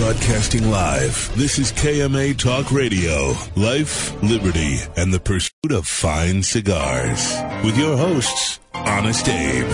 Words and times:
Broadcasting 0.00 0.70
live, 0.70 1.30
this 1.36 1.58
is 1.58 1.72
KMA 1.72 2.38
Talk 2.38 2.72
Radio, 2.72 3.34
Life, 3.54 4.14
Liberty, 4.22 4.78
and 4.96 5.12
the 5.12 5.20
Pursuit 5.20 5.72
of 5.72 5.86
Fine 5.86 6.42
Cigars. 6.42 7.34
With 7.62 7.76
your 7.76 7.98
hosts, 7.98 8.60
Honest 8.72 9.28
Abe 9.28 9.66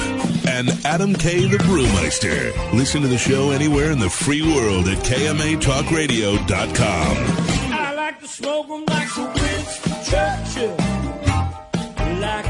and 0.49 0.71
Adam 0.85 1.15
K. 1.15 1.47
the 1.47 1.59
Brewmeister. 1.59 2.53
Listen 2.73 3.03
to 3.03 3.09
the 3.09 3.17
show 3.17 3.53
anywhere 3.53 3.93
in 3.93 4.01
the 4.01 4.11
free 4.11 4.43
world 4.43 4.89
at 4.89 4.99
KMATalkRadio.com. 5.05 7.17
I 7.73 7.95
like 7.95 8.19
to 8.21 8.27
smoke 8.27 8.67
'em 8.69 8.85
like 8.89 9.17
Winston 9.17 9.93
Churchill, 10.11 10.77
like 12.21 12.47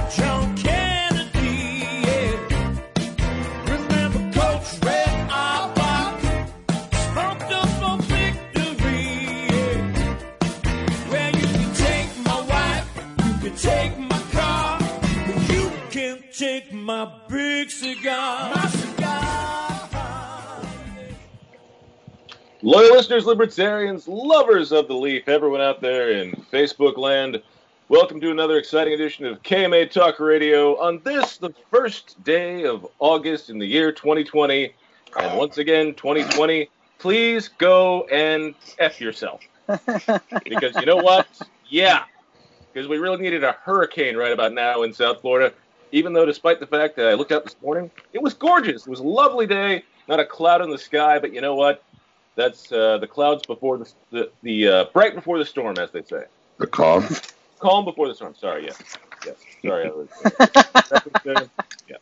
my 16.86 17.10
big 17.26 17.68
cigar. 17.68 18.54
My 18.54 18.66
cigar. 18.68 20.60
Loyal 22.62 22.95
listeners, 22.95 23.26
libertarians, 23.26 24.06
lovers 24.06 24.70
of 24.70 24.86
the 24.86 24.95
leaf, 24.95 25.28
everyone 25.28 25.60
out 25.60 25.80
there 25.80 26.12
in 26.12 26.30
Facebook 26.52 26.96
land, 26.96 27.42
welcome 27.88 28.20
to 28.20 28.30
another 28.30 28.56
exciting 28.56 28.95
edition 28.95 29.26
of 29.26 29.42
KMA 29.42 29.90
Talk 29.90 30.20
Radio 30.20 30.80
on 30.80 31.00
this, 31.02 31.38
the 31.38 31.52
first 31.72 32.22
day 32.22 32.64
of 32.64 32.87
August 33.00 33.50
in 33.50 33.59
the 33.59 33.66
year 33.66 33.90
2020. 33.90 34.73
And 35.18 35.37
once 35.37 35.59
again, 35.59 35.92
2020, 35.95 36.70
please 37.00 37.48
go 37.48 38.04
and 38.12 38.54
F 38.78 39.00
yourself. 39.00 39.40
because 39.66 40.76
you 40.76 40.87
know 40.87 40.96
what? 40.96 41.26
Yeah. 41.68 42.04
Because 42.73 42.88
we 42.88 42.98
really 42.98 43.21
needed 43.21 43.43
a 43.43 43.56
hurricane 43.65 44.16
right 44.16 44.32
about 44.32 44.52
now 44.52 44.82
in 44.84 44.93
South 44.93 45.21
Florida. 45.21 45.52
Even 45.92 46.12
though, 46.12 46.26
despite 46.26 46.60
the 46.60 46.66
fact 46.66 46.96
that 46.96 47.06
I 47.09 47.15
looked 47.15 47.32
out 47.32 47.45
this 47.45 47.56
morning, 47.62 47.90
it 48.12 48.20
was 48.23 48.34
gorgeous. 48.34 48.87
It 48.87 48.90
was 48.90 49.01
a 49.01 49.04
lovely 49.04 49.46
day, 49.46 49.82
not 50.09 50.20
a 50.20 50.24
cloud 50.24 50.60
in 50.62 50.70
the 50.70 50.78
sky, 50.78 51.18
but 51.18 51.32
you 51.32 51.40
know 51.40 51.54
what? 51.54 51.82
That's 52.34 52.70
uh, 52.70 52.98
the 52.98 53.06
clouds 53.06 53.46
before 53.46 53.78
the 53.78 53.90
the, 54.10 54.30
the 54.43 54.68
uh, 54.68 54.84
bright 54.93 55.15
before 55.15 55.38
the 55.38 55.45
storm, 55.46 55.76
as 55.78 55.90
they 55.90 56.02
say. 56.02 56.24
The 56.59 56.66
calm. 56.66 57.06
Calm 57.60 57.84
before 57.84 58.09
the 58.09 58.15
storm. 58.15 58.34
Sorry, 58.38 58.65
yes, 58.66 58.82
yes. 59.24 59.37
Sorry, 59.62 59.87
I 59.87 59.90
was. 59.90 60.09
uh, 61.26 61.46
yeah. 61.88 61.96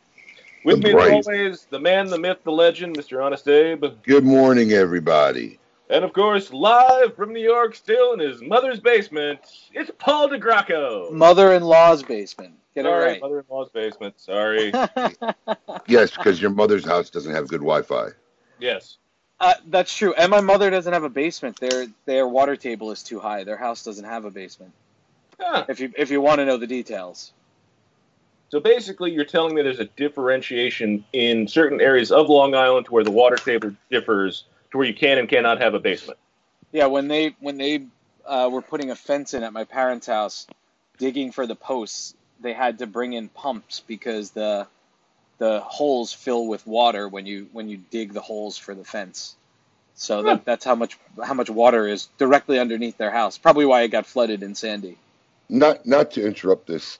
With 0.64 0.80
The 0.80 0.88
me, 0.88 0.92
bright. 0.92 1.18
as 1.18 1.26
always, 1.28 1.64
the 1.70 1.78
man, 1.78 2.06
the 2.06 2.18
myth, 2.18 2.38
the 2.42 2.50
legend, 2.52 2.96
Mr. 2.96 3.22
Honest 3.24 3.46
Abe, 3.48 3.84
Good 4.02 4.24
morning, 4.24 4.72
everybody. 4.72 5.58
and 5.90 6.04
of 6.04 6.12
course, 6.12 6.52
live 6.52 7.14
from 7.14 7.32
New 7.32 7.42
York, 7.42 7.74
still 7.76 8.14
in 8.14 8.18
his 8.20 8.40
mother's 8.42 8.80
basement, 8.80 9.40
it's 9.72 9.90
Paul 9.98 10.28
DeGracco. 10.30 11.12
Mother-in-law's 11.12 12.02
basement. 12.02 12.54
Get 12.74 12.84
Sorry, 12.84 13.12
it 13.12 13.20
mother-in-law's 13.20 13.70
basement. 13.70 14.20
Sorry. 14.20 14.72
Yes, 15.86 16.10
because 16.16 16.40
your 16.40 16.50
mother's 16.50 16.84
house 16.84 17.10
doesn't 17.10 17.34
have 17.34 17.46
good 17.46 17.60
Wi-Fi. 17.60 18.08
yes. 18.58 18.96
uh, 19.38 19.54
that's 19.66 19.94
true. 19.94 20.14
And 20.14 20.30
my 20.30 20.40
mother 20.40 20.70
doesn't 20.70 20.92
have 20.92 21.04
a 21.04 21.10
basement. 21.10 21.60
Their 21.60 21.86
their 22.06 22.26
water 22.26 22.56
table 22.56 22.90
is 22.90 23.02
too 23.02 23.20
high. 23.20 23.44
Their 23.44 23.58
house 23.58 23.84
doesn't 23.84 24.04
have 24.04 24.24
a 24.24 24.30
basement. 24.30 24.72
Ah, 25.38 25.66
If 25.68 25.80
you 25.80 25.92
if 25.98 26.10
you 26.10 26.20
want 26.22 26.38
to 26.38 26.46
know 26.46 26.56
the 26.56 26.66
details. 26.66 27.32
So 28.48 28.60
basically, 28.60 29.10
you're 29.12 29.24
telling 29.24 29.54
me 29.54 29.62
there's 29.62 29.80
a 29.80 29.86
differentiation 29.96 31.04
in 31.12 31.48
certain 31.48 31.80
areas 31.80 32.10
of 32.12 32.28
Long 32.28 32.54
Island 32.54 32.86
to 32.86 32.92
where 32.92 33.04
the 33.04 33.10
water 33.10 33.36
table 33.36 33.72
differs 33.90 34.44
to 34.70 34.78
where 34.78 34.86
you 34.86 34.94
can 34.94 35.18
and 35.18 35.28
cannot 35.28 35.60
have 35.60 35.74
a 35.74 35.80
basement. 35.80 36.18
Yeah, 36.72 36.86
when 36.86 37.08
they 37.08 37.36
when 37.40 37.58
they 37.58 37.86
uh, 38.24 38.48
were 38.50 38.62
putting 38.62 38.90
a 38.90 38.96
fence 38.96 39.34
in 39.34 39.42
at 39.42 39.52
my 39.52 39.64
parents' 39.64 40.06
house, 40.06 40.46
digging 40.98 41.32
for 41.32 41.46
the 41.46 41.56
posts, 41.56 42.14
they 42.44 42.52
had 42.52 42.78
to 42.78 42.86
bring 42.86 43.14
in 43.14 43.28
pumps 43.28 43.82
because 43.86 44.30
the 44.30 44.68
the 45.38 45.60
holes 45.60 46.12
fill 46.12 46.46
with 46.46 46.64
water 46.66 47.08
when 47.08 47.26
you 47.26 47.48
when 47.52 47.68
you 47.68 47.78
dig 47.90 48.12
the 48.12 48.20
holes 48.20 48.56
for 48.56 48.74
the 48.74 48.84
fence. 48.84 49.34
So 49.96 50.22
that, 50.24 50.44
that's 50.44 50.64
how 50.64 50.74
much 50.74 50.98
how 51.24 51.34
much 51.34 51.50
water 51.50 51.88
is 51.88 52.08
directly 52.18 52.58
underneath 52.60 52.98
their 52.98 53.10
house. 53.10 53.38
Probably 53.38 53.64
why 53.64 53.82
it 53.82 53.88
got 53.88 54.06
flooded 54.06 54.42
in 54.42 54.54
Sandy. 54.54 54.98
Not 55.48 55.86
not 55.86 56.12
to 56.12 56.24
interrupt 56.24 56.68
this 56.68 56.98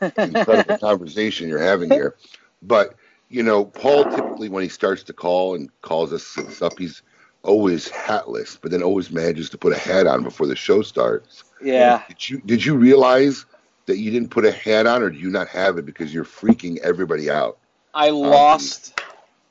incredible 0.00 0.78
conversation 0.80 1.48
you're 1.48 1.58
having 1.58 1.90
here, 1.90 2.16
but 2.62 2.94
you 3.28 3.42
know, 3.42 3.64
Paul 3.64 4.04
typically 4.04 4.48
when 4.48 4.62
he 4.62 4.68
starts 4.68 5.02
to 5.04 5.12
call 5.12 5.54
and 5.54 5.68
calls 5.82 6.12
us 6.12 6.36
and 6.36 6.50
stuff, 6.50 6.78
he's 6.78 7.02
always 7.42 7.88
hatless, 7.88 8.56
but 8.60 8.70
then 8.70 8.82
always 8.82 9.10
manages 9.10 9.50
to 9.50 9.58
put 9.58 9.72
a 9.72 9.78
hat 9.78 10.06
on 10.06 10.22
before 10.22 10.46
the 10.46 10.56
show 10.56 10.82
starts. 10.82 11.44
Yeah. 11.62 12.02
Did 12.08 12.30
you 12.30 12.40
did 12.46 12.64
you 12.64 12.76
realize 12.76 13.44
that 13.86 13.98
you 13.98 14.10
didn't 14.10 14.30
put 14.30 14.44
a 14.44 14.52
hat 14.52 14.86
on, 14.86 15.02
or 15.02 15.10
do 15.10 15.18
you 15.18 15.30
not 15.30 15.48
have 15.48 15.78
it 15.78 15.86
because 15.86 16.12
you're 16.12 16.24
freaking 16.24 16.78
everybody 16.78 17.30
out? 17.30 17.58
I 17.92 18.08
um, 18.08 18.16
lost 18.16 19.00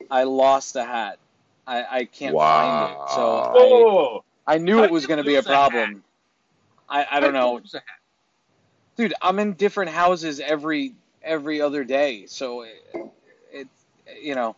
I 0.09 0.23
lost 0.23 0.75
a 0.75 0.83
hat. 0.83 1.19
I, 1.65 1.85
I 1.99 2.05
can't 2.05 2.35
find 2.35 2.91
it. 2.91 2.97
So 3.09 3.51
Oh, 3.55 4.23
I, 4.45 4.55
I 4.55 4.57
knew 4.57 4.77
How 4.77 4.83
it 4.83 4.91
was 4.91 5.05
going 5.07 5.17
to 5.17 5.23
be 5.23 5.35
a 5.35 5.37
lose 5.37 5.45
a 5.45 5.49
hat? 5.49 5.71
problem. 5.71 6.03
I, 6.89 7.05
I 7.09 7.19
don't 7.19 7.33
know. 7.33 7.61
Dude, 8.95 9.13
I'm 9.21 9.39
in 9.39 9.53
different 9.53 9.91
houses 9.91 10.39
every 10.39 10.93
every 11.23 11.61
other 11.61 11.83
day. 11.83 12.25
So 12.27 12.63
it, 12.63 12.83
it 13.51 13.67
you 14.21 14.35
know, 14.35 14.55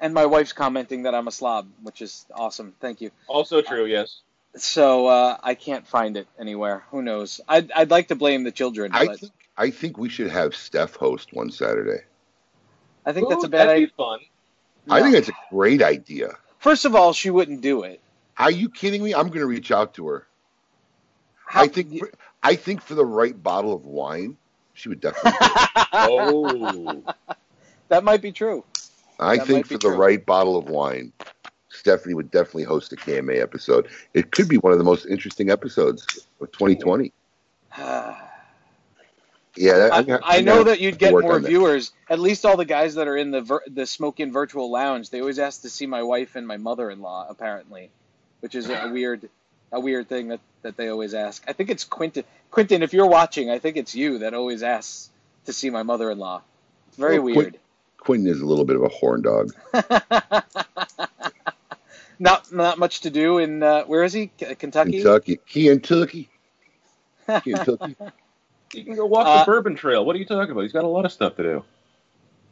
and 0.00 0.14
my 0.14 0.26
wife's 0.26 0.52
commenting 0.52 1.02
that 1.04 1.14
I'm 1.14 1.28
a 1.28 1.32
slob, 1.32 1.68
which 1.82 2.02
is 2.02 2.26
awesome. 2.34 2.74
Thank 2.80 3.00
you. 3.00 3.10
Also 3.28 3.60
true, 3.60 3.84
yes. 3.84 4.22
So 4.56 5.06
uh, 5.06 5.38
I 5.42 5.54
can't 5.54 5.86
find 5.86 6.16
it 6.16 6.26
anywhere. 6.38 6.82
Who 6.90 7.02
knows? 7.02 7.40
I'd, 7.48 7.70
I'd 7.72 7.90
like 7.90 8.08
to 8.08 8.16
blame 8.16 8.42
the 8.44 8.52
children, 8.52 8.90
I 8.92 9.06
but 9.06 9.20
think 9.20 9.32
I 9.56 9.70
think 9.70 9.98
we 9.98 10.08
should 10.08 10.30
have 10.30 10.56
Steph 10.56 10.96
host 10.96 11.32
one 11.32 11.50
Saturday. 11.50 12.02
I 13.04 13.12
think 13.12 13.28
that's 13.28 13.44
a 13.44 13.48
bad 13.48 13.68
that'd 13.68 13.76
idea. 13.76 13.86
be 13.86 13.92
fun. 13.96 14.18
I 14.88 15.00
think 15.02 15.14
that's 15.14 15.28
a 15.28 15.36
great 15.50 15.82
idea. 15.82 16.36
First 16.58 16.84
of 16.84 16.94
all, 16.94 17.12
she 17.12 17.30
wouldn't 17.30 17.60
do 17.60 17.82
it. 17.84 18.00
Are 18.38 18.50
you 18.50 18.68
kidding 18.70 19.02
me? 19.04 19.14
I'm 19.14 19.28
going 19.28 19.40
to 19.40 19.46
reach 19.46 19.70
out 19.70 19.94
to 19.94 20.08
her. 20.08 20.26
How, 21.46 21.62
I 21.62 21.68
think 21.68 21.98
for, 21.98 22.10
I 22.42 22.56
think 22.56 22.80
for 22.80 22.94
the 22.94 23.04
right 23.04 23.40
bottle 23.40 23.72
of 23.74 23.84
wine, 23.84 24.36
she 24.74 24.88
would 24.88 25.00
definitely. 25.00 25.38
Oh, 25.92 27.02
that 27.88 28.04
might 28.04 28.22
be 28.22 28.32
true. 28.32 28.64
I 29.18 29.36
That 29.36 29.46
think 29.46 29.66
for 29.66 29.74
the 29.74 29.80
true. 29.80 29.96
right 29.96 30.24
bottle 30.24 30.56
of 30.56 30.68
wine, 30.68 31.12
Stephanie 31.80 32.14
would 32.14 32.30
definitely 32.30 32.64
host 32.64 32.92
a 32.92 32.96
KMA 32.96 33.40
episode. 33.40 33.88
It 34.12 34.30
could 34.30 34.48
be 34.48 34.58
one 34.58 34.72
of 34.72 34.78
the 34.78 34.84
most 34.84 35.06
interesting 35.06 35.50
episodes 35.50 36.26
of 36.40 36.52
2020. 36.52 37.12
Yeah, 39.56 39.78
that- 39.78 39.92
I, 39.92 39.98
I'm 39.98 40.20
I 40.22 40.40
know 40.42 40.62
that 40.62 40.80
you'd 40.80 40.96
get 40.96 41.10
more 41.10 41.34
on 41.34 41.42
that. 41.42 41.48
viewers. 41.48 41.92
At 42.08 42.20
least 42.20 42.46
all 42.46 42.56
the 42.56 42.64
guys 42.64 42.94
that 42.94 43.08
are 43.08 43.16
in 43.16 43.32
the 43.32 43.40
vir- 43.40 43.64
the 43.66 43.84
smoking 43.84 44.32
virtual 44.32 44.70
lounge, 44.70 45.10
they 45.10 45.20
always 45.20 45.40
ask 45.40 45.62
to 45.62 45.68
see 45.68 45.86
my 45.86 46.04
wife 46.04 46.36
and 46.36 46.46
my 46.46 46.56
mother-in-law, 46.56 47.26
apparently, 47.28 47.90
which 48.40 48.54
is 48.54 48.68
a 48.70 48.88
weird 48.92 49.28
a 49.72 49.80
weird 49.80 50.08
thing 50.08 50.28
that, 50.28 50.40
that 50.62 50.76
they 50.76 50.88
always 50.88 51.14
ask. 51.14 51.42
I 51.48 51.52
think 51.52 51.68
it's 51.68 51.82
Quentin. 51.82 52.22
Quentin, 52.52 52.82
if 52.84 52.92
you're 52.92 53.06
watching, 53.08 53.50
I 53.50 53.58
think 53.58 53.76
it's 53.76 53.94
you 53.94 54.18
that 54.18 54.34
always 54.34 54.62
asks 54.62 55.10
to 55.46 55.52
see 55.52 55.68
my 55.68 55.82
mother-in-law. 55.82 56.42
It's 56.88 56.96
very 56.96 57.18
Well, 57.18 57.34
weird. 57.34 57.58
Quentin 57.98 58.28
is 58.28 58.40
a 58.40 58.46
little 58.46 58.64
bit 58.64 58.76
of 58.76 58.82
a 58.82 58.88
horn 58.88 59.22
dog. 59.22 59.52
not 62.20 62.52
not 62.52 62.78
much 62.78 63.00
to 63.00 63.10
do 63.10 63.38
in 63.38 63.62
uh, 63.62 63.82
where 63.84 64.04
is 64.04 64.12
he? 64.12 64.28
K- 64.36 64.54
Kentucky. 64.54 64.92
Kentucky, 64.92 65.36
Kentucky, 65.52 66.28
Kentucky. 67.26 67.96
you 68.74 68.84
can 68.84 68.94
go 68.94 69.06
walk 69.06 69.26
Uh, 69.26 69.40
the 69.40 69.46
Bourbon 69.50 69.74
Trail. 69.74 70.04
What 70.04 70.14
are 70.14 70.18
you 70.20 70.24
talking 70.26 70.52
about? 70.52 70.60
He's 70.62 70.72
got 70.72 70.84
a 70.84 70.88
lot 70.88 71.04
of 71.04 71.10
stuff 71.12 71.36
to 71.36 71.42
do. 71.42 71.64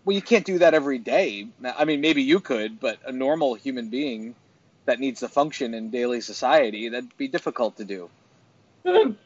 Well, 0.05 0.15
you 0.17 0.23
can't 0.23 0.45
do 0.47 0.59
that 0.61 0.75
every 0.75 0.99
day. 0.99 1.47
I 1.63 1.85
mean, 1.85 2.01
maybe 2.01 2.23
you 2.23 2.41
could, 2.41 2.81
but 2.81 2.99
a 3.07 3.13
normal 3.13 3.55
human 3.55 3.91
being 3.91 4.35
that 4.87 4.99
needs 4.99 5.21
to 5.21 5.29
function 5.29 5.75
in 5.75 5.91
daily 5.91 6.23
society, 6.23 6.89
that'd 6.89 7.15
be 7.19 7.29
difficult 7.29 7.77
to 7.77 7.85
do. 7.85 8.09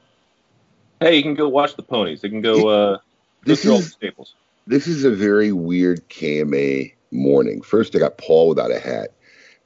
Hey, 1.00 1.17
you 1.17 1.22
can 1.25 1.34
go 1.34 1.49
watch 1.49 1.75
the 1.75 1.82
ponies. 1.82 2.22
You 2.22 2.31
can 2.31 2.43
go 2.43 2.69
uh, 2.69 2.93
go 2.96 3.00
This 3.43 3.62
through 3.62 3.75
is 3.78 3.93
staples. 3.93 4.34
this 4.69 4.87
is 4.87 5.02
a 5.05 5.11
very 5.11 5.50
weird 5.50 6.08
KMA 6.08 6.93
morning. 7.11 7.61
First, 7.61 7.96
I 7.96 7.99
got 7.99 8.19
Paul 8.19 8.49
without 8.49 8.70
a 8.70 8.78
hat. 8.78 9.12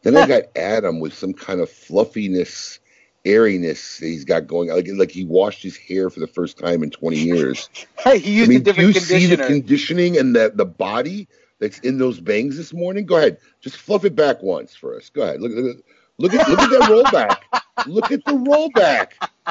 Then 0.07 0.17
I 0.17 0.25
got 0.29 0.45
Adam 0.57 1.01
with 1.01 1.15
some 1.15 1.33
kind 1.33 1.61
of 1.61 1.69
fluffiness, 1.69 2.79
airiness 3.25 3.99
that 3.99 4.07
he's 4.07 4.25
got 4.25 4.47
going. 4.47 4.69
Like 4.69 4.87
like 4.95 5.11
he 5.11 5.25
washed 5.25 5.65
his 5.65 5.77
hair 5.77 6.11
for 6.11 6.21
the 6.21 6.29
first 6.29 6.59
time 6.59 6.85
in 6.85 6.91
20 6.91 7.17
years. 7.17 7.69
Hey, 7.99 8.21
he 8.21 8.37
used 8.37 8.49
I 8.49 8.55
mean, 8.55 8.61
a 8.61 8.73
do 8.73 8.87
you 8.87 8.93
different 8.93 9.23
see 9.23 9.27
the 9.27 9.37
conditioning 9.37 10.17
and 10.17 10.37
the 10.37 10.53
the 10.55 10.65
body 10.65 11.27
that's 11.59 11.81
in 11.81 11.99
those 11.99 12.21
bangs 12.21 12.57
this 12.57 12.73
morning? 12.73 13.05
Go 13.05 13.17
ahead, 13.17 13.39
just 13.61 13.79
fluff 13.79 14.05
it 14.05 14.15
back 14.15 14.41
once 14.45 14.77
for 14.77 14.97
us. 14.97 15.11
Go 15.11 15.23
ahead. 15.23 15.41
Look 15.41 15.51
look, 15.51 15.77
look 16.19 16.35
at 16.35 16.49
look 16.49 16.61
at 16.61 16.71
that 16.71 16.83
rollback. 16.83 17.63
Look 17.87 18.11
at 18.11 18.25
the 18.25 18.33
rollback. 18.33 19.11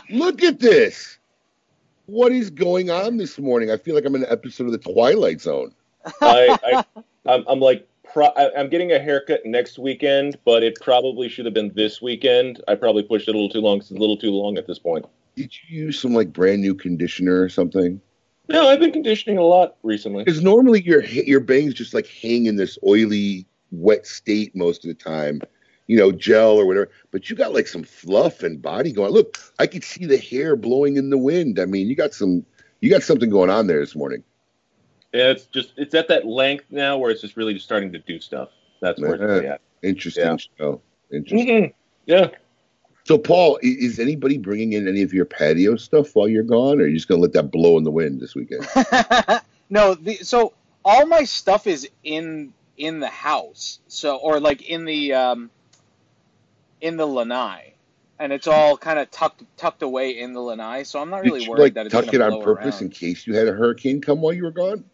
Look 0.09 0.41
at 0.41 0.59
this. 0.59 1.19
What 2.07 2.31
is 2.31 2.49
going 2.49 2.89
on 2.89 3.17
this 3.17 3.37
morning? 3.37 3.69
I 3.69 3.77
feel 3.77 3.93
like 3.93 4.03
I'm 4.03 4.15
in 4.15 4.23
an 4.23 4.31
episode 4.31 4.65
of 4.65 4.71
the 4.71 4.79
Twilight 4.79 5.41
Zone. 5.41 5.75
I, 6.21 6.57
I 6.63 7.01
I'm, 7.27 7.43
I'm 7.47 7.59
like 7.59 7.87
pro- 8.15 8.33
I, 8.35 8.57
I'm 8.57 8.69
getting 8.69 8.93
a 8.93 8.97
haircut 8.97 9.45
next 9.45 9.77
weekend, 9.77 10.39
but 10.45 10.63
it 10.63 10.79
probably 10.81 11.29
should 11.29 11.45
have 11.45 11.53
been 11.53 11.71
this 11.75 12.01
weekend. 12.01 12.63
I 12.67 12.73
probably 12.73 13.03
pushed 13.03 13.27
it 13.27 13.35
a 13.35 13.37
little 13.37 13.49
too 13.49 13.59
long. 13.59 13.77
It's 13.77 13.91
a 13.91 13.93
little 13.93 14.17
too 14.17 14.31
long 14.31 14.57
at 14.57 14.65
this 14.65 14.79
point. 14.79 15.05
Did 15.35 15.53
you 15.67 15.85
use 15.85 15.99
some 15.99 16.13
like 16.13 16.33
brand 16.33 16.61
new 16.61 16.73
conditioner 16.73 17.41
or 17.41 17.49
something? 17.49 18.01
No, 18.47 18.69
I've 18.69 18.79
been 18.79 18.93
conditioning 18.93 19.37
a 19.37 19.43
lot 19.43 19.75
recently. 19.83 20.23
Because 20.23 20.41
normally 20.41 20.81
your 20.81 21.03
your 21.03 21.41
bangs 21.41 21.73
just 21.73 21.93
like 21.93 22.07
hang 22.07 22.45
in 22.45 22.55
this 22.55 22.79
oily, 22.87 23.45
wet 23.71 24.07
state 24.07 24.55
most 24.55 24.85
of 24.85 24.87
the 24.87 24.95
time, 24.95 25.41
you 25.87 25.97
know, 25.97 26.11
gel 26.11 26.51
or 26.51 26.65
whatever. 26.65 26.89
But 27.11 27.29
you 27.29 27.35
got 27.35 27.53
like 27.53 27.67
some 27.67 27.83
fluff 27.83 28.43
and 28.43 28.61
body 28.61 28.93
going. 28.93 29.11
Look, 29.11 29.37
I 29.59 29.67
could 29.67 29.83
see 29.83 30.05
the 30.05 30.17
hair 30.17 30.55
blowing 30.55 30.95
in 30.95 31.09
the 31.09 31.17
wind. 31.17 31.59
I 31.59 31.65
mean, 31.65 31.89
you 31.89 31.95
got 31.95 32.13
some, 32.13 32.45
you 32.79 32.89
got 32.89 33.03
something 33.03 33.29
going 33.29 33.49
on 33.49 33.67
there 33.67 33.79
this 33.79 33.95
morning. 33.95 34.23
Yeah, 35.15 35.31
it's 35.31 35.45
just 35.45 35.71
it's 35.77 35.95
at 35.95 36.09
that 36.09 36.25
length 36.25 36.65
now 36.71 36.97
where 36.97 37.09
it's 37.09 37.21
just 37.21 37.37
really 37.37 37.53
just 37.53 37.65
starting 37.65 37.93
to 37.93 37.99
do 37.99 38.19
stuff. 38.19 38.49
That's 38.81 38.99
where 38.99 39.13
it's 39.13 39.23
really 39.23 39.47
at. 39.47 39.61
Interesting 39.81 40.25
Yeah. 40.25 40.37
show. 40.57 40.81
Interesting. 41.09 41.47
Mhm. 41.47 41.73
Yeah. 42.05 42.29
So, 43.05 43.17
Paul, 43.17 43.57
is 43.61 43.99
anybody 43.99 44.37
bringing 44.37 44.73
in 44.73 44.87
any 44.87 45.03
of 45.03 45.13
your 45.13 45.25
patio 45.25 45.77
stuff 45.77 46.15
while 46.15 46.27
you're 46.27 46.43
gone, 46.43 46.81
or 46.81 46.83
are 46.83 46.87
you 46.87 46.95
just 46.95 47.07
gonna 47.07 47.21
let 47.21 47.31
that 47.33 47.49
blow 47.51 47.77
in 47.77 47.85
the 47.85 47.91
wind 47.91 48.19
this 48.19 48.35
weekend? 48.35 48.67
no, 49.69 49.93
the, 49.93 50.15
so 50.15 50.51
all 50.83 51.05
my 51.05 51.23
stuff 51.23 51.65
is 51.65 51.87
in 52.03 52.51
in 52.75 52.99
the 52.99 53.07
house. 53.07 53.79
So 53.87 54.17
or 54.17 54.41
like 54.41 54.63
in 54.69 54.83
the 54.83 55.13
um 55.13 55.49
in 56.81 56.97
the 56.97 57.05
lanai. 57.05 57.71
And 58.17 58.31
it's 58.31 58.47
all 58.47 58.77
kind 58.77 58.97
of 58.97 59.11
tucked 59.11 59.43
tucked 59.57 59.81
away 59.81 60.17
in 60.19 60.33
the 60.33 60.39
lanai, 60.41 60.83
so 60.83 61.01
I'm 61.01 61.09
not 61.09 61.21
really 61.21 61.39
Did 61.39 61.45
you 61.45 61.51
worried 61.51 61.61
like 61.61 61.73
that 61.75 61.85
it's 61.85 61.93
tuck 61.93 62.05
gonna 62.05 62.15
it 62.17 62.21
on 62.21 62.31
blow 62.31 62.43
purpose 62.43 62.81
around. 62.81 62.83
in 62.83 62.89
case 62.89 63.27
you 63.27 63.35
had 63.35 63.47
a 63.47 63.51
hurricane 63.53 64.01
come 64.01 64.21
while 64.21 64.33
you 64.33 64.43
were 64.43 64.51
gone? 64.51 64.85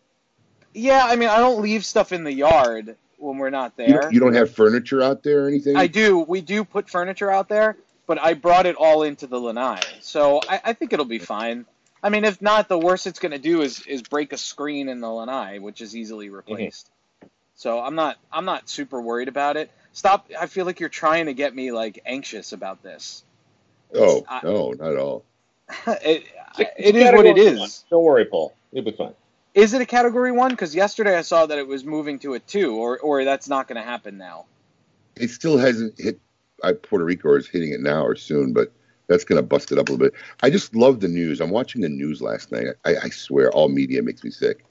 Yeah, 0.74 1.04
I 1.06 1.16
mean, 1.16 1.30
I 1.30 1.38
don't 1.38 1.62
leave 1.62 1.86
stuff 1.86 2.12
in 2.12 2.24
the 2.24 2.34
yard 2.34 2.96
when 3.18 3.38
we're 3.38 3.50
not 3.50 3.74
You 3.78 3.88
there. 3.88 4.02
don't, 4.02 4.14
you 4.14 4.20
don't 4.20 4.34
have 4.34 4.54
furniture 4.54 5.02
out 5.02 5.24
there 5.24 5.46
or 5.46 5.48
anything? 5.48 5.76
I 5.76 5.88
do. 5.88 6.20
We 6.20 6.42
do 6.42 6.64
put 6.64 6.90
furniture 6.90 7.30
out 7.30 7.50
there, 7.50 7.78
but 8.08 8.20
I 8.20 8.34
brought 8.34 8.66
it 8.66 8.76
all 8.76 9.04
into 9.04 9.28
the 9.28 9.40
lanai, 9.40 9.82
so 10.02 10.42
I, 10.48 10.62
I 10.66 10.74
think 10.74 10.94
it'll 10.94 11.06
be 11.06 11.20
fine. 11.20 11.66
I 12.04 12.10
mean, 12.10 12.26
if 12.26 12.42
not, 12.42 12.68
the 12.68 12.80
worst 12.80 13.06
it's 13.06 13.20
going 13.20 13.32
to 13.32 13.40
do 13.40 13.62
is 13.62 13.86
is 13.86 14.02
break 14.02 14.34
a 14.34 14.38
screen 14.38 14.90
in 14.90 15.02
the 15.02 15.10
lanai, 15.10 15.60
which 15.60 15.82
is 15.82 15.96
easily 15.96 16.28
mm-hmm. 16.28 16.36
replaced. 16.36 16.90
So 17.56 17.80
I'm 17.80 17.96
not 17.96 18.18
I'm 18.32 18.46
not 18.46 18.70
super 18.70 19.00
worried 19.00 19.28
about 19.28 19.58
it. 19.58 19.70
Stop! 19.94 20.30
I 20.40 20.48
feel 20.48 20.66
like 20.66 20.80
you're 20.80 20.90
trying 20.90 21.28
to 21.28 21.34
get 21.34 21.54
me 21.54 21.72
like 21.72 22.02
anxious 22.06 22.54
about 22.54 22.82
this. 22.82 23.24
Oh 23.94 24.26
I- 24.28 24.42
no, 24.44 24.72
not 24.72 24.92
at 24.92 24.98
all. 24.98 25.24
it 25.88 26.26
It's 26.58 26.72
it 26.78 26.96
is 26.96 27.12
what 27.12 27.26
it 27.26 27.38
is. 27.38 27.46
category 27.46 27.70
Don't 27.90 28.04
worry, 28.04 28.26
Paul. 28.26 28.54
You'll 28.72 28.84
be 28.84 28.92
fine. 28.92 29.14
Is 29.54 29.74
it 29.74 29.82
a 29.82 29.86
category 29.86 30.32
one? 30.32 30.52
Because 30.52 30.74
yesterday 30.74 31.18
I 31.18 31.22
saw 31.22 31.46
that 31.46 31.58
it 31.58 31.68
was 31.68 31.84
moving 31.84 32.20
to 32.20 32.34
a 32.36 32.40
two, 32.40 32.76
or 32.76 33.00
or 33.00 33.24
that's 33.26 33.50
not 33.50 33.68
going 33.68 33.76
to 33.76 33.88
happen 33.88 34.18
now. 34.18 34.46
It 35.16 35.30
still 35.30 35.58
hasn't 35.58 36.00
hit. 36.00 36.20
I, 36.64 36.74
Puerto 36.74 37.04
Rico 37.04 37.36
is 37.36 37.48
hitting 37.48 37.74
it 37.74 37.82
now 37.82 38.06
or 38.06 38.16
soon, 38.16 38.54
but 38.54 38.72
that's 39.08 39.24
going 39.26 39.38
to 39.38 39.44
bust 39.44 39.72
it 39.72 39.78
up 39.78 39.90
a 39.90 39.92
little 39.92 40.06
bit. 40.06 40.14
I 40.42 40.50
just 40.50 40.76
love 40.76 41.02
the 41.02 41.08
news. 41.08 41.42
I'm 41.42 41.50
watching 41.50 41.82
the 41.82 41.90
news 41.90 42.22
last 42.22 42.52
night. 42.52 42.68
I, 42.86 42.96
I 43.04 43.10
swear, 43.10 43.52
all 43.52 43.68
media 43.68 44.02
makes 44.02 44.24
me 44.24 44.32
sick. 44.32 44.64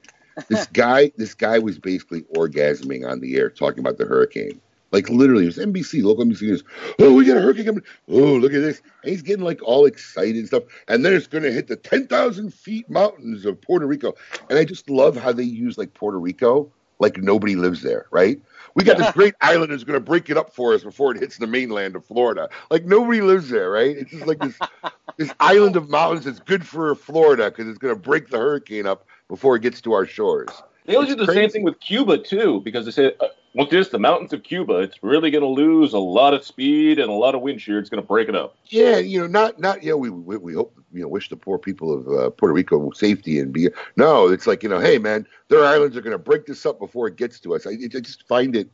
This 0.49 0.67
guy, 0.73 1.13
this 1.17 1.35
guy 1.35 1.59
was 1.59 1.79
basically 1.79 2.23
orgasming 2.37 3.07
on 3.07 3.21
the 3.21 3.37
air 3.37 3.51
talking 3.51 3.81
about 3.81 3.99
the 3.99 4.07
hurricane. 4.07 4.61
Like 4.93 5.09
literally, 5.09 5.45
it 5.45 5.47
was 5.47 5.59
NBC, 5.59 6.03
local 6.03 6.25
NBC 6.25 6.43
News. 6.43 6.65
Oh, 6.99 7.15
we 7.15 7.25
got 7.25 7.37
a 7.37 7.41
hurricane 7.41 7.67
coming. 7.67 7.85
Oh, 8.09 8.35
look 8.35 8.53
at 8.53 8.61
this. 8.61 8.83
And 9.03 9.11
he's 9.11 9.23
getting 9.23 9.45
like 9.45 9.63
all 9.63 9.87
excited 9.87 10.37
and 10.37 10.47
stuff. 10.47 10.65
And 10.89 11.05
then 11.05 11.13
it's 11.13 11.27
going 11.27 11.45
to 11.45 11.53
hit 11.53 11.69
the 11.69 11.77
10,000 11.77 12.53
feet 12.53 12.91
mountains 12.91 13.45
of 13.47 13.61
Puerto 13.61 13.87
Rico. 13.87 14.15
And 14.49 14.59
I 14.59 14.65
just 14.65 14.91
love 14.91 15.17
how 15.17 15.33
they 15.33 15.45
use 15.45 15.79
like 15.79 15.95
Puerto 15.95 16.19
Rico 16.19 16.71
like 17.01 17.17
nobody 17.17 17.57
lives 17.57 17.83
there, 17.83 18.07
right? 18.11 18.41
We 18.75 18.85
got 18.85 18.99
this 18.99 19.11
great 19.15 19.35
island 19.41 19.73
that's 19.73 19.85
going 19.85 19.99
to 19.99 20.05
break 20.05 20.31
it 20.31 20.37
up 20.37 20.55
for 20.55 20.75
us 20.75 20.85
before 20.85 21.13
it 21.13 21.21
hits 21.21 21.39
the 21.39 21.47
mainland 21.47 21.97
of 21.97 22.05
Florida. 22.05 22.49
Like 22.71 22.85
nobody 22.85 23.23
lives 23.23 23.49
there, 23.49 23.71
right? 23.71 23.97
It's 23.97 24.11
just 24.11 24.27
like 24.27 24.39
this 24.39 24.59
this 25.17 25.33
island 25.41 25.77
of 25.77 25.89
mountains 25.89 26.27
that's 26.27 26.41
good 26.41 26.65
for 26.67 26.95
Florida 26.95 27.51
because 27.51 27.69
it's 27.69 27.79
going 27.79 27.95
to 27.95 28.01
break 28.01 28.29
the 28.29 28.39
hurricane 28.39 28.87
up 28.87 29.07
before 29.29 29.57
it 29.57 29.63
gets 29.63 29.81
to 29.83 29.93
our 29.93 30.07
shores. 30.07 30.49
They 30.87 30.95
always 30.95 31.11
It's 31.11 31.21
do 31.21 31.27
the 31.27 31.33
same 31.33 31.51
thing 31.51 31.63
with 31.63 31.81
Cuba 31.81 32.19
too, 32.19 32.61
because 32.61 32.85
they 32.85 32.91
say, 32.93 33.13
uh, 33.21 33.29
"Look, 33.55 33.71
this 33.71 33.89
the 33.89 33.99
mountains 33.99 34.33
of 34.33 34.43
Cuba. 34.43 34.79
It's 34.79 35.03
really 35.03 35.31
going 35.31 35.43
to 35.43 35.49
lose 35.49 35.93
a 35.93 35.99
lot 35.99 36.35
of 36.35 36.45
speed 36.45 36.99
and 36.99 37.11
a 37.11 37.15
lot 37.15 37.35
of 37.35 37.43
wind 37.43 37.61
shear. 37.61 37.79
It's 37.79 37.91
going 37.91 38.03
to 38.03 38.07
break 38.07 38.29
it 38.29 38.35
up." 38.35 38.57
Yeah, 38.67 38.99
you 38.99 39.21
know, 39.21 39.27
not 39.27 39.59
not 39.59 39.83
yeah. 39.83 39.95
We 39.95 40.11
we, 40.11 40.37
we 40.37 40.55
hope 40.55 40.77
you 40.93 41.03
know 41.03 41.09
wish 41.09 41.29
the 41.29 41.37
poor 41.37 41.59
people 41.59 41.93
of 41.93 42.09
uh, 42.09 42.31
Puerto 42.31 42.53
Rico 42.53 42.91
safety 42.93 43.39
and 43.39 43.53
be 43.53 43.69
no. 43.97 44.29
It's 44.29 44.47
like 44.47 44.63
you 44.63 44.69
know, 44.69 44.81
hey 44.81 44.99
man, 44.99 45.27
their 45.49 45.65
islands 45.65 45.97
are 45.97 46.03
going 46.03 46.13
to 46.13 46.19
break 46.19 46.47
this 46.47 46.65
up 46.67 46.79
before 46.79 47.09
it 47.09 47.17
gets 47.17 47.41
to 47.41 47.55
us. 47.55 47.67
I, 47.67 47.71
I 47.71 48.01
just 48.01 48.27
find 48.27 48.57
it 48.57 48.69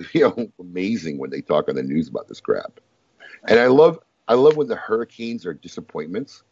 you 0.12 0.22
know 0.22 0.52
amazing 0.58 1.18
when 1.18 1.30
they 1.30 1.40
talk 1.40 1.68
on 1.68 1.76
the 1.76 1.82
news 1.82 2.08
about 2.08 2.28
this 2.28 2.40
crap. 2.40 2.80
And 3.48 3.58
I 3.58 3.66
love 3.66 3.98
I 4.28 4.34
love 4.34 4.56
when 4.56 4.68
the 4.68 4.76
hurricanes 4.76 5.44
are 5.46 5.54
disappointments, 5.54 6.42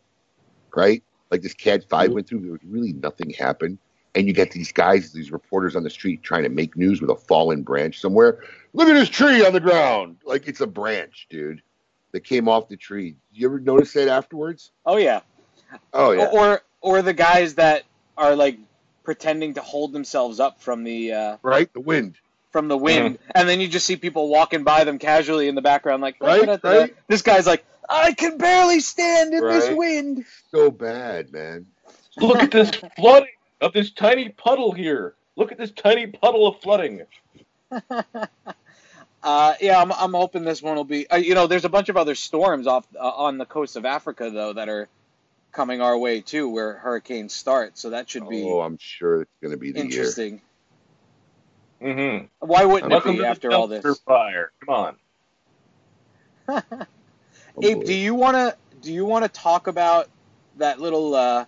right? 0.74 1.02
Like 1.30 1.42
this 1.42 1.54
Cat 1.54 1.84
5 1.88 2.10
went 2.12 2.26
through, 2.26 2.40
there 2.40 2.52
was 2.52 2.64
really 2.64 2.92
nothing 2.92 3.30
happened. 3.30 3.78
And 4.18 4.26
you 4.26 4.32
get 4.32 4.50
these 4.50 4.72
guys, 4.72 5.12
these 5.12 5.30
reporters 5.30 5.76
on 5.76 5.84
the 5.84 5.90
street 5.90 6.24
trying 6.24 6.42
to 6.42 6.48
make 6.48 6.76
news 6.76 7.00
with 7.00 7.08
a 7.08 7.14
fallen 7.14 7.62
branch 7.62 8.00
somewhere. 8.00 8.42
Look 8.72 8.88
at 8.88 8.94
this 8.94 9.08
tree 9.08 9.46
on 9.46 9.52
the 9.52 9.60
ground. 9.60 10.16
Like 10.24 10.48
it's 10.48 10.60
a 10.60 10.66
branch, 10.66 11.28
dude, 11.30 11.62
that 12.10 12.24
came 12.24 12.48
off 12.48 12.66
the 12.68 12.76
tree. 12.76 13.14
You 13.32 13.46
ever 13.46 13.60
notice 13.60 13.92
that 13.92 14.08
afterwards? 14.08 14.72
Oh 14.84 14.96
yeah. 14.96 15.20
Oh, 15.92 16.10
yeah. 16.10 16.30
Or 16.32 16.62
or 16.80 17.02
the 17.02 17.12
guys 17.12 17.54
that 17.54 17.84
are 18.16 18.34
like 18.34 18.58
pretending 19.04 19.54
to 19.54 19.60
hold 19.60 19.92
themselves 19.92 20.40
up 20.40 20.60
from 20.60 20.82
the 20.82 21.12
uh, 21.12 21.36
Right? 21.42 21.72
The 21.72 21.78
wind. 21.80 22.16
from 22.50 22.66
the 22.66 22.76
wind, 22.76 23.20
and 23.36 23.48
then 23.48 23.60
you 23.60 23.68
just 23.68 23.86
see 23.86 23.94
people 23.94 24.28
walking 24.28 24.64
by 24.64 24.82
them 24.82 24.98
casually 24.98 25.46
in 25.46 25.54
the 25.54 25.62
background, 25.62 26.02
like 26.02 26.16
Right, 26.20 26.58
right. 26.64 26.96
This 27.06 27.22
guy's 27.22 27.46
like, 27.46 27.64
I 27.88 28.14
can 28.14 28.36
barely 28.36 28.80
stand 28.80 29.32
in 29.32 29.46
this 29.46 29.70
wind. 29.70 30.24
So 30.50 30.72
bad, 30.72 31.32
man. 31.32 31.66
Look 32.16 32.38
at 32.42 32.50
this 32.50 32.72
flooding 32.96 33.28
of 33.60 33.72
this 33.72 33.90
tiny 33.90 34.28
puddle 34.30 34.72
here. 34.72 35.14
Look 35.36 35.52
at 35.52 35.58
this 35.58 35.70
tiny 35.70 36.06
puddle 36.06 36.46
of 36.46 36.60
flooding. 36.60 37.02
Uh, 39.20 39.54
yeah, 39.60 39.80
I'm, 39.80 39.90
I'm 39.92 40.12
hoping 40.14 40.44
this 40.44 40.62
one 40.62 40.76
will 40.76 40.84
be. 40.84 41.10
Uh, 41.10 41.16
you 41.16 41.34
know, 41.34 41.48
there's 41.48 41.64
a 41.64 41.68
bunch 41.68 41.88
of 41.88 41.96
other 41.96 42.14
storms 42.14 42.66
off 42.66 42.86
uh, 42.98 43.02
on 43.04 43.36
the 43.36 43.44
coast 43.44 43.76
of 43.76 43.84
Africa 43.84 44.30
though 44.30 44.52
that 44.52 44.68
are 44.68 44.88
coming 45.50 45.80
our 45.80 45.98
way 45.98 46.20
too, 46.20 46.48
where 46.48 46.74
hurricanes 46.74 47.34
start. 47.34 47.76
So 47.76 47.90
that 47.90 48.08
should 48.08 48.28
be 48.28 48.44
Oh, 48.44 48.60
I'm 48.60 48.78
sure 48.78 49.22
it's 49.22 49.30
going 49.42 49.50
to 49.50 49.56
be 49.58 49.72
the 49.72 49.80
year. 49.80 49.86
interesting. 49.86 50.40
Mm-hmm. 51.82 52.26
Why 52.38 52.64
wouldn't 52.64 52.90
Welcome 52.90 53.16
it 53.16 53.18
be 53.18 53.24
after 53.24 53.52
all 53.52 53.66
this? 53.66 53.98
fire. 54.00 54.52
Come 54.64 54.96
on. 56.48 56.62
Abe, 57.62 57.84
do 57.84 57.94
you 57.94 58.14
want 58.14 58.36
to 58.36 58.56
do 58.80 58.92
you 58.92 59.04
want 59.04 59.24
to 59.24 59.28
talk 59.28 59.66
about 59.66 60.08
that 60.56 60.80
little 60.80 61.14
uh, 61.14 61.44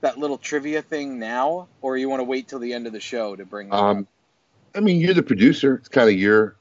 that 0.00 0.18
little 0.18 0.38
trivia 0.38 0.82
thing 0.82 1.18
now, 1.18 1.68
or 1.82 1.96
you 1.96 2.08
want 2.08 2.20
to 2.20 2.24
wait 2.24 2.48
till 2.48 2.58
the 2.58 2.72
end 2.72 2.86
of 2.86 2.92
the 2.92 3.00
show 3.00 3.36
to 3.36 3.44
bring? 3.44 3.72
Um, 3.72 4.06
I 4.74 4.80
mean, 4.80 5.00
you're 5.00 5.14
the 5.14 5.22
producer. 5.22 5.74
It's 5.76 5.88
kind 5.88 6.08
of 6.08 6.16
your 6.16 6.56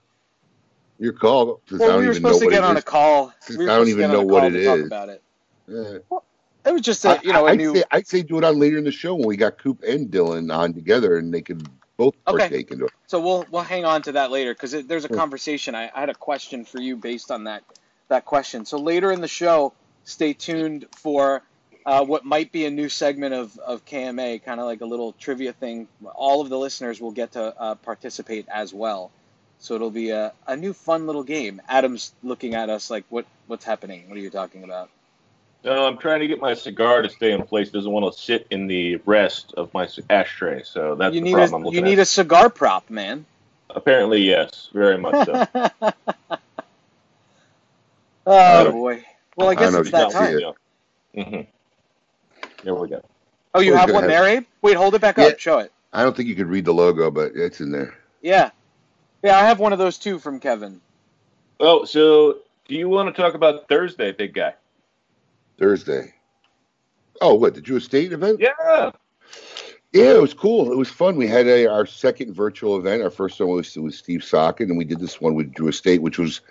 your 1.00 1.14
call. 1.14 1.62
I 1.72 1.78
well, 1.78 2.00
we 2.00 2.08
were 2.08 2.14
supposed 2.14 2.42
to 2.42 2.50
get 2.50 2.64
on 2.64 2.78
a 2.78 2.82
call. 2.82 3.34
We 3.58 3.64
I 3.66 3.78
don't 3.78 3.88
even 3.88 4.12
know 4.12 4.22
what 4.24 4.44
it 4.44 4.56
is. 4.56 4.62
it 4.62 4.64
to 4.64 4.66
talk 4.66 4.80
is. 4.80 4.86
about 4.88 5.10
it. 5.10 5.24
Yeah. 5.68 6.20
It 6.66 6.74
was 6.74 6.82
just 6.82 7.06
a 7.06 7.20
you 7.24 7.32
know 7.34 7.48
a 7.48 7.52
I'd 7.52 7.58
new. 7.58 7.76
say 7.76 7.84
I'd 7.92 8.08
say 8.08 8.22
do 8.22 8.38
it 8.38 8.44
on 8.44 8.60
later 8.60 8.78
in 8.78 8.84
the 8.84 8.92
show 8.92 9.16
when 9.16 9.28
we 9.28 9.38
got 9.38 9.58
Coop 9.58 9.82
and 9.84 10.10
Dylan 10.10 10.56
on 10.56 10.74
together, 10.74 11.18
and 11.18 11.34
they 11.34 11.42
could 11.42 11.68
both 11.98 12.16
Okay. 12.28 12.48
partake 12.50 12.72
into 12.72 12.86
it. 12.86 12.92
So 13.08 13.20
we'll 13.20 13.46
we'll 13.50 13.64
hang 13.64 13.86
on 13.86 14.02
to 14.04 14.12
that 14.14 14.30
later 14.32 14.54
because 14.54 14.72
there's 14.72 15.06
a 15.06 15.10
conversation. 15.10 15.74
I, 15.76 15.90
I 15.96 16.00
had 16.02 16.10
a 16.10 16.14
question 16.14 16.66
for 16.66 16.80
you 16.80 16.98
based 16.98 17.32
on 17.32 17.46
that 17.46 17.64
that 18.10 18.26
question. 18.26 18.66
So 18.66 18.78
later 18.78 19.12
in 19.12 19.22
the 19.22 19.28
show, 19.28 19.74
stay 20.04 20.34
tuned 20.34 20.86
for 20.98 21.44
uh, 21.90 22.06
what 22.06 22.24
might 22.24 22.52
be 22.52 22.66
a 22.66 22.70
new 22.70 22.88
segment 22.88 23.34
of, 23.34 23.58
of 23.58 23.84
KMA, 23.84 24.44
kind 24.44 24.60
of 24.60 24.68
like 24.68 24.82
a 24.82 24.86
little 24.86 25.14
trivia 25.14 25.54
thing. 25.54 25.88
All 26.14 26.40
of 26.40 26.50
the 26.50 26.58
listeners 26.58 27.02
will 27.02 27.10
get 27.10 27.32
to 27.32 27.60
uh, 27.60 27.76
participate 27.76 28.46
as 28.48 28.72
well. 28.72 29.10
So 29.58 29.74
it'll 29.74 29.90
be 29.90 30.12
a, 30.12 30.32
a 30.46 30.56
new 30.56 30.74
fun 30.74 31.08
little 31.08 31.24
game. 31.24 31.64
Adam's 31.68 32.14
looking 32.22 32.54
at 32.54 32.70
us 32.70 32.92
like, 32.92 33.06
what 33.10 33.26
what's 33.48 33.66
happening? 33.66 34.08
What 34.08 34.20
are 34.20 34.22
you 34.22 34.30
talking 34.30 34.64
about? 34.64 34.92
No, 35.64 35.88
I'm 35.88 35.98
trying 35.98 36.20
to 36.20 36.28
get 36.28 36.40
my 36.40 36.54
cigar 36.54 37.02
to 37.02 37.10
stay 37.10 37.32
in 37.32 37.42
place. 37.42 37.70
It 37.70 37.74
doesn't 37.74 37.92
want 37.92 38.14
to 38.14 38.22
sit 38.22 38.46
in 38.52 38.68
the 38.68 38.98
rest 39.08 39.56
of 39.58 39.74
my 39.74 39.90
ashtray, 40.12 40.62
so 40.64 40.94
that's 40.94 41.16
you 41.16 41.22
the 41.22 41.26
need 41.26 41.34
problem 41.34 41.56
I'm 41.56 41.64
a 41.64 41.66
looking 41.66 41.80
you 41.80 41.90
need 41.90 42.00
at. 42.00 42.04
a 42.04 42.06
cigar 42.06 42.52
prop, 42.52 42.88
man. 42.92 43.26
Apparently, 43.72 44.22
yes, 44.22 44.70
very 44.74 45.00
much 45.00 45.26
so. 45.26 45.48
oh 48.28 48.72
boy. 48.72 49.04
Well, 49.36 49.48
I 49.48 49.52
I 49.52 49.56
guess 49.56 49.74
know 49.74 49.80
it's 49.80 49.92
that 49.92 50.12
time. 50.12 50.38
it. 50.38 50.56
Mm-hmm. 51.18 51.42
There 52.64 52.76
we 52.76 52.90
go. 52.90 53.02
Oh, 53.54 53.62
you 53.62 53.72
Always 53.74 53.86
have 53.88 53.94
one 53.94 54.04
have- 54.04 54.12
there, 54.12 54.26
Abe? 54.28 54.46
Wait, 54.62 54.76
hold 54.76 54.96
it 54.96 55.02
back 55.02 55.18
Yeah. 55.18 55.26
up. 55.26 55.40
Show 55.40 55.60
it. 55.60 55.72
I 55.92 56.04
don't 56.04 56.16
think 56.16 56.30
you 56.30 56.36
could 56.36 56.48
read 56.48 56.66
the 56.66 56.74
logo, 56.74 57.10
but 57.10 57.32
it's 57.36 57.62
in 57.62 57.72
there. 57.72 57.96
Yeah. 58.22 58.52
Yeah, 59.24 59.38
I 59.38 59.42
have 59.46 59.60
one 59.60 59.74
of 59.74 59.80
those 59.80 59.98
too 59.98 60.20
from 60.20 60.40
Kevin. 60.40 60.82
Oh, 61.60 61.84
so 61.86 62.40
do 62.68 62.76
you 62.76 62.88
want 62.88 63.14
to 63.14 63.22
talk 63.22 63.34
about 63.34 63.68
Thursday, 63.68 64.12
big 64.12 64.34
guy? 64.34 64.54
Thursday. 65.58 66.14
Oh, 67.22 67.34
what 67.34 67.54
the 67.56 67.62
Drew 67.62 67.78
Estate 67.78 68.14
event? 68.14 68.40
Yeah. 68.40 68.92
Yeah, 69.92 70.14
it 70.14 70.22
was 70.22 70.36
cool. 70.36 70.72
It 70.72 70.78
was 70.78 70.88
fun. 70.90 71.16
We 71.16 71.28
had 71.28 71.48
a, 71.48 71.66
our 71.66 71.86
second 71.88 72.34
virtual 72.36 72.78
event. 72.78 73.02
Our 73.02 73.10
first 73.10 73.40
one 73.40 73.50
was 73.50 73.76
with 73.76 73.96
Steve 73.96 74.24
Saka, 74.24 74.64
and 74.64 74.78
we 74.78 74.86
did 74.86 75.00
this 75.00 75.20
one 75.20 75.34
with 75.34 75.52
Drew 75.52 75.68
Estate, 75.70 76.02
which 76.04 76.20
was 76.20 76.42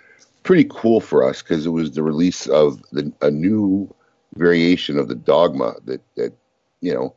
pretty 0.43 0.65
cool 0.69 0.99
for 0.99 1.23
us 1.23 1.41
because 1.41 1.65
it 1.65 1.69
was 1.69 1.91
the 1.91 2.03
release 2.03 2.47
of 2.47 2.83
the, 2.91 3.11
a 3.21 3.31
new 3.31 3.93
variation 4.35 4.97
of 4.97 5.07
the 5.07 5.15
Dogma 5.15 5.75
that 5.85 6.01
that 6.15 6.33
you 6.81 6.93
know, 6.93 7.15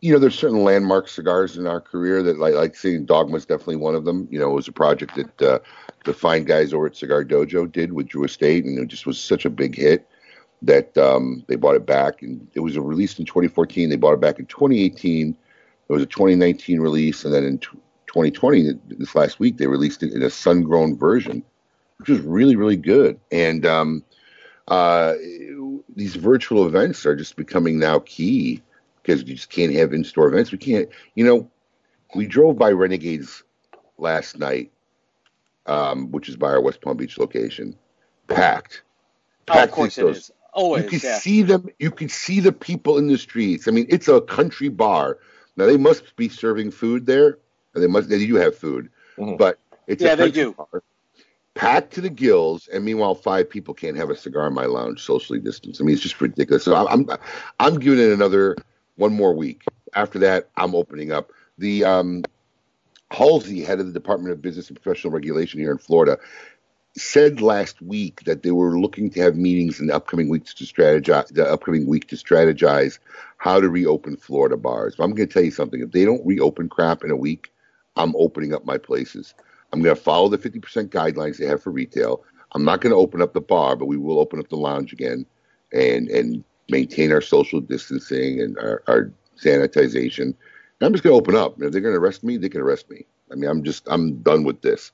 you 0.00 0.12
know, 0.12 0.18
there's 0.18 0.38
certain 0.38 0.62
landmark 0.62 1.08
cigars 1.08 1.56
in 1.56 1.66
our 1.66 1.80
career 1.80 2.22
that 2.22 2.38
like 2.38 2.54
like 2.54 2.76
saying 2.76 3.06
Dogma 3.06 3.36
is 3.36 3.46
definitely 3.46 3.76
one 3.76 3.94
of 3.94 4.04
them. 4.04 4.28
You 4.30 4.38
know, 4.38 4.50
it 4.50 4.54
was 4.54 4.68
a 4.68 4.72
project 4.72 5.16
that 5.16 5.42
uh, 5.42 5.58
the 6.04 6.14
fine 6.14 6.44
guys 6.44 6.72
over 6.72 6.86
at 6.86 6.96
Cigar 6.96 7.24
Dojo 7.24 7.70
did 7.70 7.92
with 7.92 8.08
Drew 8.08 8.24
Estate, 8.24 8.64
and 8.64 8.78
it 8.78 8.86
just 8.86 9.06
was 9.06 9.18
such 9.20 9.44
a 9.44 9.50
big 9.50 9.74
hit 9.74 10.06
that 10.62 10.96
um, 10.96 11.44
they 11.48 11.56
bought 11.56 11.76
it 11.76 11.86
back. 11.86 12.22
And 12.22 12.46
it 12.54 12.60
was 12.60 12.78
released 12.78 13.18
in 13.18 13.26
2014. 13.26 13.88
They 13.88 13.96
bought 13.96 14.14
it 14.14 14.20
back 14.20 14.38
in 14.38 14.46
2018. 14.46 15.36
It 15.88 15.92
was 15.92 16.02
a 16.02 16.06
2019 16.06 16.80
release, 16.80 17.24
and 17.24 17.32
then 17.32 17.44
in 17.44 17.58
t- 17.58 17.68
2020, 18.08 18.72
this 18.88 19.14
last 19.14 19.38
week, 19.38 19.56
they 19.56 19.66
released 19.66 20.02
it 20.02 20.12
in 20.12 20.22
a 20.22 20.30
sun-grown 20.30 20.96
version, 20.96 21.44
which 21.98 22.08
was 22.08 22.20
really, 22.20 22.56
really 22.56 22.76
good. 22.76 23.20
And 23.30 23.64
um, 23.66 24.04
uh, 24.68 25.14
these 25.94 26.16
virtual 26.16 26.66
events 26.66 27.06
are 27.06 27.16
just 27.16 27.36
becoming 27.36 27.78
now 27.78 28.00
key 28.00 28.62
because 29.02 29.22
you 29.22 29.34
just 29.34 29.50
can't 29.50 29.72
have 29.74 29.92
in-store 29.92 30.28
events. 30.28 30.50
We 30.52 30.58
can't, 30.58 30.88
you 31.14 31.24
know, 31.24 31.50
we 32.14 32.26
drove 32.26 32.58
by 32.58 32.70
Renegades 32.72 33.44
last 33.98 34.38
night, 34.38 34.72
um, 35.66 36.10
which 36.10 36.28
is 36.28 36.36
by 36.36 36.48
our 36.48 36.60
West 36.60 36.80
Palm 36.80 36.96
Beach 36.96 37.18
location, 37.18 37.76
packed. 38.28 38.82
Oh, 39.48 39.52
of 39.52 39.58
Packed 39.58 39.72
course 39.72 39.98
it 39.98 40.06
is. 40.06 40.30
Always, 40.52 40.84
you 40.84 40.90
can 40.90 41.00
yeah. 41.08 41.18
see 41.18 41.42
them. 41.42 41.68
You 41.78 41.90
can 41.90 42.08
see 42.08 42.40
the 42.40 42.52
people 42.52 42.98
in 42.98 43.08
the 43.08 43.18
streets. 43.18 43.68
I 43.68 43.72
mean, 43.72 43.86
it's 43.90 44.08
a 44.08 44.20
country 44.22 44.70
bar. 44.70 45.18
Now 45.56 45.66
they 45.66 45.76
must 45.76 46.16
be 46.16 46.28
serving 46.30 46.70
food 46.70 47.06
there. 47.06 47.38
They 47.74 47.86
must. 47.86 48.08
They 48.08 48.26
do 48.26 48.36
have 48.36 48.56
food, 48.56 48.88
Mhm. 49.18 49.36
but 49.36 49.58
it's 49.86 50.02
Yeah, 50.02 50.14
a 50.14 50.16
they 50.16 50.30
do. 50.30 50.54
bar, 50.54 50.82
packed 51.56 51.94
to 51.94 52.00
the 52.00 52.10
gills. 52.10 52.68
And 52.68 52.84
meanwhile, 52.84 53.16
five 53.16 53.50
people 53.50 53.74
can't 53.74 53.96
have 53.96 54.10
a 54.10 54.16
cigar 54.16 54.46
in 54.46 54.54
my 54.54 54.66
lounge, 54.66 55.02
socially 55.02 55.40
distanced. 55.40 55.80
I 55.80 55.84
mean, 55.84 55.94
it's 55.94 56.02
just 56.02 56.20
ridiculous. 56.20 56.64
So 56.64 56.76
I'm, 56.76 57.08
I'm, 57.58 57.80
giving 57.80 57.98
it 57.98 58.12
another 58.12 58.56
one 58.96 59.12
more 59.12 59.34
week. 59.34 59.64
After 59.94 60.18
that, 60.20 60.50
I'm 60.56 60.74
opening 60.74 61.10
up 61.10 61.32
the 61.58 61.84
um, 61.84 62.22
Halsey, 63.10 63.62
head 63.62 63.80
of 63.80 63.86
the 63.86 63.92
Department 63.92 64.32
of 64.32 64.42
Business 64.42 64.68
and 64.68 64.80
Professional 64.80 65.12
Regulation 65.12 65.58
here 65.58 65.72
in 65.72 65.78
Florida, 65.78 66.18
said 66.96 67.40
last 67.40 67.80
week 67.80 68.24
that 68.24 68.42
they 68.42 68.50
were 68.50 68.78
looking 68.78 69.10
to 69.10 69.20
have 69.20 69.36
meetings 69.36 69.80
in 69.80 69.86
the 69.86 69.94
upcoming 69.94 70.28
weeks 70.28 70.52
to 70.54 70.64
strategize 70.64 71.32
the 71.32 71.50
upcoming 71.50 71.86
week 71.86 72.08
to 72.08 72.16
strategize 72.16 72.98
how 73.38 73.60
to 73.60 73.68
reopen 73.68 74.16
Florida 74.16 74.56
bars. 74.56 74.96
But 74.96 75.04
I'm 75.04 75.14
going 75.14 75.28
to 75.28 75.32
tell 75.32 75.44
you 75.44 75.50
something: 75.50 75.80
if 75.80 75.92
they 75.92 76.04
don't 76.04 76.24
reopen 76.26 76.68
crap 76.68 77.02
in 77.04 77.10
a 77.10 77.16
week, 77.16 77.50
I'm 77.96 78.14
opening 78.16 78.54
up 78.54 78.64
my 78.66 78.76
places. 78.76 79.34
I'm 79.76 79.82
going 79.82 79.94
to 79.94 80.00
follow 80.00 80.30
the 80.30 80.38
50% 80.38 80.88
guidelines 80.88 81.36
they 81.36 81.44
have 81.44 81.62
for 81.62 81.70
retail. 81.70 82.24
I'm 82.52 82.64
not 82.64 82.80
going 82.80 82.92
to 82.92 82.96
open 82.96 83.20
up 83.20 83.34
the 83.34 83.42
bar, 83.42 83.76
but 83.76 83.84
we 83.84 83.98
will 83.98 84.18
open 84.18 84.40
up 84.40 84.48
the 84.48 84.56
lounge 84.56 84.90
again 84.90 85.26
and 85.70 86.08
and 86.08 86.42
maintain 86.70 87.12
our 87.12 87.20
social 87.20 87.60
distancing 87.60 88.40
and 88.40 88.56
our, 88.56 88.82
our 88.86 89.12
sanitization. 89.38 90.34
I'm 90.80 90.92
just 90.92 91.04
going 91.04 91.12
to 91.12 91.18
open 91.18 91.36
up. 91.36 91.60
If 91.60 91.72
they're 91.72 91.82
going 91.82 91.94
to 91.94 92.00
arrest 92.00 92.24
me, 92.24 92.38
they 92.38 92.48
can 92.48 92.62
arrest 92.62 92.88
me. 92.88 93.04
I 93.30 93.34
mean, 93.34 93.50
I'm 93.50 93.62
just 93.62 93.86
I'm 93.90 94.16
done 94.22 94.44
with 94.44 94.62
this. 94.62 94.92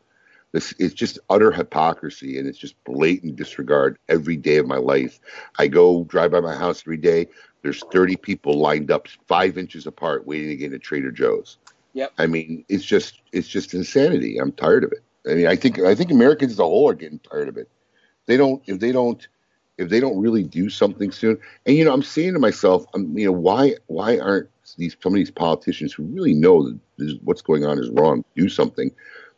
This 0.50 0.72
is 0.72 0.92
just 0.92 1.20
utter 1.30 1.52
hypocrisy 1.52 2.36
and 2.38 2.48
it's 2.48 2.58
just 2.58 2.74
blatant 2.82 3.36
disregard 3.36 3.98
every 4.08 4.36
day 4.36 4.56
of 4.56 4.66
my 4.66 4.78
life. 4.78 5.20
I 5.60 5.68
go 5.68 6.02
drive 6.04 6.32
by 6.32 6.40
my 6.40 6.56
house 6.56 6.82
every 6.82 6.96
day. 6.96 7.28
There's 7.62 7.84
30 7.92 8.16
people 8.16 8.58
lined 8.58 8.90
up 8.90 9.06
five 9.28 9.56
inches 9.56 9.86
apart 9.86 10.26
waiting 10.26 10.48
to 10.48 10.56
get 10.56 10.66
into 10.66 10.80
Trader 10.80 11.12
Joe's. 11.12 11.58
Yep. 11.94 12.12
I 12.18 12.26
mean, 12.26 12.64
it's 12.68 12.84
just 12.84 13.20
it's 13.32 13.48
just 13.48 13.74
insanity. 13.74 14.38
I'm 14.38 14.52
tired 14.52 14.84
of 14.84 14.92
it. 14.92 15.02
I 15.30 15.34
mean, 15.34 15.46
I 15.46 15.56
think 15.56 15.78
I 15.80 15.94
think 15.94 16.10
Americans 16.10 16.52
as 16.52 16.58
a 16.58 16.64
whole 16.64 16.88
are 16.88 16.94
getting 16.94 17.18
tired 17.20 17.48
of 17.48 17.56
it. 17.56 17.68
They 18.26 18.36
don't 18.36 18.62
if 18.66 18.80
they 18.80 18.92
don't 18.92 19.26
if 19.78 19.88
they 19.88 20.00
don't 20.00 20.18
really 20.20 20.42
do 20.42 20.68
something 20.70 21.10
soon. 21.10 21.38
And 21.66 21.76
you 21.76 21.84
know, 21.84 21.92
I'm 21.92 22.02
saying 22.02 22.32
to 22.34 22.38
myself, 22.38 22.84
I'm 22.94 23.16
you 23.16 23.26
know, 23.26 23.32
why 23.32 23.74
why 23.86 24.18
aren't 24.18 24.48
these 24.78 24.96
some 25.02 25.12
of 25.12 25.16
these 25.16 25.30
politicians 25.30 25.92
who 25.92 26.04
really 26.04 26.34
know 26.34 26.64
that 26.68 26.78
this, 26.98 27.14
what's 27.24 27.42
going 27.42 27.64
on 27.64 27.78
is 27.78 27.90
wrong 27.90 28.24
do 28.36 28.48
something? 28.48 28.90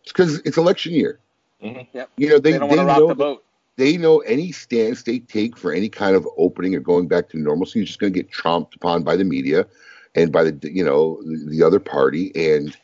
It's 0.02 0.12
because 0.12 0.38
it's 0.40 0.56
election 0.56 0.92
year. 0.92 1.18
Mhm. 1.62 1.86
Yep. 1.92 2.10
You 2.16 2.28
know, 2.28 2.38
they, 2.38 2.52
They 2.52 2.58
don't 2.58 2.68
they 2.68 2.76
to 2.76 2.84
rock 2.84 2.98
know 2.98 3.08
the 3.08 3.14
boat. 3.14 3.44
they 3.76 3.96
know 3.96 4.18
any 4.20 4.52
stance 4.52 5.02
they 5.02 5.18
take 5.18 5.56
for 5.56 5.72
any 5.72 5.88
kind 5.88 6.14
of 6.14 6.28
opening 6.36 6.74
or 6.74 6.80
going 6.80 7.08
back 7.08 7.28
to 7.30 7.38
normalcy 7.38 7.82
is 7.82 7.88
just 7.88 8.00
going 8.00 8.12
to 8.12 8.18
get 8.22 8.30
tromped 8.30 8.76
upon 8.76 9.02
by 9.02 9.16
the 9.16 9.24
media 9.24 9.66
and 10.14 10.32
by 10.32 10.44
the 10.44 10.70
you 10.72 10.84
know 10.84 11.22
the, 11.22 11.44
the 11.50 11.62
other 11.62 11.80
party 11.80 12.32
and 12.34 12.76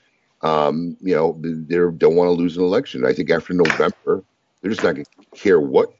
um, 0.42 0.96
you 1.00 1.14
know 1.14 1.36
they 1.40 1.76
don't 1.76 2.16
want 2.16 2.28
to 2.28 2.32
lose 2.32 2.56
an 2.56 2.64
election. 2.64 3.04
I 3.04 3.12
think 3.12 3.30
after 3.30 3.52
November 3.54 4.24
they're 4.60 4.70
just 4.70 4.82
not 4.82 4.94
going 4.94 5.04
to 5.04 5.38
care 5.38 5.60
what 5.60 5.92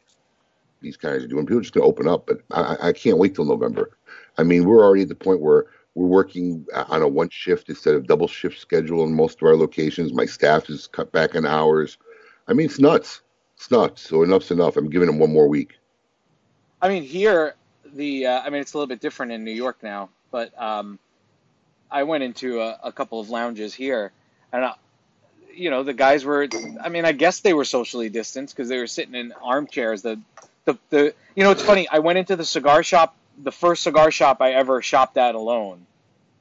these 0.80 0.96
guys 0.96 1.22
are 1.22 1.28
doing. 1.28 1.46
People 1.46 1.58
are 1.58 1.62
just 1.62 1.74
going 1.74 1.84
to 1.84 1.88
open 1.88 2.08
up, 2.08 2.26
but 2.26 2.40
I, 2.50 2.88
I- 2.88 2.92
can't 2.92 3.18
wait 3.18 3.34
till 3.34 3.44
November. 3.44 3.96
I 4.38 4.42
mean, 4.42 4.64
we're 4.64 4.82
already 4.82 5.02
at 5.02 5.08
the 5.08 5.14
point 5.14 5.40
where 5.40 5.66
we're 5.94 6.06
working 6.06 6.66
on 6.74 7.02
a 7.02 7.08
one 7.08 7.28
shift 7.30 7.68
instead 7.68 7.94
of 7.94 8.06
double 8.06 8.28
shift 8.28 8.58
schedule 8.58 9.04
in 9.04 9.14
most 9.14 9.42
of 9.42 9.48
our 9.48 9.56
locations. 9.56 10.12
My 10.12 10.24
staff 10.24 10.70
is 10.70 10.86
cut 10.86 11.12
back 11.12 11.34
on 11.34 11.44
hours. 11.46 11.98
I 12.48 12.52
mean, 12.54 12.66
it's 12.66 12.78
nuts. 12.78 13.22
It's 13.56 13.70
nuts. 13.70 14.02
So 14.02 14.22
enough's 14.22 14.50
enough. 14.50 14.76
I'm 14.76 14.88
giving 14.88 15.06
them 15.06 15.18
one 15.18 15.32
more 15.32 15.48
week. 15.48 15.78
I 16.80 16.88
mean, 16.88 17.02
here 17.02 17.54
the 17.94 18.26
uh, 18.26 18.40
I 18.42 18.50
mean 18.50 18.60
it's 18.60 18.72
a 18.72 18.78
little 18.78 18.86
bit 18.86 19.00
different 19.00 19.32
in 19.32 19.44
New 19.44 19.52
York 19.52 19.82
now, 19.82 20.08
but 20.30 20.58
um, 20.60 20.98
I 21.90 22.04
went 22.04 22.24
into 22.24 22.60
a, 22.60 22.78
a 22.84 22.92
couple 22.92 23.20
of 23.20 23.30
lounges 23.30 23.74
here, 23.74 24.12
and 24.52 24.64
uh, 24.64 24.74
you 25.54 25.70
know 25.70 25.82
the 25.82 25.94
guys 25.94 26.24
were. 26.24 26.48
I 26.82 26.88
mean, 26.88 27.04
I 27.04 27.12
guess 27.12 27.40
they 27.40 27.54
were 27.54 27.64
socially 27.64 28.08
distanced 28.08 28.54
because 28.54 28.68
they 28.68 28.78
were 28.78 28.86
sitting 28.86 29.14
in 29.14 29.32
armchairs. 29.42 30.02
The, 30.02 30.20
the 30.64 30.78
the 30.90 31.14
you 31.34 31.44
know 31.44 31.50
it's 31.50 31.62
funny. 31.62 31.88
I 31.88 31.98
went 32.00 32.18
into 32.18 32.36
the 32.36 32.44
cigar 32.44 32.82
shop, 32.82 33.16
the 33.42 33.52
first 33.52 33.82
cigar 33.82 34.10
shop 34.10 34.40
I 34.40 34.52
ever 34.52 34.82
shopped 34.82 35.16
at 35.16 35.34
alone, 35.34 35.86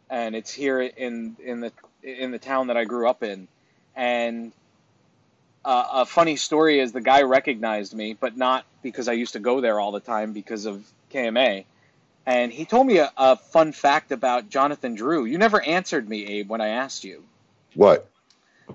and 0.10 0.36
it's 0.36 0.52
here 0.52 0.82
in 0.82 1.36
in 1.44 1.62
the 1.62 1.72
in 2.04 2.32
the 2.32 2.40
town 2.40 2.68
that 2.68 2.78
I 2.78 2.86
grew 2.86 3.10
up 3.10 3.24
in, 3.24 3.48
and 3.96 4.52
uh, 5.66 5.88
a 5.94 6.06
funny 6.06 6.36
story 6.36 6.80
is 6.80 6.92
the 6.92 7.02
guy 7.02 7.24
recognized 7.24 7.94
me, 7.94 8.14
but 8.14 8.38
not 8.38 8.66
because 8.82 9.08
I 9.08 9.14
used 9.14 9.34
to 9.34 9.40
go 9.40 9.62
there 9.62 9.80
all 9.80 9.92
the 9.92 10.00
time 10.00 10.34
because 10.34 10.66
of 10.66 10.84
KMA. 11.12 11.66
And 12.30 12.54
he 12.54 12.64
told 12.66 12.86
me 12.86 13.00
a, 13.00 13.12
a 13.18 13.38
fun 13.38 13.72
fact 13.72 14.12
about 14.12 14.50
Jonathan 14.50 14.94
Drew. 14.94 15.26
You 15.26 15.40
never 15.40 15.60
answered 15.60 16.08
me, 16.08 16.28
Abe, 16.28 16.48
when 16.48 16.62
I 16.62 16.68
asked 16.68 17.04
you. 17.04 17.24
What? 17.74 18.08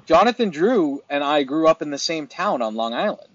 Jonathan 0.07 0.51
Drew 0.51 1.05
and 1.09 1.23
I 1.23 1.45
grew 1.45 1.69
up 1.69 1.81
in 1.81 1.91
the 1.91 1.99
same 1.99 2.27
town 2.27 2.63
on 2.63 2.75
Long 2.75 2.95
Island. 2.95 3.29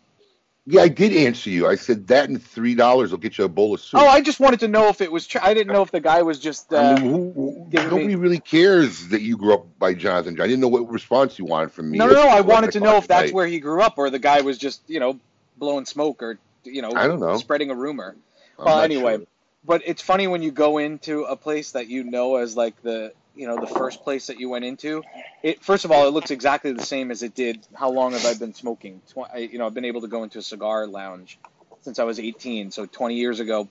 Yeah, 0.66 0.82
I 0.82 0.90
did 0.90 1.14
answer 1.16 1.50
you. 1.50 1.68
I 1.68 1.76
said 1.76 2.08
that 2.08 2.28
and 2.28 2.44
three 2.44 2.76
dollars 2.76 3.12
will 3.12 3.18
get 3.18 3.38
you 3.38 3.46
a 3.46 3.48
bowl 3.48 3.74
of 3.74 3.80
soup. 3.80 4.02
Oh, 4.02 4.08
I 4.08 4.20
just 4.20 4.42
wanted 4.42 4.60
to 4.60 4.68
know 4.68 4.90
if 4.90 5.00
it 5.00 5.10
was 5.10 5.26
true. 5.26 5.40
I 5.42 5.54
didn't 5.54 5.72
know 5.72 5.84
if 5.84 5.90
the 5.92 6.02
guy 6.02 6.22
was 6.22 6.38
just. 6.38 6.74
I 6.74 6.78
Uh, 6.78 7.00
mean, 7.00 7.10
who, 7.10 7.32
who, 7.32 7.68
give 7.70 7.86
me- 7.86 7.90
nobody 7.90 8.16
really 8.18 8.40
cares 8.40 9.08
that 9.08 9.22
you 9.22 9.38
grew 9.38 9.54
up 9.54 9.80
by 9.80 9.94
Jonathan. 9.94 10.40
I 10.42 10.48
didn't 10.48 10.60
know 10.60 10.68
what 10.68 10.92
response 10.92 11.40
you 11.40 11.46
wanted 11.46 11.72
from 11.72 11.90
me. 11.90 11.98
no, 11.98 12.08
no, 12.08 12.14
no. 12.14 12.28
I 12.28 12.42
wanted 12.42 12.74
to 12.74 12.82
know 12.82 12.98
if 12.98 13.08
that's 13.08 13.22
tonight. 13.30 13.34
where 13.34 13.48
he 13.48 13.62
grew 13.62 13.82
up, 13.82 13.98
or 13.98 14.10
the 14.10 14.20
guy 14.20 14.42
was 14.42 14.58
just, 14.58 14.82
you 14.88 15.00
know, 15.00 15.18
blowing 15.58 15.86
smoke, 15.86 16.22
or 16.22 16.38
you 16.66 16.82
know, 16.82 16.92
I 16.94 17.08
don't 17.08 17.22
know. 17.22 17.38
spreading 17.38 17.72
a 17.72 17.76
rumor. 17.76 18.18
I'm 18.60 18.66
well, 18.66 18.82
anyway, 18.82 19.18
sure. 19.18 19.26
But 19.66 19.82
it's 19.86 20.02
funny 20.02 20.28
when 20.28 20.42
you 20.42 20.52
go 20.52 20.78
into 20.78 21.24
a 21.24 21.36
place 21.36 21.72
that 21.72 21.88
you 21.88 22.04
know 22.04 22.38
as 22.38 22.56
like 22.56 22.82
the 22.82 23.14
you 23.36 23.48
know 23.48 23.60
the 23.60 23.68
first 23.68 24.04
place 24.04 24.28
that 24.28 24.40
you 24.40 24.50
went 24.50 24.66
into. 24.66 25.04
It 25.44 25.64
first 25.64 25.86
of 25.86 25.92
all, 25.92 26.08
it 26.08 26.12
looks 26.12 26.32
exactly 26.32 26.74
the 26.74 26.84
same 26.86 27.12
as 27.12 27.24
it 27.24 27.36
did. 27.36 27.66
How 27.74 27.90
long 27.90 28.14
have 28.14 28.26
I 28.26 28.34
been 28.34 28.54
smoking? 28.54 29.02
Tw- 29.10 29.30
I, 29.34 29.38
you 29.40 29.58
know, 29.58 29.66
I've 29.66 29.74
been 29.74 29.86
able 29.86 30.02
to 30.02 30.08
go 30.08 30.24
into 30.24 30.40
a 30.40 30.42
cigar 30.42 30.88
lounge 30.88 31.40
since 31.82 32.00
I 32.00 32.04
was 32.04 32.20
18, 32.20 32.72
so 32.72 32.86
20 32.86 33.16
years 33.16 33.40
ago. 33.40 33.70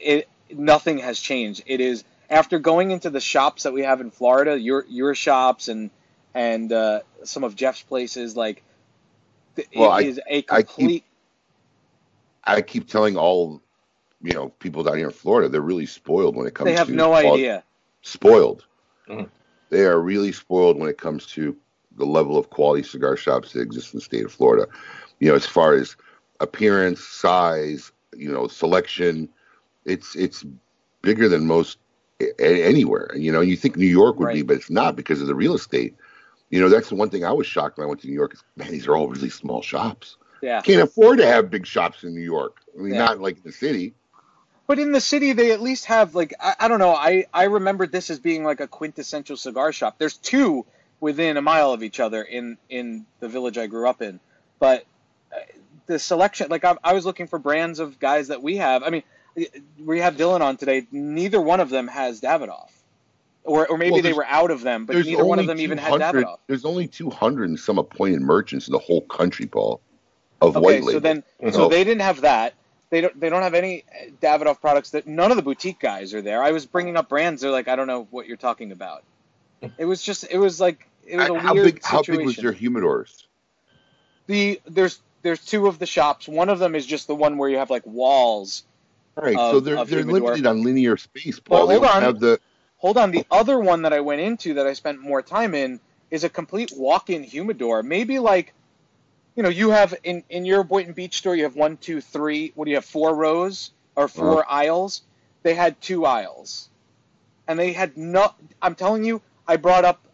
It 0.00 0.28
nothing 0.52 0.98
has 0.98 1.20
changed. 1.20 1.62
It 1.66 1.80
is 1.80 2.04
after 2.28 2.58
going 2.58 2.90
into 2.90 3.10
the 3.10 3.20
shops 3.20 3.62
that 3.64 3.72
we 3.72 3.82
have 3.82 4.00
in 4.00 4.10
Florida, 4.10 4.58
your 4.58 4.84
your 4.88 5.14
shops 5.14 5.68
and 5.68 5.90
and 6.34 6.72
uh, 6.72 7.00
some 7.24 7.44
of 7.44 7.54
Jeff's 7.56 7.82
places, 7.82 8.36
like 8.36 8.62
th- 9.56 9.68
Well, 9.74 9.90
I- 9.90 10.00
it 10.02 10.06
is 10.08 10.20
a 10.28 10.44
I 10.50 10.62
keep- 10.62 11.04
I 12.44 12.62
keep 12.62 12.88
telling 12.88 13.16
all, 13.16 13.62
you 14.22 14.32
know, 14.32 14.48
people 14.58 14.82
down 14.82 14.96
here 14.98 15.06
in 15.06 15.12
Florida, 15.12 15.48
they're 15.48 15.60
really 15.60 15.86
spoiled 15.86 16.36
when 16.36 16.46
it 16.46 16.54
comes 16.54 16.66
They 16.66 16.74
have 16.74 16.88
to 16.88 16.92
no 16.94 17.08
quality- 17.08 17.28
idea. 17.28 17.64
Spoiled. 18.02 18.64
Mhm. 19.08 19.28
They 19.70 19.84
are 19.84 20.00
really 20.00 20.32
spoiled 20.32 20.78
when 20.78 20.88
it 20.88 20.98
comes 20.98 21.26
to 21.28 21.56
the 21.96 22.04
level 22.06 22.36
of 22.38 22.50
quality 22.50 22.82
cigar 22.82 23.16
shops 23.16 23.52
that 23.52 23.60
exist 23.60 23.92
in 23.94 23.98
the 23.98 24.04
state 24.04 24.24
of 24.24 24.32
Florida. 24.32 24.66
You 25.20 25.28
know, 25.28 25.34
as 25.34 25.46
far 25.46 25.74
as 25.74 25.96
appearance, 26.40 27.02
size, 27.04 27.92
you 28.16 28.30
know, 28.30 28.46
selection, 28.48 29.28
it's 29.84 30.14
it's 30.16 30.44
bigger 31.02 31.28
than 31.28 31.46
most 31.46 31.78
a- 32.20 32.40
anywhere. 32.40 33.10
You 33.16 33.32
know, 33.32 33.40
you 33.40 33.56
think 33.56 33.76
New 33.76 33.86
York 33.86 34.18
would 34.18 34.32
be, 34.34 34.42
but 34.42 34.56
it's 34.56 34.70
not 34.70 34.96
because 34.96 35.20
of 35.20 35.26
the 35.26 35.34
real 35.34 35.54
estate. 35.54 35.94
You 36.50 36.60
know, 36.60 36.68
that's 36.68 36.88
the 36.88 36.94
one 36.96 37.10
thing 37.10 37.24
I 37.24 37.32
was 37.32 37.46
shocked 37.46 37.78
when 37.78 37.84
I 37.84 37.88
went 37.88 38.00
to 38.02 38.08
New 38.08 38.14
York. 38.14 38.34
Is, 38.34 38.42
man, 38.56 38.70
these 38.70 38.86
are 38.86 38.96
all 38.96 39.08
really 39.08 39.30
small 39.30 39.62
shops. 39.62 40.16
Yeah. 40.42 40.60
Can't 40.62 40.82
afford 40.82 41.18
to 41.18 41.26
have 41.26 41.50
big 41.50 41.66
shops 41.66 42.02
in 42.02 42.14
New 42.14 42.22
York. 42.22 42.58
I 42.76 42.82
mean, 42.82 42.94
Yeah. 42.94 43.04
not 43.04 43.20
like 43.20 43.42
the 43.42 43.52
city. 43.52 43.94
But 44.70 44.78
in 44.78 44.92
the 44.92 45.00
city 45.00 45.32
they 45.32 45.50
at 45.50 45.60
least 45.60 45.86
have 45.86 46.14
like 46.14 46.32
I, 46.38 46.54
I 46.60 46.68
don't 46.68 46.78
know. 46.78 46.94
I 46.94 47.26
I 47.34 47.46
remembered 47.46 47.90
this 47.90 48.08
as 48.08 48.20
being 48.20 48.44
like 48.44 48.60
a 48.60 48.68
quintessential 48.68 49.36
cigar 49.36 49.72
shop. 49.72 49.96
There's 49.98 50.16
two 50.16 50.64
within 51.00 51.36
a 51.36 51.42
mile 51.42 51.72
of 51.72 51.82
each 51.82 51.98
other 51.98 52.22
in 52.22 52.56
in 52.68 53.04
the 53.18 53.28
village 53.28 53.58
I 53.58 53.66
grew 53.66 53.88
up 53.88 54.00
in, 54.00 54.20
but 54.60 54.86
uh, 55.34 55.40
the 55.86 55.98
selection 55.98 56.50
like 56.50 56.64
I, 56.64 56.76
I 56.84 56.92
was 56.92 57.04
looking 57.04 57.26
for 57.26 57.40
brands 57.40 57.80
of 57.80 57.98
guys 57.98 58.28
that 58.28 58.44
we 58.44 58.58
have. 58.58 58.84
I 58.84 58.90
mean, 58.90 59.02
we 59.84 59.98
have 59.98 60.14
Dylan 60.14 60.40
on 60.40 60.56
today. 60.56 60.86
Neither 60.92 61.40
one 61.40 61.58
of 61.58 61.68
them 61.68 61.88
has 61.88 62.20
Davidoff. 62.20 62.70
Or, 63.42 63.66
or 63.66 63.76
maybe 63.76 63.90
Well, 63.94 64.02
they 64.02 64.12
were 64.12 64.26
out 64.26 64.52
of 64.52 64.60
them, 64.60 64.86
but 64.86 64.92
There's 64.92 65.06
neither 65.06 65.24
one 65.24 65.40
of 65.40 65.44
only 65.44 65.54
them 65.54 65.60
even 65.64 65.78
had 65.78 65.94
200 65.94 66.26
Davidoff. 66.26 66.38
There's 66.46 66.64
only 66.64 66.86
200 66.86 67.48
and 67.48 67.58
some 67.58 67.78
appointed 67.78 68.20
merchants 68.20 68.68
in 68.68 68.72
the 68.72 68.78
whole 68.78 69.00
country, 69.00 69.46
Paul, 69.46 69.80
of 70.40 70.56
Okay, 70.56 70.62
white 70.64 70.80
so 70.82 70.86
label. 70.86 71.00
then 71.00 71.24
Mhm. 71.42 71.54
so 71.54 71.68
they 71.68 71.82
didn't 71.82 72.02
have 72.02 72.20
that. 72.20 72.54
They 72.90 73.00
don't 73.00 73.18
they 73.18 73.28
don't 73.28 73.42
have 73.42 73.54
any 73.54 73.84
eh, 73.92 74.10
Davidoff 74.20 74.60
products 74.60 74.90
that 74.90 75.06
none 75.06 75.30
of 75.30 75.36
the 75.36 75.42
boutique 75.42 75.78
guys 75.78 76.12
are 76.12 76.22
there. 76.22 76.42
I 76.42 76.50
was 76.50 76.66
bringing 76.66 76.96
up 76.96 77.08
brands. 77.08 77.42
They're 77.42 77.50
like, 77.50 77.68
I 77.68 77.76
don't 77.76 77.86
know 77.86 78.08
what 78.10 78.26
you're 78.26 78.36
talking 78.36 78.72
about. 78.72 79.04
It 79.78 79.84
was 79.84 80.02
just 80.02 80.26
it 80.30 80.38
was 80.38 80.60
like 80.60 80.88
it 81.06 81.16
was 81.16 81.28
a 81.28 81.38
how 81.38 81.54
weird 81.54 81.74
big? 81.74 81.84
How 81.84 82.02
big 82.02 82.24
was 82.24 82.36
your 82.38 82.52
humidors? 82.52 83.24
the 84.26 84.60
there's 84.66 85.00
there's 85.22 85.44
two 85.44 85.66
of 85.66 85.78
the 85.78 85.86
shops. 85.86 86.26
One 86.26 86.48
of 86.48 86.58
them 86.58 86.74
is 86.74 86.86
just 86.86 87.06
the 87.06 87.14
one 87.14 87.36
where 87.36 87.48
you 87.48 87.58
have 87.58 87.70
like 87.70 87.86
walls. 87.86 88.64
All 89.16 89.24
right, 89.24 89.36
Of- 89.36 89.52
so 89.52 89.60
they're 89.60 89.84
they're 89.84 89.98
humidor. 89.98 90.28
limited 90.28 90.46
on 90.46 90.62
linear 90.62 90.96
space, 90.96 91.38
Paul. 91.38 91.66
Well, 91.66 91.78
hold 91.78 91.90
on. 91.90 92.02
have 92.02 92.20
the 92.20 92.40
Hold 92.80 92.96
on, 92.96 93.10
the 93.10 93.26
other 93.30 93.60
one 93.60 93.82
that 93.82 93.92
I 93.92 94.00
went 94.00 94.22
into 94.22 94.54
that 94.54 94.66
I 94.66 94.72
spent 94.72 95.00
more 95.00 95.20
time 95.20 95.54
in 95.54 95.80
is 96.10 96.24
a 96.24 96.30
complete 96.30 96.72
walk-in 96.74 97.22
humidor. 97.22 97.82
Maybe 97.82 98.18
like, 98.18 98.54
you 99.36 99.42
know, 99.42 99.48
you 99.48 99.70
have 99.70 99.94
in 100.04 100.22
in 100.28 100.44
your 100.44 100.64
Boynton 100.64 100.92
Beach 100.92 101.18
store, 101.18 101.36
you 101.36 101.44
have 101.44 101.56
one, 101.56 101.76
two, 101.76 102.00
three. 102.00 102.52
What 102.54 102.64
do 102.64 102.70
you 102.70 102.76
have? 102.76 102.84
Four 102.84 103.14
rows 103.14 103.72
or 103.96 104.08
4 104.08 104.50
aisles? 104.50 105.02
They 105.42 105.54
had 105.54 105.80
two 105.80 106.04
aisles, 106.04 106.68
and 107.48 107.58
they 107.58 107.72
had 107.72 107.96
no. 107.96 108.34
I'm 108.60 108.74
telling 108.74 109.04
you, 109.04 109.22
I 109.46 109.56
brought 109.56 109.84
up 109.84 110.06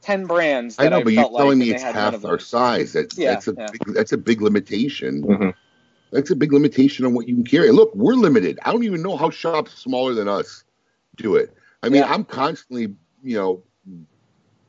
ten 0.00 0.26
brands. 0.26 0.76
That 0.76 0.86
I 0.86 0.88
know, 0.88 1.04
but 1.04 1.12
you're 1.12 1.24
telling 1.24 1.58
like, 1.58 1.58
me 1.58 1.70
it's 1.70 1.82
they 1.82 1.86
had 1.88 1.94
none 1.94 2.12
half 2.14 2.24
our 2.24 2.38
size. 2.38 2.92
That's 2.92 3.18
Yeah, 3.18 3.34
that's 3.34 3.48
a 3.48 3.54
yeah. 3.56 3.68
big, 3.70 3.94
that's 3.94 4.12
a 4.12 4.18
big 4.18 4.40
limitation. 4.40 5.22
Mhm. 5.22 5.54
That's 6.10 6.30
a 6.30 6.36
big 6.36 6.52
limitation 6.52 7.06
on 7.06 7.14
what 7.14 7.26
you 7.26 7.34
can 7.34 7.44
carry. 7.44 7.70
Look, 7.70 7.94
we're 7.94 8.14
limited. 8.14 8.58
I 8.64 8.72
don't 8.72 8.84
even 8.84 9.02
know 9.02 9.16
how 9.16 9.30
shops 9.30 9.72
smaller 9.78 10.12
than 10.12 10.28
us 10.28 10.64
do 11.16 11.36
it. 11.36 11.54
I 11.82 11.88
mean, 11.88 12.02
Yeah. 12.02 12.12
I'm 12.12 12.24
constantly, 12.24 12.94
you 13.22 13.36
know, 13.36 13.62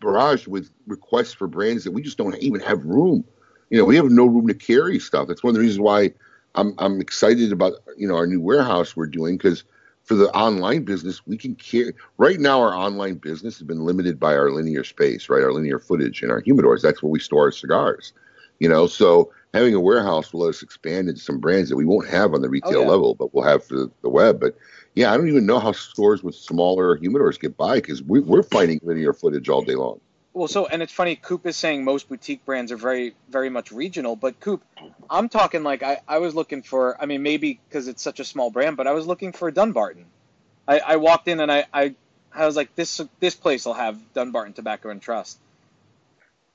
barraged 0.02 0.48
with 0.48 0.70
requests 0.88 1.34
for 1.34 1.48
brands 1.48 1.84
that 1.84 1.92
we 1.92 2.02
just 2.02 2.18
don't 2.18 2.38
even 2.38 2.62
have 2.62 2.86
room. 2.86 3.26
You 3.74 3.80
know, 3.80 3.86
we 3.86 3.96
have 3.96 4.12
no 4.12 4.27
room 4.27 4.46
to 4.46 4.53
carry 4.53 5.00
stuff. 5.00 5.27
That's 5.27 5.44
one 5.44 5.50
of 5.50 5.56
the 5.56 5.62
reasons 5.62 5.80
why 5.80 6.13
I'm 6.53 6.75
I'm 6.77 7.01
excited 7.01 7.51
about 7.51 7.74
you 7.98 8.08
know 8.08 8.15
our 8.15 8.27
new 8.27 8.39
warehouse 8.39 8.96
we're 8.96 9.08
doing 9.08 9.36
because 9.36 9.63
for 10.03 10.13
the 10.13 10.30
online 10.34 10.84
business 10.84 11.25
we 11.25 11.38
can 11.38 11.56
carry. 11.56 11.92
Right 12.20 12.39
now, 12.39 12.62
our 12.62 12.75
online 12.75 13.15
business 13.15 13.58
has 13.58 13.65
been 13.65 13.84
limited 13.84 14.20
by 14.20 14.36
our 14.36 14.51
linear 14.51 14.84
space, 14.84 15.27
right? 15.27 15.42
Our 15.42 15.51
linear 15.51 15.80
footage 15.80 16.22
and 16.22 16.32
our 16.32 16.44
humidors. 16.44 16.84
That's 16.84 17.01
where 17.01 17.10
we 17.10 17.20
store 17.20 17.46
our 17.46 17.51
cigars. 17.51 18.13
You 18.60 18.70
know, 18.70 18.86
so 18.86 19.32
having 19.56 19.74
a 19.74 19.80
warehouse 19.80 20.32
will 20.32 20.42
let 20.42 20.50
us 20.50 20.62
expand 20.62 21.10
into 21.10 21.22
some 21.22 21.39
brands 21.39 21.72
that 21.72 21.75
we 21.75 21.86
won't 21.86 22.08
have 22.08 22.36
on 22.36 22.44
the 22.44 22.50
oh, 22.50 22.51
retail 22.51 22.77
Oh, 22.77 22.82
yeah. 22.82 22.89
level, 22.89 23.15
but 23.15 23.34
we'll 23.34 23.44
have 23.44 23.65
for 23.65 23.74
the, 23.74 23.92
the 24.03 24.10
web. 24.10 24.39
But 24.39 24.56
yeah, 24.94 25.12
I 25.12 25.18
don't 25.18 25.30
even 25.30 25.48
know 25.48 25.58
how 25.58 25.72
stores 25.72 26.22
with 26.22 26.36
smaller 26.36 27.00
humidors 27.00 27.39
get 27.39 27.58
by 27.58 27.77
because 27.77 28.03
we, 28.03 28.20
we're 28.20 28.44
fighting 28.44 28.80
linear 28.84 29.13
footage 29.13 29.50
all 29.50 29.63
day 29.63 29.74
long. 29.74 30.00
Well, 30.34 30.48
so 30.48 30.66
and 30.66 30.82
it's 30.82 30.92
funny. 30.92 31.16
Coop 31.16 31.46
is 31.46 31.56
saying 31.56 31.84
most 31.84 32.10
boutique 32.10 32.44
brands 32.44 32.72
are 32.72 32.78
very, 32.78 33.13
very 33.30 33.50
much 33.50 33.72
regional, 33.72 34.16
but 34.16 34.40
Coop, 34.40 34.63
I'm 35.10 35.30
talking 35.30 35.62
like 35.63 35.84
I, 35.84 36.00
I 36.08 36.18
was 36.18 36.34
looking 36.34 36.63
for. 36.63 37.00
I 37.00 37.06
mean, 37.06 37.22
maybe 37.22 37.60
because 37.70 37.88
it's 37.88 38.02
such 38.02 38.20
a 38.20 38.25
small 38.25 38.50
brand, 38.50 38.75
but 38.75 38.88
I 38.88 38.94
was 38.94 39.06
looking 39.06 39.32
for 39.32 39.52
Dunbarton. 39.52 40.06
I, 40.68 40.80
I 40.80 40.96
walked 40.96 41.28
in 41.28 41.40
and 41.40 41.52
I, 41.52 41.66
I, 41.72 41.94
I 42.34 42.46
was 42.48 42.56
like, 42.56 42.74
this 42.75 43.00
this 43.20 43.36
place 43.36 43.66
will 43.66 43.75
have 43.75 44.00
Dunbarton 44.13 44.54
Tobacco 44.54 44.90
and 44.90 45.02
Trust. 45.02 45.38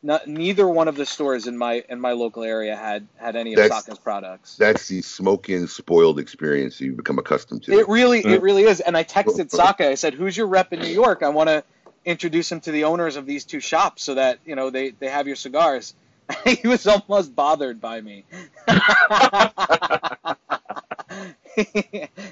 Not, 0.00 0.28
neither 0.28 0.66
one 0.66 0.86
of 0.86 0.94
the 0.94 1.04
stores 1.04 1.48
in 1.48 1.58
my 1.58 1.84
in 1.88 2.00
my 2.00 2.12
local 2.12 2.44
area 2.44 2.76
had 2.76 3.06
had 3.16 3.34
any 3.36 3.52
of 3.52 3.58
That's- 3.58 3.84
Saka's 3.84 3.98
products. 3.98 4.56
That's 4.56 4.88
the 4.88 5.02
smoke-in 5.02 5.66
spoiled 5.66 6.18
experience 6.18 6.80
you 6.80 6.92
become 6.92 7.18
accustomed 7.18 7.64
to. 7.64 7.72
It 7.72 7.88
really, 7.88 8.20
it 8.20 8.40
really 8.40 8.62
is. 8.62 8.80
And 8.80 8.96
I 8.96 9.02
texted 9.04 9.50
Saka. 9.54 9.88
I 9.88 9.94
said, 9.94 10.14
"Who's 10.14 10.36
your 10.36 10.46
rep 10.46 10.72
in 10.72 10.80
New 10.80 10.88
York? 10.88 11.22
I 11.24 11.28
want 11.30 11.48
to 11.48 11.64
introduce 12.04 12.50
him 12.50 12.60
to 12.60 12.72
the 12.72 12.84
owners 12.84 13.16
of 13.16 13.26
these 13.26 13.44
two 13.44 13.60
shops 13.60 14.02
so 14.02 14.14
that 14.14 14.38
you 14.44 14.54
know 14.54 14.70
they 14.70 14.90
they 14.90 15.08
have 15.08 15.26
your 15.26 15.36
cigars." 15.36 15.94
he 16.44 16.68
was 16.68 16.86
almost 16.86 17.34
bothered 17.34 17.80
by 17.80 18.00
me. 18.00 18.24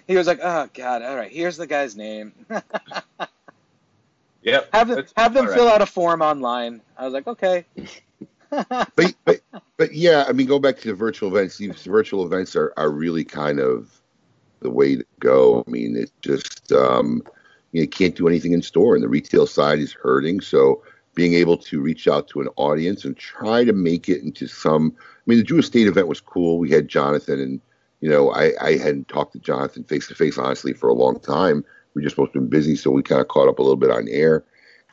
he 0.07 0.16
was 0.16 0.26
like, 0.26 0.40
"Oh 0.42 0.68
God, 0.74 1.02
all 1.02 1.16
right. 1.16 1.31
Here's 1.31 1.57
the 1.57 1.66
guy's 1.66 1.96
name. 1.96 2.33
Yep. 4.42 4.68
have 4.72 4.87
them 4.87 5.05
have 5.16 5.35
them 5.35 5.46
all 5.46 5.50
right. 5.50 5.59
fill 5.59 5.68
out 5.68 5.83
a 5.83 5.87
form 5.87 6.22
online." 6.22 6.81
I 6.96 7.05
was 7.05 7.12
like, 7.12 7.26
"Okay." 7.26 7.64
but, 8.50 9.14
but 9.24 9.40
but 9.76 9.92
yeah, 9.92 10.24
I 10.29 10.33
mean, 10.33 10.46
go 10.46 10.61
back 10.61 10.79
to 10.79 10.88
the 10.88 10.94
virtual 10.94 11.37
events. 11.37 11.59
These 11.59 11.83
virtual 11.83 12.24
events 12.24 12.55
are, 12.55 12.72
are 12.76 12.90
really 12.90 13.24
kind 13.24 13.59
of 13.59 14.00
the 14.61 14.70
way 14.70 14.96
to 14.96 15.05
go. 15.18 15.64
I 15.66 15.70
mean, 15.70 15.96
it 15.96 16.12
just 16.22 16.70
um, 16.70 17.22
you, 17.72 17.83
know, 17.83 17.87
can't 17.87 18.16
do 18.16 18.29
anything 18.29 18.52
in 18.52 18.62
store, 18.62 18.94
and 18.94 19.02
the 19.02 19.09
retail 19.09 19.46
side 19.46 19.79
is 19.79 19.92
hurting. 19.92 20.40
So 20.40 20.83
being 21.14 21.35
able 21.35 21.57
to 21.57 21.81
reach 21.81 22.07
out 22.07 22.29
to 22.29 22.40
an 22.40 22.48
audience 22.57 23.05
and 23.05 23.16
try 23.16 23.64
to 23.64 23.72
make 23.72 24.09
it 24.09 24.22
into 24.22 24.46
some. 24.46 24.94
I 24.98 25.22
mean, 25.26 25.38
the 25.38 25.44
Drew 25.44 25.59
Estate 25.59 25.88
event 25.88 26.09
was 26.09 26.20
cool. 26.20 26.59
We 26.59 26.70
had 26.70 26.88
Jonathan, 26.88 27.40
and 27.40 27.61
you 28.00 28.09
know, 28.09 28.31
I, 28.31 28.52
I 28.61 28.76
hadn't 28.76 29.09
talked 29.09 29.33
to 29.33 29.38
Jonathan 29.38 29.83
face 29.83 30.07
to 30.09 30.14
face 30.14 30.38
honestly 30.38 30.72
for 30.72 30.88
a 30.88 30.94
long 30.94 31.18
time. 31.18 31.64
We 31.94 32.02
just 32.02 32.16
both 32.16 32.33
been 32.33 32.48
busy, 32.48 32.76
so 32.76 32.90
we 32.90 33.02
kind 33.02 33.20
of 33.20 33.29
caught 33.29 33.48
up 33.48 33.59
a 33.59 33.62
little 33.62 33.76
bit 33.76 33.90
on 33.90 34.07
air, 34.09 34.44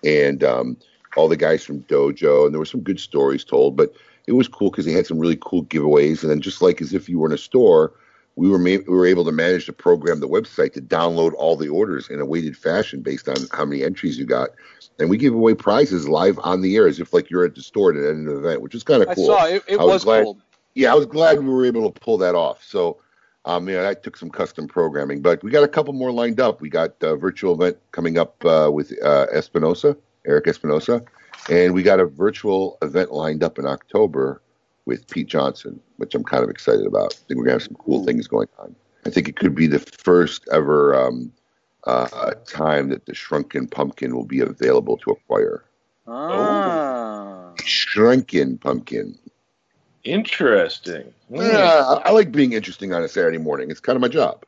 and 0.03 0.43
um, 0.43 0.77
all 1.17 1.27
the 1.27 1.37
guys 1.37 1.63
from 1.63 1.81
Dojo, 1.81 2.45
and 2.45 2.53
there 2.53 2.59
were 2.59 2.65
some 2.65 2.81
good 2.81 2.99
stories 2.99 3.43
told, 3.43 3.75
but 3.75 3.93
it 4.25 4.31
was 4.31 4.47
cool 4.47 4.71
because 4.71 4.85
they 4.85 4.93
had 4.93 5.05
some 5.05 5.19
really 5.19 5.37
cool 5.41 5.65
giveaways, 5.65 6.21
and 6.21 6.31
then 6.31 6.41
just 6.41 6.61
like 6.61 6.81
as 6.81 6.93
if 6.93 7.09
you 7.09 7.19
were 7.19 7.27
in 7.27 7.33
a 7.33 7.37
store, 7.37 7.93
we 8.35 8.49
were 8.49 8.57
ma- 8.57 8.83
we 8.87 8.95
were 8.95 9.05
able 9.05 9.25
to 9.25 9.31
manage 9.31 9.65
to 9.67 9.73
program 9.73 10.19
the 10.19 10.27
website 10.27 10.73
to 10.73 10.81
download 10.81 11.33
all 11.37 11.55
the 11.55 11.69
orders 11.69 12.09
in 12.09 12.19
a 12.19 12.25
weighted 12.25 12.57
fashion 12.57 13.01
based 13.01 13.27
on 13.29 13.35
how 13.51 13.65
many 13.65 13.83
entries 13.83 14.17
you 14.17 14.25
got, 14.25 14.49
and 14.99 15.09
we 15.09 15.17
give 15.17 15.33
away 15.33 15.53
prizes 15.53 16.07
live 16.07 16.39
on 16.43 16.61
the 16.61 16.75
air 16.75 16.87
as 16.87 16.99
if 16.99 17.13
like 17.13 17.29
you're 17.29 17.45
at 17.45 17.55
the 17.55 17.61
store 17.61 17.91
at 17.91 17.97
an 17.97 18.27
event, 18.27 18.61
which 18.61 18.73
is 18.75 18.83
kind 18.83 19.03
of 19.03 19.15
cool. 19.15 19.31
I 19.31 19.37
saw 19.39 19.45
it. 19.55 19.63
It 19.67 19.79
I 19.79 19.83
was 19.83 19.93
was 19.93 20.03
glad- 20.05 20.23
cool. 20.23 20.37
Yeah, 20.75 20.91
I 20.91 20.95
was 20.95 21.05
glad 21.05 21.37
we 21.39 21.49
were 21.53 21.65
able 21.67 21.91
to 21.91 21.99
pull 21.99 22.17
that 22.17 22.33
off. 22.33 22.63
So, 22.63 22.97
um, 23.45 23.69
yeah, 23.69 23.83
that 23.83 24.01
took 24.01 24.17
some 24.17 24.31
custom 24.31 24.67
programming, 24.67 25.21
but 25.21 25.43
we 25.43 25.51
got 25.51 25.61
a 25.63 25.67
couple 25.67 25.93
more 25.93 26.11
lined 26.11 26.39
up. 26.39 26.61
We 26.61 26.69
got 26.69 26.95
a 27.03 27.15
virtual 27.15 27.53
event 27.53 27.77
coming 27.91 28.17
up 28.17 28.43
uh, 28.43 28.71
with 28.73 28.91
uh, 29.03 29.27
Espinosa, 29.31 29.95
Eric 30.25 30.47
Espinosa, 30.47 31.03
and 31.47 31.75
we 31.75 31.83
got 31.83 31.99
a 31.99 32.05
virtual 32.07 32.79
event 32.81 33.11
lined 33.11 33.43
up 33.43 33.59
in 33.59 33.67
October 33.67 34.41
with 34.85 35.07
Pete 35.09 35.27
Johnson, 35.27 35.79
which 35.97 36.15
I'm 36.15 36.23
kind 36.23 36.43
of 36.43 36.49
excited 36.49 36.85
about. 36.85 37.13
I 37.13 37.17
think 37.27 37.37
we're 37.37 37.45
gonna 37.45 37.53
have 37.53 37.63
some 37.63 37.75
cool 37.75 38.03
things 38.05 38.27
going 38.27 38.47
on. 38.59 38.75
I 39.05 39.09
think 39.09 39.27
it 39.27 39.35
could 39.35 39.55
be 39.55 39.67
the 39.67 39.79
first 39.79 40.47
ever 40.51 40.95
um, 40.95 41.31
uh, 41.85 42.31
time 42.47 42.89
that 42.89 43.05
the 43.05 43.13
shrunken 43.13 43.67
pumpkin 43.67 44.15
will 44.15 44.25
be 44.25 44.39
available 44.39 44.97
to 44.97 45.11
acquire. 45.11 45.65
Ah. 46.07 47.53
Shrunken 47.63 48.57
pumpkin. 48.57 49.17
Interesting. 50.03 51.13
Yeah, 51.29 51.85
I, 51.87 52.09
I 52.09 52.11
like 52.11 52.31
being 52.31 52.53
interesting 52.53 52.93
on 52.93 53.03
a 53.03 53.07
Saturday 53.07 53.37
morning. 53.37 53.71
It's 53.71 53.79
kind 53.79 53.95
of 53.95 54.01
my 54.01 54.09
job. 54.09 54.45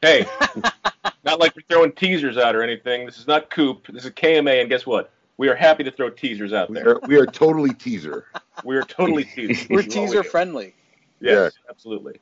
Hey, 0.00 0.26
not 1.24 1.40
like 1.40 1.54
we're 1.54 1.62
throwing 1.68 1.92
teasers 1.92 2.36
out 2.36 2.56
or 2.56 2.62
anything. 2.62 3.06
This 3.06 3.18
is 3.18 3.26
not 3.26 3.50
Coop. 3.50 3.86
This 3.88 4.04
is 4.04 4.10
KMA, 4.12 4.60
and 4.60 4.68
guess 4.68 4.86
what? 4.86 5.10
We 5.36 5.48
are 5.48 5.54
happy 5.54 5.84
to 5.84 5.90
throw 5.90 6.10
teasers 6.10 6.52
out 6.52 6.70
We 6.70 6.76
there. 6.76 6.90
are, 6.90 7.00
we 7.06 7.16
are 7.16 7.26
totally 7.26 7.72
teaser. 7.74 8.26
We 8.64 8.76
are 8.76 8.82
totally 8.84 9.24
teasers. 9.24 9.68
We're 9.70 9.82
This 9.82 9.88
is 9.88 9.96
all 9.96 10.02
we 10.04 10.08
teaser 10.08 10.22
friendly. 10.22 10.74
Yes, 11.20 11.54
absolutely. 11.68 12.20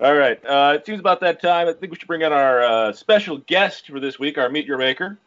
All 0.00 0.14
right. 0.14 0.42
Uh, 0.44 0.72
it 0.74 0.86
seems 0.86 1.00
about 1.00 1.20
that 1.20 1.42
time. 1.42 1.68
I 1.68 1.74
think 1.74 1.92
we 1.92 1.98
should 1.98 2.08
bring 2.08 2.22
on 2.24 2.32
our 2.32 2.62
uh, 2.62 2.92
special 2.92 3.38
guest 3.38 3.88
for 3.88 4.00
this 4.00 4.18
week, 4.18 4.38
our 4.38 4.48
Meet 4.48 4.64
Your 4.64 4.78
Maker. 4.78 5.18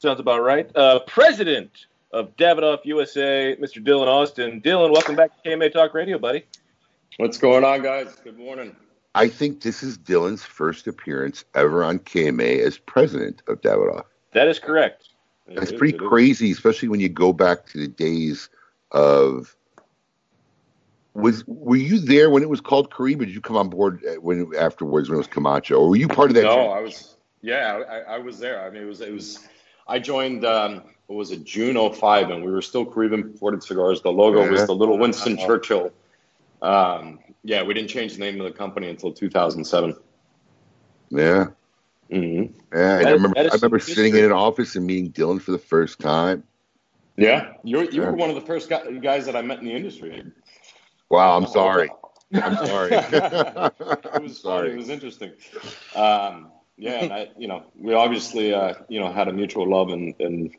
Sounds 0.00 0.18
about 0.18 0.42
right. 0.42 0.68
Uh, 0.76 0.98
President 1.06 1.70
of 2.12 2.36
Davidoff 2.36 2.80
USA, 2.84 3.56
Mr. 3.60 3.82
Dylan 3.82 4.08
Austin. 4.08 4.60
Dylan, 4.60 4.90
welcome 4.92 5.14
back 5.14 5.30
to 5.40 5.48
KMA 5.48 5.72
Talk 5.72 5.94
Radio, 5.94 6.18
buddy. 6.18 6.44
What's 7.18 7.38
going 7.38 7.62
on, 7.64 7.82
guys? 7.82 8.16
Good 8.24 8.38
morning. 8.38 8.74
I 9.14 9.28
think 9.28 9.60
this 9.62 9.82
is 9.84 9.96
Dylan's 9.98 10.42
first 10.44 10.88
appearance 10.88 11.44
ever 11.54 11.84
on 11.84 12.00
KMA 12.00 12.58
as 12.58 12.76
president 12.76 13.42
of 13.46 13.60
Davidoff. 13.60 14.04
That 14.32 14.48
is 14.48 14.58
correct. 14.58 15.10
It 15.52 15.60
That's 15.60 15.72
is- 15.72 15.78
pretty 15.78 15.94
it 15.96 16.02
is. 16.02 16.08
crazy, 16.08 16.50
especially 16.50 16.88
when 16.88 17.00
you 17.00 17.08
go 17.08 17.32
back 17.32 17.66
to 17.66 17.78
the 17.78 17.88
days 17.88 18.48
of. 18.90 19.54
Was 21.14 21.44
were 21.46 21.76
you 21.76 21.98
there 21.98 22.30
when 22.30 22.42
it 22.42 22.48
was 22.48 22.62
called 22.62 22.90
Caribe? 22.90 23.20
Or 23.20 23.26
did 23.26 23.34
you 23.34 23.42
come 23.42 23.56
on 23.56 23.68
board 23.68 24.02
uh, 24.08 24.14
when 24.14 24.50
afterwards 24.58 25.10
when 25.10 25.16
it 25.16 25.18
was 25.18 25.26
Camacho? 25.26 25.76
Or 25.76 25.90
were 25.90 25.96
you 25.96 26.08
part 26.08 26.30
of 26.30 26.36
that? 26.36 26.44
No, 26.44 26.54
journey? 26.54 26.68
I 26.68 26.80
was. 26.80 27.16
Yeah, 27.42 27.82
I, 27.90 28.14
I 28.14 28.18
was 28.18 28.38
there. 28.38 28.64
I 28.64 28.70
mean, 28.70 28.82
it 28.84 28.86
was. 28.86 29.02
It 29.02 29.12
was. 29.12 29.46
I 29.86 29.98
joined. 29.98 30.46
Um, 30.46 30.82
what 31.08 31.16
was 31.16 31.30
it? 31.30 31.44
June 31.44 31.76
05, 31.92 32.30
and 32.30 32.42
we 32.42 32.50
were 32.50 32.62
still 32.62 32.86
Caribbean 32.86 33.20
imported 33.20 33.62
cigars. 33.62 34.00
The 34.00 34.10
logo 34.10 34.50
was 34.50 34.66
the 34.66 34.74
little 34.74 34.96
Winston 34.96 35.36
Churchill. 35.36 35.92
Um, 36.62 37.18
yeah, 37.44 37.62
we 37.62 37.74
didn't 37.74 37.90
change 37.90 38.14
the 38.14 38.20
name 38.20 38.40
of 38.40 38.46
the 38.50 38.56
company 38.56 38.88
until 38.88 39.12
2007. 39.12 39.94
Yeah. 41.10 41.48
hmm 42.10 42.41
Yeah, 42.72 42.98
That- 42.98 43.06
I 43.06 43.10
remember, 43.10 43.38
I 43.38 43.48
remember 43.52 43.78
sitting 43.78 44.16
in 44.16 44.24
an 44.24 44.32
office 44.32 44.76
and 44.76 44.86
meeting 44.86 45.12
Dylan 45.12 45.40
for 45.40 45.50
the 45.52 45.58
first 45.58 45.98
time. 46.00 46.42
Yeah, 47.16 47.52
you 47.62 47.80
you 47.82 48.02
Yeah. 48.02 48.10
were 48.10 48.12
one 48.16 48.30
of 48.30 48.34
the 48.34 48.40
first 48.40 48.70
guys 48.70 49.26
that 49.26 49.36
I 49.36 49.42
met 49.42 49.58
in 49.58 49.66
the 49.66 49.72
industry. 49.72 50.22
Wow, 51.10 51.36
I'm 51.36 51.46
sorry. 51.46 51.90
I'm 52.34 52.56
sorry. 52.66 52.90
it 52.94 53.14
I'm 54.14 54.22
was 54.22 54.38
fun. 54.38 54.52
sorry. 54.52 54.72
It 54.72 54.76
was 54.78 54.88
interesting. 54.88 55.32
Um, 55.94 56.50
yeah, 56.78 56.92
and 57.02 57.12
I, 57.12 57.28
you 57.36 57.48
know, 57.48 57.64
we 57.78 57.92
obviously, 57.92 58.54
uh, 58.54 58.74
you 58.88 58.98
know, 58.98 59.12
had 59.12 59.28
a 59.28 59.32
mutual 59.32 59.68
love 59.68 59.90
and, 59.90 60.14
and 60.20 60.50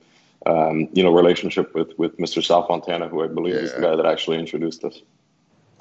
um, 0.45 0.88
you 0.93 1.02
know, 1.04 1.12
relationship 1.12 1.73
with, 1.73 1.97
with 1.97 2.15
Mr. 2.19 2.45
Sal 2.45 2.67
Fontana, 2.67 3.08
who 3.08 3.23
I 3.23 3.28
believe 3.28 3.56
is 3.56 3.73
the 3.73 3.82
guy 3.82 3.95
that 3.95 4.06
actually 4.06 4.38
introduced 4.38 4.84
us. 4.84 5.02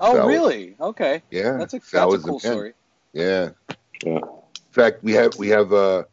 Oh, 0.00 0.14
Sal 0.14 0.26
was- 0.26 0.34
really? 0.34 0.76
Okay. 0.80 1.22
Yeah, 1.30 1.58
That's 1.58 1.74
a 1.74 1.80
Sal 1.80 2.10
that's 2.10 2.12
a 2.12 2.16
was 2.16 2.22
the 2.22 2.28
cool 2.30 2.40
story. 2.40 2.72
Yeah. 3.12 3.50
Yeah. 4.02 4.16
In 4.16 4.20
fact, 4.70 5.02
we 5.04 5.12
have 5.12 5.36
we 5.36 5.48
have 5.50 5.70
uh, 5.74 6.04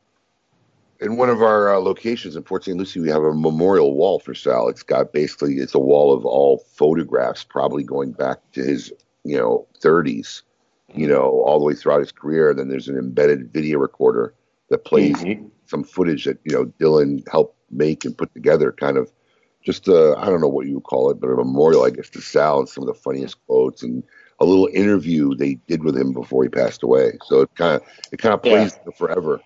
in 1.00 1.16
one 1.18 1.30
of 1.30 1.42
our 1.42 1.74
uh, 1.74 1.80
locations 1.80 2.36
in 2.36 2.44
Port 2.44 2.66
St. 2.66 2.78
Lucie, 2.78 3.00
we 3.00 3.10
have 3.10 3.24
a 3.24 3.34
memorial 3.34 3.94
wall 3.96 4.20
for 4.20 4.34
Sal. 4.34 4.68
It's 4.68 4.84
got 4.84 5.14
basically 5.14 5.56
it's 5.56 5.74
a 5.76 5.80
wall 5.80 6.14
of 6.14 6.26
all 6.26 6.60
photographs, 6.76 7.44
probably 7.44 7.84
going 7.84 8.12
back 8.12 8.40
to 8.54 8.64
his 8.64 8.92
you 9.24 9.38
know 9.38 9.68
30s, 9.82 10.42
you 10.94 11.08
know, 11.08 11.42
all 11.46 11.60
the 11.60 11.66
way 11.66 11.74
throughout 11.74 12.02
his 12.02 12.12
career. 12.12 12.50
And 12.50 12.60
then 12.60 12.68
there's 12.70 12.88
an 12.88 12.98
embedded 12.98 13.54
video 13.54 13.80
recorder 13.80 14.34
that 14.70 14.86
plays 14.86 15.18
Mhm. 15.18 15.50
some 15.68 15.84
footage 15.84 16.26
that 16.26 16.40
you 16.44 16.52
know 16.52 16.66
Dylan 16.80 17.28
helped 17.30 17.56
make 17.72 18.04
and 18.04 18.18
put 18.18 18.34
together, 18.34 18.72
kind 18.72 18.98
of 18.98 19.12
just 19.64 19.88
uh, 19.88 20.16
I 20.18 20.26
don't 20.26 20.42
know 20.42 20.48
what 20.48 20.68
you 20.68 20.76
would 20.76 20.84
call 20.84 21.12
it, 21.12 21.20
but 21.20 21.28
a 21.30 21.36
memorial, 21.36 21.84
I 21.84 21.92
guess, 21.92 22.10
to 22.12 22.22
Sal 22.22 22.60
and 22.60 22.70
some 22.70 22.84
of 22.84 22.88
the 22.88 22.94
funniest 22.94 23.38
quotes 23.46 23.84
and 23.84 24.04
a 24.40 24.46
little 24.46 24.70
interview 24.74 25.36
they 25.36 25.56
did 25.68 25.84
with 25.84 25.98
him 25.98 26.14
before 26.14 26.44
he 26.44 26.50
passed 26.50 26.82
away. 26.82 27.18
So 27.26 27.42
it 27.42 27.50
kind 27.56 27.76
of 27.76 27.88
it 28.12 28.18
kind 28.18 28.34
of 28.34 28.42
Yeah. 28.44 28.52
plays 28.52 28.80
forever. 28.96 29.42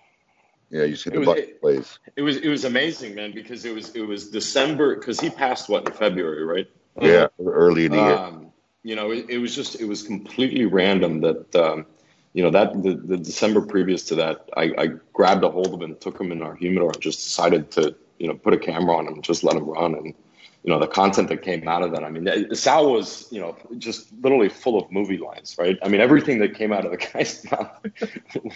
Yeah, 0.74 0.84
you 0.84 0.94
It 0.94 1.10
the 1.12 1.20
was- 1.20 1.28
it- 1.28 1.38
it 1.38 1.60
plays. 1.60 1.98
It 2.16 2.22
was 2.22 2.36
it 2.38 2.48
was 2.48 2.64
amazing, 2.64 3.14
man, 3.14 3.30
because 3.32 3.64
it 3.64 3.72
was 3.72 3.94
it 3.94 4.02
was 4.02 4.30
December 4.30 4.96
because 4.96 5.20
he 5.20 5.30
passed 5.30 5.68
what 5.68 5.86
in 5.86 5.94
February, 5.94 6.44
right? 6.44 6.66
Yeah, 7.00 7.28
early 7.38 7.84
in 7.86 7.92
the 7.92 7.98
year. 7.98 8.16
Um, 8.16 8.52
you 8.82 8.96
know, 8.96 9.12
it, 9.12 9.30
it 9.30 9.38
was 9.38 9.54
just 9.54 9.80
it 9.80 9.84
was 9.86 10.02
completely 10.02 10.66
random 10.66 11.20
that 11.20 11.54
um, 11.54 11.86
you 12.32 12.42
know 12.42 12.50
that 12.50 12.82
the, 12.82 12.94
the 12.94 13.16
December 13.16 13.62
previous 13.62 14.02
to 14.06 14.16
that, 14.16 14.48
I, 14.56 14.64
I 14.76 14.86
grabbed 15.12 15.44
a 15.44 15.48
hold 15.48 15.68
of 15.68 15.80
him, 15.80 15.82
and 15.92 16.00
took 16.00 16.20
him 16.20 16.32
in 16.32 16.42
our 16.42 16.56
humidor, 16.56 16.90
and 16.92 17.00
just 17.00 17.22
decided 17.24 17.70
to 17.72 17.94
you 18.18 18.26
know 18.26 18.34
put 18.34 18.52
a 18.52 18.58
camera 18.58 18.96
on 18.96 19.06
him, 19.06 19.22
just 19.22 19.44
let 19.44 19.56
him 19.56 19.64
run, 19.64 19.94
and 19.94 20.14
you 20.64 20.70
know 20.72 20.80
the 20.80 20.88
content 20.88 21.28
that 21.28 21.42
came 21.42 21.68
out 21.68 21.82
of 21.82 21.92
that. 21.92 22.04
I 22.04 22.10
mean, 22.10 22.54
Sal 22.54 22.90
was 22.92 23.28
you 23.30 23.40
know 23.40 23.56
just 23.78 24.12
literally 24.22 24.48
full 24.48 24.78
of 24.80 24.90
movie 24.90 25.18
lines, 25.18 25.56
right? 25.58 25.78
I 25.82 25.88
mean, 25.88 26.00
everything 26.00 26.38
that 26.40 26.54
came 26.54 26.72
out 26.72 26.84
of 26.86 26.90
the 26.90 26.96
guy's 26.96 27.44
mouth 27.50 27.70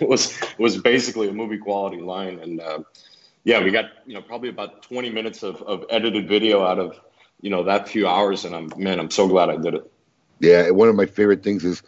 was 0.00 0.38
was 0.58 0.78
basically 0.78 1.28
a 1.28 1.32
movie 1.32 1.58
quality 1.58 2.00
line, 2.00 2.40
and 2.40 2.60
uh, 2.60 2.80
yeah, 3.44 3.62
we 3.62 3.70
got 3.70 3.86
you 4.06 4.14
know 4.14 4.22
probably 4.22 4.48
about 4.48 4.82
20 4.82 5.10
minutes 5.10 5.42
of, 5.42 5.62
of 5.62 5.84
edited 5.90 6.28
video 6.28 6.64
out 6.64 6.78
of 6.78 6.98
you 7.40 7.50
know 7.50 7.64
that 7.64 7.88
few 7.88 8.08
hours, 8.08 8.44
and 8.44 8.54
I'm 8.56 8.72
man, 8.76 8.98
I'm 8.98 9.10
so 9.10 9.28
glad 9.28 9.50
I 9.50 9.56
did 9.56 9.74
it. 9.74 9.92
Yeah, 10.40 10.70
one 10.70 10.88
of 10.88 10.94
my 10.96 11.06
favorite 11.06 11.42
things 11.42 11.64
is, 11.64 11.82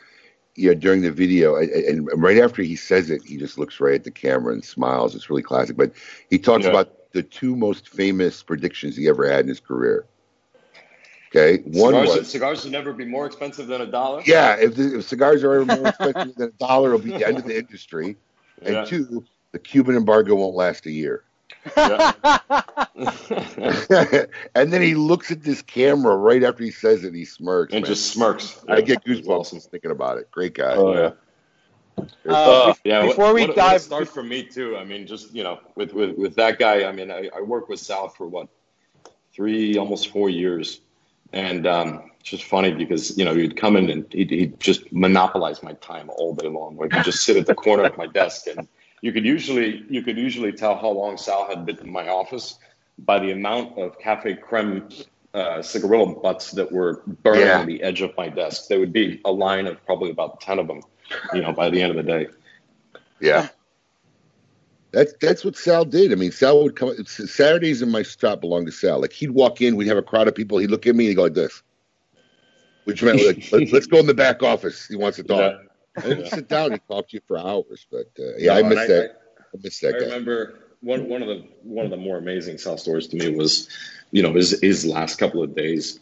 yeah, 0.56 0.74
during 0.74 1.02
the 1.02 1.12
video, 1.12 1.56
and, 1.56 1.70
and 1.70 2.22
right 2.22 2.38
after 2.38 2.62
he 2.62 2.76
says 2.76 3.10
it, 3.10 3.22
he 3.24 3.36
just 3.38 3.58
looks 3.58 3.80
right 3.80 3.94
at 3.94 4.04
the 4.04 4.10
camera 4.10 4.52
and 4.52 4.64
smiles. 4.64 5.14
It's 5.14 5.30
really 5.30 5.42
classic. 5.42 5.76
But 5.76 5.92
he 6.28 6.38
talks 6.38 6.64
Yeah. 6.64 6.70
about 6.70 7.12
the 7.12 7.22
two 7.22 7.56
most 7.56 7.88
famous 7.88 8.42
predictions 8.42 8.96
he 8.96 9.08
ever 9.08 9.28
had 9.30 9.40
in 9.40 9.48
his 9.48 9.60
career. 9.60 10.06
Okay, 11.34 11.62
one 11.62 11.94
cigars, 11.94 12.08
was 12.18 12.30
cigars 12.30 12.62
should 12.62 12.72
never 12.72 12.92
be 12.92 13.04
more 13.04 13.24
expensive 13.24 13.68
than 13.68 13.80
a 13.82 13.86
dollar. 13.86 14.22
yeah, 14.26 14.56
if, 14.56 14.74
the, 14.74 14.98
if 14.98 15.08
cigars 15.08 15.44
are 15.44 15.60
ever 15.60 15.76
more 15.76 15.88
expensive 15.88 16.34
than 16.34 16.48
a 16.48 16.52
dollar, 16.52 16.94
it'll 16.94 17.04
be 17.04 17.10
the 17.10 17.26
end 17.26 17.38
of 17.38 17.44
the 17.44 17.56
industry. 17.56 18.16
And 18.62 18.74
Yeah. 18.74 18.84
two, 18.84 19.24
the 19.52 19.58
Cuban 19.60 19.96
embargo 19.96 20.34
won't 20.34 20.56
last 20.56 20.86
a 20.86 20.90
year. 20.90 21.22
Yeah. 21.76 22.12
and 24.54 24.72
then 24.72 24.82
he 24.82 24.94
looks 24.94 25.30
at 25.30 25.42
this 25.42 25.62
camera 25.62 26.16
right 26.16 26.42
after 26.42 26.64
he 26.64 26.70
says 26.70 27.04
it. 27.04 27.14
He 27.14 27.24
smirks. 27.24 27.72
and 27.72 27.82
man. 27.82 27.88
just 27.88 28.12
smirks. 28.12 28.64
I 28.68 28.80
get 28.80 29.04
goosebumps 29.04 29.28
awesome. 29.28 29.60
thinking 29.60 29.90
about 29.90 30.18
it. 30.18 30.30
Great 30.30 30.54
guy. 30.54 30.74
Oh 30.74 30.94
yeah. 30.94 31.10
Uh, 32.26 32.74
Yeah, 32.84 33.06
before 33.06 33.26
what, 33.26 33.34
we 33.34 33.40
what, 33.42 33.50
what 33.50 33.58
a 33.58 33.70
dive, 33.72 33.82
start 33.82 34.08
for 34.08 34.22
me 34.22 34.42
too. 34.42 34.76
I 34.76 34.84
mean, 34.84 35.06
just 35.06 35.34
you 35.34 35.44
know, 35.44 35.60
with 35.74 35.92
with, 35.92 36.16
with 36.16 36.34
that 36.36 36.58
guy. 36.58 36.88
I 36.88 36.92
mean, 36.92 37.10
I, 37.10 37.28
I 37.36 37.40
worked 37.42 37.68
with 37.68 37.80
Sal 37.80 38.08
for 38.08 38.26
what 38.26 38.48
three, 39.32 39.76
almost 39.76 40.08
four 40.10 40.30
years, 40.30 40.80
and 41.32 41.66
um, 41.66 42.10
it's 42.20 42.30
just 42.30 42.44
funny 42.44 42.72
because 42.72 43.16
you 43.16 43.24
know 43.24 43.34
he'd 43.34 43.56
come 43.56 43.76
in 43.76 43.90
and 43.90 44.12
he'd, 44.12 44.30
he'd 44.30 44.60
just 44.60 44.92
monopolize 44.92 45.62
my 45.62 45.72
time 45.74 46.10
all 46.16 46.34
day 46.34 46.48
long. 46.48 46.76
Like 46.76 46.92
he'd 46.92 47.04
just 47.04 47.24
sit 47.24 47.36
at 47.36 47.46
the 47.46 47.54
corner 47.54 47.84
of 47.84 47.96
my 47.96 48.06
desk, 48.06 48.46
and 48.46 48.68
you 49.02 49.12
could 49.12 49.24
usually 49.24 49.84
you 49.88 50.02
could 50.02 50.16
usually 50.18 50.52
tell 50.52 50.76
how 50.76 50.90
long 50.90 51.16
Sal 51.16 51.46
had 51.48 51.64
been 51.66 51.78
in 51.78 51.90
my 51.90 52.08
office 52.08 52.58
by 52.98 53.18
the 53.18 53.30
amount 53.32 53.78
of 53.78 53.98
cafe 53.98 54.34
creme. 54.34 54.88
Uh, 55.32 55.62
cigarillo 55.62 56.06
butts 56.20 56.50
that 56.50 56.72
were 56.72 57.02
burning 57.22 57.42
Yeah. 57.42 57.60
on 57.60 57.66
the 57.68 57.80
edge 57.84 58.00
of 58.02 58.12
my 58.18 58.28
desk. 58.28 58.66
There 58.66 58.80
would 58.80 58.92
be 58.92 59.20
a 59.24 59.30
line 59.30 59.68
of 59.68 59.80
probably 59.86 60.10
about 60.10 60.40
ten 60.40 60.58
of 60.58 60.66
them, 60.66 60.82
you 61.32 61.40
know, 61.40 61.52
by 61.52 61.70
the 61.70 61.80
end 61.80 61.96
of 61.96 62.04
the 62.04 62.12
day. 62.12 62.26
Yeah. 63.20 63.46
That's 64.92 65.12
that's 65.20 65.44
what 65.44 65.56
Sal 65.56 65.84
did. 65.84 66.12
I 66.12 66.16
mean, 66.16 66.32
Sal 66.32 66.62
would 66.62 66.74
come. 66.74 66.94
Saturdays 67.06 67.80
in 67.80 67.90
my 67.90 68.02
shop 68.02 68.40
belonged 68.40 68.66
to 68.66 68.72
Sal. 68.72 69.00
Like 69.00 69.12
he'd 69.12 69.30
walk 69.30 69.60
in, 69.60 69.76
we'd 69.76 69.86
have 69.88 69.98
a 69.98 70.02
crowd 70.02 70.26
of 70.26 70.34
people. 70.34 70.58
He'd 70.58 70.70
look 70.70 70.86
at 70.86 70.94
me 70.96 71.04
and 71.04 71.10
he'd 71.10 71.14
go 71.14 71.22
like 71.22 71.34
this, 71.34 71.62
which 72.84 73.02
meant 73.02 73.24
like, 73.24 73.52
let's, 73.52 73.72
let's 73.72 73.86
go 73.86 73.98
in 73.98 74.06
the 74.06 74.14
back 74.14 74.42
office. 74.42 74.86
He 74.86 74.96
wants 74.96 75.16
to 75.18 75.22
talk. 75.22 75.60
And 75.96 76.18
he'd 76.18 76.28
sit 76.28 76.48
down 76.48 76.72
and 76.72 76.80
talk 76.88 77.08
to 77.08 77.16
you 77.16 77.20
for 77.26 77.38
hours. 77.38 77.86
But 77.90 78.10
uh, 78.18 78.36
yeah, 78.38 78.54
I 78.54 78.62
No, 78.62 78.68
miss 78.70 78.88
that. 78.88 79.20
I, 79.38 79.56
miss 79.62 79.84
I 79.84 79.92
that 79.92 79.98
guy. 79.98 80.04
I 80.06 80.08
remember 80.08 80.58
one 80.80 81.08
one 81.08 81.22
of 81.22 81.28
the 81.28 81.46
one 81.62 81.84
of 81.84 81.90
the 81.90 81.96
more 81.96 82.18
amazing 82.18 82.58
Sal 82.58 82.76
stories 82.76 83.06
to 83.08 83.16
me 83.16 83.28
was, 83.28 83.68
you 84.10 84.22
know, 84.22 84.32
his 84.32 84.60
his 84.60 84.84
last 84.84 85.18
couple 85.18 85.42
of 85.42 85.54
days, 85.54 86.00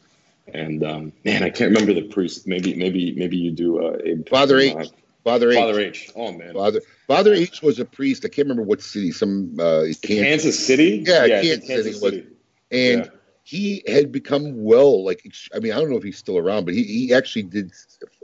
and 0.52 0.82
um, 0.82 1.12
man, 1.24 1.42
I 1.42 1.50
can't 1.50 1.72
remember 1.72 1.92
the 1.92 2.08
priest. 2.08 2.46
Maybe 2.46 2.74
maybe 2.74 3.12
maybe 3.14 3.36
you 3.36 3.50
do. 3.50 3.84
Uh. 3.84 3.98
Father 4.30 4.58
H. 4.58 4.88
Father 5.28 5.50
H. 5.50 5.56
Father 5.56 5.80
H. 5.80 6.10
Oh 6.16 6.32
man, 6.32 6.54
Father 6.54 6.80
Father 7.06 7.32
H 7.34 7.62
was 7.62 7.78
a 7.78 7.84
priest. 7.84 8.24
I 8.24 8.28
can't 8.28 8.46
remember 8.46 8.62
what 8.62 8.80
city. 8.82 9.10
Some 9.12 9.54
uh, 9.60 9.82
Kansas. 9.82 9.98
Kansas 10.02 10.66
City. 10.66 11.04
Yeah, 11.06 11.24
yeah, 11.26 11.42
Kansas 11.42 11.68
Kansas 11.68 12.00
City 12.00 12.16
City. 12.16 12.26
and 12.70 13.04
Yeah. 13.04 13.10
he 13.44 13.82
had 13.86 14.12
become 14.12 14.62
well 14.62 15.02
like 15.04 15.22
i 15.54 15.58
mean 15.58 15.72
i 15.72 15.76
don't 15.76 15.88
know 15.90 15.96
if 15.96 16.02
he's 16.02 16.18
still 16.18 16.36
around 16.36 16.64
but 16.66 16.74
he, 16.74 16.82
he 16.84 17.14
actually 17.14 17.44
did 17.44 17.72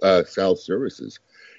uh 0.03 0.23
sal's 0.25 0.63
services 0.65 1.19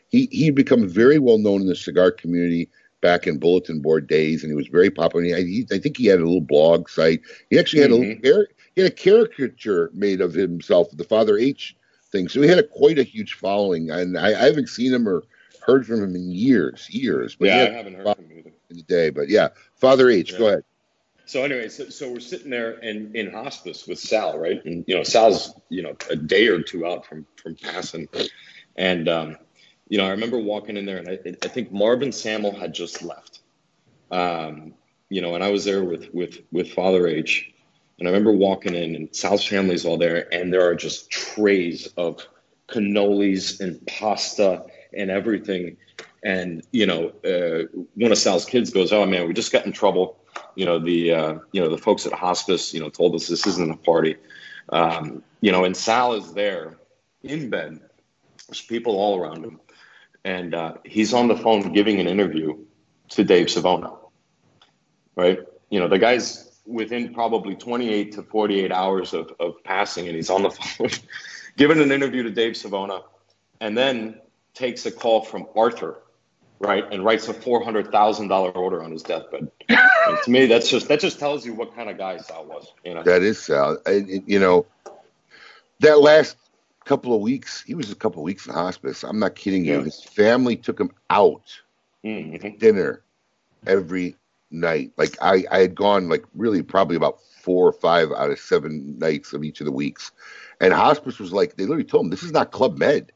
he 0.09 0.27
he 0.31 0.45
had 0.45 0.53
become 0.55 0.87
very 0.87 1.17
well 1.17 1.39
known 1.39 1.61
in 1.61 1.67
the 1.67 1.75
cigar 1.75 2.11
community 2.11 2.69
back 3.01 3.25
in 3.25 3.39
bulletin 3.39 3.81
board 3.81 4.05
days 4.07 4.43
and 4.43 4.51
he 4.51 4.55
was 4.55 4.67
very 4.67 4.91
popular 4.91 5.23
he, 5.25 5.33
he, 5.33 5.67
i 5.75 5.79
think 5.79 5.97
he 5.97 6.05
had 6.05 6.19
a 6.19 6.23
little 6.23 6.41
blog 6.41 6.87
site 6.87 7.21
he 7.49 7.57
actually 7.57 7.81
had 7.81 7.89
a 7.91 7.95
little 7.95 8.45
he 8.75 8.81
had 8.83 8.91
a 8.91 8.93
caricature 8.95 9.89
made 9.93 10.21
of 10.21 10.33
himself 10.33 10.87
the 10.93 11.03
father 11.03 11.35
h 11.37 11.75
thing 12.11 12.27
so 12.29 12.41
he 12.43 12.47
had 12.47 12.59
a 12.59 12.63
quite 12.63 12.99
a 12.99 13.03
huge 13.03 13.33
following 13.33 13.89
and 13.89 14.15
i, 14.15 14.27
I 14.27 14.45
haven't 14.45 14.69
seen 14.69 14.93
him 14.93 15.09
or 15.09 15.23
heard 15.65 15.85
from 15.85 16.03
him 16.03 16.15
in 16.15 16.29
years 16.31 16.87
years 16.89 17.35
but 17.35 17.47
Yeah, 17.47 17.63
I 17.63 17.69
haven't 17.71 17.95
heard 17.95 18.15
from 18.15 18.25
him 18.25 18.37
either. 18.39 18.51
in 18.69 18.77
the 18.77 18.83
day 18.83 19.09
but 19.09 19.29
yeah 19.29 19.49
father 19.75 20.09
h 20.09 20.31
Yeah. 20.31 20.37
go 20.39 20.47
ahead 20.47 20.63
So 21.27 21.43
anyway, 21.43 21.69
so, 21.69 21.89
so 21.89 22.11
we're 22.11 22.19
sitting 22.19 22.51
there 22.51 22.73
in, 22.79 23.15
in 23.15 23.31
hospice 23.31 23.87
with 23.87 23.97
Sal, 23.97 24.37
right? 24.37 24.63
And 24.63 24.85
you 24.87 24.95
know, 24.95 25.01
Sal's 25.03 25.59
you 25.69 25.81
know 25.81 25.95
a 26.11 26.15
day 26.15 26.47
or 26.47 26.61
two 26.61 26.85
out 26.85 27.05
from 27.07 27.25
from 27.41 27.55
passing, 27.55 28.07
and 28.75 29.09
um, 29.09 29.37
you 29.89 29.97
know, 29.97 30.05
I 30.05 30.11
remember 30.11 30.37
walking 30.37 30.77
in 30.77 30.85
there, 30.85 30.97
and 30.97 31.09
I, 31.09 31.17
I 31.43 31.47
think 31.47 31.71
Marvin 31.71 32.11
Samuel 32.11 32.55
had 32.55 32.73
just 32.75 33.01
left, 33.01 33.39
um, 34.11 34.73
you 35.09 35.21
know, 35.21 35.33
and 35.35 35.43
I 35.43 35.49
was 35.49 35.65
there 35.65 35.83
with 35.83 36.13
with 36.13 36.41
with 36.51 36.71
Father 36.73 37.07
H, 37.07 37.51
and 37.97 38.07
I 38.07 38.11
remember 38.11 38.31
walking 38.31 38.75
in, 38.75 38.95
and 38.95 39.09
Sal's 39.15 39.43
family's 39.45 39.83
all 39.85 39.97
there, 39.97 40.31
and 40.31 40.53
there 40.53 40.67
are 40.69 40.75
just 40.75 41.09
trays 41.09 41.87
of 41.97 42.25
cannolis 42.69 43.59
and 43.61 43.83
pasta 43.87 44.65
and 44.95 45.11
everything. 45.11 45.77
And 46.23 46.63
you 46.71 46.85
know, 46.85 47.09
uh, 47.23 47.67
one 47.95 48.11
of 48.11 48.17
Sal's 48.17 48.45
kids 48.45 48.71
goes, 48.71 48.91
"Oh 48.91 49.05
man, 49.05 49.27
we 49.27 49.33
just 49.33 49.51
got 49.51 49.65
in 49.65 49.71
trouble." 49.71 50.17
You 50.55 50.65
know, 50.65 50.79
the 50.79 51.13
uh, 51.13 51.35
you 51.51 51.61
know 51.61 51.69
the 51.69 51.77
folks 51.77 52.05
at 52.05 52.13
hospice, 52.13 52.73
you 52.73 52.79
know, 52.79 52.89
told 52.89 53.15
us 53.15 53.27
this 53.27 53.45
isn't 53.45 53.71
a 53.71 53.77
party. 53.77 54.15
Um, 54.69 55.23
you 55.41 55.51
know, 55.51 55.65
and 55.65 55.77
Sal 55.77 56.13
is 56.13 56.33
there 56.33 56.77
in 57.23 57.49
bed. 57.49 57.79
There's 58.47 58.61
people 58.61 58.95
all 58.95 59.19
around 59.19 59.43
him, 59.43 59.59
and 60.23 60.55
uh, 60.55 60.75
he's 60.83 61.13
on 61.13 61.27
the 61.27 61.37
phone 61.37 61.73
giving 61.73 61.99
an 61.99 62.07
interview 62.07 62.57
to 63.09 63.23
Dave 63.23 63.49
Savona. 63.49 63.93
Right? 65.15 65.39
You 65.69 65.79
know, 65.79 65.87
the 65.87 65.99
guy's 65.99 66.59
within 66.65 67.13
probably 67.13 67.55
28 67.55 68.13
to 68.13 68.23
48 68.23 68.71
hours 68.71 69.13
of, 69.13 69.31
of 69.39 69.63
passing, 69.63 70.07
and 70.07 70.15
he's 70.15 70.29
on 70.29 70.43
the 70.43 70.49
phone 70.51 70.89
giving 71.57 71.79
an 71.79 71.91
interview 71.91 72.23
to 72.23 72.31
Dave 72.31 72.57
Savona, 72.57 73.01
and 73.61 73.77
then 73.77 74.19
takes 74.55 74.85
a 74.85 74.91
call 74.91 75.21
from 75.21 75.45
Arthur, 75.55 75.99
right, 76.59 76.83
and 76.91 77.03
writes 77.05 77.27
a 77.27 77.33
four 77.33 77.63
hundred 77.63 77.91
thousand 77.91 78.29
dollar 78.29 78.51
order 78.51 78.81
on 78.83 78.91
his 78.91 79.03
deathbed. 79.03 79.51
and 79.69 80.17
to 80.23 80.31
me, 80.31 80.45
that's 80.47 80.69
just 80.69 80.87
that 80.87 80.99
just 80.99 81.19
tells 81.19 81.45
you 81.45 81.53
what 81.53 81.75
kind 81.75 81.89
of 81.89 81.97
guy 81.97 82.17
Sal 82.17 82.45
was. 82.45 82.73
You 82.83 82.95
know, 82.95 83.03
That 83.03 83.21
is 83.21 83.39
Sal. 83.41 83.77
And, 83.85 84.23
you 84.25 84.39
know, 84.39 84.65
that 85.79 85.99
last 85.99 86.37
couple 86.85 87.13
of 87.13 87.21
weeks, 87.21 87.61
he 87.61 87.75
was 87.75 87.91
a 87.91 87.95
couple 87.95 88.21
of 88.21 88.25
weeks 88.25 88.47
in 88.47 88.53
hospice. 88.53 89.03
I'm 89.03 89.19
not 89.19 89.35
kidding 89.35 89.65
you. 89.65 89.77
Yeah. 89.77 89.83
His 89.83 90.03
family 90.03 90.55
took 90.55 90.79
him 90.79 90.91
out 91.09 91.43
Mhm. 92.03 92.59
dinner 92.59 93.01
every 93.65 94.15
night. 94.51 94.91
Like 94.95 95.17
I, 95.21 95.43
I 95.51 95.59
had 95.59 95.75
gone 95.75 96.07
like 96.09 96.23
really 96.35 96.61
probably 96.61 96.95
about 96.95 97.19
four 97.41 97.67
or 97.67 97.73
five 97.73 98.11
out 98.11 98.29
of 98.29 98.39
seven 98.39 98.97
nights 98.99 99.33
of 99.33 99.43
each 99.43 99.59
of 99.59 99.65
the 99.65 99.71
weeks. 99.71 100.11
And 100.61 100.71
hospice 100.73 101.19
was 101.19 101.33
like, 101.33 101.55
they 101.55 101.63
literally 101.63 101.83
told 101.83 102.05
him, 102.05 102.09
this 102.11 102.23
is 102.23 102.31
not 102.31 102.51
Club 102.51 102.77
Med. 102.77 103.11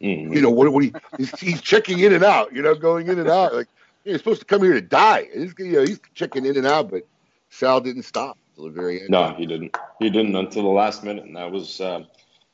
Mhm. 0.00 0.34
You 0.34 0.40
know, 0.42 0.50
what, 0.50 0.70
what 0.72 0.84
he, 0.84 0.92
he's, 1.16 1.38
he's 1.40 1.60
checking 1.60 2.00
in 2.00 2.12
and 2.12 2.24
out, 2.24 2.52
you 2.52 2.62
know, 2.62 2.74
going 2.74 3.08
in 3.08 3.18
and 3.18 3.28
out. 3.28 3.54
Like, 3.54 3.68
you're 4.04 4.18
supposed 4.18 4.40
to 4.40 4.46
come 4.46 4.62
here 4.62 4.74
to 4.74 4.80
die. 4.80 5.28
He's, 5.32 5.54
you 5.58 5.72
know, 5.72 5.84
he's 5.84 6.00
checking 6.14 6.44
in 6.44 6.56
and 6.56 6.66
out, 6.66 6.90
but 6.90 7.02
Sal 7.50 7.80
didn't 7.80 8.02
stop 8.02 8.38
till 8.54 8.64
the 8.64 8.70
very 8.70 9.00
end. 9.00 9.10
No, 9.10 9.34
he 9.34 9.46
didn't. 9.46 9.76
He 9.98 10.10
didn't 10.10 10.36
until 10.36 10.62
the 10.62 10.68
last 10.68 11.02
minute, 11.02 11.24
and 11.24 11.36
that 11.36 11.50
was, 11.50 11.80
uh, 11.80 12.04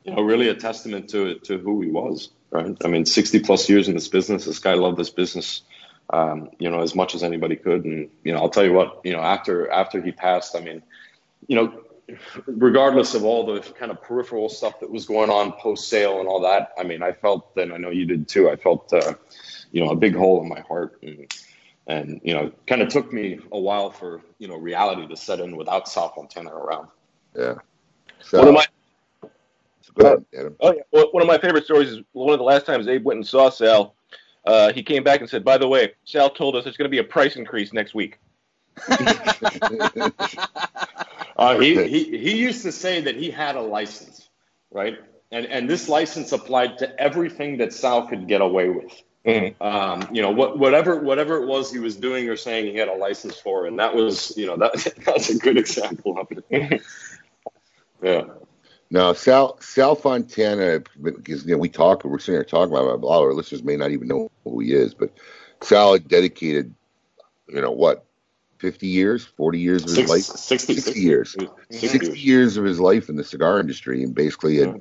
you 0.04 0.14
know, 0.14 0.22
really 0.22 0.48
a 0.48 0.54
testament 0.54 1.10
to 1.10 1.38
to 1.40 1.58
who 1.58 1.80
he 1.80 1.90
was. 1.90 2.30
Right. 2.50 2.76
I 2.84 2.88
mean, 2.88 3.06
sixty 3.06 3.40
plus 3.40 3.68
years 3.68 3.88
in 3.88 3.94
this 3.94 4.08
business. 4.08 4.44
This 4.44 4.58
guy 4.58 4.74
loved 4.74 4.98
this 4.98 5.10
business, 5.10 5.62
um, 6.12 6.50
you 6.58 6.70
know, 6.70 6.80
as 6.80 6.94
much 6.94 7.14
as 7.14 7.22
anybody 7.22 7.56
could. 7.56 7.84
And 7.84 8.10
you 8.24 8.32
know, 8.32 8.38
I'll 8.38 8.50
tell 8.50 8.64
you 8.64 8.72
what, 8.72 9.00
you 9.04 9.12
know, 9.12 9.20
after 9.20 9.70
after 9.70 10.02
he 10.02 10.12
passed, 10.12 10.54
I 10.54 10.60
mean, 10.60 10.82
you 11.48 11.56
know, 11.56 11.81
regardless 12.46 13.14
of 13.14 13.24
all 13.24 13.46
the 13.46 13.60
kind 13.60 13.90
of 13.90 14.02
peripheral 14.02 14.48
stuff 14.48 14.80
that 14.80 14.90
was 14.90 15.06
going 15.06 15.30
on 15.30 15.52
post 15.52 15.88
sale 15.88 16.20
and 16.20 16.28
all 16.28 16.40
that, 16.40 16.72
I 16.78 16.82
mean, 16.82 17.02
I 17.02 17.12
felt, 17.12 17.50
and 17.56 17.72
I 17.72 17.76
know 17.76 17.90
you 17.90 18.06
did 18.06 18.28
too. 18.28 18.50
I 18.50 18.56
felt, 18.56 18.92
uh, 18.92 19.14
you 19.70 19.84
know, 19.84 19.90
a 19.90 19.96
big 19.96 20.14
hole 20.14 20.42
in 20.42 20.48
my 20.48 20.60
heart. 20.60 20.98
And, 21.02 21.32
and 21.86 22.20
you 22.22 22.34
know, 22.34 22.52
kind 22.66 22.82
of 22.82 22.88
took 22.88 23.12
me 23.12 23.40
a 23.50 23.58
while 23.58 23.90
for 23.90 24.22
you 24.38 24.48
know 24.48 24.56
reality 24.56 25.06
to 25.06 25.16
set 25.16 25.40
in 25.40 25.56
without 25.56 25.88
Sal 25.88 26.10
Fontana 26.10 26.50
around. 26.50 26.88
Yeah. 27.36 27.54
So, 28.20 28.38
One 28.38 28.48
of 28.48 28.54
my 28.54 28.66
go 29.94 30.06
ahead, 30.06 30.24
Adam. 30.38 30.56
oh 30.60 30.74
yeah, 30.74 30.82
well, 30.92 31.08
one 31.12 31.22
of 31.22 31.26
my 31.26 31.38
favorite 31.38 31.64
stories 31.64 31.90
is 31.90 32.02
one 32.12 32.32
of 32.32 32.38
the 32.38 32.44
last 32.44 32.66
times 32.66 32.86
Abe 32.86 33.04
went 33.04 33.16
and 33.18 33.26
saw 33.26 33.50
Sal. 33.50 33.94
Uh, 34.46 34.72
he 34.72 34.82
came 34.82 35.02
back 35.02 35.20
and 35.20 35.28
said, 35.28 35.44
"By 35.44 35.58
the 35.58 35.68
way, 35.68 35.92
Sal 36.04 36.30
told 36.30 36.56
us 36.56 36.64
there's 36.64 36.76
going 36.76 36.88
to 36.88 36.90
be 36.90 36.98
a 36.98 37.04
price 37.04 37.36
increase 37.36 37.72
next 37.72 37.94
week." 37.94 38.18
Uh, 41.36 41.58
he, 41.58 41.74
he 41.88 42.18
he 42.18 42.36
used 42.36 42.62
to 42.62 42.70
say 42.70 43.00
that 43.00 43.16
he 43.16 43.30
had 43.30 43.56
a 43.56 43.60
license, 43.60 44.28
right? 44.70 44.98
And 45.30 45.46
and 45.46 45.68
this 45.68 45.88
license 45.88 46.30
applied 46.32 46.78
to 46.78 47.00
everything 47.00 47.56
that 47.58 47.72
Sal 47.72 48.06
could 48.06 48.28
get 48.28 48.40
away 48.40 48.68
with. 48.68 48.92
Mhm. 49.26 49.54
Um, 49.60 50.08
you 50.12 50.20
know, 50.20 50.30
what, 50.30 50.58
whatever 50.58 51.00
whatever 51.00 51.42
it 51.42 51.46
was 51.46 51.72
he 51.72 51.78
was 51.78 51.96
doing 51.96 52.28
or 52.28 52.36
saying 52.36 52.66
he 52.66 52.76
had 52.76 52.88
a 52.88 52.94
license 52.94 53.38
for, 53.38 53.66
and 53.66 53.78
that 53.78 53.94
was 53.94 54.36
you 54.36 54.46
know 54.46 54.56
that 54.56 54.72
that's 55.04 55.30
a 55.30 55.38
good 55.38 55.56
example 55.56 56.18
of 56.18 56.26
it. 56.30 56.82
yeah. 58.02 58.24
Now, 58.90 59.14
Sal 59.14 59.58
Sal 59.60 59.94
Fontana, 59.94 60.82
because 61.00 61.46
you 61.46 61.52
know 61.52 61.58
we 61.58 61.70
talk, 61.70 62.04
we're 62.04 62.18
sitting 62.18 62.34
here 62.34 62.44
talking 62.44 62.74
about 62.74 62.94
him. 62.94 63.02
A 63.02 63.06
lot 63.06 63.20
of 63.22 63.28
our 63.28 63.32
listeners 63.32 63.62
may 63.62 63.76
not 63.76 63.90
even 63.90 64.08
know 64.08 64.30
who 64.44 64.60
he 64.60 64.72
is, 64.74 64.92
but 64.92 65.12
Sal 65.62 65.98
dedicated, 65.98 66.74
you 67.48 67.62
know, 67.62 67.70
what, 67.70 68.04
fifty 68.62 68.86
years, 68.86 69.24
forty 69.24 69.58
years 69.58 69.82
of 69.82 69.88
his 69.88 69.96
Six, 69.96 70.10
life, 70.10 70.22
60, 70.22 70.74
60 70.76 71.00
years. 71.00 71.32
60 71.32 71.88
sixty 71.88 72.06
years. 72.06 72.24
years 72.24 72.56
of 72.56 72.64
his 72.64 72.78
life 72.80 73.08
in 73.08 73.16
the 73.16 73.24
cigar 73.24 73.58
industry, 73.60 74.02
and 74.02 74.14
basically 74.14 74.56
had 74.58 74.80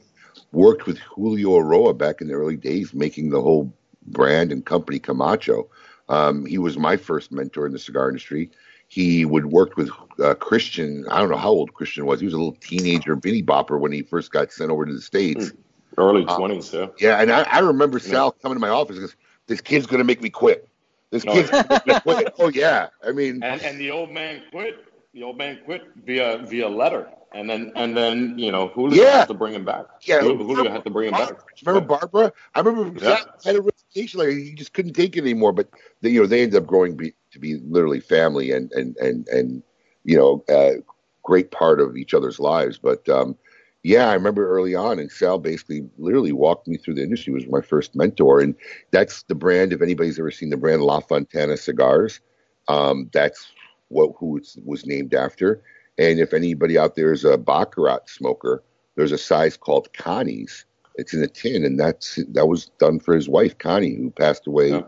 worked 0.51 0.85
with 0.85 0.99
Julio 0.99 1.49
Eiroa 1.59 1.97
back 1.97 2.21
in 2.21 2.27
the 2.27 2.33
early 2.35 2.55
days, 2.57 2.93
making 2.93 3.31
the 3.31 3.41
whole 3.41 3.73
brand 4.05 4.51
and 4.51 4.65
company 4.65 4.99
Camacho. 4.99 5.67
Um, 6.09 6.45
he 6.45 6.57
was 6.57 6.77
my 6.77 6.95
first 6.95 7.31
mentor 7.31 7.65
in 7.65 7.73
the 7.73 7.79
cigar 7.79 8.07
industry. 8.09 8.51
He 8.87 9.25
would 9.25 9.45
work 9.45 9.77
with 9.77 9.89
uh, 10.21 10.33
Christian. 10.35 11.05
I 11.09 11.19
don't 11.19 11.29
know 11.29 11.37
how 11.37 11.49
old 11.49 11.73
Christian 11.73 12.05
was. 12.05 12.19
He 12.19 12.25
was 12.25 12.33
a 12.33 12.37
little 12.37 12.57
teenager, 12.59 13.15
Vinny 13.15 13.41
Bopper, 13.41 13.79
when 13.79 13.91
he 13.93 14.01
first 14.01 14.31
got 14.31 14.51
sent 14.51 14.69
over 14.69 14.85
to 14.85 14.93
the 14.93 15.01
states. 15.01 15.53
Early 15.97 16.25
Uh, 16.27 16.37
20s, 16.37 16.73
yeah. 16.73 16.87
Yeah, 16.99 17.21
and 17.21 17.31
I, 17.31 17.43
I 17.43 17.59
remember 17.59 17.99
Sal 17.99 18.31
coming 18.31 18.57
to 18.57 18.59
my 18.59 18.69
office 18.69 18.97
and 18.97 19.05
goes, 19.07 19.15
"This 19.47 19.61
kid's 19.61 19.85
going 19.85 19.99
to 19.99 20.03
make 20.03 20.21
me 20.21 20.29
quit. 20.29 20.67
This 21.11 21.23
No. 21.25 21.33
kid's 21.33 21.49
going 21.51 21.63
to 21.65 21.69
make 21.69 21.85
me 21.87 21.99
quit." 22.01 22.33
Oh 22.39 22.49
yeah, 22.49 22.87
I 23.05 23.11
mean, 23.11 23.43
And 23.43 23.61
and 23.61 23.79
the 23.79 23.91
old 23.91 24.11
man 24.11 24.41
quit. 24.51 24.75
The 25.13 25.23
old 25.23 25.37
man 25.37 25.59
quit 25.65 25.81
via 26.05 26.37
via 26.47 26.69
letter, 26.69 27.09
and 27.33 27.49
then 27.49 27.73
and 27.75 27.95
then 27.97 28.37
you 28.39 28.51
know 28.51 28.69
Julio 28.69 29.03
Yeah. 29.03 29.17
had 29.19 29.27
to 29.27 29.33
bring 29.33 29.53
him 29.53 29.65
back. 29.65 29.85
Yeah. 30.03 30.21
Julio, 30.21 30.37
Julio 30.43 30.71
had 30.71 30.85
to 30.85 30.89
bring 30.89 31.09
him 31.09 31.13
back. 31.15 31.33
Remember 31.65 31.85
Barbara? 31.99 32.31
I 32.55 32.59
remember 32.61 32.97
Yeah. 33.03 33.17
Sal 33.17 33.25
had 33.43 33.55
a 33.57 33.61
reputation 33.61 34.19
like 34.19 34.29
he 34.29 34.53
just 34.53 34.73
couldn't 34.73 34.93
take 34.93 35.17
it 35.17 35.21
anymore. 35.21 35.51
But 35.51 35.69
they, 36.01 36.09
you 36.11 36.21
know, 36.21 36.27
they 36.27 36.43
ended 36.43 36.61
up 36.61 36.67
growing 36.67 36.95
be, 36.95 37.13
to 37.31 37.39
be 37.39 37.57
literally 37.57 37.99
family 37.99 38.51
and 38.51 38.71
and 38.71 38.95
and 38.97 39.27
and 39.27 39.63
you 40.05 40.17
know, 40.17 40.43
uh, 40.49 40.79
great 41.23 41.51
part 41.51 41.81
of 41.81 41.97
each 41.97 42.13
other's 42.13 42.39
lives. 42.39 42.79
But 42.79 43.07
um, 43.09 43.37
yeah, 43.83 44.09
I 44.09 44.13
remember 44.13 44.47
early 44.47 44.75
on, 44.75 44.99
and 44.99 45.11
Sal 45.11 45.39
basically 45.39 45.89
literally 45.97 46.31
walked 46.31 46.67
me 46.67 46.77
through 46.77 46.95
the 46.95 47.03
industry. 47.03 47.33
Was 47.33 47.47
my 47.47 47.61
first 47.61 47.95
mentor, 47.95 48.39
and 48.39 48.55
that's 48.91 49.23
the 49.23 49.35
brand. 49.35 49.73
If 49.73 49.81
anybody's 49.81 50.19
ever 50.19 50.31
seen 50.31 50.49
the 50.51 50.57
brand 50.57 50.83
La 50.83 50.99
Fontana 50.99 51.57
cigars, 51.57 52.19
um, 52.67 53.09
that's 53.11 53.51
what 53.87 54.13
who 54.17 54.37
it 54.37 54.47
was 54.65 54.85
named 54.85 55.13
after. 55.15 55.63
And 55.97 56.19
if 56.19 56.33
anybody 56.33 56.77
out 56.77 56.95
there 56.95 57.11
is 57.11 57.25
a 57.25 57.37
Baccarat 57.37 58.07
smoker, 58.07 58.63
there's 58.95 59.11
a 59.11 59.17
size 59.17 59.57
called 59.57 59.91
Connie's. 59.93 60.65
It's 60.95 61.13
in 61.13 61.23
a 61.23 61.27
tin, 61.27 61.65
and 61.65 61.79
that's 61.79 62.19
that 62.33 62.47
was 62.47 62.67
done 62.77 62.99
for 62.99 63.15
his 63.15 63.27
wife 63.27 63.57
Connie, 63.57 63.95
who 63.95 64.11
passed 64.11 64.45
away 64.45 64.69
Yeah. 64.69 64.81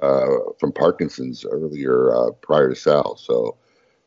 uh, 0.00 0.36
from 0.60 0.70
Parkinson's 0.72 1.44
earlier 1.44 2.14
uh, 2.14 2.30
prior 2.42 2.68
to 2.68 2.76
Sal. 2.76 3.16
So, 3.16 3.56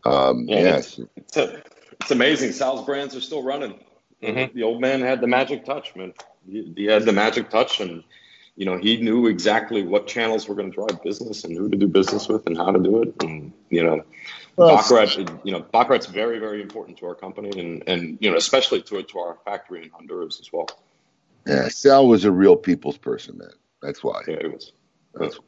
um, 0.06 0.46
Yeah, 0.48 0.60
yes, 0.60 1.00
It's, 1.18 1.38
a, 1.38 1.62
it's 2.00 2.12
amazing. 2.12 2.54
Sal's 2.54 2.86
brands 2.86 3.16
are 3.16 3.22
still 3.22 3.44
running. 3.44 3.78
Mhm. 4.22 4.54
The 4.54 4.64
old 4.64 4.82
man 4.82 5.02
had 5.02 5.22
the 5.22 5.28
magic 5.28 5.66
touch, 5.66 5.96
man. 5.96 6.14
He, 6.46 6.74
he 6.76 6.86
had 6.86 7.04
the 7.06 7.12
magic 7.12 7.50
touch, 7.50 7.80
and 7.80 8.04
you 8.56 8.66
know 8.66 8.78
he 8.78 8.98
knew 8.98 9.28
exactly 9.28 9.84
what 9.84 10.08
channels 10.08 10.48
were 10.48 10.56
going 10.56 10.72
to 10.72 10.76
drive 10.76 11.02
business 11.04 11.44
and 11.44 11.58
who 11.58 11.70
to 11.70 11.78
do 11.78 11.88
business 11.88 12.28
with 12.28 12.46
and 12.48 12.58
how 12.58 12.72
to 12.72 12.80
do 12.80 13.02
it. 13.02 13.14
And 13.24 13.52
you 13.70 13.84
know, 13.84 14.04
Well, 14.58 14.76
Baccarat, 14.78 15.18
you 15.44 15.52
know, 15.52 15.62
Baccarat's 15.62 16.06
very, 16.06 16.40
very 16.40 16.62
important 16.62 16.98
to 17.00 17.08
our 17.08 17.16
company, 17.16 17.52
and 17.60 17.84
and 17.88 18.18
you 18.22 18.30
know, 18.30 18.38
especially 18.38 18.82
to 18.84 19.02
to 19.02 19.20
our 19.20 19.38
factory 19.46 19.84
in 19.84 19.90
Honduras 19.90 20.40
as 20.40 20.52
well. 20.54 20.68
yeah, 21.48 21.68
Sal 21.70 22.08
was 22.08 22.26
a 22.26 22.32
real 22.32 22.56
people's 22.56 22.98
person, 22.98 23.38
man. 23.38 23.54
That's 23.82 24.04
why. 24.04 24.22
Yeah, 24.28 24.36
it 24.36 24.54
was. 24.54 24.72
That's 25.16 25.40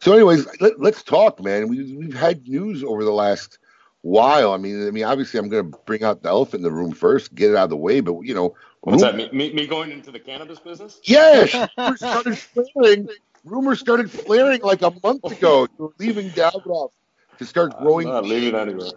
So, 0.00 0.12
anyways, 0.12 0.46
let, 0.60 0.78
let's 0.80 1.02
talk, 1.02 1.42
man. 1.42 1.68
We, 1.68 1.94
we've 1.94 2.14
had 2.14 2.46
news 2.46 2.84
over 2.84 3.02
the 3.04 3.12
last 3.12 3.58
while. 4.02 4.52
I 4.52 4.58
mean, 4.58 4.86
I 4.86 4.90
mean, 4.90 5.04
obviously, 5.04 5.40
I'm 5.40 5.48
going 5.48 5.72
to 5.72 5.78
bring 5.86 6.02
out 6.04 6.22
the 6.22 6.28
elephant 6.28 6.60
in 6.60 6.62
the 6.62 6.70
room 6.70 6.92
first, 6.92 7.34
get 7.34 7.50
it 7.50 7.56
out 7.56 7.64
of 7.64 7.70
the 7.70 7.76
way. 7.76 8.00
But 8.00 8.20
you 8.20 8.34
know, 8.34 8.54
What's 8.82 9.02
rum- 9.02 9.16
that? 9.16 9.32
Me, 9.32 9.48
me, 9.48 9.52
me 9.54 9.66
going 9.66 9.92
into 9.92 10.10
the 10.10 10.18
cannabis 10.18 10.58
business? 10.58 11.00
Yes, 11.04 11.54
rumors 11.78 11.98
started 11.98 12.38
flaring. 12.38 13.08
Rumors 13.44 13.80
started 13.80 14.10
flaring 14.10 14.60
like 14.62 14.82
a 14.82 14.92
month 15.02 15.24
ago. 15.24 15.66
You're 15.78 15.92
leaving 15.98 16.30
Davidoff 16.30 16.90
to 17.38 17.46
start 17.46 17.76
growing. 17.78 18.06
I'm 18.08 18.14
not 18.14 18.26
leaving 18.26 18.54
anywhere. 18.54 18.92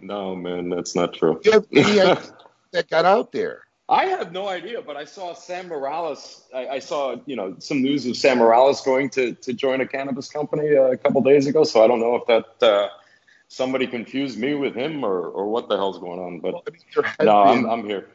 No, 0.00 0.34
man, 0.34 0.68
that's 0.68 0.94
not 0.94 1.14
true. 1.14 1.40
Do 1.42 1.50
you 1.50 1.52
have 1.52 1.66
any 1.72 2.00
idea 2.00 2.22
that 2.72 2.88
got 2.88 3.04
out 3.04 3.32
there? 3.32 3.62
I 3.88 4.06
have 4.06 4.30
no 4.30 4.46
idea, 4.46 4.82
but 4.82 4.96
I 4.96 5.04
saw 5.04 5.34
Sam 5.34 5.66
Morales. 5.66 6.44
I, 6.54 6.68
I 6.68 6.78
saw, 6.78 7.16
you 7.26 7.34
know, 7.34 7.56
some 7.58 7.82
news 7.82 8.06
of 8.06 8.16
Sam 8.16 8.38
Morales 8.38 8.80
going 8.82 9.10
to, 9.10 9.34
to 9.34 9.52
join 9.52 9.80
a 9.80 9.86
cannabis 9.86 10.28
company 10.28 10.76
uh, 10.76 10.92
a 10.92 10.96
couple 10.96 11.20
days 11.22 11.48
ago. 11.48 11.64
So 11.64 11.82
I 11.82 11.88
don't 11.88 11.98
know 11.98 12.14
if 12.14 12.26
that 12.28 12.66
uh, 12.66 12.88
somebody 13.50 13.86
confused 13.86 14.38
me 14.38 14.54
with 14.54 14.74
him 14.74 15.04
or, 15.04 15.26
or 15.28 15.48
what 15.48 15.68
the 15.68 15.76
hell's 15.76 15.98
going 15.98 16.20
on. 16.20 16.38
But 16.38 16.54
I 16.54 16.70
mean, 16.70 17.12
no, 17.26 17.44
been, 17.44 17.64
I'm, 17.64 17.70
I'm 17.70 17.84
here. 17.84 18.08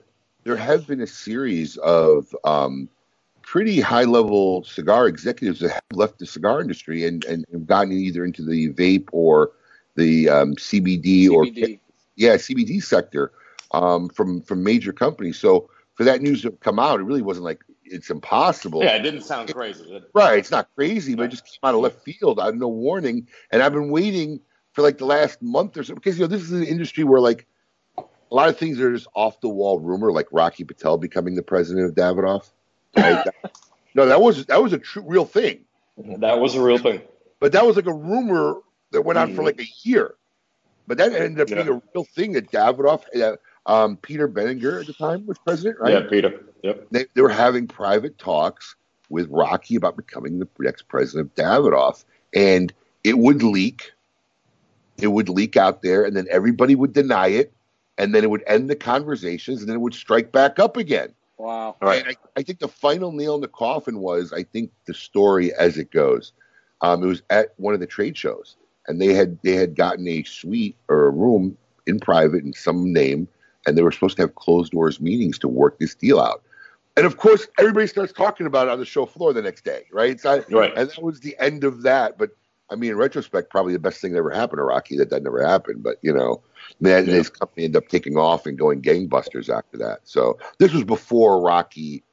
there 0.43 0.55
have 0.55 0.87
been 0.87 1.01
a 1.01 1.07
series 1.07 1.75
of 1.77 2.33
um, 2.45 2.89
pretty 3.41 3.81
high 3.81 4.05
level 4.05 4.63
cigar 4.63 5.07
executives 5.07 5.59
that 5.59 5.71
have 5.71 5.83
left 5.93 6.19
the 6.19 6.25
cigar 6.25 6.61
industry 6.61 7.05
and, 7.05 7.23
and 7.25 7.45
have 7.51 7.67
gotten 7.67 7.91
either 7.91 8.23
into 8.23 8.43
the 8.43 8.69
vape 8.69 9.09
or 9.11 9.51
the 9.95 10.29
um, 10.29 10.55
CBD, 10.55 11.29
or 11.29 11.45
yeah 12.15 12.35
CBD 12.35 12.81
sector 12.81 13.31
um, 13.71 14.09
from 14.09 14.41
from 14.41 14.63
major 14.63 14.93
companies. 14.93 15.37
So 15.37 15.69
for 15.95 16.05
that 16.05 16.21
news 16.21 16.43
to 16.43 16.51
come 16.51 16.79
out, 16.79 17.01
it 17.01 17.03
really 17.03 17.21
wasn't 17.21 17.43
like 17.43 17.61
it's 17.83 18.09
impossible. 18.09 18.83
Yeah, 18.83 18.95
it 18.95 19.03
didn't 19.03 19.23
sound 19.23 19.53
crazy. 19.53 20.01
Right. 20.13 20.39
It's 20.39 20.51
not 20.51 20.69
crazy, 20.75 21.13
but 21.13 21.23
it 21.23 21.27
just 21.29 21.45
came 21.45 21.59
out 21.63 21.75
of 21.75 21.81
left 21.81 22.03
field. 22.03 22.39
I 22.39 22.45
had 22.45 22.55
no 22.55 22.67
warning. 22.67 23.27
And 23.51 23.61
I've 23.61 23.73
been 23.73 23.89
waiting 23.89 24.39
for 24.75 24.81
like 24.81 24.97
the 24.97 25.05
last 25.05 25.41
month 25.41 25.77
or 25.77 25.83
so 25.83 25.95
because, 25.95 26.17
you 26.19 26.23
know, 26.23 26.27
this 26.27 26.41
is 26.41 26.51
an 26.51 26.63
industry 26.63 27.05
where 27.05 27.21
like 27.21 27.47
a 27.97 28.03
lot 28.35 28.49
of 28.49 28.57
things 28.57 28.79
are 28.81 28.91
just 28.93 29.07
off 29.15 29.39
the 29.39 29.47
wall 29.47 29.79
rumor, 29.79 30.11
like 30.11 30.27
Rocky 30.31 30.65
Patel 30.65 30.97
becoming 30.97 31.35
the 31.35 31.41
president 31.41 31.85
of 31.85 31.95
Davidoff. 31.95 32.51
Right? 32.95 33.25
No, 33.95 34.05
that 34.07 34.19
was 34.21 34.45
that 34.47 34.61
was 34.61 34.73
a 34.73 34.77
true 34.77 35.03
real 35.07 35.23
thing. 35.23 35.61
That 36.17 36.41
was 36.41 36.53
a 36.55 36.61
real 36.61 36.77
thing. 36.77 37.01
But 37.39 37.53
that 37.53 37.65
was 37.65 37.77
like 37.77 37.85
a 37.85 37.93
rumor 37.93 38.55
that 38.91 39.03
went 39.03 39.17
on 39.17 39.33
for 39.33 39.41
Mhm. 39.41 39.45
like 39.45 39.61
a 39.61 39.67
year. 39.83 40.15
But 40.85 40.97
that 40.97 41.13
ended 41.13 41.39
up 41.39 41.47
being 41.47 41.69
a 41.69 41.81
real 41.93 42.03
thing 42.03 42.33
that 42.33 42.51
Davidoff, 42.51 43.03
uh, 43.17 43.37
um, 43.65 43.95
Peter 43.95 44.27
Benninger 44.27 44.81
at 44.81 44.87
the 44.87 44.93
time 44.93 45.25
was 45.25 45.37
president, 45.37 45.79
right? 45.79 45.93
Yeah, 45.93 46.09
Peter. 46.09 46.43
Yep. 46.63 46.87
they, 46.91 47.05
they 47.13 47.21
were 47.21 47.29
having 47.29 47.67
private 47.67 48.17
talks 48.17 48.75
with 49.09 49.29
Rocky 49.29 49.77
about 49.77 49.95
becoming 49.95 50.39
the 50.39 50.47
next 50.59 50.89
president 50.89 51.29
of 51.29 51.35
Davidoff, 51.35 52.03
and 52.33 52.73
it 53.05 53.17
would 53.17 53.43
leak. 53.43 53.93
It 54.97 55.07
would 55.07 55.29
leak 55.29 55.57
out 55.57 55.81
there, 55.81 56.05
and 56.05 56.15
then 56.15 56.27
everybody 56.29 56.75
would 56.75 56.93
deny 56.93 57.27
it, 57.27 57.53
and 57.97 58.13
then 58.13 58.23
it 58.23 58.29
would 58.29 58.43
end 58.47 58.69
the 58.69 58.75
conversations, 58.75 59.59
and 59.59 59.69
then 59.69 59.75
it 59.75 59.81
would 59.81 59.93
strike 59.93 60.31
back 60.31 60.59
up 60.59 60.77
again. 60.77 61.13
Wow. 61.37 61.75
All 61.81 61.87
right. 61.87 62.05
I, 62.07 62.15
I 62.37 62.43
think 62.43 62.59
the 62.59 62.67
final 62.67 63.11
nail 63.11 63.35
in 63.35 63.41
the 63.41 63.47
coffin 63.47 63.99
was, 63.99 64.31
I 64.31 64.43
think, 64.43 64.71
the 64.85 64.93
story 64.93 65.53
as 65.53 65.77
it 65.77 65.91
goes. 65.91 66.31
Um, 66.81 67.03
it 67.03 67.07
was 67.07 67.23
at 67.29 67.53
one 67.57 67.73
of 67.73 67.79
the 67.79 67.87
trade 67.87 68.15
shows, 68.17 68.55
and 68.87 69.01
they 69.01 69.13
had 69.13 69.37
they 69.43 69.53
had 69.53 69.75
gotten 69.75 70.07
a 70.07 70.23
suite 70.23 70.77
or 70.87 71.07
a 71.07 71.09
room 71.09 71.57
in 71.87 71.99
private 71.99 72.43
in 72.43 72.53
some 72.53 72.93
name, 72.93 73.27
and 73.65 73.77
they 73.77 73.81
were 73.81 73.91
supposed 73.91 74.17
to 74.17 74.23
have 74.23 74.35
closed 74.35 74.71
doors 74.71 74.99
meetings 74.99 75.37
to 75.39 75.47
work 75.47 75.79
this 75.79 75.95
deal 75.95 76.19
out. 76.19 76.41
And 76.97 77.05
of 77.05 77.17
course, 77.17 77.47
everybody 77.59 77.87
starts 77.87 78.13
talking 78.13 78.47
about 78.47 78.67
it 78.67 78.71
on 78.71 78.79
the 78.79 78.85
show 78.85 79.05
floor 79.05 79.33
the 79.33 79.41
next 79.41 79.65
day, 79.65 79.85
right? 79.91 80.11
It's 80.11 80.23
not, 80.23 80.49
Right. 80.49 80.73
And 80.77 80.89
that 80.89 81.03
was 81.03 81.19
the 81.19 81.35
end 81.39 81.63
of 81.65 81.81
that. 81.83 82.17
But 82.17 82.31
I 82.69 82.75
mean, 82.75 82.91
in 82.91 82.97
retrospect, 82.97 83.49
probably 83.51 83.73
the 83.73 83.79
best 83.79 84.01
thing 84.01 84.11
that 84.13 84.17
ever 84.19 84.31
happened 84.31 84.57
to 84.57 84.63
Rocky 84.63 84.97
that 84.97 85.09
that 85.11 85.23
never 85.23 85.45
happened. 85.45 85.83
But 85.83 85.97
you 86.01 86.13
know, 86.13 86.41
man, 86.79 87.05
Yeah. 87.05 87.13
his 87.13 87.29
company 87.29 87.65
ended 87.65 87.83
up 87.83 87.89
taking 87.89 88.17
off 88.17 88.45
and 88.45 88.57
going 88.57 88.81
gangbusters 88.81 89.55
after 89.55 89.77
that. 89.77 89.99
So 90.03 90.37
this 90.57 90.73
was 90.73 90.83
before 90.83 91.41
Rocky 91.41 92.03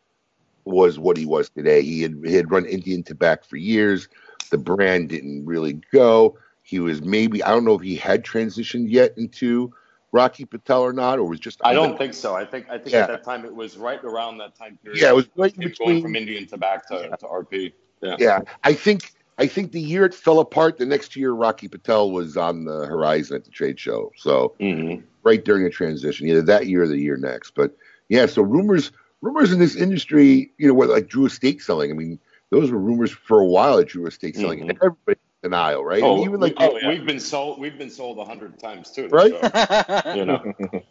was 0.65 0.99
what 0.99 1.17
he 1.17 1.27
was 1.27 1.49
today. 1.49 1.83
He 1.83 2.03
had 2.03 2.21
he 2.25 2.35
had 2.35 2.51
run 2.51 2.67
Indian 2.67 3.03
Tabac 3.03 3.45
for 3.45 3.57
years. 3.57 4.09
The 4.51 4.59
brand 4.59 5.09
didn't 5.09 5.47
really 5.47 5.81
go. 5.93 6.37
He 6.63 6.79
was 6.81 7.03
maybe 7.03 7.43
I 7.43 7.49
don't 7.51 7.65
know 7.65 7.75
if 7.75 7.83
he 7.83 7.97
had 7.97 8.23
transitioned 8.25 8.87
yet 8.89 9.17
into 9.17 9.73
Rocky 10.13 10.45
Patel 10.45 10.83
or 10.83 10.93
not, 10.93 11.19
or 11.19 11.25
was 11.25 11.41
just 11.41 11.61
I 11.65 11.73
don't 11.73 11.97
think 11.97 12.13
so. 12.13 12.35
I 12.37 12.45
think 12.45 12.67
I 12.69 12.77
think 12.77 12.93
Yeah. 12.93 13.01
at 13.05 13.09
that 13.09 13.25
time 13.25 13.47
it 13.47 13.55
was 13.55 13.79
right 13.79 14.03
around 14.05 14.37
that 14.39 14.55
time 14.55 14.79
period. 14.83 15.01
Yeah, 15.01 15.09
it 15.09 15.15
was 15.17 15.29
right 15.35 15.57
between. 15.57 15.89
going 15.89 16.03
from 16.03 16.15
Indian 16.17 16.45
Tabac 16.45 16.83
to, 16.89 17.09
to 17.17 17.27
RP. 17.27 17.73
Yeah. 18.03 18.17
Yeah, 18.19 18.41
I 18.63 18.75
think 18.75 19.13
I 19.39 19.47
think 19.47 19.73
the 19.73 19.81
year 19.81 20.05
it 20.05 20.15
fell 20.15 20.41
apart, 20.41 20.79
the 20.79 20.87
next 20.87 21.17
year 21.17 21.33
Rocky 21.33 21.69
Patel 21.69 22.11
was 22.11 22.37
on 22.37 22.65
the 22.65 22.87
horizon 22.87 23.37
at 23.37 23.45
the 23.45 23.51
trade 23.51 23.79
show. 23.79 24.13
So 24.17 24.55
hmm 24.61 24.97
right 25.25 25.45
during 25.45 25.63
the 25.63 25.71
transition, 25.71 26.27
either 26.29 26.43
that 26.43 26.67
year 26.67 26.83
or 26.83 26.89
the 26.89 26.99
year 26.99 27.17
next. 27.17 27.53
But 27.53 27.77
yeah, 28.09 28.27
so 28.27 28.43
rumors 28.43 28.91
rumors 29.21 29.53
in 29.53 29.61
this 29.61 29.77
industry, 29.77 30.53
you 30.59 30.67
know, 30.67 30.75
where 30.75 30.89
like 30.89 31.09
Drew 31.09 31.27
Estate 31.27 31.63
selling. 31.63 31.91
I 31.91 31.95
mean, 31.95 32.19
those 32.51 32.71
were 32.71 32.79
rumors 32.79 33.13
for 33.13 33.41
a 33.41 33.47
while 33.47 33.77
that 33.77 33.89
Drew 33.89 34.07
Estate 34.07 34.37
selling, 34.37 34.59
Mhm. 34.61 34.71
and 34.71 34.79
everybody 34.83 35.21
denial, 35.43 35.85
right? 35.85 36.03
Oh, 36.03 36.25
even 36.25 36.41
like 36.41 36.55
oh, 36.59 36.79
we've 36.89 37.07
been 37.07 37.21
sold. 37.21 37.61
We've 37.61 37.79
been 37.79 37.91
sold 37.91 38.19
a 38.19 38.25
hundred 38.25 38.59
times 38.59 38.91
too. 38.91 39.09
Right? 39.09 39.33
So, 39.33 40.13
you 40.17 40.25
know. 40.25 40.55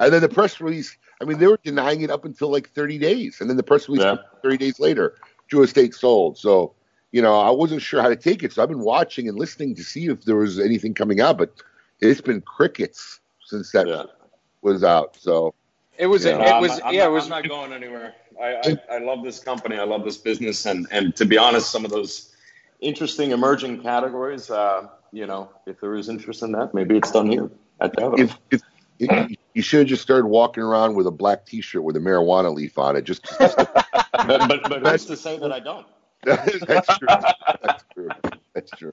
and 0.00 0.12
then 0.12 0.20
the 0.22 0.28
press 0.28 0.60
release. 0.60 0.96
I 1.20 1.24
mean, 1.24 1.38
they 1.38 1.46
were 1.46 1.60
denying 1.62 2.02
it 2.02 2.10
up 2.10 2.24
until 2.24 2.50
like 2.50 2.70
30 2.70 2.98
days, 2.98 3.40
and 3.40 3.50
then 3.50 3.56
the 3.56 3.62
press 3.62 3.88
release 3.88 4.04
Yeah. 4.04 4.16
30 4.42 4.56
days 4.56 4.80
later, 4.80 5.16
Drew 5.48 5.62
Estate 5.62 5.94
sold. 5.94 6.38
So 6.38 6.74
you 7.12 7.22
know, 7.22 7.38
I 7.38 7.50
wasn't 7.50 7.82
sure 7.82 8.02
how 8.02 8.08
to 8.08 8.16
take 8.16 8.42
it, 8.42 8.52
so 8.52 8.62
I've 8.62 8.68
been 8.68 8.80
watching 8.80 9.28
and 9.28 9.38
listening 9.38 9.74
to 9.76 9.84
see 9.84 10.06
if 10.06 10.24
there 10.24 10.36
was 10.36 10.58
anything 10.58 10.94
coming 10.94 11.20
out, 11.20 11.38
but 11.38 11.52
it's 12.00 12.20
been 12.20 12.40
crickets 12.40 13.20
since 13.44 13.72
that 13.72 13.86
Yeah. 13.88 14.04
was 14.62 14.84
out. 14.84 15.16
So 15.16 15.54
It 15.96 16.06
was. 16.06 16.24
Yeah. 16.24 16.38
It 16.38 16.52
I'm 16.52 16.62
was. 16.62 16.80
I'm 16.84 16.94
yeah. 16.94 17.04
not, 17.04 17.08
It 17.10 17.12
was. 17.12 17.24
I'm 17.24 17.30
not 17.30 17.48
going 17.48 17.72
anywhere. 17.72 18.14
I, 18.40 18.76
I, 18.90 18.96
I 18.96 18.98
love 18.98 19.24
this 19.24 19.40
company. 19.40 19.78
I 19.78 19.84
love 19.84 20.04
this 20.04 20.16
business, 20.16 20.64
and 20.66 20.86
and 20.92 21.16
to 21.16 21.24
be 21.24 21.36
honest, 21.38 21.70
some 21.70 21.84
of 21.84 21.90
those 21.90 22.36
interesting 22.80 23.32
emerging 23.32 23.82
categories. 23.82 24.50
Uh, 24.50 24.86
you 25.12 25.26
know, 25.26 25.50
if 25.66 25.80
there 25.80 25.96
is 25.96 26.08
interest 26.08 26.42
in 26.42 26.52
that, 26.52 26.72
maybe 26.74 26.96
it's 26.96 27.10
done 27.10 27.26
here 27.28 27.50
at 27.80 27.96
Davidoff. 27.96 28.20
if 28.20 28.38
if, 28.50 28.60
if 29.00 29.36
you 29.54 29.62
should 29.62 29.80
have 29.80 29.88
just 29.88 30.02
started 30.02 30.26
walking 30.26 30.62
around 30.62 30.94
with 30.94 31.06
a 31.06 31.10
black 31.10 31.46
T-shirt 31.46 31.82
with 31.82 31.96
a 31.96 32.00
marijuana 32.00 32.54
leaf 32.54 32.78
on 32.78 32.94
it, 32.94 33.02
just, 33.02 33.24
just 33.40 33.56
but, 33.56 33.72
but 34.12 34.62
but 34.68 34.86
who's 34.86 35.06
to 35.06 35.16
say 35.16 35.38
that 35.38 35.50
I 35.50 35.58
don't? 35.58 35.86
that's 36.24 36.98
true. 36.98 37.08
That's 37.62 37.84
true. 37.92 38.08
That's 38.54 38.70
true. 38.70 38.92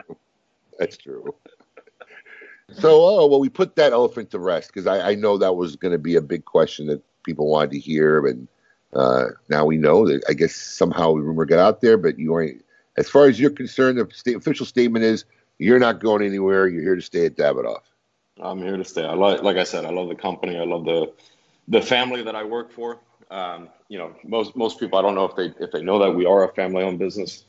That's 0.79 0.97
true. 0.97 1.35
So, 2.73 2.89
oh 2.89 3.27
well, 3.27 3.39
we 3.39 3.49
put 3.49 3.75
that 3.75 3.93
elephant 3.93 4.31
to 4.31 4.39
rest 4.39 4.71
because 4.73 4.87
I, 4.87 5.11
I 5.11 5.15
know 5.15 5.37
that 5.37 5.53
was 5.53 5.75
going 5.75 5.91
to 5.91 5.97
be 5.99 6.15
a 6.15 6.21
big 6.21 6.45
question 6.45 6.87
that 6.87 7.01
people 7.23 7.47
wanted 7.47 7.71
to 7.71 7.79
hear, 7.79 8.25
and 8.25 8.47
uh, 8.93 9.25
now 9.49 9.65
we 9.65 9.77
know 9.77 10.07
that. 10.07 10.23
I 10.27 10.33
guess 10.33 10.55
somehow 10.55 11.15
the 11.15 11.21
rumor 11.21 11.45
got 11.45 11.59
out 11.59 11.81
there, 11.81 11.97
but 11.97 12.17
you 12.17 12.33
aren't. 12.33 12.63
As 12.97 13.09
far 13.09 13.27
as 13.27 13.39
you're 13.39 13.49
concerned, 13.49 13.97
the 13.97 14.07
state, 14.13 14.35
official 14.35 14.65
statement 14.65 15.03
is 15.03 15.25
you're 15.57 15.79
not 15.79 15.99
going 15.99 16.23
anywhere. 16.23 16.67
You're 16.67 16.81
here 16.81 16.95
to 16.95 17.01
stay 17.01 17.25
at 17.25 17.35
Davidoff. 17.35 17.81
I'm 18.41 18.59
here 18.59 18.77
to 18.77 18.85
stay. 18.85 19.03
I 19.03 19.13
like, 19.13 19.43
like 19.43 19.57
I 19.57 19.63
said, 19.63 19.85
I 19.85 19.91
love 19.91 20.09
the 20.09 20.15
company. 20.15 20.57
I 20.57 20.63
love 20.63 20.85
the 20.85 21.13
the 21.67 21.81
family 21.81 22.23
that 22.23 22.35
I 22.35 22.43
work 22.43 22.71
for. 22.71 22.99
Um, 23.31 23.69
you 23.89 23.97
know, 23.97 24.15
most 24.23 24.55
most 24.55 24.79
people, 24.79 24.99
I 24.99 25.01
don't 25.01 25.15
know 25.15 25.25
if 25.25 25.35
they 25.35 25.53
if 25.63 25.71
they 25.71 25.81
know 25.81 25.99
that 25.99 26.11
we 26.11 26.25
are 26.25 26.49
a 26.49 26.53
family 26.53 26.83
owned 26.83 26.99
business. 26.99 27.43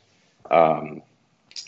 Um, 0.51 1.03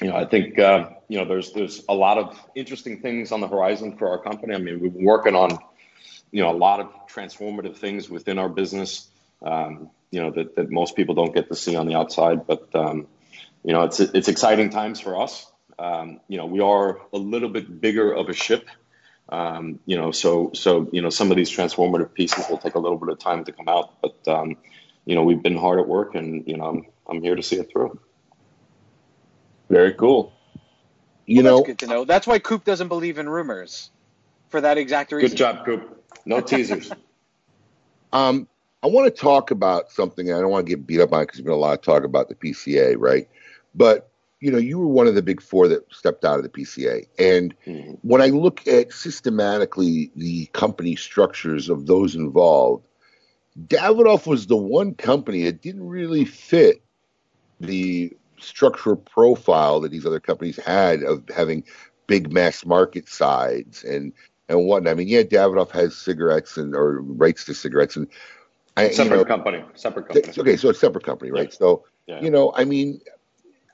you 0.01 0.09
know, 0.09 0.16
I 0.16 0.25
think 0.25 0.59
uh, 0.59 0.90
you 1.09 1.18
know 1.18 1.25
there's 1.25 1.53
there's 1.53 1.85
a 1.88 1.94
lot 1.94 2.18
of 2.18 2.38
interesting 2.55 3.01
things 3.01 3.33
on 3.33 3.40
the 3.40 3.49
horizon 3.49 3.97
for 3.97 4.11
our 4.11 4.18
company. 4.18 4.55
I 4.55 4.59
mean, 4.59 4.81
we've 4.81 4.92
been 4.92 5.05
working 5.05 5.35
on 5.35 5.59
you 6.31 6.42
know 6.42 6.51
a 6.51 6.57
lot 6.57 6.81
of 6.81 7.09
transformative 7.09 7.77
things 7.77 8.09
within 8.09 8.38
our 8.38 8.49
business. 8.49 9.09
Um, 9.42 9.90
you 10.11 10.21
know 10.21 10.31
that, 10.31 10.57
that 10.57 10.71
most 10.71 10.97
people 10.97 11.14
don't 11.14 11.35
get 11.35 11.49
to 11.49 11.55
see 11.55 11.77
on 11.77 11.87
the 11.87 11.94
outside, 11.94 12.47
but 12.47 12.75
um, 12.75 13.07
you 13.64 13.73
know 13.73 13.83
it's 13.83 14.01
it's 14.01 14.29
exciting 14.29 14.71
times 14.71 15.01
for 15.01 15.21
us. 15.21 15.47
Um, 15.79 16.21
you 16.29 16.38
know, 16.38 16.47
we 16.47 16.61
are 16.61 17.01
a 17.12 17.18
little 17.18 17.49
bit 17.49 17.81
bigger 17.81 18.12
of 18.12 18.29
a 18.29 18.33
ship. 18.33 18.68
Um, 19.31 19.79
you 19.85 19.97
know, 19.97 20.11
so 20.11 20.51
so 20.55 20.88
you 20.93 21.03
know 21.03 21.11
some 21.11 21.31
of 21.31 21.37
these 21.37 21.51
transformative 21.51 22.14
pieces 22.14 22.47
will 22.49 22.59
take 22.59 22.75
a 22.75 22.79
little 22.79 22.99
bit 22.99 23.11
of 23.11 23.19
time 23.19 23.45
to 23.45 23.53
come 23.53 23.69
out, 23.69 24.01
but 24.01 24.27
um, 24.27 24.57
you 25.05 25.14
know 25.14 25.23
we've 25.23 25.43
been 25.43 25.57
hard 25.57 25.81
at 25.81 25.87
work, 25.87 26.14
and 26.14 26.47
you 26.47 26.57
know 26.57 26.64
I'm 26.64 26.87
I'm 27.07 27.23
here 27.23 27.35
to 27.35 27.43
see 27.43 27.57
it 27.57 27.71
through. 27.71 27.99
Very 29.69 29.93
cool. 29.93 30.33
You 31.27 31.43
That's 31.43 31.53
know, 31.53 31.62
good 31.62 31.79
to 31.81 31.87
know. 31.87 32.05
That's 32.07 32.27
why 32.27 32.38
Coop 32.38 32.64
doesn't 32.64 32.88
believe 32.88 33.19
in 33.19 33.29
rumors, 33.29 33.91
for 34.49 34.62
that 34.62 34.79
exact 34.79 35.12
reason. 35.12 35.31
Good 35.31 35.37
job, 35.37 35.64
Coop. 35.67 36.03
No 36.25 36.41
teasers. 36.43 36.91
Um, 38.12 38.49
I 38.83 38.87
want 38.87 39.14
to 39.14 39.21
talk 39.21 39.51
about 39.51 39.91
something. 39.91 40.29
and 40.29 40.38
I 40.38 40.41
don't 40.41 40.51
want 40.51 40.67
to 40.67 40.71
get 40.71 40.87
beat 40.87 41.01
up 41.01 41.12
on 41.12 41.25
because 41.25 41.38
there's 41.38 41.45
been 41.45 41.53
a 41.53 41.57
lot 41.57 41.75
of 41.75 41.83
talk 41.83 42.05
about 42.05 42.29
the 42.29 42.35
PCA, 42.35 42.95
right? 42.99 43.29
But 43.75 44.11
you 44.40 44.51
know, 44.51 44.59
you 44.59 44.79
were 44.79 44.87
one 44.87 45.07
of 45.07 45.14
the 45.14 45.22
big 45.22 45.42
four 45.42 45.68
that 45.68 45.92
stepped 45.92 46.24
out 46.24 46.38
of 46.38 46.42
the 46.44 46.48
PCA, 46.48 47.07
and 47.18 47.55
Mhm. 47.66 47.98
when 48.03 48.22
I 48.22 48.29
look 48.29 48.66
at 48.68 48.92
systematically 48.92 50.11
the 50.16 50.46
company 50.46 50.96
structures 50.96 51.68
of 51.68 51.87
those 51.87 52.14
involved, 52.14 52.87
Davidoff 53.66 54.27
was 54.27 54.46
the 54.46 54.57
one 54.57 54.94
company 54.94 55.44
that 55.44 55.61
didn't 55.61 55.87
really 55.87 56.24
fit 56.24 56.83
the 57.61 58.12
structural 58.38 58.96
profile 58.96 59.81
that 59.81 59.90
these 59.90 60.07
other 60.07 60.20
companies 60.20 60.57
had 60.57 61.03
of 61.03 61.24
having 61.35 61.64
big 62.07 62.33
mass 62.33 62.64
market 62.64 63.09
sides 63.09 63.83
and 63.83 64.12
and 64.48 64.66
whatnot. 64.66 64.92
I 64.92 64.94
mean, 64.94 65.09
yeah, 65.09 65.22
Davidoff 65.22 65.70
has 65.72 65.96
cigarettes 65.96 66.57
and 66.57 66.74
or 66.74 67.01
rights 67.03 67.44
to 67.46 67.55
cigarettes, 67.55 67.96
and 67.96 68.07
I, 68.77 68.88
you 68.88 68.94
Separate 68.94 69.16
know, 69.16 69.24
company. 69.24 69.64
Separate 69.74 70.09
company. 70.09 70.29
okay, 70.38 70.57
so 70.57 70.68
it's 70.68 70.79
a 70.79 70.81
separate 70.81 71.05
company, 71.05 71.33
right? 71.33 71.51
Yeah. 71.51 71.59
So 71.59 71.85
Yeah. 72.07 72.22
you 72.22 72.31
know, 72.31 72.53
I 72.55 72.64
mean, 72.64 73.01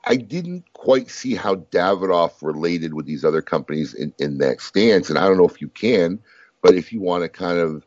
I 0.06 0.16
didn't 0.16 0.70
quite 0.72 1.10
see 1.10 1.34
how 1.34 1.56
Davidoff 1.56 2.42
related 2.42 2.94
with 2.94 3.06
these 3.06 3.24
other 3.24 3.42
companies 3.42 3.94
in, 3.94 4.12
in 4.18 4.38
that 4.38 4.60
stance, 4.60 5.08
and 5.08 5.18
I 5.18 5.26
don't 5.26 5.38
know 5.38 5.46
if 5.46 5.60
you 5.60 5.68
can, 5.68 6.18
but 6.62 6.74
if 6.74 6.92
you 6.92 7.00
want 7.00 7.22
to 7.22 7.28
kind 7.28 7.58
of 7.58 7.86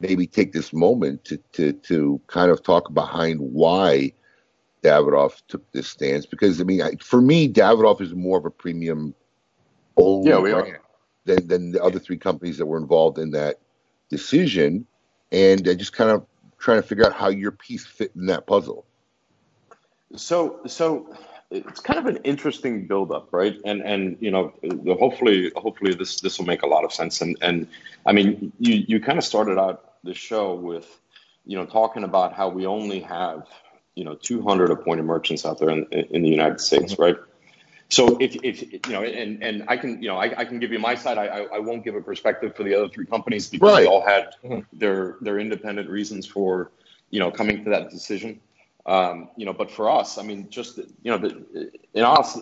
maybe 0.00 0.26
take 0.26 0.52
this 0.52 0.72
moment 0.72 1.24
to 1.24 1.36
to 1.52 1.72
to 1.72 2.20
kind 2.26 2.50
of 2.50 2.62
talk 2.62 2.92
behind 2.94 3.40
why 3.40 4.12
Davidoff 4.82 5.42
took 5.48 5.70
this 5.72 5.88
stance, 5.88 6.24
because 6.24 6.60
I 6.60 6.64
mean, 6.64 6.82
I, 6.82 6.92
for 7.02 7.20
me, 7.20 7.52
Davidoff 7.52 8.00
is 8.00 8.14
more 8.14 8.38
of 8.38 8.46
a 8.46 8.50
premium 8.50 9.14
only 9.96 10.30
Yeah, 10.30 10.38
we 10.38 10.52
are. 10.52 10.80
than 11.24 11.46
than 11.48 11.72
the 11.72 11.82
other 11.82 11.98
three 11.98 12.18
companies 12.18 12.58
that 12.58 12.66
were 12.66 12.78
involved 12.78 13.18
in 13.18 13.32
that 13.32 13.56
decision, 14.08 14.86
and 15.32 15.68
I 15.68 15.74
just 15.74 15.92
kind 15.92 16.10
of 16.10 16.24
trying 16.58 16.80
to 16.80 16.86
figure 16.86 17.06
out 17.06 17.12
how 17.12 17.28
your 17.28 17.52
piece 17.52 17.86
fit 17.86 18.12
in 18.16 18.26
that 18.26 18.46
puzzle. 18.46 18.84
So, 20.16 20.60
so 20.66 21.14
it's 21.50 21.80
kind 21.80 21.98
of 21.98 22.06
an 22.06 22.18
interesting 22.24 22.86
buildup, 22.86 23.28
right? 23.32 23.56
And 23.64 23.80
and 23.80 24.18
you 24.20 24.30
know, 24.30 24.52
hopefully, 24.98 25.50
hopefully 25.56 25.94
this 25.94 26.20
this 26.20 26.38
will 26.38 26.46
make 26.46 26.62
a 26.62 26.66
lot 26.66 26.84
of 26.84 26.92
sense. 26.92 27.20
And 27.20 27.38
and 27.40 27.68
I 28.04 28.12
mean, 28.12 28.52
you 28.58 28.84
you 28.86 29.00
kind 29.00 29.18
of 29.18 29.24
started 29.24 29.58
out 29.58 29.94
the 30.04 30.14
show 30.14 30.54
with, 30.54 30.86
you 31.46 31.56
know, 31.56 31.64
talking 31.64 32.04
about 32.04 32.34
how 32.34 32.50
we 32.50 32.66
only 32.66 33.00
have 33.00 33.46
you 33.94 34.04
know 34.04 34.14
200 34.14 34.70
appointed 34.70 35.04
merchants 35.04 35.46
out 35.46 35.58
there 35.58 35.70
in 35.70 35.86
in 35.86 36.22
the 36.22 36.28
United 36.28 36.60
States, 36.60 36.94
mm-hmm. 36.94 37.02
right? 37.02 37.16
So 37.90 38.18
if, 38.20 38.36
if 38.44 38.62
you 38.62 38.92
know, 38.92 39.02
and, 39.02 39.42
and 39.42 39.64
I 39.66 39.78
can 39.78 40.02
you 40.02 40.08
know 40.08 40.18
I, 40.18 40.40
I 40.40 40.44
can 40.44 40.58
give 40.58 40.70
you 40.72 40.78
my 40.78 40.94
side. 40.94 41.16
I, 41.16 41.26
I 41.26 41.40
I 41.54 41.58
won't 41.60 41.82
give 41.82 41.94
a 41.94 42.02
perspective 42.02 42.54
for 42.54 42.62
the 42.62 42.74
other 42.74 42.88
three 42.88 43.06
companies 43.06 43.48
because 43.48 43.72
Right. 43.72 43.80
they 43.82 43.86
all 43.86 44.06
had 44.06 44.34
mm-hmm. 44.44 44.60
their 44.78 45.16
their 45.22 45.38
independent 45.38 45.88
reasons 45.88 46.26
for 46.26 46.70
you 47.08 47.20
know 47.20 47.30
coming 47.30 47.64
to 47.64 47.70
that 47.70 47.88
decision. 47.88 48.40
Um, 48.88 49.28
you 49.36 49.44
know, 49.44 49.52
but 49.52 49.70
for 49.70 49.90
us, 49.90 50.16
I 50.16 50.22
mean, 50.22 50.48
just 50.48 50.78
you 50.78 51.10
know, 51.12 51.18
the, 51.18 51.70
in 51.92 52.04
us, 52.04 52.34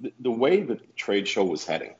the, 0.00 0.12
the 0.20 0.30
way 0.30 0.62
that 0.62 0.78
the 0.78 0.92
trade 0.94 1.26
show 1.26 1.44
was 1.44 1.66
heading, 1.66 1.94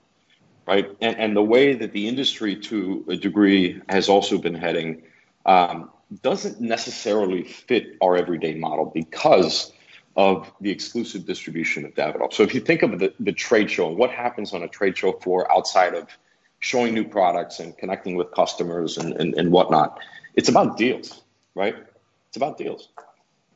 right, 0.64 0.88
and, 1.01 1.16
and 1.18 1.36
the 1.36 1.43
way 1.43 1.74
that 1.74 1.91
the 1.91 2.07
industry, 2.07 2.55
to 2.70 3.05
a 3.09 3.16
degree, 3.16 3.82
has 3.88 4.09
also 4.09 4.38
been 4.38 4.55
heading, 4.55 5.03
um, 5.45 5.91
doesn't 6.22 6.61
necessarily 6.61 7.43
fit 7.43 7.97
our 8.01 8.16
everyday 8.16 8.55
model 8.55 8.86
because 8.95 9.72
of 10.16 10.53
the 10.61 10.70
exclusive 10.70 11.26
distribution 11.26 11.84
of 11.84 11.93
Davidoff. 11.95 12.32
So 12.32 12.45
if 12.45 12.55
you 12.55 12.61
think 12.61 12.82
of 12.82 13.01
the, 13.01 13.12
the 13.18 13.32
trade 13.32 13.68
show 13.68 13.88
and 13.88 13.99
what 13.99 14.11
happens 14.11 14.53
on 14.55 14.62
a 14.62 14.68
trade 14.68 14.97
show 14.97 15.12
floor 15.12 15.51
outside 15.51 15.95
of 15.95 16.07
showing 16.61 16.95
new 16.95 17.05
products 17.05 17.59
and 17.59 17.76
connecting 17.76 18.14
with 18.14 18.30
customers 18.30 18.99
and, 18.99 19.14
and, 19.14 19.34
and 19.34 19.51
whatnot, 19.51 19.99
it's 20.36 20.49
about 20.49 20.76
deals, 20.76 21.22
right? 21.57 21.74
It's 22.28 22.36
about 22.36 22.57
deals. 22.57 22.88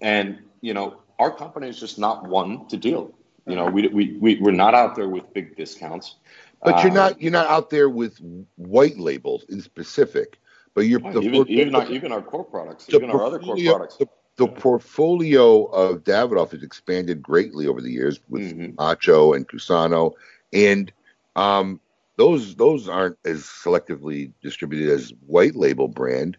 And, 0.00 0.38
you 0.60 0.74
know, 0.74 1.00
our 1.18 1.30
company 1.34 1.68
is 1.68 1.78
just 1.78 1.98
not 1.98 2.26
one 2.26 2.66
to 2.68 2.76
deal. 2.76 3.12
You 3.46 3.56
know, 3.56 3.66
we 3.66 3.88
we 3.88 4.16
we 4.20 4.36
we're 4.40 4.52
not 4.52 4.74
out 4.74 4.96
there 4.96 5.08
with 5.08 5.32
big 5.34 5.56
discounts. 5.56 6.16
But 6.62 6.82
you're 6.82 6.88
Um, 6.90 6.94
not 6.94 7.20
you're 7.20 7.32
not 7.32 7.46
out 7.46 7.68
there 7.70 7.88
with 7.90 8.18
white 8.56 8.98
labels 8.98 9.44
in 9.48 9.60
specific. 9.60 10.38
But 10.74 10.86
you're 10.86 11.00
the, 11.00 11.20
even 11.20 11.48
even 11.48 11.74
our, 11.74 11.86
even 11.86 12.12
our 12.12 12.22
core 12.22 12.44
products, 12.44 12.86
the 12.86 12.96
even 12.96 13.10
our 13.10 13.22
other 13.22 13.38
core 13.38 13.56
products. 13.56 13.96
The, 13.96 14.08
the 14.36 14.48
portfolio 14.48 15.66
of 15.66 16.02
Davidoff 16.02 16.50
has 16.50 16.62
expanded 16.62 17.22
greatly 17.22 17.66
over 17.68 17.80
the 17.80 17.92
years 17.92 18.18
with 18.28 18.42
Mhm. 18.42 18.76
Macho 18.76 19.32
and 19.34 19.46
Cusano, 19.46 20.14
and 20.52 20.90
um, 21.36 21.80
those 22.16 22.56
those 22.56 22.88
aren't 22.88 23.18
as 23.24 23.42
selectively 23.42 24.32
distributed 24.42 24.88
as 24.88 25.12
white 25.26 25.54
label 25.54 25.86
brand. 25.86 26.36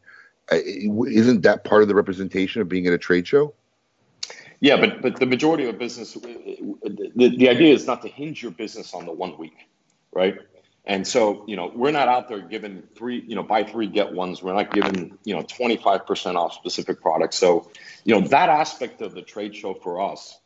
Isn't 0.52 1.42
that 1.44 1.64
part 1.64 1.82
of 1.82 1.88
the 1.88 1.96
representation 1.96 2.62
of 2.62 2.70
being 2.70 2.88
at 2.88 2.94
a 2.94 2.98
trade 2.98 3.28
show? 3.28 3.54
Yeah, 4.60 4.78
but 4.78 5.02
but 5.02 5.20
the 5.20 5.26
majority 5.26 5.68
of 5.68 5.78
business, 5.78 6.14
the, 6.14 7.36
the 7.38 7.50
idea 7.50 7.74
is 7.74 7.86
not 7.86 8.02
to 8.04 8.08
hinge 8.08 8.42
your 8.42 8.52
business 8.52 8.94
on 8.94 9.06
the 9.06 9.12
one 9.12 9.38
week, 9.38 9.68
right? 10.14 10.38
And 10.88 11.08
so, 11.08 11.44
you 11.48 11.56
know, 11.56 11.72
we're 11.74 11.92
not 11.92 12.08
out 12.08 12.30
there 12.30 12.40
giving 12.40 12.84
three, 12.96 13.24
you 13.28 13.36
know, 13.36 13.42
buy 13.42 13.64
three 13.64 13.88
get 13.88 14.14
ones. 14.14 14.44
We're 14.44 14.54
not 14.54 14.72
giving, 14.72 15.18
you 15.24 15.36
know, 15.36 15.42
25% 15.42 16.36
off 16.36 16.54
specific 16.54 17.02
products. 17.02 17.38
So, 17.38 17.72
you 18.04 18.14
know, 18.14 18.28
that 18.28 18.50
aspect 18.50 19.02
of 19.02 19.16
the 19.16 19.24
trade 19.24 19.56
show 19.56 19.74
for 19.74 20.00
us, 20.12 20.38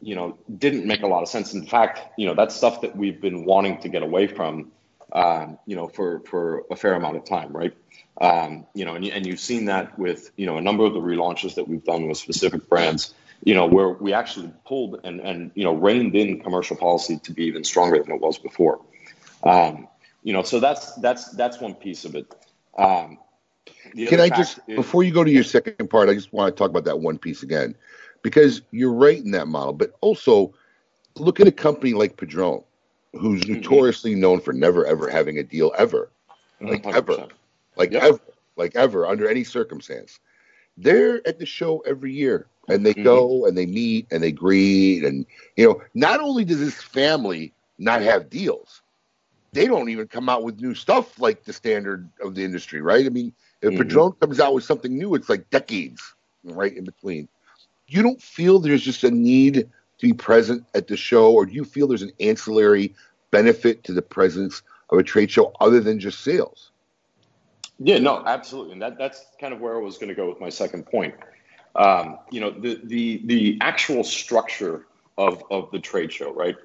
you 0.00 0.14
know, 0.14 0.38
didn't 0.56 0.86
make 0.86 1.02
a 1.02 1.08
lot 1.08 1.22
of 1.22 1.28
sense. 1.28 1.52
In 1.52 1.66
fact, 1.66 2.00
you 2.16 2.26
know, 2.26 2.34
that's 2.34 2.54
stuff 2.54 2.82
that 2.82 2.96
we've 2.96 3.20
been 3.20 3.44
wanting 3.44 3.78
to 3.80 3.88
get 3.88 4.04
away 4.04 4.28
from, 4.28 4.70
um, 5.12 5.58
you 5.66 5.76
know, 5.76 5.88
for 5.88 6.20
for 6.20 6.64
a 6.70 6.76
fair 6.76 6.94
amount 6.94 7.16
of 7.16 7.24
time, 7.24 7.52
right? 7.52 7.74
Um, 8.20 8.66
you 8.74 8.84
know, 8.84 8.94
and, 8.94 9.04
and 9.06 9.26
you've 9.26 9.40
seen 9.40 9.66
that 9.66 9.98
with, 9.98 10.30
you 10.36 10.46
know, 10.46 10.56
a 10.56 10.60
number 10.60 10.84
of 10.84 10.92
the 10.92 11.00
relaunches 11.00 11.54
that 11.54 11.68
we've 11.68 11.84
done 11.84 12.08
with 12.08 12.18
specific 12.18 12.68
brands, 12.68 13.14
you 13.44 13.54
know, 13.54 13.66
where 13.66 13.90
we 13.90 14.12
actually 14.12 14.52
pulled 14.66 15.00
and, 15.04 15.20
and 15.20 15.52
you 15.54 15.62
know, 15.62 15.72
reined 15.72 16.16
in 16.16 16.40
commercial 16.40 16.76
policy 16.76 17.18
to 17.20 17.32
be 17.32 17.44
even 17.44 17.62
stronger 17.62 18.02
than 18.02 18.12
it 18.12 18.20
was 18.20 18.38
before. 18.38 18.80
Um, 19.44 19.86
you 20.24 20.32
know, 20.32 20.42
so 20.42 20.58
that's 20.58 20.94
that's 20.96 21.30
that's 21.30 21.60
one 21.60 21.74
piece 21.74 22.04
of 22.04 22.16
it. 22.16 22.34
Um, 22.76 23.18
Can 23.94 24.20
I 24.20 24.28
just, 24.28 24.58
is- 24.66 24.76
before 24.76 25.04
you 25.04 25.12
go 25.12 25.24
to 25.24 25.30
your 25.30 25.44
second 25.44 25.88
part, 25.88 26.08
I 26.08 26.14
just 26.14 26.32
want 26.32 26.54
to 26.54 26.58
talk 26.58 26.70
about 26.70 26.84
that 26.84 27.00
one 27.00 27.18
piece 27.18 27.42
again, 27.42 27.76
because 28.22 28.62
you're 28.72 28.92
right 28.92 29.22
in 29.24 29.30
that 29.30 29.46
model. 29.46 29.72
But 29.72 29.96
also, 30.00 30.54
look 31.16 31.40
at 31.40 31.46
a 31.46 31.52
company 31.52 31.94
like 31.94 32.16
Padron, 32.16 32.64
who's 33.12 33.48
Mm-hmm. 33.48 33.48
notoriously 33.48 34.14
known 34.14 34.40
for 34.40 34.52
never 34.52 34.86
ever 34.86 35.08
having 35.10 35.38
a 35.38 35.42
deal 35.44 35.72
ever, 35.78 36.10
like 36.66 36.86
100%. 36.86 36.92
ever, 36.92 37.22
like 37.76 37.94
Yep. 37.94 38.00
ever, 38.00 38.20
like 38.56 38.76
ever, 38.76 39.06
under 39.06 39.28
any 39.28 39.44
circumstance. 39.44 40.20
They're 40.76 41.26
at 41.26 41.38
the 41.38 41.46
show 41.46 41.78
every 41.80 42.12
year, 42.12 42.48
and 42.68 42.84
they 42.86 42.94
Mhm. 42.96 43.02
go 43.02 43.46
and 43.46 43.56
they 43.56 43.66
meet 43.66 44.06
and 44.10 44.22
they 44.22 44.32
greet, 44.32 45.04
and 45.04 45.26
you 45.56 45.66
know, 45.66 45.82
not 45.94 46.20
only 46.20 46.44
does 46.44 46.60
this 46.60 46.82
family 46.82 47.54
not 47.78 48.02
have 48.02 48.30
deals, 48.30 48.82
they 49.52 49.66
don't 49.66 49.88
even 49.90 50.06
come 50.08 50.28
out 50.28 50.44
with 50.44 50.60
new 50.60 50.74
stuff 50.74 51.18
like 51.18 51.44
the 51.44 51.52
standard 51.52 52.10
of 52.22 52.34
the 52.34 52.44
industry, 52.44 52.80
right? 52.80 53.06
I 53.06 53.10
mean, 53.10 53.32
if 53.62 53.74
Mhm. 53.74 53.76
Padron 53.76 54.12
comes 54.20 54.40
out 54.40 54.54
with 54.54 54.64
something 54.64 54.96
new, 54.96 55.14
it's 55.14 55.28
like 55.28 55.48
decades 55.50 56.14
right 56.44 56.76
in 56.76 56.84
between. 56.84 57.28
You 57.86 58.02
don't 58.02 58.20
feel 58.22 58.58
there's 58.58 58.82
just 58.82 59.04
a 59.04 59.10
need 59.10 59.68
to 59.98 60.06
be 60.06 60.12
present 60.12 60.64
at 60.74 60.86
the 60.86 60.96
show, 60.96 61.32
or 61.32 61.46
do 61.46 61.52
you 61.52 61.64
feel 61.64 61.86
there's 61.86 62.02
an 62.02 62.12
ancillary 62.20 62.94
benefit 63.30 63.84
to 63.84 63.92
the 63.92 64.02
presence 64.02 64.62
of 64.90 64.98
a 64.98 65.02
trade 65.02 65.30
show 65.30 65.52
other 65.60 65.80
than 65.80 66.00
just 66.00 66.20
sales? 66.20 66.70
Yeah, 67.78 67.98
no, 67.98 68.24
absolutely, 68.24 68.72
and 68.72 68.82
that 68.82 68.98
that's 68.98 69.24
kind 69.40 69.52
of 69.54 69.60
where 69.60 69.76
I 69.76 69.80
was 69.80 69.98
going 69.98 70.08
to 70.08 70.14
go 70.14 70.28
with 70.28 70.40
my 70.40 70.48
second 70.48 70.86
point. 70.86 71.14
Um, 71.76 72.18
you 72.30 72.40
know, 72.40 72.50
the 72.50 72.80
the 72.82 73.22
the 73.24 73.58
actual 73.60 74.02
structure 74.02 74.86
of 75.16 75.42
of 75.50 75.70
the 75.70 75.78
trade 75.78 76.12
show, 76.12 76.32
right? 76.32 76.56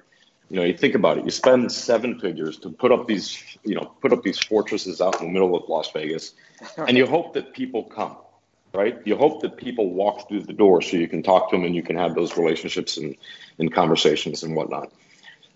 You 0.50 0.56
know, 0.56 0.64
you 0.64 0.76
think 0.76 0.94
about 0.94 1.18
it. 1.18 1.24
You 1.24 1.30
spend 1.30 1.70
seven 1.72 2.18
figures 2.18 2.58
to 2.58 2.70
put 2.70 2.92
up 2.92 3.06
these, 3.06 3.42
you 3.64 3.74
know, 3.74 3.92
put 4.00 4.12
up 4.12 4.22
these 4.22 4.38
fortresses 4.38 5.00
out 5.00 5.20
in 5.20 5.28
the 5.28 5.32
middle 5.32 5.56
of 5.56 5.68
Las 5.68 5.90
Vegas, 5.92 6.34
and 6.76 6.96
you 6.96 7.06
hope 7.06 7.32
that 7.34 7.54
people 7.54 7.84
come, 7.84 8.16
right? 8.74 9.00
You 9.04 9.16
hope 9.16 9.42
that 9.42 9.56
people 9.56 9.90
walk 9.90 10.28
through 10.28 10.42
the 10.42 10.52
door 10.52 10.82
so 10.82 10.96
you 10.96 11.08
can 11.08 11.22
talk 11.22 11.50
to 11.50 11.56
them 11.56 11.64
and 11.64 11.74
you 11.74 11.82
can 11.82 11.96
have 11.96 12.14
those 12.14 12.36
relationships 12.36 12.96
and, 12.96 13.16
and 13.58 13.72
conversations 13.72 14.42
and 14.42 14.54
whatnot. 14.56 14.92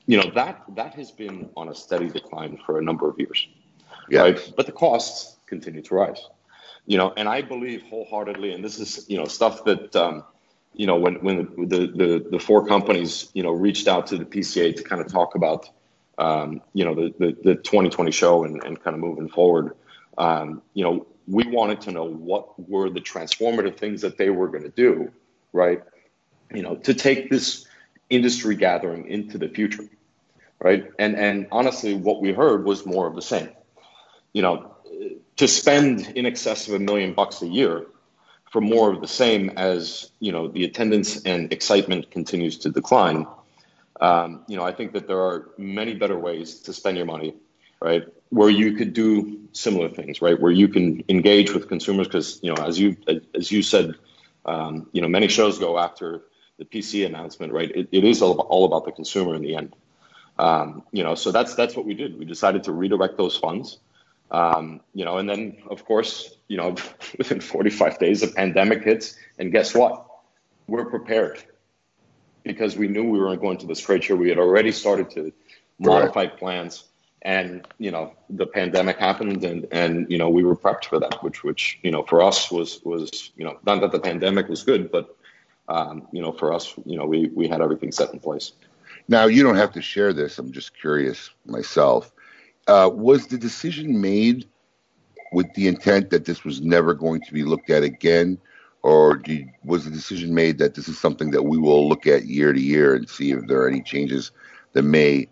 You 0.06 0.18
know, 0.18 0.30
that 0.34 0.62
that 0.76 0.94
has 0.94 1.10
been 1.10 1.50
on 1.56 1.68
a 1.68 1.74
steady 1.74 2.08
decline 2.08 2.58
for 2.64 2.78
a 2.78 2.82
number 2.82 3.08
of 3.08 3.18
years 3.18 3.46
Yeah. 4.08 4.22
right? 4.22 4.52
But 4.56 4.66
the 4.66 4.72
costs 4.72 5.36
continue 5.46 5.82
to 5.82 5.94
rise. 5.94 6.26
You 6.86 6.96
know, 6.96 7.12
and 7.16 7.28
I 7.28 7.42
believe 7.42 7.82
wholeheartedly, 7.82 8.52
and 8.52 8.64
this 8.64 8.78
is 8.78 9.04
you 9.10 9.18
know 9.18 9.26
stuff 9.26 9.64
that 9.64 9.94
um, 9.96 10.24
you 10.74 10.86
know 10.86 10.96
when 10.96 11.16
when 11.16 11.36
the, 11.68 11.80
the 11.86 12.26
the 12.30 12.38
four 12.38 12.66
companies 12.66 13.28
you 13.34 13.42
know 13.42 13.50
reached 13.50 13.88
out 13.88 14.06
to 14.08 14.16
the 14.16 14.24
PCA 14.24 14.74
to 14.76 14.82
kind 14.82 15.02
of 15.02 15.12
talk 15.12 15.34
about 15.34 15.68
um, 16.16 16.62
you 16.72 16.84
know 16.86 16.94
the, 16.94 17.14
the 17.18 17.36
the 17.44 17.54
2020 17.56 18.10
show 18.10 18.44
and, 18.44 18.62
and 18.64 18.82
kind 18.82 18.94
of 18.94 19.00
moving 19.00 19.28
forward. 19.28 19.74
Um, 20.16 20.62
you 20.72 20.84
know, 20.84 21.06
we 21.28 21.46
wanted 21.48 21.82
to 21.82 21.92
know 21.92 22.06
what 22.06 22.58
were 22.70 22.90
the 22.90 23.00
transformative 23.00 23.78
things 23.78 24.02
that 24.02 24.18
they 24.18 24.30
were 24.30 24.48
going 24.48 24.64
to 24.64 24.70
do, 24.70 25.12
right? 25.52 25.82
You 26.54 26.62
know, 26.62 26.76
to 26.76 26.94
take 26.94 27.30
this 27.30 27.66
industry 28.10 28.56
gathering 28.56 29.08
into 29.08 29.38
the 29.38 29.48
future, 29.48 29.84
right? 30.60 30.86
And 30.98 31.16
and 31.16 31.48
honestly, 31.52 31.94
what 31.94 32.22
we 32.22 32.32
heard 32.32 32.64
was 32.64 32.86
more 32.86 33.06
of 33.08 33.16
the 33.16 33.22
same 33.22 33.50
you 34.32 34.42
know, 34.42 34.74
to 35.36 35.48
spend 35.48 36.12
in 36.16 36.26
excess 36.26 36.68
of 36.68 36.74
a 36.74 36.78
million 36.78 37.14
bucks 37.14 37.42
a 37.42 37.46
year 37.48 37.86
for 38.52 38.60
more 38.60 38.92
of 38.92 39.00
the 39.00 39.08
same 39.08 39.50
as 39.56 40.10
you 40.20 40.32
know 40.32 40.48
the 40.48 40.64
attendance 40.64 41.22
and 41.24 41.52
excitement 41.52 42.10
continues 42.10 42.58
to 42.58 42.70
decline. 42.70 43.26
Um, 44.00 44.44
you 44.48 44.56
know, 44.56 44.64
I 44.64 44.72
think 44.72 44.92
that 44.92 45.08
there 45.08 45.20
are 45.20 45.50
many 45.58 45.94
better 45.94 46.18
ways 46.18 46.60
to 46.62 46.72
spend 46.72 46.96
your 46.96 47.06
money, 47.06 47.34
right? 47.80 48.04
Where 48.30 48.50
you 48.50 48.74
could 48.74 48.92
do 48.92 49.48
similar 49.52 49.88
things, 49.88 50.20
right? 50.20 50.38
Where 50.38 50.52
you 50.52 50.68
can 50.68 51.02
engage 51.08 51.52
with 51.52 51.68
consumers, 51.68 52.06
because 52.06 52.40
you 52.42 52.54
know, 52.54 52.62
as 52.62 52.78
you 52.78 52.96
as 53.34 53.50
you 53.50 53.62
said, 53.62 53.94
um, 54.44 54.88
you 54.92 55.00
know, 55.00 55.08
many 55.08 55.28
shows 55.28 55.58
go 55.58 55.78
after 55.78 56.24
the 56.58 56.64
PCA 56.64 57.06
announcement, 57.06 57.52
right? 57.52 57.70
It, 57.70 57.88
it 57.92 58.04
is 58.04 58.20
all, 58.20 58.38
all 58.40 58.64
about 58.64 58.84
the 58.84 58.92
consumer 58.92 59.34
in 59.34 59.42
the 59.42 59.54
end. 59.54 59.74
Um, 60.38 60.82
you 60.92 61.02
know, 61.02 61.14
so 61.14 61.32
that's 61.32 61.54
that's 61.54 61.74
what 61.74 61.84
we 61.84 61.94
did. 61.94 62.18
We 62.18 62.24
decided 62.24 62.64
to 62.64 62.72
redirect 62.72 63.16
those 63.16 63.36
funds. 63.36 63.78
Um, 64.30 64.80
you 64.94 65.04
know, 65.04 65.18
and 65.18 65.28
then 65.28 65.56
of 65.70 65.84
course, 65.84 66.36
you 66.48 66.56
know, 66.56 66.76
within 67.18 67.40
45 67.40 67.98
days, 67.98 68.20
the 68.20 68.28
pandemic 68.28 68.84
hits, 68.84 69.16
and 69.38 69.50
guess 69.50 69.74
what? 69.74 70.06
We're 70.66 70.84
prepared 70.84 71.42
because 72.44 72.76
we 72.76 72.88
knew 72.88 73.04
we 73.04 73.18
weren't 73.18 73.40
going 73.40 73.58
to 73.58 73.66
this 73.66 73.80
trade 73.80 74.04
show. 74.04 74.16
We 74.16 74.28
had 74.28 74.38
already 74.38 74.72
started 74.72 75.10
to 75.10 75.32
modify 75.78 76.26
plans, 76.26 76.84
and 77.22 77.66
you 77.78 77.90
know, 77.90 78.12
the 78.30 78.46
pandemic 78.46 78.98
happened, 78.98 79.44
and 79.44 79.66
and 79.72 80.10
you 80.10 80.18
know, 80.18 80.28
we 80.28 80.44
were 80.44 80.56
prepped 80.56 80.84
for 80.84 81.00
that, 81.00 81.22
which 81.22 81.42
which 81.42 81.78
you 81.82 81.90
know, 81.90 82.02
for 82.04 82.22
us 82.22 82.50
was 82.50 82.80
was 82.84 83.32
you 83.36 83.44
know, 83.44 83.58
not 83.66 83.80
that 83.80 83.92
the 83.92 84.00
pandemic 84.00 84.48
was 84.48 84.62
good, 84.62 84.90
but 84.90 85.16
um, 85.68 86.06
you 86.12 86.22
know, 86.22 86.32
for 86.32 86.52
us, 86.52 86.74
you 86.84 86.96
know, 86.96 87.06
we 87.06 87.28
we 87.34 87.48
had 87.48 87.60
everything 87.60 87.92
set 87.92 88.12
in 88.12 88.20
place. 88.20 88.52
Now, 89.08 89.26
you 89.26 89.42
don't 89.42 89.56
have 89.56 89.72
to 89.72 89.82
share 89.82 90.12
this. 90.12 90.38
I'm 90.38 90.52
just 90.52 90.78
curious 90.78 91.30
myself. 91.46 92.12
Uh, 92.66 92.90
was 92.92 93.26
the 93.26 93.38
decision 93.38 94.00
made 94.00 94.46
with 95.32 95.52
the 95.54 95.66
intent 95.66 96.10
that 96.10 96.26
this 96.26 96.44
was 96.44 96.60
never 96.60 96.94
going 96.94 97.22
to 97.22 97.32
be 97.32 97.42
looked 97.42 97.70
at 97.70 97.82
again? 97.82 98.38
Or 98.82 99.16
did, 99.16 99.48
was 99.64 99.84
the 99.84 99.90
decision 99.90 100.34
made 100.34 100.58
that 100.58 100.74
this 100.74 100.88
is 100.88 100.98
something 100.98 101.30
that 101.32 101.42
we 101.42 101.58
will 101.58 101.88
look 101.88 102.06
at 102.06 102.26
year 102.26 102.52
to 102.52 102.60
year 102.60 102.94
and 102.94 103.08
see 103.08 103.32
if 103.32 103.46
there 103.46 103.60
are 103.62 103.68
any 103.68 103.82
changes 103.82 104.30
that 104.72 104.82
may 104.82 105.28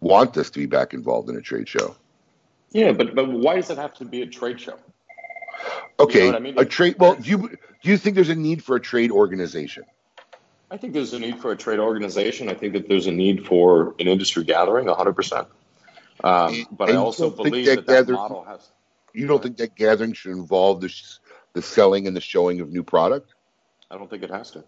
want 0.00 0.36
us 0.36 0.50
to 0.50 0.58
be 0.58 0.66
back 0.66 0.94
involved 0.94 1.28
in 1.28 1.36
a 1.36 1.40
trade 1.40 1.68
show? 1.68 1.96
Yeah, 2.70 2.92
but 2.92 3.14
but 3.14 3.28
why 3.28 3.56
does 3.56 3.70
it 3.70 3.78
have 3.78 3.94
to 3.94 4.04
be 4.04 4.22
a 4.22 4.26
trade 4.26 4.60
show? 4.60 4.78
Okay, 5.98 6.26
what 6.26 6.36
I 6.36 6.38
mean? 6.40 6.58
a 6.58 6.64
trade. 6.64 6.96
Well, 6.98 7.14
do 7.14 7.28
you 7.30 7.38
do 7.82 7.90
you 7.90 7.96
think 7.96 8.14
there's 8.14 8.28
a 8.28 8.34
need 8.34 8.62
for 8.62 8.76
a 8.76 8.80
trade 8.80 9.10
organization? 9.10 9.84
I 10.70 10.76
think 10.76 10.92
there's 10.92 11.12
a 11.12 11.18
need 11.18 11.38
for 11.38 11.52
a 11.52 11.56
trade 11.56 11.78
organization. 11.78 12.48
I 12.48 12.54
think 12.54 12.72
that 12.72 12.88
there's 12.88 13.06
a 13.06 13.12
need 13.12 13.46
for 13.46 13.94
an 14.00 14.08
industry 14.08 14.42
gathering, 14.42 14.86
100%. 14.88 15.46
Um, 16.24 16.66
but 16.72 16.88
I 16.88 16.92
you 16.92 16.98
also 16.98 17.30
think 17.30 17.50
believe 17.50 17.66
that 17.66 17.76
that 17.76 17.86
that 17.86 17.92
gather- 17.92 18.12
model 18.14 18.44
has. 18.44 18.68
You 19.14 19.26
don't 19.26 19.42
think 19.42 19.56
that 19.58 19.74
gathering 19.76 20.12
should 20.12 20.32
involve 20.32 20.80
the 20.80 20.88
sh- 20.88 21.18
the 21.52 21.62
selling 21.62 22.06
and 22.06 22.14
the 22.16 22.20
showing 22.20 22.60
of 22.60 22.70
new 22.70 22.82
product? 22.82 23.32
I 23.90 23.96
don't 23.96 24.10
think 24.10 24.22
it 24.22 24.30
has 24.30 24.50
to. 24.50 24.64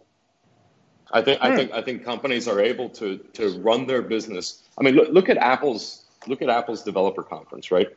I 1.13 1.23
think 1.23 1.41
I 1.43 1.51
hmm. 1.51 1.57
think 1.57 1.73
I 1.73 1.83
think 1.83 2.05
companies 2.05 2.49
are 2.49 2.61
able 2.61 2.89
to 2.91 3.19
to 3.35 3.59
run 3.61 3.87
their 3.87 4.03
business. 4.03 4.63
I 4.79 4.83
mean, 4.83 4.95
look, 4.95 5.09
look 5.11 5.29
at 5.29 5.37
Apple's 5.39 6.05
look 6.27 6.43
at 6.43 6.49
Apple's 6.49 6.83
developer 6.83 7.23
conference, 7.23 7.71
right? 7.71 7.89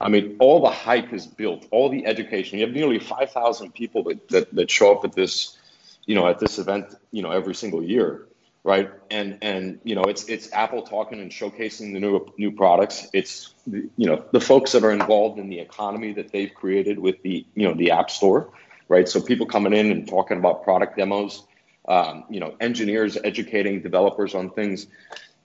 I 0.00 0.08
mean, 0.08 0.36
all 0.38 0.60
the 0.60 0.70
hype 0.70 1.12
is 1.12 1.26
built, 1.26 1.66
all 1.72 1.88
the 1.88 2.06
education. 2.06 2.58
You 2.58 2.66
have 2.66 2.74
nearly 2.74 3.00
five 3.00 3.32
thousand 3.32 3.74
people 3.74 4.04
that, 4.04 4.28
that 4.28 4.54
that 4.54 4.70
show 4.70 4.92
up 4.92 5.04
at 5.04 5.12
this, 5.12 5.58
you 6.06 6.14
know, 6.14 6.28
at 6.28 6.38
this 6.38 6.58
event, 6.58 6.94
you 7.10 7.22
know, 7.22 7.32
every 7.32 7.54
single 7.54 7.82
year, 7.82 8.28
right? 8.62 8.90
And 9.10 9.38
and 9.42 9.80
you 9.82 9.96
know, 9.96 10.02
it's 10.02 10.28
it's 10.28 10.52
Apple 10.52 10.82
talking 10.82 11.20
and 11.20 11.32
showcasing 11.32 11.92
the 11.92 11.98
new 11.98 12.32
new 12.38 12.52
products. 12.52 13.08
It's 13.12 13.52
you 13.66 13.90
know 13.96 14.24
the 14.30 14.40
folks 14.40 14.70
that 14.72 14.84
are 14.84 14.92
involved 14.92 15.40
in 15.40 15.48
the 15.48 15.58
economy 15.58 16.12
that 16.12 16.30
they've 16.30 16.54
created 16.54 17.00
with 17.00 17.20
the 17.22 17.44
you 17.56 17.66
know 17.66 17.74
the 17.74 17.90
App 17.90 18.10
Store, 18.10 18.50
right? 18.86 19.08
So 19.08 19.20
people 19.20 19.46
coming 19.46 19.72
in 19.72 19.90
and 19.90 20.06
talking 20.06 20.38
about 20.38 20.62
product 20.62 20.96
demos. 20.96 21.42
Um, 21.88 22.24
you 22.28 22.38
know, 22.38 22.54
engineers 22.60 23.16
educating 23.24 23.80
developers 23.80 24.34
on 24.34 24.50
things, 24.50 24.86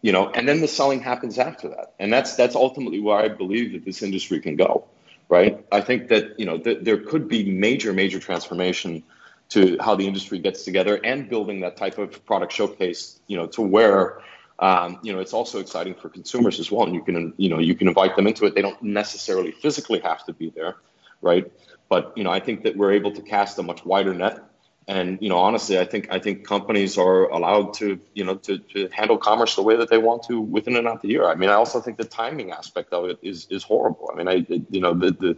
you 0.02 0.12
know, 0.12 0.30
and 0.30 0.48
then 0.48 0.60
the 0.60 0.68
selling 0.68 1.00
happens 1.00 1.40
after 1.40 1.70
that. 1.70 1.94
And 2.00 2.12
that's 2.12 2.36
that's 2.36 2.56
ultimately 2.56 3.00
where 3.00 3.18
I 3.18 3.30
believe 3.30 3.72
that 3.72 3.86
this 3.86 4.04
industry 4.04 4.42
can 4.42 4.58
go, 4.58 4.86
right? 5.30 5.66
I 5.72 5.82
think 5.82 6.10
that 6.10 6.38
you 6.40 6.46
know 6.46 6.58
th- 6.58 6.80
there 6.82 6.98
could 6.98 7.30
be 7.30 7.50
major 7.50 7.94
major 7.94 8.20
transformation 8.20 9.04
to 9.50 9.78
how 9.80 9.96
the 9.96 10.06
industry 10.06 10.40
gets 10.40 10.64
together 10.64 11.00
and 11.04 11.30
building 11.30 11.62
that 11.62 11.78
type 11.78 11.98
of 11.98 12.26
product 12.26 12.52
showcase, 12.52 13.20
you 13.28 13.38
know, 13.38 13.48
to 13.48 13.62
where 13.62 14.20
um, 14.60 15.00
you 15.02 15.14
know 15.14 15.20
it's 15.20 15.34
also 15.34 15.60
exciting 15.60 15.96
for 15.96 16.10
consumers 16.10 16.60
as 16.60 16.70
well, 16.70 16.86
and 16.86 16.94
you 16.94 17.02
can 17.02 17.34
you 17.38 17.48
know 17.48 17.60
you 17.60 17.74
can 17.74 17.88
invite 17.88 18.18
them 18.18 18.28
into 18.28 18.46
it. 18.46 18.54
They 18.54 18.62
don't 18.62 18.84
necessarily 18.84 19.52
physically 19.52 20.00
have 20.00 20.26
to 20.26 20.34
be 20.34 20.50
there, 20.50 20.76
right? 21.22 21.50
But 21.88 22.12
you 22.18 22.26
know, 22.26 22.32
I 22.32 22.42
think 22.42 22.64
that 22.64 22.76
we're 22.76 22.92
able 22.92 23.14
to 23.14 23.22
cast 23.22 23.58
a 23.60 23.64
much 23.64 23.86
wider 23.86 24.14
net 24.14 24.44
and 24.88 25.18
you 25.22 25.30
know, 25.30 25.38
honestly, 25.38 25.80
I 25.80 25.86
think 25.86 26.08
I 26.12 26.20
think 26.20 26.46
companies 26.46 26.98
are 26.98 27.26
allowed 27.30 27.74
to 27.76 28.00
you 28.14 28.24
know 28.24 28.36
to, 28.36 28.58
to 28.58 28.90
handle 28.90 29.18
commerce 29.18 29.56
the 29.56 29.62
way 29.62 29.76
that 29.78 29.90
they 29.90 29.98
want 29.98 30.24
to 30.24 30.42
within 30.42 30.76
and 30.76 30.88
out 30.88 31.02
the 31.02 31.10
year. 31.10 31.28
I 31.28 31.36
mean, 31.36 31.50
I 31.50 31.54
also 31.54 31.80
think 31.80 31.98
the 31.98 32.06
timing 32.06 32.52
aspect 32.52 32.92
of 32.92 33.06
it 33.06 33.20
is 33.22 33.48
is 33.50 33.64
horrible. 33.64 34.10
I 34.12 34.18
mean, 34.18 34.28
I 34.28 34.46
you 34.70 34.82
know 34.82 34.94
the 34.94 35.12
the, 35.12 35.38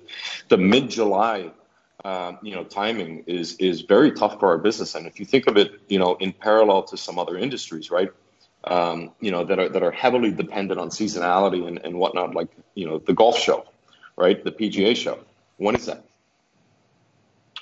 the 0.50 0.58
mid 0.58 0.89
July. 0.89 1.52
Um, 2.04 2.38
you 2.43 2.54
know, 2.54 2.64
timing 2.64 3.24
is 3.26 3.56
is 3.56 3.82
very 3.82 4.12
tough 4.12 4.39
for 4.39 4.48
our 4.50 4.60
business, 4.60 4.93
and 4.93 5.08
if 5.08 5.20
you 5.20 5.26
think 5.26 5.48
of 5.48 5.58
it, 5.58 5.82
you 5.88 5.98
know, 5.98 6.16
in 6.16 6.34
parallel 6.34 6.84
to 6.84 6.98
some 6.98 7.18
other 7.18 7.36
industries, 7.38 7.89
right? 7.89 8.12
Um, 8.64 9.12
you 9.22 9.32
know, 9.32 9.43
that 9.43 9.58
are 9.58 9.70
that 9.70 9.82
are 9.82 9.91
heavily 9.91 10.32
dependent 10.32 10.80
on 10.80 10.89
seasonality 10.89 11.68
and, 11.68 11.80
and 11.84 11.98
whatnot, 11.98 12.36
like 12.36 12.50
you 12.76 12.88
know, 12.88 13.00
the 13.00 13.14
golf 13.14 13.39
show, 13.39 13.66
right? 14.18 14.43
The 14.43 14.52
PGA 14.52 14.96
show. 14.96 15.20
When 15.58 15.76
is 15.76 15.88
that? 15.88 16.04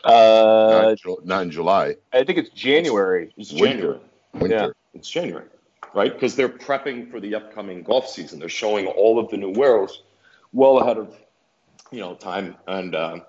Uh, 0.04 0.82
not, 0.84 0.98
Ju- 0.98 1.22
not 1.24 1.44
in 1.44 1.52
July. 1.52 1.96
I 2.12 2.24
think 2.24 2.38
it's 2.38 2.50
January. 2.50 3.34
It's 3.38 3.52
Winter. 3.52 3.66
January. 3.68 4.00
Winter. 4.34 4.56
Yeah. 4.56 4.70
It's 4.94 5.10
January, 5.10 5.48
right? 5.94 6.14
Because 6.14 6.36
they're 6.36 6.50
prepping 6.50 7.10
for 7.10 7.20
the 7.20 7.36
upcoming 7.36 7.84
golf 7.84 8.08
season. 8.08 8.40
They're 8.40 8.50
showing 8.50 8.88
all 8.88 9.20
of 9.20 9.30
the 9.30 9.38
new 9.38 9.52
wearables 9.52 10.04
well 10.52 10.80
ahead 10.80 10.98
of 10.98 11.16
you 11.92 12.00
know 12.00 12.16
time, 12.16 12.56
and 12.68 12.96
um, 12.96 13.22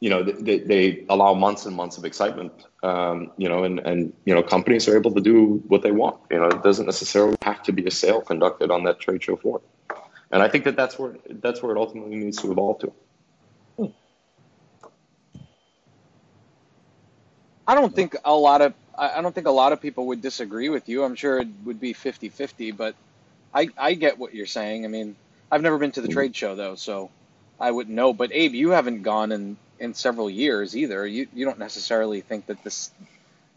you 0.00 0.10
know 0.10 0.22
they, 0.22 0.58
they 0.58 1.04
allow 1.08 1.34
months 1.34 1.66
and 1.66 1.74
months 1.74 1.96
of 1.98 2.04
excitement. 2.04 2.52
Um, 2.82 3.32
you 3.36 3.48
know, 3.48 3.64
and 3.64 3.80
and 3.80 4.12
you 4.24 4.34
know 4.34 4.42
companies 4.42 4.88
are 4.88 4.96
able 4.96 5.12
to 5.14 5.20
do 5.20 5.62
what 5.68 5.82
they 5.82 5.92
want. 5.92 6.20
You 6.30 6.38
know, 6.40 6.48
it 6.48 6.62
doesn't 6.62 6.86
necessarily 6.86 7.36
have 7.42 7.62
to 7.64 7.72
be 7.72 7.84
a 7.86 7.90
sale 7.90 8.20
conducted 8.20 8.70
on 8.70 8.84
that 8.84 9.00
trade 9.00 9.22
show 9.22 9.36
floor. 9.36 9.62
And 10.32 10.42
I 10.42 10.48
think 10.48 10.64
that 10.64 10.76
that's 10.76 10.98
where 10.98 11.16
that's 11.28 11.62
where 11.62 11.74
it 11.74 11.78
ultimately 11.78 12.16
needs 12.16 12.38
to 12.38 12.50
evolve 12.52 12.80
to. 12.80 12.92
I 17.70 17.74
don't 17.76 17.94
think 17.94 18.16
a 18.24 18.34
lot 18.34 18.62
of 18.62 18.74
I 18.98 19.22
don't 19.22 19.34
think 19.34 19.46
a 19.46 19.52
lot 19.52 19.72
of 19.72 19.80
people 19.80 20.08
would 20.08 20.22
disagree 20.22 20.68
with 20.70 20.88
you. 20.88 21.04
I'm 21.04 21.14
sure 21.14 21.40
it 21.40 21.48
would 21.64 21.80
be 21.80 21.94
50-50, 21.94 22.76
but 22.76 22.96
I 23.54 23.68
I 23.78 23.94
get 23.94 24.18
what 24.18 24.34
you're 24.34 24.46
saying. 24.46 24.84
I 24.84 24.88
mean, 24.88 25.16
I've 25.50 25.62
never 25.62 25.78
been 25.78 25.92
to 25.92 26.02
the 26.02 26.08
trade 26.08 26.36
show 26.36 26.56
though, 26.56 26.74
so 26.76 27.12
I 27.60 27.70
wouldn't 27.70 27.96
know. 27.96 28.12
But 28.12 28.32
Abe, 28.32 28.54
you 28.54 28.70
haven't 28.70 29.02
gone 29.02 29.32
in 29.32 29.58
in 29.78 29.94
several 29.94 30.30
years 30.30 30.76
either. 30.76 31.06
You 31.06 31.28
you 31.32 31.46
don't 31.46 31.58
necessarily 31.60 32.22
think 32.22 32.46
that 32.46 32.62
this 32.64 32.90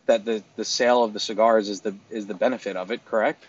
that 0.08 0.26
the 0.26 0.44
the 0.58 0.66
sale 0.66 1.04
of 1.04 1.14
the 1.14 1.20
cigars 1.20 1.70
is 1.70 1.82
the 1.82 1.96
is 2.10 2.28
the 2.28 2.36
benefit 2.36 2.78
of 2.78 2.92
it, 2.92 3.06
correct? 3.06 3.46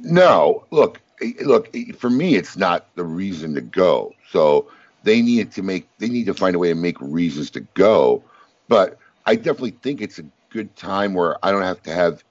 No, 0.00 0.64
look, 0.70 1.00
eh, 1.22 1.32
look. 1.44 1.70
eh, 1.74 1.92
For 1.98 2.10
me, 2.10 2.36
it's 2.36 2.56
not 2.56 2.94
the 2.96 3.04
reason 3.04 3.54
to 3.54 3.62
go. 3.62 4.14
So 4.30 4.70
they 5.02 5.22
needed 5.22 5.52
to 5.52 5.62
make. 5.62 5.88
They 5.98 6.08
need 6.08 6.26
to 6.26 6.34
find 6.34 6.56
a 6.56 6.58
way 6.58 6.68
to 6.70 6.74
make 6.74 7.00
reasons 7.00 7.50
to 7.52 7.60
go. 7.74 8.24
But 8.68 8.98
I 9.26 9.36
definitely 9.36 9.78
think 9.82 10.00
it's 10.00 10.18
a 10.18 10.24
good 10.50 10.76
time 10.76 11.14
where 11.14 11.36
I 11.44 11.50
don't 11.50 11.62
have 11.62 11.82
to 11.82 11.92
have 11.92 12.22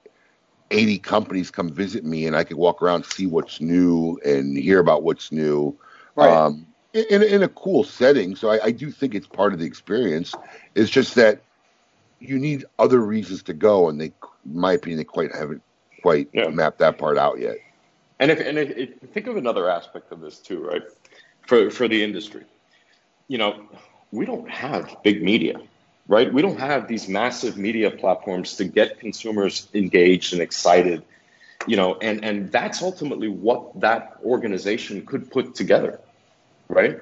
80 0.70 0.98
companies 0.98 1.50
come 1.50 1.70
visit 1.70 2.04
me, 2.04 2.26
and 2.26 2.36
I 2.36 2.44
could 2.44 2.56
walk 2.56 2.82
around, 2.82 3.04
see 3.04 3.26
what's 3.26 3.60
new, 3.60 4.18
and 4.24 4.56
hear 4.56 4.80
about 4.80 5.02
what's 5.02 5.30
new. 5.32 5.78
Right. 6.16 6.30
Um, 6.30 6.66
in 6.92 7.22
in 7.22 7.42
a 7.42 7.48
cool 7.48 7.84
setting. 7.84 8.36
So 8.36 8.50
I, 8.50 8.66
I 8.66 8.70
do 8.70 8.90
think 8.90 9.14
it's 9.14 9.26
part 9.26 9.52
of 9.52 9.58
the 9.58 9.66
experience. 9.66 10.34
It's 10.74 10.90
just 10.90 11.14
that 11.16 11.42
you 12.20 12.38
need 12.38 12.64
other 12.78 13.00
reasons 13.00 13.42
to 13.44 13.54
go, 13.54 13.88
and 13.88 14.00
they, 14.00 14.06
in 14.06 14.12
my 14.44 14.72
opinion, 14.72 14.98
they 14.98 15.04
quite 15.04 15.34
haven't 15.34 15.62
quite 16.02 16.28
Yeah. 16.32 16.48
mapped 16.48 16.78
that 16.78 16.98
part 16.98 17.18
out 17.18 17.38
yet. 17.40 17.56
And 18.20 18.30
if 18.30 18.40
and 18.40 18.58
if, 18.58 18.70
if 18.70 19.10
think 19.12 19.26
of 19.26 19.36
another 19.36 19.68
aspect 19.68 20.12
of 20.12 20.20
this 20.20 20.38
too, 20.38 20.64
right? 20.64 20.82
For 21.48 21.70
for 21.70 21.88
the 21.88 22.02
industry, 22.02 22.44
you 23.28 23.38
know, 23.38 23.68
we 24.12 24.24
don't 24.24 24.48
have 24.48 24.96
big 25.02 25.22
media, 25.22 25.60
right? 26.08 26.32
We 26.32 26.42
don't 26.42 26.58
have 26.58 26.88
these 26.88 27.08
massive 27.08 27.56
media 27.56 27.90
platforms 27.90 28.56
to 28.56 28.64
get 28.64 29.00
consumers 29.00 29.68
engaged 29.74 30.32
and 30.32 30.42
excited, 30.42 31.02
you 31.66 31.76
know, 31.76 31.96
and 32.00 32.24
and 32.24 32.52
that's 32.52 32.82
ultimately 32.82 33.28
what 33.28 33.80
that 33.80 34.18
organization 34.24 35.04
could 35.06 35.30
put 35.30 35.54
together, 35.54 36.00
right? 36.68 37.00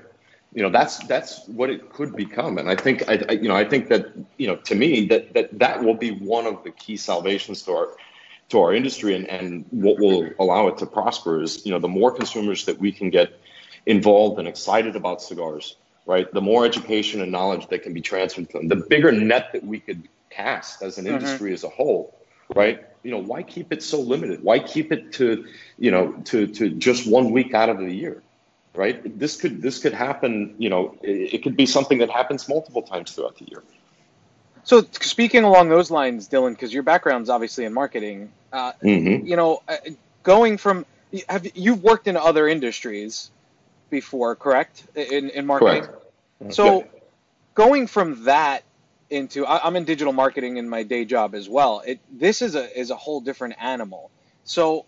You 0.55 0.63
know, 0.63 0.71
that's 0.71 0.99
that's 1.07 1.47
what 1.49 1.71
it 1.71 1.91
could 1.91 2.15
become, 2.15 2.59
and 2.59 2.69
I 2.69 2.77
think 2.77 3.09
I, 3.09 3.25
I 3.29 3.33
you 3.33 3.49
know 3.49 3.57
I 3.57 3.65
think 3.65 3.89
that 3.89 4.13
you 4.37 4.47
know 4.47 4.57
to 4.57 4.75
me 4.75 5.07
that 5.07 5.33
that 5.35 5.59
that 5.59 5.83
will 5.83 5.95
be 5.95 6.11
one 6.11 6.47
of 6.47 6.63
the 6.63 6.71
key 6.71 6.97
salvations 6.97 7.63
to 7.63 7.73
our 7.73 7.89
to 8.51 8.61
our 8.61 8.75
industry 8.75 9.15
and, 9.15 9.27
and 9.29 9.65
what 9.71 9.99
will 9.99 10.29
allow 10.39 10.69
it 10.69 10.77
to 10.77 10.87
prosper 10.87 11.43
is 11.43 11.65
you 11.65 11.73
know 11.73 11.79
the 11.79 11.89
more 11.89 12.11
consumers 12.13 12.67
that 12.67 12.79
we 12.79 12.93
can 12.93 13.09
get 13.09 13.33
involved 13.87 14.39
and 14.39 14.47
excited 14.47 14.95
about 14.95 15.23
cigars 15.23 15.77
right? 16.07 16.33
The 16.33 16.41
more 16.41 16.65
education 16.65 17.21
and 17.21 17.31
knowledge 17.31 17.69
that 17.69 17.83
can 17.83 17.95
be 17.95 18.01
transferred 18.01 18.51
to 18.51 18.59
them 18.59 18.69
the 18.69 18.77
bigger 18.77 19.13
net 19.13 19.53
that 19.53 19.65
we 19.65 19.81
could 19.81 20.09
cast 20.31 20.83
as 20.83 20.99
an 20.99 21.07
industry 21.07 21.53
as 21.53 21.65
a 21.65 21.69
whole 21.69 22.15
right? 22.55 22.85
You 23.03 23.11
know 23.11 23.19
why 23.19 23.43
keep 23.43 23.73
it 23.73 23.83
so 23.83 24.01
limited? 24.01 24.43
Why 24.43 24.59
keep 24.59 24.93
it 24.93 25.13
to 25.15 25.47
you 25.79 25.91
know 25.91 26.13
to 26.25 26.47
to 26.47 26.71
just 26.71 27.07
one 27.07 27.31
week 27.31 27.55
out 27.55 27.69
of 27.69 27.79
the 27.79 27.93
year 27.93 28.23
right? 28.75 29.19
This 29.19 29.41
could 29.41 29.61
this 29.61 29.79
could 29.79 29.93
happen 29.93 30.55
you 30.59 30.71
know 30.71 30.97
it, 31.03 31.35
it 31.35 31.43
could 31.43 31.57
be 31.57 31.67
something 31.67 31.99
that 31.99 32.11
happens 32.11 32.49
multiple 32.49 32.83
times 32.83 33.13
throughout 33.13 33.37
the 33.37 33.47
year. 33.51 33.63
So 34.65 34.87
speaking 34.93 35.43
along 35.43 35.71
those 35.71 35.91
lines, 35.91 36.29
Dylan, 36.29 36.53
because 36.53 36.73
your 36.73 36.85
background's 36.85 37.29
obviously 37.29 37.65
in 37.65 37.75
marketing, 37.75 38.31
uh, 38.53 38.73
mm-hmm. 38.75 39.27
you 39.27 39.35
know, 39.35 39.61
uh, 39.69 39.77
going 40.23 40.57
from 40.57 40.87
have 41.29 41.47
you've 41.57 41.83
worked 41.83 42.07
in 42.07 42.17
other 42.17 42.47
industries 42.49 43.31
before, 43.93 44.35
correct? 44.35 44.83
In 44.97 45.31
in 45.31 45.47
marketing. 45.47 45.85
correct 45.85 46.53
So 46.53 46.79
Yeah. 46.79 46.87
going 47.55 47.87
from 47.87 48.25
that 48.25 48.65
into 49.11 49.47
I, 49.47 49.65
I'm 49.65 49.77
in 49.77 49.85
digital 49.85 50.13
marketing 50.13 50.57
in 50.57 50.69
my 50.69 50.83
day 50.83 51.05
job 51.05 51.37
as 51.37 51.49
well. 51.49 51.83
It 51.87 52.01
this 52.11 52.43
is 52.43 52.57
a 52.57 52.65
is 52.77 52.91
a 52.91 52.97
whole 52.97 53.21
different 53.21 53.55
animal. 53.61 54.11
So 54.43 54.85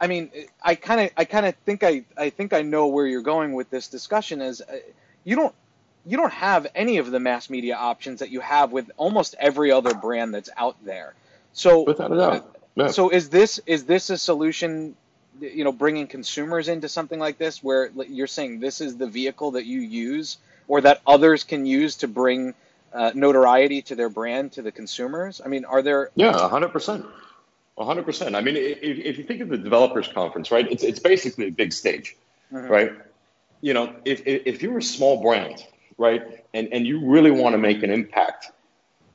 I 0.00 0.08
mean, 0.08 0.32
I 0.60 0.74
kind 0.74 1.00
of 1.02 1.10
I 1.16 1.24
kind 1.24 1.46
of 1.46 1.54
think 1.64 1.84
I 1.84 2.02
I 2.16 2.30
think 2.30 2.52
I 2.52 2.62
know 2.62 2.88
where 2.88 3.06
you're 3.06 3.22
going 3.22 3.52
with 3.52 3.70
this 3.70 3.86
discussion 3.86 4.40
is 4.40 4.60
uh, 4.60 4.78
you 5.22 5.36
don't 5.36 5.54
you 6.04 6.16
don't 6.16 6.32
have 6.32 6.66
any 6.74 6.96
of 6.98 7.12
the 7.12 7.20
mass 7.20 7.48
media 7.48 7.76
options 7.76 8.18
that 8.18 8.30
you 8.30 8.40
have 8.40 8.72
with 8.72 8.90
almost 8.96 9.36
every 9.38 9.70
other 9.70 9.94
brand 9.94 10.34
that's 10.34 10.50
out 10.56 10.76
there. 10.84 11.14
So 11.52 11.84
without 11.84 12.10
a 12.10 12.16
doubt 12.16 12.56
yeah. 12.74 12.86
so 12.88 13.10
is 13.10 13.28
this 13.28 13.60
is 13.66 13.84
this 13.84 14.10
a 14.10 14.18
solution? 14.18 14.96
You 15.42 15.64
know, 15.64 15.72
bringing 15.72 16.06
consumers 16.06 16.68
into 16.68 16.88
something 16.88 17.18
like 17.18 17.36
this, 17.36 17.62
where 17.62 17.90
you're 18.08 18.26
saying 18.26 18.60
this 18.60 18.80
is 18.80 18.96
the 18.96 19.06
vehicle 19.08 19.52
that 19.52 19.64
you 19.66 19.80
use, 19.80 20.38
or 20.68 20.80
that 20.82 21.00
others 21.06 21.44
can 21.44 21.66
use 21.66 21.96
to 21.96 22.08
bring 22.08 22.54
uh, 22.92 23.10
notoriety 23.14 23.82
to 23.82 23.96
their 23.96 24.08
brand 24.08 24.52
to 24.52 24.62
the 24.62 24.70
consumers. 24.72 25.40
I 25.44 25.48
mean, 25.48 25.64
are 25.64 25.82
there? 25.82 26.10
Yeah, 26.14 26.48
hundred 26.48 26.68
percent, 26.68 27.04
hundred 27.76 28.04
percent. 28.04 28.36
I 28.36 28.40
mean, 28.40 28.56
if, 28.56 28.78
if 28.82 29.18
you 29.18 29.24
think 29.24 29.40
of 29.40 29.48
the 29.48 29.58
developers 29.58 30.08
conference, 30.08 30.50
right? 30.50 30.70
It's 30.70 30.84
it's 30.84 31.00
basically 31.00 31.48
a 31.48 31.50
big 31.50 31.72
stage, 31.72 32.16
Mhm. 32.52 32.68
right? 32.68 32.92
You 33.60 33.74
know, 33.74 33.94
if 34.04 34.26
if 34.26 34.42
if 34.46 34.62
you're 34.62 34.78
a 34.78 34.82
small 34.82 35.22
brand, 35.22 35.64
right, 35.98 36.22
and 36.54 36.68
and 36.72 36.86
you 36.86 37.06
really 37.06 37.30
want 37.30 37.54
to 37.54 37.58
make 37.58 37.82
an 37.82 37.90
impact, 37.90 38.50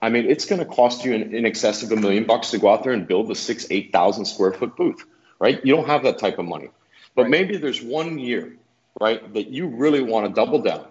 I 0.01 0.09
mean, 0.09 0.25
it's 0.25 0.45
going 0.45 0.59
to 0.59 0.65
cost 0.65 1.05
you 1.05 1.13
in, 1.13 1.36
in 1.36 1.45
excess 1.45 1.84
of 1.84 1.91
a 1.91 1.95
million 1.95 2.25
bucks 2.25 2.51
to 2.51 2.57
go 2.57 2.69
out 2.69 2.84
there 2.84 2.93
and 2.93 3.07
build 3.07 3.32
a 3.32 3.36
six 3.36 3.67
eight 3.69 3.91
thousand 3.91 4.25
square 4.25 4.53
foot 4.53 4.75
booth, 4.75 5.05
right? 5.40 5.64
You 5.66 5.76
don't 5.76 5.88
have 5.88 6.04
that 6.04 6.18
type 6.18 6.40
of 6.40 6.46
money, 6.46 6.70
but 7.16 7.24
Right. 7.24 7.32
maybe 7.32 7.58
there's 7.58 7.82
one 7.82 8.20
year, 8.20 8.56
right, 9.00 9.34
that 9.34 9.48
you 9.50 9.68
really 9.68 10.02
want 10.02 10.28
to 10.28 10.34
double 10.34 10.62
down. 10.62 10.86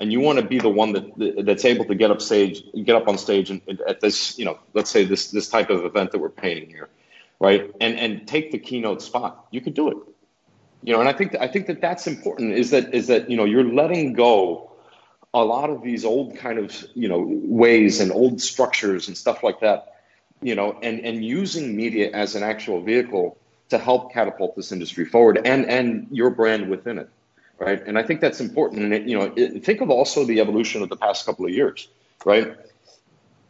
And 0.00 0.12
you 0.12 0.20
want 0.20 0.38
to 0.38 0.44
be 0.44 0.60
the 0.60 0.68
one 0.68 0.92
that 0.92 1.44
that's 1.44 1.64
able 1.64 1.84
to 1.86 1.94
get 1.96 2.12
up 2.12 2.22
stage, 2.22 2.62
get 2.84 2.94
up 2.94 3.08
on 3.08 3.18
stage, 3.18 3.50
and, 3.50 3.60
and 3.66 3.80
at 3.80 4.00
this, 4.00 4.38
you 4.38 4.44
know, 4.44 4.56
let's 4.72 4.90
say 4.90 5.04
this 5.04 5.32
this 5.32 5.48
type 5.48 5.70
of 5.70 5.84
event 5.84 6.12
that 6.12 6.20
we're 6.20 6.28
painting 6.28 6.68
here, 6.70 6.88
right? 7.40 7.68
And 7.80 7.98
and 7.98 8.28
take 8.28 8.52
the 8.52 8.58
keynote 8.58 9.02
spot. 9.02 9.46
You 9.50 9.60
could 9.60 9.74
do 9.74 9.88
it, 9.90 9.96
you 10.84 10.92
know. 10.92 11.00
And 11.00 11.08
I 11.08 11.12
think 11.12 11.34
I 11.40 11.48
think 11.48 11.66
that 11.66 11.80
that's 11.80 12.06
important. 12.06 12.52
Is 12.52 12.70
that 12.70 12.94
is 12.94 13.08
that 13.08 13.28
you 13.28 13.36
know 13.36 13.44
you're 13.44 13.64
letting 13.64 14.12
go 14.12 14.70
a 15.34 15.44
lot 15.44 15.68
of 15.68 15.82
these 15.82 16.04
old 16.04 16.36
kind 16.36 16.60
of 16.60 16.72
you 16.94 17.08
know 17.08 17.24
ways 17.26 17.98
and 17.98 18.12
old 18.12 18.40
structures 18.40 19.08
and 19.08 19.16
stuff 19.16 19.42
like 19.42 19.58
that, 19.60 19.96
you 20.42 20.54
know, 20.54 20.78
and 20.80 21.00
and 21.00 21.24
using 21.24 21.74
media 21.74 22.10
as 22.12 22.36
an 22.36 22.44
actual 22.44 22.80
vehicle 22.80 23.36
to 23.68 23.78
help 23.78 24.12
catapult 24.12 24.56
this 24.56 24.72
industry 24.72 25.04
forward 25.04 25.40
and 25.44 25.66
and 25.66 26.06
your 26.10 26.30
brand 26.30 26.70
within 26.70 26.98
it, 26.98 27.08
right? 27.58 27.82
And 27.86 27.98
I 27.98 28.02
think 28.02 28.20
that's 28.20 28.40
important. 28.40 28.82
And 28.82 28.94
it, 28.94 29.02
you 29.02 29.18
know, 29.18 29.32
it, 29.36 29.64
think 29.64 29.80
of 29.80 29.90
also 29.90 30.24
the 30.24 30.40
evolution 30.40 30.82
of 30.82 30.88
the 30.88 30.96
past 30.96 31.26
couple 31.26 31.44
of 31.44 31.52
years, 31.52 31.88
right? 32.24 32.56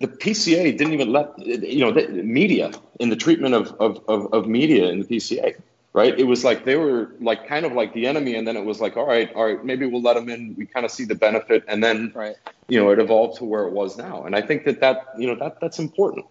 the 0.01 0.07
PCA 0.07 0.77
didn't 0.77 0.93
even 0.93 1.13
let 1.13 1.39
you 1.39 1.81
know 1.81 1.93
the 1.93 2.07
media 2.09 2.71
in 3.01 3.11
the 3.11 3.17
treatment 3.17 3.55
of, 3.55 3.73
of, 3.81 4.01
of, 4.09 4.33
of 4.33 4.47
media 4.47 4.89
in 4.89 5.01
the 5.01 5.05
PCA, 5.05 5.61
right? 5.93 6.19
It 6.19 6.25
was 6.25 6.45
like 6.45 6.65
they 6.65 6.77
were 6.77 7.13
like 7.21 7.49
kind 7.49 7.67
of 7.67 7.73
like 7.73 7.93
the 7.95 8.07
enemy, 8.07 8.37
and 8.37 8.47
then 8.47 8.57
it 8.57 8.65
was 8.65 8.81
like, 8.81 8.97
all 8.97 9.07
right, 9.07 9.33
all 9.35 9.47
right, 9.47 9.65
maybe 9.65 9.87
we'll 9.87 10.03
let 10.03 10.15
them 10.15 10.29
in. 10.29 10.55
We 10.57 10.67
kind 10.67 10.87
of 10.87 10.93
see 10.93 11.05
the 11.05 11.17
benefit, 11.17 11.65
and 11.67 11.83
then 11.83 12.13
Right. 12.15 12.37
you 12.69 12.79
know 12.81 12.91
it 12.91 12.99
evolved 12.99 13.39
to 13.39 13.45
where 13.45 13.65
it 13.65 13.73
was 13.73 13.97
now. 13.97 14.25
And 14.25 14.37
I 14.37 14.43
think 14.43 14.65
that 14.65 14.81
that 14.81 15.09
you 15.19 15.27
know 15.27 15.35
that 15.37 15.59
that's 15.61 15.79
important. 15.79 16.27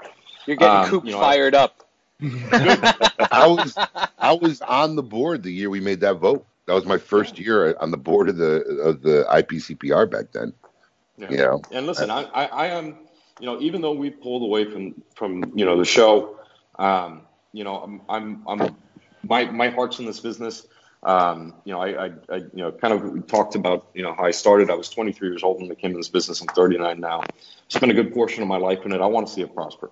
You're 0.45 0.55
getting 0.55 0.77
Um, 0.77 0.89
Coop 0.89 1.05
you 1.05 1.11
know, 1.11 1.19
fired 1.19 1.55
up. 1.55 1.86
I 2.22 3.47
was 3.47 3.78
I 4.20 4.34
was 4.34 4.61
on 4.61 4.95
the 4.95 5.03
board 5.03 5.43
the 5.43 5.51
year 5.51 5.70
we 5.70 5.80
made 5.80 6.01
that 6.01 6.15
vote. 6.15 6.45
That 6.65 6.74
was 6.74 6.86
my 6.86 6.97
first 6.97 7.39
year 7.39 7.78
on 7.80 7.91
the 7.91 7.97
board 7.97 8.30
of 8.30 8.38
the 8.38 8.61
of 8.82 9.01
the 9.01 9.26
IPCPR 9.30 10.09
back 10.09 10.32
then. 10.32 10.53
Yeah. 11.18 11.32
You 11.32 11.38
know, 11.38 11.61
And 11.72 11.88
listen, 11.88 12.09
I, 12.11 12.24
I, 12.24 12.45
I 12.45 12.68
am, 12.68 12.97
you 13.39 13.45
know, 13.47 13.59
even 13.59 13.82
though 13.82 13.93
we 13.93 14.09
pulled 14.09 14.43
away 14.43 14.65
from, 14.65 15.01
from, 15.15 15.51
you 15.55 15.65
know, 15.65 15.78
the 15.78 15.86
show, 15.86 16.39
um, 16.78 17.22
you 17.53 17.63
know, 17.63 17.78
I'm, 17.78 18.01
I'm, 18.07 18.43
I'm, 18.47 18.76
my, 19.28 19.45
my 19.45 19.70
heart's 19.70 19.99
in 19.99 20.05
this 20.05 20.20
business. 20.20 20.68
Um, 21.03 21.55
you 21.63 21.74
know, 21.74 21.82
I, 21.82 22.05
I, 22.05 22.11
I, 22.30 22.36
you 22.36 22.49
know, 22.53 22.72
kind 22.72 22.93
of 22.93 23.28
talked 23.28 23.55
about, 23.55 23.88
you 23.93 24.03
know, 24.03 24.13
how 24.13 24.24
I 24.26 24.32
started. 24.32 24.70
I 24.70 24.76
was 24.76 24.89
23 24.89 25.30
years 25.30 25.43
old 25.43 25.61
when 25.61 25.72
I 25.72 25.76
came 25.76 25.91
in 25.91 25.97
this 25.97 26.09
business. 26.09 26.41
I'm 26.41 26.47
39 26.47 26.99
now. 26.99 27.24
Spent 27.70 27.91
a 27.91 27.95
good 27.95 28.13
portion 28.13 28.41
of 28.41 28.47
my 28.47 28.57
life 28.57 28.86
in 28.86 28.91
it. 28.91 29.01
I 29.01 29.05
want 29.07 29.28
to 29.28 29.34
see 29.34 29.41
it 29.41 29.53
prosper. 29.53 29.91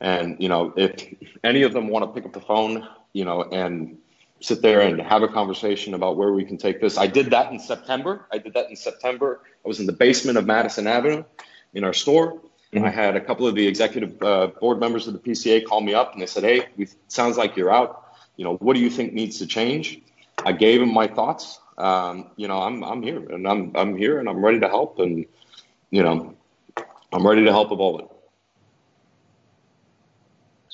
And, 0.00 0.36
you 0.40 0.48
know, 0.48 0.72
if 0.76 1.14
any 1.42 1.62
of 1.62 1.72
them 1.72 1.88
want 1.88 2.04
to 2.04 2.12
pick 2.12 2.26
up 2.26 2.32
the 2.32 2.40
phone, 2.40 2.86
you 3.12 3.24
know, 3.24 3.42
and 3.42 3.98
sit 4.40 4.60
there 4.62 4.80
and 4.80 5.00
have 5.00 5.22
a 5.22 5.28
conversation 5.28 5.94
about 5.94 6.16
where 6.16 6.32
we 6.32 6.44
can 6.44 6.58
take 6.58 6.80
this. 6.80 6.98
I 6.98 7.06
did 7.06 7.30
that 7.30 7.50
in 7.50 7.58
September. 7.58 8.26
I 8.30 8.38
did 8.38 8.54
that 8.54 8.68
in 8.68 8.76
September. 8.76 9.40
I 9.64 9.68
was 9.68 9.80
in 9.80 9.86
the 9.86 9.92
basement 9.92 10.36
of 10.36 10.46
Madison 10.46 10.86
Avenue 10.86 11.24
in 11.72 11.84
our 11.84 11.94
store. 11.94 12.40
I 12.74 12.90
had 12.90 13.16
a 13.16 13.20
couple 13.20 13.46
of 13.46 13.54
the 13.54 13.66
executive 13.66 14.22
uh, 14.22 14.48
board 14.48 14.80
members 14.80 15.06
of 15.06 15.14
the 15.14 15.18
PCA 15.18 15.64
call 15.64 15.80
me 15.80 15.94
up 15.94 16.12
and 16.12 16.20
they 16.20 16.26
said, 16.26 16.42
"Hey, 16.42 16.66
we, 16.76 16.86
sounds 17.08 17.38
like 17.38 17.56
you're 17.56 17.72
out. 17.72 18.04
You 18.36 18.44
know, 18.44 18.56
what 18.56 18.74
do 18.74 18.80
you 18.80 18.90
think 18.90 19.14
needs 19.14 19.38
to 19.38 19.46
change?" 19.46 20.02
I 20.44 20.52
gave 20.52 20.80
them 20.80 20.92
my 20.92 21.06
thoughts. 21.06 21.58
Um, 21.78 22.32
you 22.36 22.48
know, 22.48 22.60
I'm 22.60 22.84
I'm 22.84 23.02
here 23.02 23.18
and 23.30 23.48
I'm 23.48 23.72
I'm 23.74 23.96
here 23.96 24.18
and 24.18 24.28
I'm 24.28 24.44
ready 24.44 24.60
to 24.60 24.68
help 24.68 24.98
and 24.98 25.24
you 25.90 26.02
know, 26.02 26.34
I'm 27.12 27.26
ready 27.26 27.44
to 27.44 27.50
help 27.50 27.72
evolve 27.72 28.00
it. 28.00 28.15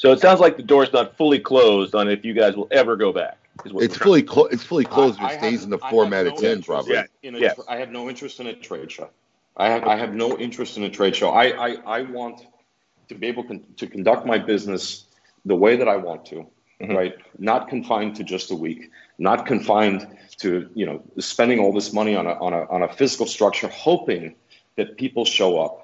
So 0.02 0.10
it 0.10 0.18
sounds 0.18 0.40
like 0.40 0.56
the 0.56 0.64
door's 0.64 0.92
not 0.92 1.16
fully 1.16 1.38
closed 1.38 1.94
on 1.94 2.08
if 2.08 2.24
you 2.24 2.34
guys 2.34 2.56
will 2.56 2.66
ever 2.72 2.96
go 2.96 3.12
back. 3.12 3.38
Is 3.64 3.72
what 3.72 3.84
it's 3.84 3.96
fully 3.96 4.24
clo- 4.24 4.46
it's 4.46 4.64
fully 4.64 4.84
closed. 4.84 5.20
I- 5.20 5.34
It 5.34 5.38
stays 5.38 5.62
in 5.62 5.70
the 5.70 5.78
I 5.80 5.90
format 5.92 6.26
no 6.26 6.32
it's 6.32 6.42
in, 6.42 6.60
probably. 6.64 6.94
Yeah. 6.94 7.04
in 7.22 7.36
a 7.36 7.38
Yes. 7.38 7.54
tr- 7.54 7.60
I 7.68 7.76
have 7.76 7.92
no 7.92 8.08
interest 8.08 8.40
in 8.40 8.48
a 8.48 8.52
trade 8.52 8.90
show. 8.90 9.10
I 9.56 9.68
have 9.68 9.84
I 9.84 9.94
have 9.96 10.12
no 10.12 10.36
interest 10.36 10.76
in 10.76 10.82
a 10.82 10.90
trade 10.90 11.14
show. 11.14 11.30
I 11.30 11.44
I, 11.68 11.98
I 11.98 12.02
want 12.02 12.44
to 13.10 13.14
be 13.14 13.28
able 13.28 13.44
con- 13.44 13.62
to 13.76 13.86
conduct 13.86 14.26
my 14.26 14.38
business 14.38 15.04
the 15.44 15.54
way 15.54 15.76
that 15.76 15.86
I 15.86 15.98
want 15.98 16.26
to, 16.26 16.46
Mhm. 16.80 16.96
right? 16.96 17.14
Not 17.38 17.68
confined 17.68 18.16
to 18.16 18.24
just 18.24 18.50
a 18.50 18.56
week, 18.56 18.90
not 19.18 19.46
confined 19.46 20.04
to 20.38 20.68
you 20.74 20.84
know 20.86 21.00
spending 21.20 21.60
all 21.60 21.72
this 21.72 21.92
money 21.92 22.16
on 22.16 22.26
a 22.26 22.32
on 22.46 22.52
a 22.52 22.62
on 22.68 22.82
a 22.82 22.88
physical 22.92 23.26
structure, 23.26 23.68
hoping 23.68 24.34
that 24.74 24.96
people 24.96 25.24
show 25.24 25.60
up. 25.60 25.81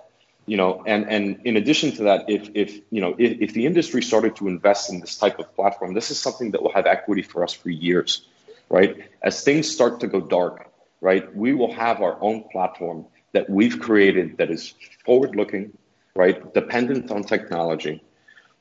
You 0.49 0.57
know, 0.57 0.83
and 0.87 1.05
and 1.11 1.41
in 1.45 1.59
addition 1.59 1.93
to 1.97 2.05
that, 2.05 2.31
if 2.31 2.49
if 2.55 2.81
you 2.89 3.03
know 3.03 3.15
if, 3.19 3.33
if 3.43 3.53
the 3.53 3.67
industry 3.67 4.03
started 4.03 4.35
to 4.37 4.49
invest 4.49 4.91
in 4.91 4.99
this 4.99 5.19
type 5.19 5.39
of 5.39 5.55
platform, 5.55 5.93
this 5.93 6.11
is 6.11 6.19
something 6.19 6.53
that 6.53 6.63
will 6.63 6.73
have 6.73 6.87
equity 6.87 7.21
for 7.21 7.45
us 7.45 7.53
for 7.53 7.69
years, 7.69 8.27
right? 8.71 9.11
As 9.23 9.45
things 9.45 9.71
start 9.71 10.01
to 10.01 10.07
go 10.07 10.23
dark, 10.23 10.73
right, 11.03 11.25
we 11.37 11.53
will 11.53 11.75
have 11.75 12.01
our 12.01 12.17
own 12.23 12.45
platform 12.51 13.05
that 13.33 13.51
we've 13.51 13.79
created 13.79 14.39
that 14.39 14.51
is 14.51 14.73
forward 15.05 15.37
looking, 15.37 15.77
right, 16.17 16.55
dependent 16.55 17.11
on 17.11 17.25
technology, 17.25 18.03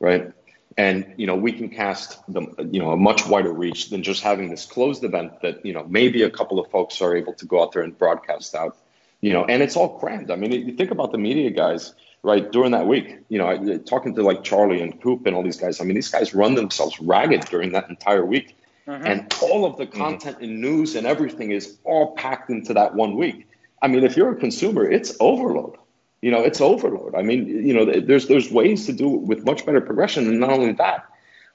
right? 0.02 0.34
And 0.78 1.14
you 1.16 1.26
know 1.26 1.38
we 1.38 1.54
can 1.54 1.70
cast 1.70 2.20
the 2.28 2.42
you 2.70 2.82
know 2.82 2.92
a 2.92 2.98
much 2.98 3.26
wider 3.28 3.54
reach 3.54 3.92
than 3.92 4.04
just 4.04 4.22
having 4.22 4.50
this 4.50 4.66
closed 4.66 5.06
event 5.06 5.42
that 5.42 5.66
you 5.66 5.72
know 5.72 5.86
maybe 5.88 6.24
a 6.24 6.30
couple 6.30 6.60
of 6.60 6.70
folks 6.70 7.02
are 7.02 7.16
able 7.16 7.34
to 7.36 7.46
go 7.46 7.64
out 7.64 7.72
there 7.72 7.84
and 7.84 7.98
broadcast 7.98 8.56
out, 8.56 8.76
you 9.28 9.34
know, 9.34 9.44
and 9.44 9.62
it's 9.62 9.76
all 9.76 10.00
crammed. 10.00 10.32
I 10.32 10.38
mean, 10.38 10.54
you 10.54 10.74
think 10.74 10.90
about 10.90 11.12
the 11.12 11.18
media 11.18 11.50
guys, 11.50 11.94
right? 12.24 12.50
During 12.50 12.72
that 12.72 12.88
week, 12.88 13.20
you 13.28 13.38
know, 13.38 13.48
I, 13.50 13.78
talking 13.80 14.16
to 14.16 14.24
like 14.24 14.42
Charlie 14.42 14.82
and 14.82 15.02
Coop 15.02 15.26
and 15.26 15.36
all 15.36 15.44
these 15.44 15.58
guys. 15.58 15.82
I 15.82 15.84
mean, 15.84 15.96
these 15.96 16.08
guys 16.08 16.34
run 16.34 16.56
themselves 16.56 16.98
ragged 17.02 17.42
during 17.50 17.74
that 17.74 17.90
entire 17.90 18.26
week, 18.26 18.56
mm-hmm. 18.88 19.06
and 19.06 19.34
all 19.42 19.66
of 19.66 19.76
the 19.76 19.86
mm-hmm. 19.86 19.98
content 19.98 20.38
and 20.40 20.62
news 20.62 20.96
and 20.96 21.06
everything 21.06 21.52
is 21.52 21.78
all 21.84 22.16
packed 22.16 22.50
into 22.50 22.74
that 22.76 22.96
one 22.96 23.18
week. 23.18 23.50
I 23.82 23.90
mean, 23.90 24.06
if 24.06 24.16
you're 24.16 24.32
a 24.32 24.36
consumer, 24.38 24.90
it's 24.90 25.18
overload. 25.20 25.76
You 26.22 26.32
know, 26.32 26.42
it's 26.42 26.62
overload. 26.62 27.14
I 27.14 27.22
mean, 27.22 27.48
you 27.68 27.74
know, 27.74 27.84
there's 27.84 28.28
there's 28.28 28.50
ways 28.50 28.86
to 28.86 28.94
do 28.94 29.14
it 29.16 29.22
with 29.24 29.44
much 29.44 29.66
better 29.66 29.82
progression, 29.82 30.30
and 30.30 30.40
not 30.40 30.52
only 30.52 30.72
that, 30.72 31.06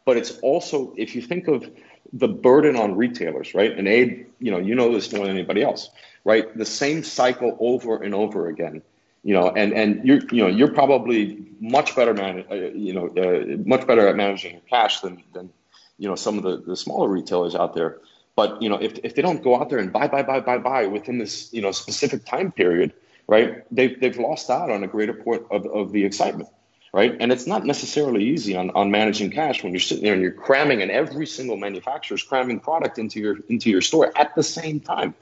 but 0.04 0.18
it's 0.18 0.32
also 0.40 0.92
if 0.98 1.14
you 1.14 1.22
think 1.22 1.48
of 1.48 1.70
the 2.12 2.28
burden 2.28 2.76
on 2.76 2.96
retailers, 2.96 3.54
right? 3.54 3.72
And 3.72 3.88
Abe, 3.88 4.26
you 4.40 4.50
know, 4.50 4.58
you 4.58 4.74
know 4.74 4.92
this 4.92 5.10
more 5.10 5.26
than 5.26 5.34
anybody 5.34 5.62
else, 5.62 5.88
right? 6.24 6.56
The 6.56 6.64
same 6.64 7.02
cycle 7.02 7.56
over 7.60 8.02
and 8.02 8.14
over 8.14 8.48
again. 8.48 8.82
You 9.24 9.34
know, 9.34 9.50
and 9.50 9.72
and 9.72 10.04
you're 10.04 10.20
you 10.32 10.42
know 10.42 10.48
you're 10.48 10.72
probably 10.72 11.46
much 11.60 11.94
better 11.94 12.12
man, 12.12 12.44
uh, 12.50 12.54
you 12.54 12.92
know, 12.92 13.06
uh, 13.06 13.56
much 13.64 13.86
better 13.86 14.08
at 14.08 14.16
managing 14.16 14.52
your 14.52 14.62
cash 14.62 15.00
than 15.00 15.22
than 15.32 15.50
you 15.98 16.08
know 16.08 16.16
some 16.16 16.38
of 16.38 16.42
the, 16.42 16.56
the 16.56 16.76
smaller 16.76 17.08
retailers 17.08 17.54
out 17.54 17.74
there. 17.74 17.98
But 18.34 18.60
you 18.62 18.68
know, 18.68 18.76
if 18.76 18.98
if 19.04 19.14
they 19.14 19.22
don't 19.22 19.42
go 19.42 19.56
out 19.60 19.70
there 19.70 19.78
and 19.78 19.92
buy 19.92 20.08
buy 20.08 20.22
buy 20.22 20.40
buy 20.40 20.58
buy 20.58 20.86
within 20.86 21.18
this 21.18 21.52
you 21.52 21.62
know 21.62 21.70
specific 21.70 22.24
time 22.24 22.50
period, 22.50 22.92
right? 23.28 23.64
They've 23.70 23.98
they've 24.00 24.18
lost 24.18 24.50
out 24.50 24.70
on 24.70 24.82
a 24.82 24.88
greater 24.88 25.12
part 25.12 25.46
of, 25.52 25.66
of 25.66 25.92
the 25.92 26.04
excitement, 26.04 26.48
right? 26.92 27.14
And 27.20 27.30
it's 27.30 27.46
not 27.46 27.64
necessarily 27.64 28.24
easy 28.24 28.56
on, 28.56 28.70
on 28.70 28.90
managing 28.90 29.30
cash 29.30 29.62
when 29.62 29.72
you're 29.72 29.80
sitting 29.80 30.02
there 30.02 30.14
and 30.14 30.22
you're 30.22 30.32
cramming, 30.32 30.82
and 30.82 30.90
every 30.90 31.26
single 31.26 31.56
manufacturer 31.56 32.16
is 32.16 32.22
cramming 32.22 32.58
product 32.58 32.98
into 32.98 33.20
your 33.20 33.36
into 33.48 33.70
your 33.70 33.82
store 33.82 34.10
at 34.16 34.34
the 34.34 34.42
same 34.42 34.80
time. 34.80 35.14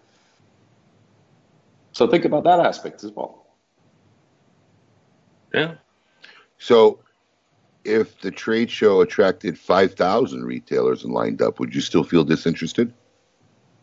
So 1.92 2.06
think 2.06 2.24
about 2.24 2.44
that 2.44 2.60
aspect 2.60 3.04
as 3.04 3.10
well. 3.12 3.46
Yeah. 5.52 5.74
So, 6.58 7.00
if 7.84 8.20
the 8.20 8.30
trade 8.30 8.70
show 8.70 9.00
attracted 9.00 9.58
five 9.58 9.94
thousand 9.94 10.44
retailers 10.44 11.04
and 11.04 11.12
lined 11.12 11.42
up, 11.42 11.58
would 11.58 11.74
you 11.74 11.80
still 11.80 12.04
feel 12.04 12.24
disinterested? 12.24 12.92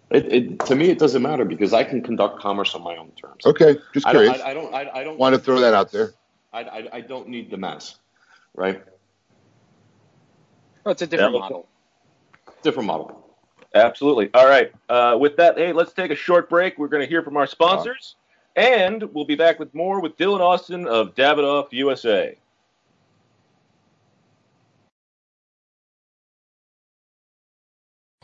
It, 0.09 0.31
it, 0.31 0.59
to 0.67 0.75
me, 0.75 0.89
it 0.89 0.99
doesn't 0.99 1.21
matter 1.21 1.43
because 1.43 1.73
I 1.73 1.83
can 1.83 2.01
conduct 2.01 2.39
commerce 2.39 2.73
on 2.75 2.81
my 2.81 2.95
own 2.95 3.11
terms. 3.11 3.45
Okay, 3.45 3.77
just 3.93 4.07
I 4.07 4.13
don't, 4.13 4.23
curious. 4.23 4.41
I, 4.41 4.49
I 4.49 4.53
don't, 4.53 4.73
I, 4.73 4.89
I 4.93 5.03
don't 5.03 5.19
Want 5.19 5.35
to 5.35 5.39
throw 5.39 5.59
that 5.59 5.73
out 5.73 5.91
there? 5.91 6.13
I, 6.53 6.61
I, 6.61 6.89
I 6.93 7.01
don't 7.01 7.27
need 7.27 7.51
the 7.51 7.57
mass, 7.57 7.97
right? 8.55 8.81
Oh, 10.85 10.91
it's 10.91 11.01
a 11.01 11.07
different 11.07 11.33
Yeah. 11.33 11.39
model. 11.39 11.67
Different 12.63 12.87
model. 12.87 13.26
Absolutely. 13.75 14.29
All 14.33 14.47
right. 14.47 14.71
Uh, 14.89 15.17
with 15.19 15.35
that, 15.37 15.57
hey, 15.57 15.73
let's 15.73 15.93
take 15.93 16.11
a 16.11 16.15
short 16.15 16.49
break. 16.49 16.77
We're 16.77 16.87
going 16.87 17.03
to 17.03 17.09
hear 17.09 17.21
from 17.21 17.37
our 17.37 17.47
sponsors, 17.47 18.15
and 18.55 19.03
we'll 19.13 19.25
be 19.25 19.35
back 19.35 19.59
with 19.59 19.73
more 19.73 20.01
with 20.01 20.17
Dylan 20.17 20.39
Austin 20.39 20.87
of 20.87 21.15
Davidoff 21.15 21.67
USA. 21.71 22.35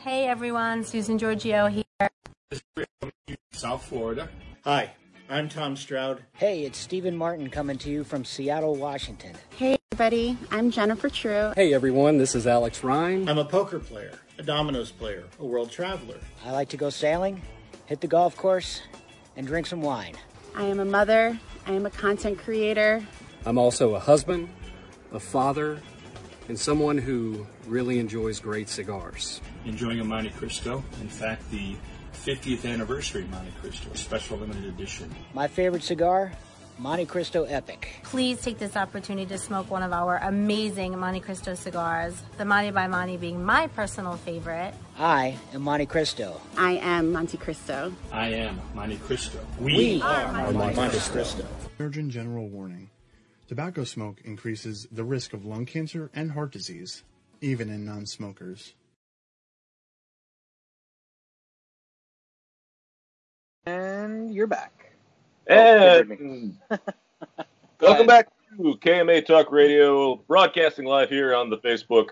Hey 0.03 0.27
everyone, 0.27 0.83
Susan 0.83 1.17
Giorgio 1.17 1.67
here. 1.67 2.09
South 3.53 3.85
Florida. 3.85 4.27
Hi, 4.65 4.91
I'm 5.29 5.47
Tom 5.47 5.77
Stroud. 5.77 6.23
Hey, 6.33 6.65
it's 6.65 6.77
Stephen 6.77 7.15
Martin 7.15 7.49
coming 7.49 7.77
to 7.77 7.89
you 7.89 8.03
from 8.03 8.25
Seattle, 8.25 8.75
Washington. 8.75 9.33
Hey 9.55 9.77
everybody, 9.93 10.37
I'm 10.51 10.71
Jennifer 10.71 11.07
True. 11.07 11.53
Hey 11.55 11.73
everyone, 11.73 12.17
this 12.17 12.35
is 12.35 12.45
Alex 12.45 12.83
Ryan. 12.83 13.29
I'm 13.29 13.37
a 13.37 13.45
poker 13.45 13.79
player, 13.79 14.19
a 14.37 14.43
dominoes 14.43 14.91
player, 14.91 15.25
a 15.39 15.45
world 15.45 15.71
traveler. 15.71 16.17
I 16.45 16.51
like 16.51 16.69
to 16.69 16.77
go 16.77 16.89
sailing, 16.89 17.41
hit 17.85 18.01
the 18.01 18.07
golf 18.07 18.35
course, 18.35 18.81
and 19.35 19.45
drink 19.45 19.67
some 19.67 19.81
wine. 19.81 20.15
I 20.55 20.63
am 20.63 20.79
a 20.79 20.85
mother, 20.85 21.39
I 21.65 21.71
am 21.71 21.85
a 21.85 21.89
content 21.89 22.39
creator. 22.39 23.05
I'm 23.45 23.57
also 23.57 23.95
a 23.95 23.99
husband, 23.99 24.49
a 25.11 25.19
father, 25.19 25.81
and 26.47 26.59
someone 26.59 26.97
who 26.97 27.47
really 27.67 27.99
enjoys 27.99 28.39
great 28.39 28.69
cigars. 28.69 29.41
Enjoying 29.65 29.99
a 29.99 30.03
Montecristo. 30.03 30.83
In 31.01 31.07
fact, 31.07 31.49
the 31.51 31.75
50th 32.25 32.65
anniversary 32.71 33.25
Monte 33.25 33.51
Cristo, 33.61 33.89
a 33.93 33.97
special 33.97 34.37
limited 34.37 34.65
edition. 34.65 35.13
My 35.33 35.47
favorite 35.47 35.83
cigar, 35.83 36.31
Montecristo 36.81 37.49
Epic. 37.49 37.89
Please 38.03 38.41
take 38.41 38.57
this 38.57 38.75
opportunity 38.75 39.25
to 39.27 39.37
smoke 39.37 39.69
one 39.69 39.83
of 39.83 39.93
our 39.93 40.17
amazing 40.23 40.93
Montecristo 40.93 41.55
cigars, 41.55 42.21
the 42.37 42.45
Monte 42.45 42.71
by 42.71 42.87
Monte 42.87 43.17
being 43.17 43.43
my 43.43 43.67
personal 43.67 44.17
favorite. 44.17 44.73
I 44.97 45.37
am 45.53 45.63
Montecristo. 45.63 46.39
I 46.57 46.73
am 46.73 47.13
Montecristo. 47.13 47.93
I 48.11 48.29
am 48.29 48.61
Montecristo. 48.75 49.39
We 49.59 50.01
are 50.01 50.51
Montecristo. 50.51 51.45
Surgeon 51.77 52.09
General 52.09 52.47
warning. 52.47 52.89
Tobacco 53.47 53.83
smoke 53.83 54.21
increases 54.23 54.87
the 54.91 55.03
risk 55.03 55.33
of 55.33 55.45
lung 55.45 55.65
cancer 55.65 56.09
and 56.15 56.31
heart 56.31 56.51
disease, 56.51 57.03
even 57.41 57.69
in 57.69 57.85
non 57.85 58.05
smokers. 58.05 58.73
And 63.65 64.33
you're 64.33 64.47
back. 64.47 64.82
And 65.47 66.57
welcome 67.81 68.07
back 68.07 68.27
to 68.27 68.33
to 68.57 68.77
KMA 68.77 69.25
Talk 69.25 69.51
Radio, 69.51 70.15
broadcasting 70.15 70.85
live 70.85 71.09
here 71.09 71.33
on 71.33 71.49
the 71.49 71.57
Facebook. 71.57 72.09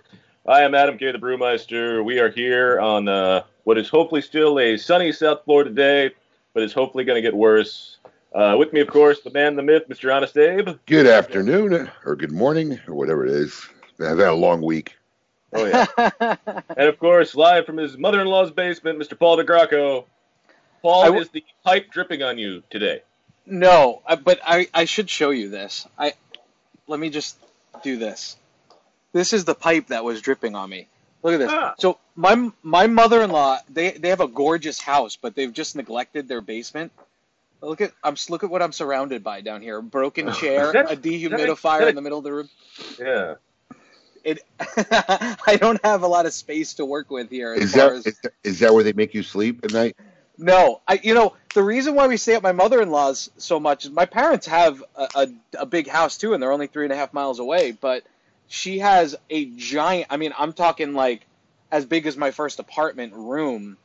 I 0.47 0.63
am 0.63 0.73
Adam 0.73 0.97
K. 0.97 1.11
the 1.11 1.19
Brewmeister. 1.19 2.03
We 2.03 2.19
are 2.19 2.32
here 2.32 2.79
on 2.79 3.07
uh, 3.07 3.43
what 3.63 3.77
is 3.77 3.88
hopefully 3.88 4.21
still 4.21 4.59
a 4.59 4.75
sunny 4.75 5.11
South 5.11 5.45
Florida 5.45 5.69
day, 5.69 6.11
but 6.53 6.63
is 6.63 6.73
hopefully 6.73 7.03
going 7.03 7.15
to 7.15 7.21
get 7.21 7.36
worse. 7.36 7.97
Uh, 8.34 8.55
with 8.57 8.73
me, 8.73 8.79
of 8.79 8.88
course, 8.88 9.21
the 9.21 9.29
man, 9.29 9.55
the 9.55 9.61
myth, 9.61 9.84
Mr. 9.88 10.13
Honest 10.13 10.36
Abe. 10.36 10.69
Good 10.88 11.05
afternoon 11.05 11.89
or 12.05 12.15
good 12.15 12.32
morning 12.32 12.79
or 12.88 12.95
whatever 12.95 13.23
it 13.25 13.32
is. 13.32 13.69
I've 13.99 14.17
had 14.17 14.29
a 14.29 14.34
long 14.34 14.61
week. 14.61 14.97
Oh 15.53 15.65
yeah. 15.65 15.86
and 16.75 16.89
of 16.89 16.97
course, 16.97 17.36
live 17.36 17.65
from 17.65 17.77
his 17.77 17.97
mother-in-law's 17.97 18.51
basement, 18.51 18.99
Mr. 18.99 19.17
Paul 19.17 19.38
DeGracco. 19.38 20.05
Paul, 20.82 21.01
I 21.03 21.05
w- 21.05 21.21
is 21.21 21.29
the 21.29 21.43
pipe 21.63 21.91
dripping 21.91 22.23
on 22.23 22.39
you 22.39 22.63
today? 22.71 23.03
No, 23.52 24.02
but 24.24 24.39
I, 24.45 24.70
I 24.74 24.86
should 24.86 25.10
show 25.10 25.30
you 25.32 25.49
this. 25.49 25.86
I 25.97 26.14
let 26.88 26.99
me 26.99 27.10
just 27.10 27.38
do 27.84 27.97
this. 27.97 28.38
This 29.12 29.34
is 29.34 29.43
the 29.43 29.54
pipe 29.54 29.88
that 29.88 30.06
was 30.06 30.22
dripping 30.22 30.56
on 30.56 30.70
me. 30.70 30.88
Look 31.22 31.34
at 31.34 31.39
this. 31.39 31.52
Ah. 31.52 31.76
So 31.78 31.99
my 32.16 32.49
my 32.64 32.88
mother-in-law, 32.88 33.60
they 33.70 33.91
they 33.91 34.08
have 34.08 34.22
a 34.22 34.28
gorgeous 34.28 34.80
house, 34.80 35.18
but 35.18 35.36
they've 35.36 35.52
just 35.52 35.76
neglected 35.76 36.30
their 36.30 36.39
basement. 36.39 36.93
Look 37.62 37.82
at 37.82 37.91
I'm 38.02 38.16
look 38.30 38.45
at 38.45 38.49
what 38.49 38.62
I'm 38.62 38.72
surrounded 38.72 39.22
by 39.22 39.41
down 39.41 39.62
here. 39.62 39.80
A 39.80 39.84
broken 39.84 40.32
chair, 40.41 40.72
that- 40.72 40.86
a 40.86 40.93
is 40.93 40.99
that 40.99 41.02
dehumidifier 41.04 41.80
that 41.80 41.89
in 41.89 41.95
the 41.95 42.02
middle 42.02 42.20
of 42.20 42.24
the 42.24 42.34
room. 42.34 42.49
Yeah. 42.97 43.36
It 44.24 44.45
I 44.60 45.58
don't 45.60 45.84
have 45.84 46.04
a 46.04 46.08
lot 46.08 46.26
of 46.26 46.32
space 46.32 46.76
to 46.76 46.86
work 46.86 47.12
with 47.12 47.30
here. 47.30 47.54
Is 47.54 47.74
that, 47.74 47.91
as, 47.91 48.06
is 48.08 48.20
that 48.20 48.34
is 48.45 48.60
that 48.60 48.74
where 48.74 48.86
they 48.86 48.93
make 48.93 49.14
you 49.14 49.24
sleep 49.24 49.66
at 49.66 49.74
night? 49.74 49.97
No, 50.41 50.81
I 50.87 50.99
you 51.03 51.13
know 51.13 51.35
the 51.53 51.61
reason 51.61 51.93
why 51.93 52.07
we 52.07 52.17
stay 52.17 52.33
at 52.33 52.41
my 52.41 52.51
mother-in-law's 52.51 53.29
so 53.37 53.59
much 53.59 53.85
is 53.85 53.91
my 53.91 54.07
parents 54.07 54.47
have 54.47 54.83
a, 54.95 55.07
a, 55.15 55.27
a 55.59 55.65
big 55.67 55.87
house 55.87 56.17
too, 56.17 56.33
and 56.33 56.41
they're 56.41 56.51
only 56.51 56.65
three 56.65 56.83
and 56.83 56.91
a 56.91 56.95
half 56.95 57.13
miles 57.13 57.37
away. 57.37 57.73
But 57.73 58.03
she 58.47 58.79
has 58.79 59.15
a 59.29 59.45
giant. 59.45 60.07
I 60.09 60.17
mean, 60.17 60.33
I'm 60.35 60.53
talking 60.53 60.93
like 60.93 61.27
as 61.71 61.85
big 61.85 62.07
as 62.07 62.17
my 62.17 62.31
first 62.31 62.59
apartment 62.59 63.13
room 63.13 63.77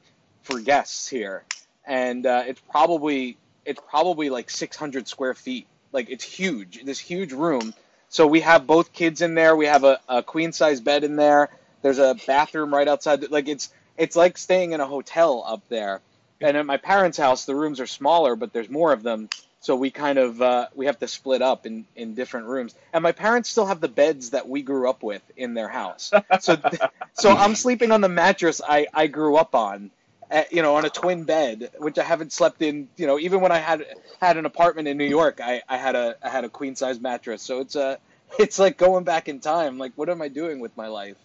for 0.44 0.58
guests 0.58 1.06
here, 1.08 1.44
and 1.84 2.24
uh, 2.24 2.44
it's 2.46 2.60
probably 2.70 3.36
it's 3.66 3.80
probably 3.90 4.30
like 4.30 4.48
600 4.48 5.06
square 5.08 5.34
feet. 5.34 5.66
Like 5.92 6.08
it's 6.08 6.24
huge. 6.24 6.82
This 6.84 6.98
huge 6.98 7.32
room. 7.32 7.74
So 8.08 8.26
we 8.26 8.40
have 8.40 8.66
both 8.66 8.94
kids 8.94 9.20
in 9.20 9.34
there. 9.34 9.54
We 9.56 9.66
have 9.66 9.84
a, 9.84 10.00
a 10.08 10.22
queen 10.22 10.52
size 10.52 10.80
bed 10.80 11.04
in 11.04 11.16
there. 11.16 11.50
There's 11.82 11.98
a 11.98 12.16
bathroom 12.26 12.72
right 12.72 12.88
outside. 12.88 13.30
Like 13.30 13.46
it's 13.46 13.68
it's 13.98 14.16
like 14.16 14.38
staying 14.38 14.72
in 14.72 14.80
a 14.80 14.86
hotel 14.86 15.44
up 15.46 15.62
there. 15.68 16.00
And 16.40 16.56
at 16.56 16.66
my 16.66 16.76
parents' 16.76 17.18
house, 17.18 17.46
the 17.46 17.54
rooms 17.54 17.80
are 17.80 17.86
smaller, 17.86 18.36
but 18.36 18.52
there's 18.52 18.68
more 18.68 18.92
of 18.92 19.02
them. 19.02 19.28
So 19.60 19.74
we 19.74 19.90
kind 19.90 20.18
of 20.18 20.40
uh, 20.40 20.68
we 20.74 20.86
have 20.86 20.98
to 21.00 21.08
split 21.08 21.42
up 21.42 21.66
in, 21.66 21.86
in 21.96 22.14
different 22.14 22.46
rooms. 22.46 22.74
And 22.92 23.02
my 23.02 23.12
parents 23.12 23.48
still 23.48 23.66
have 23.66 23.80
the 23.80 23.88
beds 23.88 24.30
that 24.30 24.48
we 24.48 24.62
grew 24.62 24.88
up 24.88 25.02
with 25.02 25.22
in 25.36 25.54
their 25.54 25.68
house. 25.68 26.12
So 26.40 26.56
so 27.14 27.34
I'm 27.34 27.54
sleeping 27.56 27.90
on 27.90 28.00
the 28.00 28.08
mattress 28.08 28.60
I, 28.66 28.86
I 28.94 29.08
grew 29.08 29.36
up 29.36 29.54
on, 29.54 29.90
uh, 30.30 30.44
you 30.50 30.62
know, 30.62 30.76
on 30.76 30.84
a 30.84 30.90
twin 30.90 31.24
bed, 31.24 31.70
which 31.78 31.98
I 31.98 32.04
haven't 32.04 32.32
slept 32.32 32.62
in. 32.62 32.88
You 32.96 33.06
know, 33.08 33.18
even 33.18 33.40
when 33.40 33.50
I 33.52 33.58
had 33.58 33.86
had 34.20 34.36
an 34.36 34.46
apartment 34.46 34.88
in 34.88 34.98
New 34.98 35.06
York, 35.08 35.40
I, 35.42 35.62
I 35.68 35.78
had 35.78 35.96
a 35.96 36.16
I 36.22 36.28
had 36.28 36.44
a 36.44 36.48
queen 36.48 36.76
size 36.76 37.00
mattress. 37.00 37.42
So 37.42 37.60
it's 37.60 37.74
a 37.76 37.98
it's 38.38 38.58
like 38.58 38.76
going 38.76 39.04
back 39.04 39.28
in 39.28 39.40
time. 39.40 39.78
Like, 39.78 39.92
what 39.96 40.10
am 40.10 40.22
I 40.22 40.28
doing 40.28 40.60
with 40.60 40.76
my 40.76 40.88
life? 40.88 41.16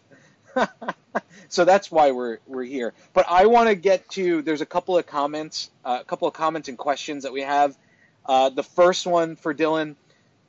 so 1.49 1.65
that's 1.65 1.91
why 1.91 2.11
we're 2.11 2.39
we're 2.47 2.63
here. 2.63 2.93
But 3.13 3.25
I 3.29 3.45
want 3.45 3.69
to 3.69 3.75
get 3.75 4.09
to. 4.11 4.41
There's 4.41 4.61
a 4.61 4.65
couple 4.65 4.97
of 4.97 5.05
comments, 5.05 5.69
uh, 5.83 5.99
a 6.01 6.05
couple 6.05 6.27
of 6.27 6.33
comments 6.33 6.69
and 6.69 6.77
questions 6.77 7.23
that 7.23 7.33
we 7.33 7.41
have. 7.41 7.77
Uh, 8.25 8.49
the 8.49 8.63
first 8.63 9.05
one 9.07 9.35
for 9.35 9.53
Dylan. 9.53 9.95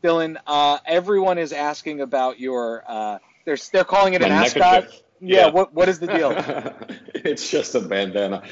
Dylan, 0.03 0.37
uh, 0.47 0.79
everyone 0.85 1.39
is 1.39 1.53
asking 1.53 2.01
about 2.01 2.41
your. 2.41 2.83
Uh, 2.87 3.19
they're 3.45 3.59
they're 3.73 3.85
calling 3.85 4.15
it 4.15 4.23
an 4.23 4.33
ascot. 4.33 4.89
Yeah, 5.21 5.47
Yeah. 5.47 5.47
What 5.51 5.73
what 5.73 5.89
is 5.89 5.99
the 6.01 6.09
deal? 6.09 6.33
it's 7.15 7.49
just 7.49 7.75
a 7.75 7.81
bandana. 7.81 8.43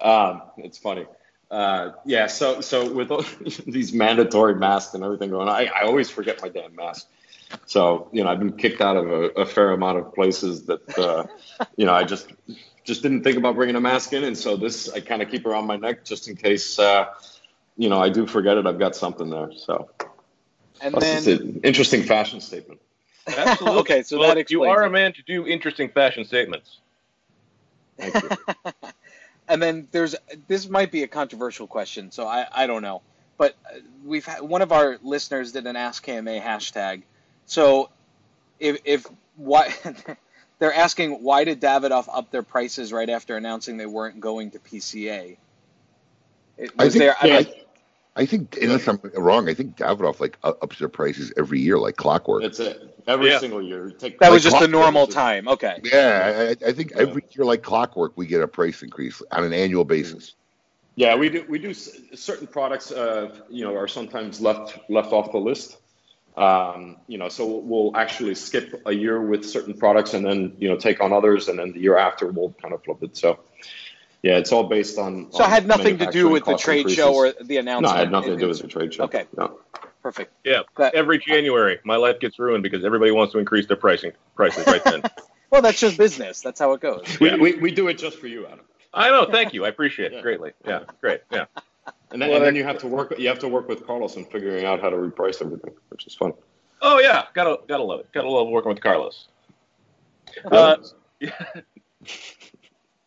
Um, 0.00 0.42
it's 0.58 0.78
funny. 0.78 1.06
Uh, 1.50 1.92
yeah, 2.04 2.26
so 2.28 2.60
so 2.60 2.92
with 2.92 3.10
all 3.10 3.24
these 3.66 3.92
mandatory 3.92 4.54
masks 4.54 4.94
and 4.94 5.02
everything 5.02 5.30
going 5.30 5.48
on, 5.48 5.54
I, 5.54 5.66
I 5.66 5.82
always 5.82 6.08
forget 6.08 6.40
my 6.40 6.48
damn 6.48 6.76
mask. 6.76 7.08
So 7.66 8.08
you 8.12 8.24
know, 8.24 8.30
I've 8.30 8.38
been 8.38 8.56
kicked 8.56 8.80
out 8.80 8.96
of 8.96 9.10
a, 9.10 9.24
a 9.30 9.46
fair 9.46 9.72
amount 9.72 9.98
of 9.98 10.14
places 10.14 10.64
that 10.66 10.98
uh, 10.98 11.26
you 11.76 11.86
know 11.86 11.94
I 11.94 12.04
just 12.04 12.32
just 12.84 13.02
didn't 13.02 13.22
think 13.22 13.36
about 13.36 13.54
bringing 13.54 13.76
a 13.76 13.80
mask 13.80 14.12
in, 14.12 14.24
and 14.24 14.36
so 14.36 14.56
this 14.56 14.90
I 14.90 15.00
kind 15.00 15.22
of 15.22 15.30
keep 15.30 15.46
around 15.46 15.66
my 15.66 15.76
neck 15.76 16.04
just 16.04 16.28
in 16.28 16.36
case 16.36 16.78
uh, 16.78 17.06
you 17.76 17.88
know 17.88 18.00
I 18.00 18.08
do 18.08 18.26
forget 18.26 18.56
it. 18.56 18.66
I've 18.66 18.78
got 18.78 18.96
something 18.96 19.30
there. 19.30 19.50
So 19.56 19.90
And 20.80 20.92
Plus, 20.92 21.04
then 21.04 21.16
it's 21.16 21.26
an 21.26 21.60
interesting 21.64 22.02
fashion 22.02 22.40
statement. 22.40 22.80
Absolutely. 23.26 23.80
Okay, 23.80 24.02
so 24.02 24.18
well, 24.18 24.34
that 24.34 24.50
you 24.50 24.64
are 24.64 24.84
it. 24.84 24.86
a 24.86 24.90
man 24.90 25.12
to 25.12 25.22
do 25.22 25.46
interesting 25.46 25.88
fashion 25.88 26.24
statements. 26.24 26.78
and 29.48 29.62
then 29.62 29.88
there's 29.90 30.14
this 30.48 30.68
might 30.68 30.90
be 30.90 31.02
a 31.02 31.08
controversial 31.08 31.66
question, 31.66 32.10
so 32.10 32.26
I, 32.26 32.46
I 32.52 32.66
don't 32.66 32.82
know. 32.82 33.02
But 33.36 33.56
uh, 33.66 33.78
we've 34.04 34.24
had, 34.24 34.42
one 34.42 34.62
of 34.62 34.72
our 34.72 34.98
listeners 35.02 35.52
did 35.52 35.66
an 35.66 35.76
Ask 35.76 36.04
KMA 36.04 36.42
hashtag. 36.42 37.02
So 37.50 37.90
if 38.60 38.78
if 38.84 39.06
why 39.34 39.74
they're 40.60 40.72
asking 40.72 41.24
why 41.24 41.42
did 41.42 41.60
Davidoff 41.60 42.08
up 42.08 42.30
their 42.30 42.44
prices 42.44 42.92
right 42.92 43.10
after 43.10 43.36
announcing 43.36 43.76
they 43.76 43.86
weren't 43.86 44.20
going 44.20 44.52
to 44.52 44.60
PCA? 44.60 45.36
It, 46.56 46.70
I 46.78 46.88
think, 46.88 47.00
there? 47.00 47.16
I 47.20 47.26
mean, 47.26 47.34
I, 47.34 48.22
I 48.22 48.26
think 48.26 48.56
unless 48.62 48.86
I'm 48.86 49.00
wrong, 49.14 49.48
I 49.48 49.54
think 49.54 49.76
Davidoff 49.76 50.20
like 50.20 50.38
ups 50.44 50.78
their 50.78 50.88
prices 50.88 51.32
every 51.36 51.58
year 51.58 51.76
like 51.76 51.96
clockwork. 51.96 52.42
That's 52.42 52.60
it. 52.60 53.02
Every 53.08 53.30
Yeah. 53.30 53.40
single 53.40 53.60
year. 53.60 53.90
Take 53.90 54.20
that 54.20 54.30
was 54.30 54.44
just 54.44 54.60
the 54.60 54.68
clockwork. 54.68 54.84
normal 54.84 55.06
time. 55.08 55.48
Okay. 55.48 55.80
Yeah, 55.82 56.54
I, 56.62 56.68
I 56.68 56.72
think 56.72 56.92
every 56.92 57.24
year 57.32 57.44
like 57.44 57.64
clockwork 57.64 58.16
we 58.16 58.28
get 58.28 58.42
a 58.42 58.48
price 58.48 58.84
increase 58.84 59.20
on 59.32 59.42
an 59.42 59.52
annual 59.52 59.84
basis. 59.84 60.36
Yeah, 60.94 61.16
we 61.16 61.30
do. 61.30 61.44
We 61.48 61.58
do 61.58 61.74
certain 61.74 62.46
products. 62.46 62.92
Uh, 62.92 63.40
you 63.48 63.64
know, 63.64 63.74
are 63.74 63.88
sometimes 63.88 64.40
left 64.40 64.78
left 64.88 65.12
off 65.12 65.32
the 65.32 65.38
list. 65.38 65.78
Um, 66.36 66.96
you 67.06 67.18
know, 67.18 67.28
so 67.28 67.46
we'll 67.58 67.96
actually 67.96 68.34
skip 68.34 68.82
a 68.86 68.92
year 68.92 69.20
with 69.20 69.44
certain 69.44 69.74
products, 69.74 70.14
and 70.14 70.24
then 70.24 70.56
you 70.58 70.68
know 70.68 70.76
take 70.76 71.00
on 71.00 71.12
others, 71.12 71.48
and 71.48 71.58
then 71.58 71.72
the 71.72 71.80
year 71.80 71.96
after 71.98 72.26
we'll 72.28 72.54
kind 72.62 72.72
of 72.72 72.82
flip 72.84 73.02
it. 73.02 73.16
So, 73.16 73.40
yeah, 74.22 74.38
it's 74.38 74.52
all 74.52 74.64
based 74.64 74.98
on. 74.98 75.32
So 75.32 75.40
it 75.40 75.44
on 75.44 75.50
had 75.50 75.66
nothing 75.66 75.98
to 75.98 76.10
do 76.10 76.28
with 76.28 76.44
the 76.44 76.52
cost 76.52 76.64
trade 76.64 76.90
show 76.90 77.14
or 77.14 77.26
increases. 77.26 77.48
the 77.48 77.54
No, 77.56 77.60
announcement. 77.60 77.94
it 77.96 77.98
had 77.98 78.10
nothing 78.12 78.30
to 78.32 78.36
do 78.38 78.48
with 78.48 78.60
the 78.60 78.68
trade 78.68 78.94
show. 78.94 79.04
Okay. 79.04 79.24
No. 79.36 79.58
Perfect. 80.02 80.32
Yeah. 80.44 80.62
That- 80.78 80.94
Every 80.94 81.18
January, 81.18 81.78
my 81.84 81.96
life 81.96 82.20
gets 82.20 82.38
ruined 82.38 82.62
because 82.62 82.84
everybody 82.84 83.10
wants 83.10 83.32
to 83.34 83.38
increase 83.38 83.66
their 83.66 83.76
pricing 83.76 84.12
prices 84.34 84.66
right 84.66 84.82
then. 84.84 85.02
Well, 85.50 85.62
that's 85.62 85.80
just 85.80 85.98
business. 85.98 86.42
That's 86.42 86.60
how 86.60 86.74
it 86.74 86.80
goes. 86.80 87.18
We, 87.18 87.34
we, 87.36 87.54
we 87.56 87.70
do 87.72 87.88
it 87.88 87.94
just 87.98 88.18
for 88.20 88.28
you, 88.28 88.46
Adam. 88.46 88.60
I 88.94 89.08
know. 89.08 89.26
Thank 89.32 89.52
you. 89.52 89.64
I 89.64 89.68
appreciate 89.68 90.12
it 90.12 90.16
Yeah. 90.18 90.22
greatly. 90.22 90.52
Yeah. 90.64 90.84
Great. 91.00 91.22
Yeah. 91.32 91.46
And 92.12 92.20
then, 92.20 92.28
Well, 92.30 92.38
and 92.38 92.46
then 92.46 92.56
you 92.56 92.64
have 92.64 92.78
to 92.78 92.86
work. 92.88 93.14
You 93.18 93.28
have 93.28 93.38
to 93.40 93.48
work 93.48 93.68
with 93.68 93.86
Carlos 93.86 94.16
on 94.16 94.24
figuring 94.26 94.64
out 94.64 94.80
how 94.80 94.90
to 94.90 94.96
reprice 94.96 95.40
everything, 95.40 95.72
which 95.90 96.06
is 96.06 96.14
fun. 96.14 96.32
Oh 96.82 96.98
yeah. 96.98 97.26
Gotta 97.34 97.58
gotta 97.68 97.82
love 97.84 98.00
it. 98.00 98.10
Gotta 98.12 98.28
love 98.28 98.48
working 98.48 98.70
with 98.70 98.80
Carlos. 98.80 99.28
Uh, 100.50 100.76
yeah. 101.20 101.30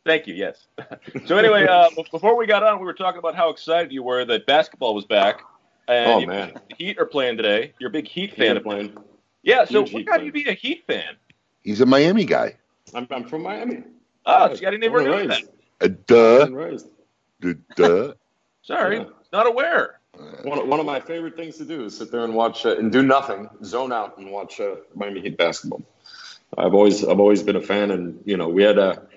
Thank 0.05 0.27
you. 0.27 0.33
Yes. 0.33 0.67
So 1.25 1.37
anyway, 1.37 1.65
uh, 1.65 1.89
before 2.11 2.35
we 2.35 2.45
got 2.45 2.63
on, 2.63 2.79
we 2.79 2.85
were 2.85 2.93
talking 2.93 3.19
about 3.19 3.35
how 3.35 3.49
excited 3.49 3.91
you 3.91 4.03
were 4.03 4.25
that 4.25 4.45
basketball 4.45 4.93
was 4.95 5.05
back. 5.05 5.41
And 5.87 6.11
Oh, 6.11 6.19
you- 6.19 6.27
man. 6.27 6.53
Heat 6.77 6.97
are 6.99 7.05
playing 7.05 7.37
today. 7.37 7.73
You're 7.79 7.89
a 7.89 7.93
big 7.93 8.07
Heat 8.07 8.31
fan. 8.31 8.47
Fan 8.47 8.57
of 8.57 8.63
playing. 8.63 8.97
Yeah. 9.43 9.65
So 9.65 9.81
Huge 9.83 9.93
what 9.93 9.99
Heat 9.99 10.07
got 10.07 10.19
you 10.25 10.31
fan. 10.31 10.43
be 10.43 10.49
a 10.49 10.53
Heat 10.53 10.83
fan? 10.87 11.15
He's 11.63 11.81
a 11.81 11.85
Miami 11.85 12.25
guy. 12.25 12.55
I'm, 12.93 13.07
I'm 13.11 13.23
from 13.25 13.43
Miami. 13.43 13.83
Oh, 14.25 14.53
see, 14.53 14.65
I 14.65 14.71
didn't 14.71 14.83
even 14.85 15.03
Born 15.03 15.05
know 15.05 15.27
that. 15.27 15.43
Uh, 15.81 15.87
Born 15.87 15.97
duh, 16.07 16.45
and 16.45 16.55
raised. 16.57 16.87
duh, 17.41 17.53
duh. 17.75 18.13
Sorry, 18.63 18.97
Yeah. 18.99 19.05
not 19.31 19.45
aware. 19.47 19.99
One, 20.43 20.59
of- 20.59 20.67
one 20.67 20.79
of 20.79 20.85
my 20.85 20.99
favorite 20.99 21.35
things 21.35 21.57
to 21.57 21.65
do 21.65 21.85
is 21.85 21.97
sit 21.97 22.11
there 22.11 22.23
and 22.23 22.33
watch 22.35 22.65
uh, 22.65 22.77
and 22.77 22.91
do 22.91 23.01
nothing, 23.03 23.49
zone 23.63 23.91
out 23.91 24.17
and 24.17 24.31
watch 24.31 24.59
uh, 24.59 24.75
Miami 24.95 25.21
Heat 25.21 25.37
basketball. 25.37 25.81
I've 26.57 26.73
always 26.73 27.03
I've 27.03 27.19
always 27.19 27.41
been 27.41 27.55
a 27.55 27.61
fan, 27.61 27.89
and 27.91 28.21
you 28.25 28.37
know 28.37 28.47
we 28.47 28.61
had 28.63 28.77
a 28.77 29.07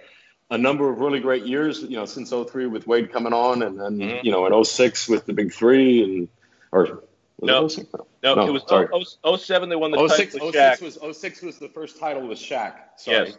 a 0.51 0.57
number 0.57 0.89
of 0.91 1.01
really 1.01 1.21
great 1.21 1.45
years. 1.45 1.83
You 1.83 1.97
know 1.97 2.07
since 2.07 2.31
03 2.33 2.67
with 2.67 2.87
Wade 2.87 3.13
coming 3.13 3.35
on, 3.35 3.63
and 3.63 3.79
then 3.79 3.99
Mhm. 3.99 4.25
you 4.25 4.33
know 4.33 4.47
in 4.47 4.53
06 4.65 5.07
with 5.09 5.27
the 5.27 5.35
big 5.35 5.53
three, 5.53 6.03
and 6.03 6.29
or 6.73 7.03
was 7.39 7.49
No. 7.49 7.65
it 7.67 7.71
06? 7.73 7.89
No, 8.23 8.35
No, 8.35 8.47
it 8.47 8.53
was 8.53 8.63
sorry. 8.67 8.89
oh- 8.91 9.05
oh- 9.23 9.37
07 9.37 9.69
They 9.69 9.77
won 9.77 9.91
the 9.91 9.99
06, 10.09 10.33
title 10.33 10.47
with 10.49 10.57
Shaq. 10.57 10.79
06 10.79 10.81
was 11.03 11.17
06 11.19 11.43
was 11.43 11.59
the 11.59 11.69
first 11.69 12.01
title 12.01 12.27
with 12.27 12.39
Shaq. 12.39 12.73
Sorry. 12.97 13.29
Yes. 13.29 13.39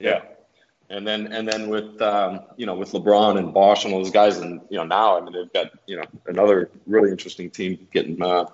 Yeah. 0.00 0.22
And 0.90 1.06
then 1.06 1.32
and 1.32 1.46
then 1.46 1.68
with 1.68 2.00
um, 2.00 2.40
you 2.56 2.64
know 2.66 2.74
with 2.74 2.92
LeBron 2.92 3.38
and 3.38 3.52
Bosh 3.52 3.84
and 3.84 3.92
all 3.92 4.02
those 4.02 4.10
guys 4.12 4.38
and 4.38 4.60
you 4.70 4.78
know 4.78 4.84
now 4.84 5.18
I 5.18 5.20
mean 5.20 5.32
they've 5.34 5.52
got 5.52 5.72
you 5.86 5.96
know 5.96 6.04
another 6.26 6.70
really 6.86 7.10
interesting 7.10 7.50
team 7.50 7.86
getting 7.92 8.22
uh, 8.22 8.46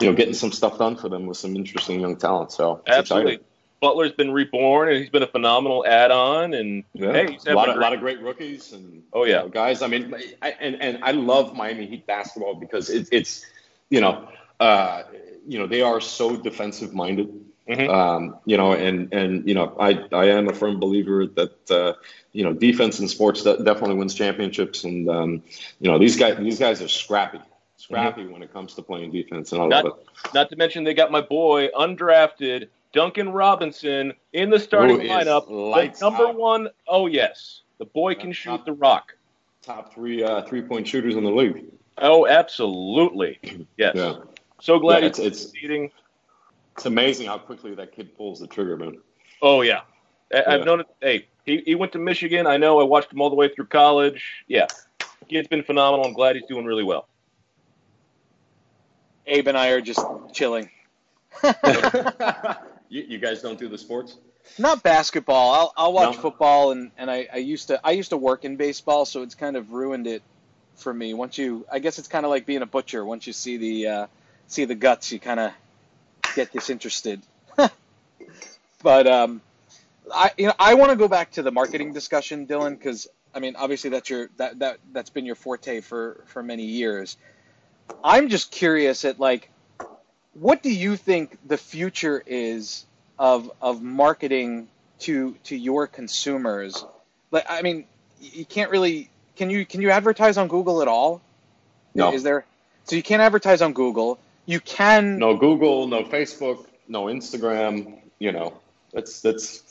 you 0.00 0.08
know 0.10 0.16
getting 0.16 0.34
some 0.34 0.50
stuff 0.50 0.78
done 0.78 0.96
for 0.96 1.08
them 1.08 1.26
with 1.26 1.36
some 1.38 1.54
interesting 1.54 2.00
young 2.00 2.16
talent. 2.16 2.50
So 2.52 2.82
Absolutely. 2.86 3.34
exciting. 3.34 3.46
Butler's 3.80 4.10
been 4.10 4.32
reborn, 4.32 4.88
and 4.88 4.98
he's 4.98 5.08
been 5.08 5.22
a 5.22 5.26
phenomenal 5.28 5.86
add-on. 5.86 6.52
And 6.52 6.82
Yeah. 6.94 7.12
hey, 7.12 7.38
a 7.46 7.54
lot 7.54 7.68
of, 7.68 7.76
great- 7.76 7.82
lot 7.84 7.92
of 7.92 8.00
great 8.00 8.20
rookies 8.20 8.72
and 8.72 9.04
Oh, 9.12 9.24
yeah. 9.24 9.36
you 9.36 9.42
know, 9.44 9.48
guys. 9.50 9.80
I 9.82 9.86
mean, 9.86 10.12
I, 10.42 10.50
and 10.60 10.82
and 10.82 11.04
I 11.04 11.12
love 11.12 11.54
Miami 11.54 11.86
Heat 11.86 12.04
basketball 12.04 12.56
because 12.56 12.90
it, 12.90 13.08
it's 13.12 13.46
you 13.88 14.00
know 14.00 14.28
uh, 14.58 15.04
you 15.46 15.58
know, 15.58 15.66
they 15.68 15.82
are 15.82 16.00
so 16.00 16.36
defensive 16.36 16.92
minded. 16.92 17.28
Mhm. 17.68 17.88
Um, 17.90 18.38
you 18.46 18.56
know, 18.56 18.72
and 18.72 19.12
and 19.12 19.46
you 19.46 19.54
know, 19.54 19.76
I 19.78 20.02
I 20.12 20.26
am 20.30 20.48
a 20.48 20.54
firm 20.54 20.80
believer 20.80 21.26
that 21.26 21.70
uh, 21.70 21.92
you 22.32 22.42
know 22.44 22.52
defense 22.54 22.98
in 22.98 23.08
sports 23.08 23.42
de- 23.42 23.62
definitely 23.62 23.96
wins 23.96 24.14
championships, 24.14 24.84
and 24.84 25.08
um, 25.08 25.42
you 25.80 25.90
know 25.90 25.98
these 25.98 26.16
guys 26.16 26.38
these 26.38 26.58
guys 26.58 26.80
are 26.80 26.88
scrappy, 26.88 27.40
scrappy 27.76 28.26
when 28.26 28.42
it 28.42 28.52
comes 28.54 28.74
to 28.74 28.82
playing 28.82 29.12
defense, 29.12 29.52
and 29.52 29.60
I 29.60 29.64
love 29.66 29.84
Not, 29.84 29.86
it. 29.98 30.34
not 30.34 30.48
to 30.50 30.56
mention 30.56 30.84
they 30.84 30.94
got 30.94 31.12
my 31.12 31.20
boy 31.20 31.68
undrafted 31.78 32.68
Duncan 32.94 33.28
Robinson 33.30 34.14
in 34.32 34.48
the 34.48 34.58
starting 34.58 35.00
lineup. 35.00 35.46
The 35.46 36.00
number 36.00 36.28
out. 36.28 36.36
one, 36.36 36.68
oh 36.86 37.06
yes, 37.06 37.60
the 37.76 37.84
boy 37.84 38.14
can 38.14 38.32
shoot 38.32 38.64
the 38.64 38.72
rock. 38.72 39.14
Top 39.60 39.92
three 39.92 40.22
uh, 40.22 40.40
three 40.42 40.62
point 40.62 40.88
shooters 40.88 41.16
in 41.16 41.24
the 41.24 41.30
league. 41.30 41.66
Oh, 41.98 42.26
absolutely. 42.26 43.38
Yes. 43.76 43.92
Yeah. 43.94 44.14
So 44.60 44.78
glad 44.78 45.02
Yeah, 45.02 45.08
it's- 45.10 45.18
it's- 45.18 45.42
succeeding. 45.42 45.84
It's 45.84 45.94
amazing 46.86 47.26
how 47.26 47.38
quickly 47.38 47.74
that 47.74 47.92
kid 47.92 48.16
pulls 48.16 48.40
the 48.40 48.46
trigger, 48.46 48.76
man. 48.76 48.98
Oh 49.42 49.62
yeah. 49.62 49.80
I, 50.32 50.44
I've 50.46 50.60
Yeah. 50.60 50.64
known 50.64 50.80
it. 50.80 50.86
Hey, 51.00 51.28
he, 51.44 51.62
he 51.64 51.74
went 51.74 51.92
to 51.92 51.98
Michigan. 51.98 52.46
I 52.46 52.56
know. 52.56 52.80
I 52.80 52.84
watched 52.84 53.12
him 53.12 53.20
all 53.20 53.30
the 53.30 53.36
way 53.36 53.48
through 53.48 53.66
college. 53.66 54.44
Yeah, 54.46 54.66
kid's 55.28 55.48
been 55.48 55.62
phenomenal. 55.62 56.06
I'm 56.06 56.12
glad 56.12 56.36
he's 56.36 56.44
doing 56.46 56.64
really 56.66 56.84
well. 56.84 57.08
Abe 59.26 59.48
and 59.48 59.58
I 59.58 59.68
are 59.70 59.80
just 59.80 60.00
chilling. 60.32 60.70
You, 62.90 63.04
you 63.06 63.18
guys 63.18 63.42
don't 63.42 63.58
do 63.58 63.68
the 63.68 63.76
sports? 63.76 64.16
Not 64.58 64.82
basketball. 64.82 65.52
I'll 65.52 65.72
I'll 65.76 65.92
watch 65.92 66.16
No? 66.16 66.22
football 66.22 66.70
and 66.70 66.90
and 66.96 67.10
I, 67.10 67.28
I 67.30 67.36
used 67.36 67.68
to 67.68 67.78
I 67.84 67.90
used 67.90 68.10
to 68.10 68.16
work 68.16 68.46
in 68.46 68.56
baseball, 68.56 69.04
so 69.04 69.20
it's 69.20 69.34
kind 69.34 69.56
of 69.56 69.72
ruined 69.72 70.06
it 70.06 70.22
for 70.76 70.94
me. 70.94 71.12
Once 71.12 71.36
you, 71.36 71.66
I 71.70 71.80
guess 71.80 71.98
it's 71.98 72.08
kind 72.08 72.24
of 72.24 72.30
like 72.30 72.46
being 72.46 72.62
a 72.62 72.66
butcher. 72.66 73.04
Once 73.04 73.26
you 73.26 73.34
see 73.34 73.58
the 73.58 73.86
uh, 73.88 74.06
see 74.46 74.64
the 74.64 74.74
guts, 74.74 75.12
you 75.12 75.20
kind 75.20 75.38
of 75.38 75.52
get 76.38 76.52
disinterested. 76.52 77.20
but 78.82 79.06
um, 79.06 79.40
I 80.14 80.30
you 80.38 80.46
know 80.46 80.54
I 80.58 80.74
want 80.74 80.90
to 80.90 80.96
go 80.96 81.08
back 81.08 81.32
to 81.32 81.42
the 81.42 81.50
marketing 81.50 81.92
discussion, 81.92 82.46
Dylan, 82.46 82.78
because 82.78 83.08
I 83.34 83.40
mean 83.40 83.56
obviously 83.56 83.90
that's 83.90 84.08
your 84.08 84.30
that 84.36 84.60
that 84.60 84.78
that's 84.92 85.10
been 85.10 85.26
your 85.26 85.34
forte 85.34 85.80
for 85.80 86.22
for 86.26 86.42
many 86.42 86.64
years. 86.64 87.16
I'm 88.04 88.28
just 88.28 88.52
curious 88.52 89.04
at 89.04 89.18
like 89.18 89.50
what 90.34 90.62
do 90.62 90.72
you 90.72 90.94
think 90.96 91.36
the 91.44 91.58
future 91.58 92.22
is 92.24 92.86
of 93.18 93.50
of 93.60 93.82
marketing 93.82 94.68
to 95.00 95.34
to 95.44 95.56
your 95.56 95.88
consumers? 95.88 96.84
Like, 97.32 97.46
I 97.48 97.62
mean, 97.62 97.84
you 98.20 98.44
can't 98.44 98.70
really 98.70 99.10
can 99.34 99.50
you 99.50 99.66
can 99.66 99.82
you 99.82 99.90
advertise 99.90 100.38
on 100.38 100.46
Google 100.46 100.82
at 100.82 100.88
all? 100.88 101.20
No. 101.94 102.12
Is 102.12 102.22
there? 102.22 102.44
So 102.84 102.94
you 102.94 103.02
can't 103.02 103.20
advertise 103.22 103.60
on 103.60 103.72
Google. 103.72 104.20
You 104.48 104.60
can. 104.60 105.18
No 105.18 105.36
Google, 105.36 105.86
no 105.88 106.04
Facebook, 106.04 106.64
no 106.88 107.04
Instagram. 107.04 108.00
You 108.18 108.32
know, 108.32 108.54
that's 108.94 109.20
that's 109.20 109.62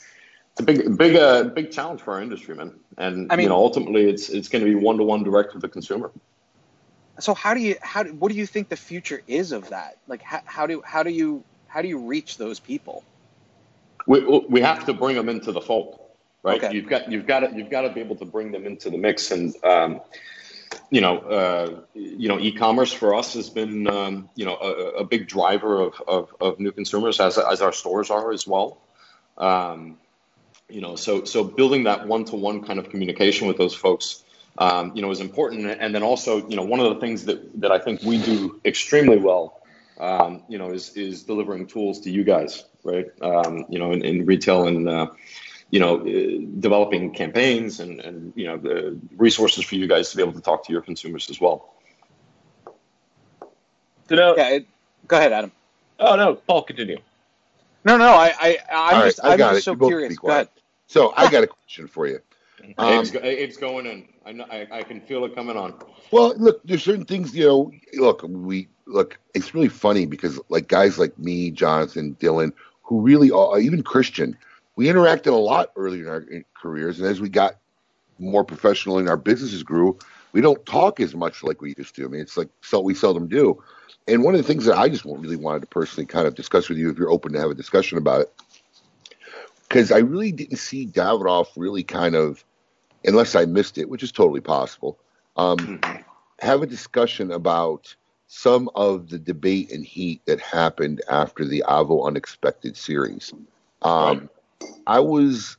it's 0.52 0.60
a 0.60 0.64
big 0.64 0.96
big 0.96 1.16
uh, 1.16 1.46
big 1.46 1.72
challenge 1.72 2.02
for 2.02 2.14
our 2.14 2.22
industry, 2.22 2.54
man. 2.54 2.76
And 2.96 3.34
I 3.34 3.38
mean- 3.38 3.46
you 3.46 3.50
know, 3.50 3.56
ultimately, 3.56 4.08
it's 4.08 4.30
it's 4.30 4.50
going 4.50 4.64
to 4.64 4.70
be 4.70 4.76
one 4.76 4.98
to 4.98 5.04
one 5.04 5.24
direct 5.24 5.54
to 5.54 5.58
the 5.58 5.68
consumer. 5.68 6.12
So 7.20 7.34
how 7.34 7.56
do 7.56 7.60
you 7.60 7.76
how 7.82 8.04
do, 8.04 8.14
what 8.14 8.32
do 8.32 8.38
you 8.38 8.46
think 8.46 8.70
the 8.70 8.78
future 8.78 9.24
is 9.28 9.52
of 9.52 9.68
that? 9.70 9.98
Like 10.08 10.22
how, 10.22 10.42
how 10.46 10.68
do 10.68 10.84
how 10.86 11.02
do 11.02 11.10
you 11.10 11.44
how 11.68 11.82
do 11.82 11.88
you 11.88 11.98
reach 11.98 12.38
those 12.38 12.60
people? 12.60 13.04
We 14.06 14.20
we 14.48 14.62
have 14.62 14.86
to 14.86 14.94
bring 14.94 15.16
them 15.16 15.28
into 15.28 15.52
the 15.52 15.62
fold, 15.62 16.00
right? 16.44 16.64
Okay. 16.64 16.76
You've 16.76 16.88
got 16.88 17.12
you've 17.12 17.26
got 17.26 17.40
to 17.40 17.52
you've 17.58 17.72
got 17.72 17.82
to 17.82 17.90
be 17.90 18.00
able 18.00 18.18
to 18.18 18.26
bring 18.26 18.52
them 18.52 18.68
into 18.68 18.92
the 18.92 18.98
mix, 19.00 19.32
and 19.32 19.56
um, 19.64 20.02
you 20.90 21.02
know, 21.02 21.18
uh, 21.18 21.82
you 21.94 22.28
know, 22.30 22.40
e-commerce 22.40 22.94
for 22.94 23.14
us 23.14 23.34
has 23.34 23.50
been 23.50 23.88
um, 23.88 24.30
you 24.36 24.46
know 24.46 24.56
a, 24.56 25.02
a 25.02 25.06
big 25.06 25.28
driver 25.28 25.82
of, 25.82 26.02
of, 26.08 26.36
of 26.40 26.60
new 26.60 26.72
consumers, 26.72 27.20
as 27.20 27.38
as 27.38 27.62
our 27.62 27.74
stores 27.74 28.10
are 28.10 28.32
as 28.32 28.48
well. 28.48 28.80
Um, 29.38 29.98
you 30.70 30.82
know, 30.82 30.96
so 30.96 31.24
so 31.24 31.44
building 31.44 31.84
that 31.84 32.08
one-to-one 32.08 32.64
kind 32.64 32.80
of 32.80 32.90
communication 32.90 33.48
with 33.48 33.58
those 33.58 33.74
folks, 33.74 34.24
um, 34.58 34.92
you 34.96 35.02
know, 35.02 35.12
is 35.12 35.20
important. 35.20 35.66
And 35.66 35.94
then 35.94 36.04
also, 36.04 36.48
you 36.48 36.56
know, 36.56 36.64
one 36.64 36.80
of 36.80 36.94
the 36.94 37.00
things 37.00 37.26
that 37.26 37.62
that 37.62 37.72
I 37.72 37.80
think 37.80 38.02
we 38.04 38.22
do 38.22 38.60
extremely 38.66 39.18
well, 39.18 39.62
um, 40.00 40.44
you 40.50 40.58
know, 40.58 40.72
is 40.72 40.96
is 40.96 41.24
delivering 41.24 41.68
tools 41.68 42.02
to 42.02 42.12
you 42.12 42.24
guys, 42.24 42.66
right? 42.84 43.08
Um, 43.22 43.66
you 43.70 43.80
know, 43.80 43.92
in, 43.92 44.04
in 44.04 44.26
retail 44.26 44.68
and 44.68 44.88
uh, 44.88 45.08
you 45.70 45.80
know, 45.80 46.00
uh, 46.00 46.46
developing 46.60 47.14
campaigns 47.14 47.80
and 47.80 48.00
and 48.00 48.34
you 48.36 48.46
know 48.46 48.58
the 48.58 48.98
resources 49.18 49.66
for 49.66 49.76
you 49.76 49.88
guys 49.88 50.10
to 50.12 50.18
be 50.18 50.24
able 50.24 50.34
to 50.34 50.42
talk 50.42 50.66
to 50.66 50.72
your 50.74 50.82
consumers 50.82 51.30
as 51.30 51.40
well. 51.42 51.74
To 54.08 54.16
know, 54.16 54.36
Yeah. 54.38 54.50
It, 54.50 54.68
go 55.08 55.18
ahead, 55.18 55.34
Adam. 55.34 55.52
oh 56.00 56.16
no, 56.16 56.36
Paul, 56.36 56.64
continue. 56.64 56.98
No, 57.84 57.98
no. 57.98 58.08
I 58.08 58.34
I 58.40 58.58
I'm 58.72 58.96
All 58.96 59.00
right, 59.02 59.06
just 59.08 59.24
I 59.24 59.34
I'm 59.34 59.38
just 59.40 59.66
so 59.66 59.74
You 59.74 59.88
curious. 59.88 60.18
Go 60.18 60.30
ahead. 60.30 60.50
So 60.88 61.14
I 61.18 61.30
got 61.30 61.44
a 61.44 61.48
question 61.48 61.88
for 61.88 62.08
you. 62.08 62.20
Um, 62.78 63.00
Abe's, 63.00 63.12
go- 63.12 63.20
Abe's 63.20 63.58
going 63.58 63.86
in. 63.86 64.08
I 64.26 64.32
know. 64.34 64.46
I, 64.50 64.68
I 64.72 64.84
can 64.84 65.00
feel 65.02 65.24
it 65.26 65.36
coming 65.36 65.56
on. 65.56 65.74
Well, 66.12 66.34
look, 66.38 66.62
there's 66.64 66.84
certain 66.84 67.06
things, 67.06 67.36
you 67.36 67.46
know. 67.46 67.72
Look, 67.94 68.24
we 68.24 68.68
look. 68.86 69.18
It's 69.34 69.54
really 69.54 69.70
funny 69.70 70.06
because 70.06 70.40
like 70.50 70.68
guys 70.68 70.98
like 70.98 71.18
me, 71.20 71.52
Jonathan, 71.52 72.16
Dylan, 72.20 72.52
who 72.84 73.02
really 73.02 73.32
are 73.32 73.60
even 73.60 73.84
Christian, 73.84 74.38
we 74.78 74.86
interacted 74.86 75.34
a 75.34 75.36
lot 75.36 75.72
earlier 75.76 76.04
in 76.04 76.10
our 76.10 76.44
careers, 76.54 77.00
and 77.00 77.10
as 77.10 77.20
we 77.20 77.28
got 77.28 77.56
more 78.20 78.44
professional 78.44 79.00
and 79.00 79.10
our 79.10 79.18
businesses 79.18 79.64
grew, 79.64 79.98
we 80.32 80.40
don't 80.40 80.64
talk 80.68 81.00
as 81.00 81.16
much 81.16 81.44
like 81.44 81.62
we 81.62 81.74
used 81.78 81.96
to. 81.96 82.06
I 82.06 82.08
mean, 82.08 82.22
it's 82.22 82.38
like 82.38 82.50
so 82.62 82.80
we 82.80 82.94
seldom 82.94 83.28
do. 83.28 83.62
And 84.08 84.24
one 84.24 84.36
of 84.36 84.38
the 84.38 84.48
things 84.48 84.66
that 84.66 84.78
I 84.78 84.88
just 84.88 85.04
really 85.04 85.36
wanted 85.36 85.62
to 85.62 85.68
personally 85.68 86.06
kind 86.06 86.28
of 86.28 86.36
discuss 86.36 86.70
with 86.70 86.78
you, 86.78 86.90
if 86.92 86.98
you're 86.98 87.10
open 87.10 87.34
to 87.34 87.40
have 87.40 87.50
a 87.50 87.56
discussion 87.56 87.98
about 87.98 88.22
it, 88.22 88.34
because 89.68 89.92
I 89.92 89.98
really 89.98 90.32
didn't 90.32 90.58
see 90.58 90.86
Davidoff 90.86 91.48
really 91.58 91.84
kind 91.84 92.16
of, 92.16 92.46
unless 93.04 93.36
I 93.36 93.46
missed 93.46 93.80
it, 93.80 93.90
which 93.90 94.04
is 94.04 94.12
totally 94.12 94.42
possible, 94.42 95.00
um, 95.38 95.82
have 96.40 96.62
a 96.62 96.68
discussion 96.68 97.32
about 97.32 97.96
some 98.28 98.70
of 98.76 99.10
the 99.10 99.18
debate 99.18 99.72
and 99.72 99.84
heat 99.84 100.22
that 100.26 100.40
happened 100.40 101.02
after 101.10 101.46
the 101.46 101.64
Avo 101.68 102.06
Unexpected 102.06 102.78
series. 102.78 103.34
Um, 103.82 104.30
I 104.88 105.00
was, 105.02 105.58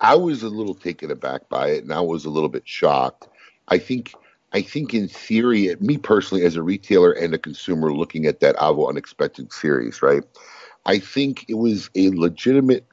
I 0.00 0.16
was 0.16 0.42
a 0.42 0.48
little 0.48 0.74
taken 0.74 1.10
aback 1.10 1.48
by 1.48 1.68
it, 1.68 1.84
and 1.84 1.92
I 1.92 2.00
was 2.00 2.24
a 2.24 2.30
little 2.30 2.48
bit 2.48 2.66
shocked. 2.66 3.28
I 3.68 3.78
think, 3.78 4.14
I 4.52 4.62
think 4.62 4.94
in 4.94 5.06
theory, 5.08 5.76
me 5.78 5.98
personally, 5.98 6.44
as 6.44 6.56
a 6.56 6.62
retailer 6.62 7.12
and 7.12 7.34
a 7.34 7.38
consumer 7.38 7.92
looking 7.92 8.26
at 8.26 8.40
that 8.40 8.56
Avo 8.56 8.88
Unexpected 8.88 9.52
series, 9.52 10.02
right? 10.02 10.24
I 10.86 10.98
think 10.98 11.44
it 11.48 11.54
was 11.54 11.90
a 11.94 12.10
legitimate 12.10 12.86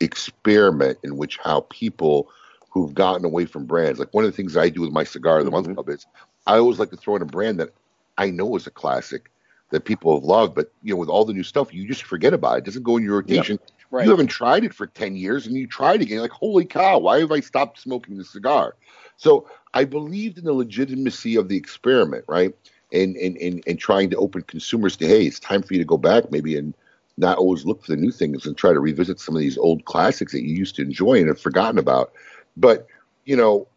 experiment 0.00 0.98
in 1.02 1.16
which 1.16 1.38
how 1.38 1.66
people 1.68 2.30
who've 2.70 2.94
gotten 2.94 3.24
away 3.24 3.44
from 3.44 3.66
brands, 3.66 3.98
like 3.98 4.14
one 4.14 4.24
of 4.24 4.30
the 4.30 4.36
things 4.36 4.56
I 4.56 4.68
do 4.68 4.80
with 4.80 4.92
my 4.92 5.04
cigar, 5.04 5.42
the 5.42 5.50
month 5.50 5.66
mm-hmm. 5.66 5.74
club, 5.74 5.88
is 5.90 6.06
I 6.46 6.58
always 6.58 6.78
like 6.78 6.90
to 6.90 6.96
throw 6.96 7.16
in 7.16 7.22
a 7.22 7.26
brand 7.26 7.60
that 7.60 7.70
I 8.18 8.30
know 8.30 8.56
is 8.56 8.66
a 8.66 8.70
classic 8.70 9.30
that 9.70 9.84
people 9.84 10.14
have 10.14 10.24
loved, 10.24 10.54
but 10.54 10.70
you 10.82 10.94
know, 10.94 10.98
with 10.98 11.08
all 11.08 11.24
the 11.24 11.32
new 11.32 11.42
stuff, 11.42 11.74
you 11.74 11.86
just 11.86 12.04
forget 12.04 12.32
about 12.32 12.54
it. 12.54 12.58
It 12.58 12.64
doesn't 12.66 12.82
go 12.82 12.96
in 12.96 13.02
your 13.02 13.16
rotation. 13.16 13.58
Right. 13.94 14.06
You 14.06 14.10
haven't 14.10 14.26
tried 14.26 14.64
it 14.64 14.74
for 14.74 14.88
ten 14.88 15.14
years, 15.14 15.46
and 15.46 15.56
you 15.56 15.68
tried 15.68 16.02
again. 16.02 16.18
Like, 16.18 16.32
holy 16.32 16.64
cow! 16.64 16.98
Why 16.98 17.20
have 17.20 17.30
I 17.30 17.38
stopped 17.38 17.78
smoking 17.78 18.16
the 18.16 18.24
cigar? 18.24 18.74
So 19.16 19.48
I 19.72 19.84
believed 19.84 20.36
in 20.36 20.44
the 20.44 20.52
legitimacy 20.52 21.36
of 21.36 21.48
the 21.48 21.56
experiment, 21.56 22.24
right? 22.26 22.52
And 22.92 23.14
and 23.14 23.36
and 23.36 23.62
and 23.68 23.78
trying 23.78 24.10
to 24.10 24.16
open 24.16 24.42
consumers 24.42 24.96
to, 24.96 25.06
hey, 25.06 25.26
it's 25.26 25.38
time 25.38 25.62
for 25.62 25.74
you 25.74 25.78
to 25.78 25.84
go 25.84 25.96
back, 25.96 26.32
maybe, 26.32 26.58
and 26.58 26.74
not 27.18 27.38
always 27.38 27.64
look 27.64 27.84
for 27.84 27.92
the 27.92 27.96
new 27.96 28.10
things 28.10 28.46
and 28.46 28.56
try 28.56 28.72
to 28.72 28.80
revisit 28.80 29.20
some 29.20 29.36
of 29.36 29.40
these 29.40 29.56
old 29.58 29.84
classics 29.84 30.32
that 30.32 30.42
you 30.42 30.56
used 30.56 30.74
to 30.74 30.82
enjoy 30.82 31.20
and 31.20 31.28
have 31.28 31.40
forgotten 31.40 31.78
about. 31.78 32.12
But 32.56 32.88
you 33.24 33.36
know, 33.36 33.68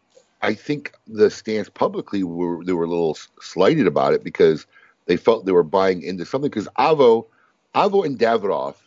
I 0.41 0.55
think 0.55 0.93
the 1.05 1.29
stance 1.29 1.69
publicly 1.69 2.23
were 2.23 2.65
they 2.65 2.73
were 2.73 2.85
a 2.85 2.89
little 2.89 3.19
slighted 3.39 3.85
about 3.85 4.15
it 4.15 4.23
because 4.23 4.65
they 5.05 5.15
felt 5.15 5.45
they 5.45 5.51
were 5.51 5.61
buying 5.61 6.01
into 6.01 6.25
something. 6.25 6.49
Because 6.49 6.67
Avo, 6.79 7.27
Avo 7.75 8.03
and 8.03 8.17
Davidoff 8.17 8.77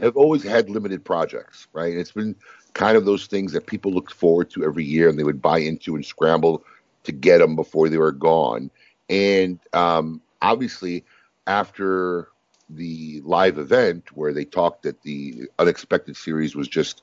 have 0.00 0.16
always 0.16 0.42
had 0.42 0.70
limited 0.70 1.04
projects, 1.04 1.68
right? 1.72 1.96
It's 1.96 2.12
been 2.12 2.34
kind 2.74 2.96
of 2.96 3.04
those 3.04 3.26
things 3.26 3.52
that 3.52 3.66
people 3.66 3.92
looked 3.92 4.12
forward 4.12 4.50
to 4.50 4.64
every 4.64 4.84
year 4.84 5.08
and 5.08 5.18
they 5.18 5.24
would 5.24 5.42
buy 5.42 5.58
into 5.58 5.94
and 5.94 6.04
scramble 6.04 6.64
to 7.04 7.12
get 7.12 7.38
them 7.38 7.56
before 7.56 7.88
they 7.88 7.98
were 7.98 8.12
gone. 8.12 8.70
And 9.08 9.58
um, 9.72 10.20
obviously, 10.40 11.04
after 11.46 12.28
the 12.68 13.20
live 13.24 13.58
event 13.58 14.16
where 14.16 14.32
they 14.32 14.44
talked 14.44 14.84
that 14.84 15.02
the 15.02 15.48
unexpected 15.58 16.16
series 16.16 16.54
was 16.54 16.68
just, 16.68 17.02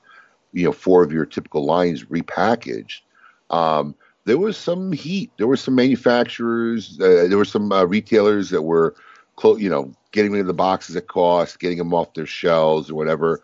you 0.52 0.64
know, 0.64 0.72
four 0.72 1.02
of 1.02 1.12
your 1.12 1.26
typical 1.26 1.64
lines 1.64 2.04
repackaged, 2.04 3.00
um, 3.50 3.94
there 4.24 4.38
was 4.38 4.56
some 4.56 4.92
heat. 4.92 5.30
There 5.36 5.46
were 5.46 5.56
some 5.56 5.74
manufacturers, 5.74 6.98
uh, 7.00 7.26
there 7.28 7.38
were 7.38 7.44
some 7.44 7.72
uh, 7.72 7.84
retailers 7.84 8.50
that 8.50 8.62
were, 8.62 8.94
you 9.58 9.70
know, 9.70 9.94
getting 10.12 10.32
rid 10.32 10.40
of 10.40 10.46
the 10.46 10.54
boxes 10.54 10.96
at 10.96 11.06
cost, 11.06 11.60
getting 11.60 11.78
them 11.78 11.94
off 11.94 12.14
their 12.14 12.26
shelves 12.26 12.90
or 12.90 12.94
whatever. 12.94 13.40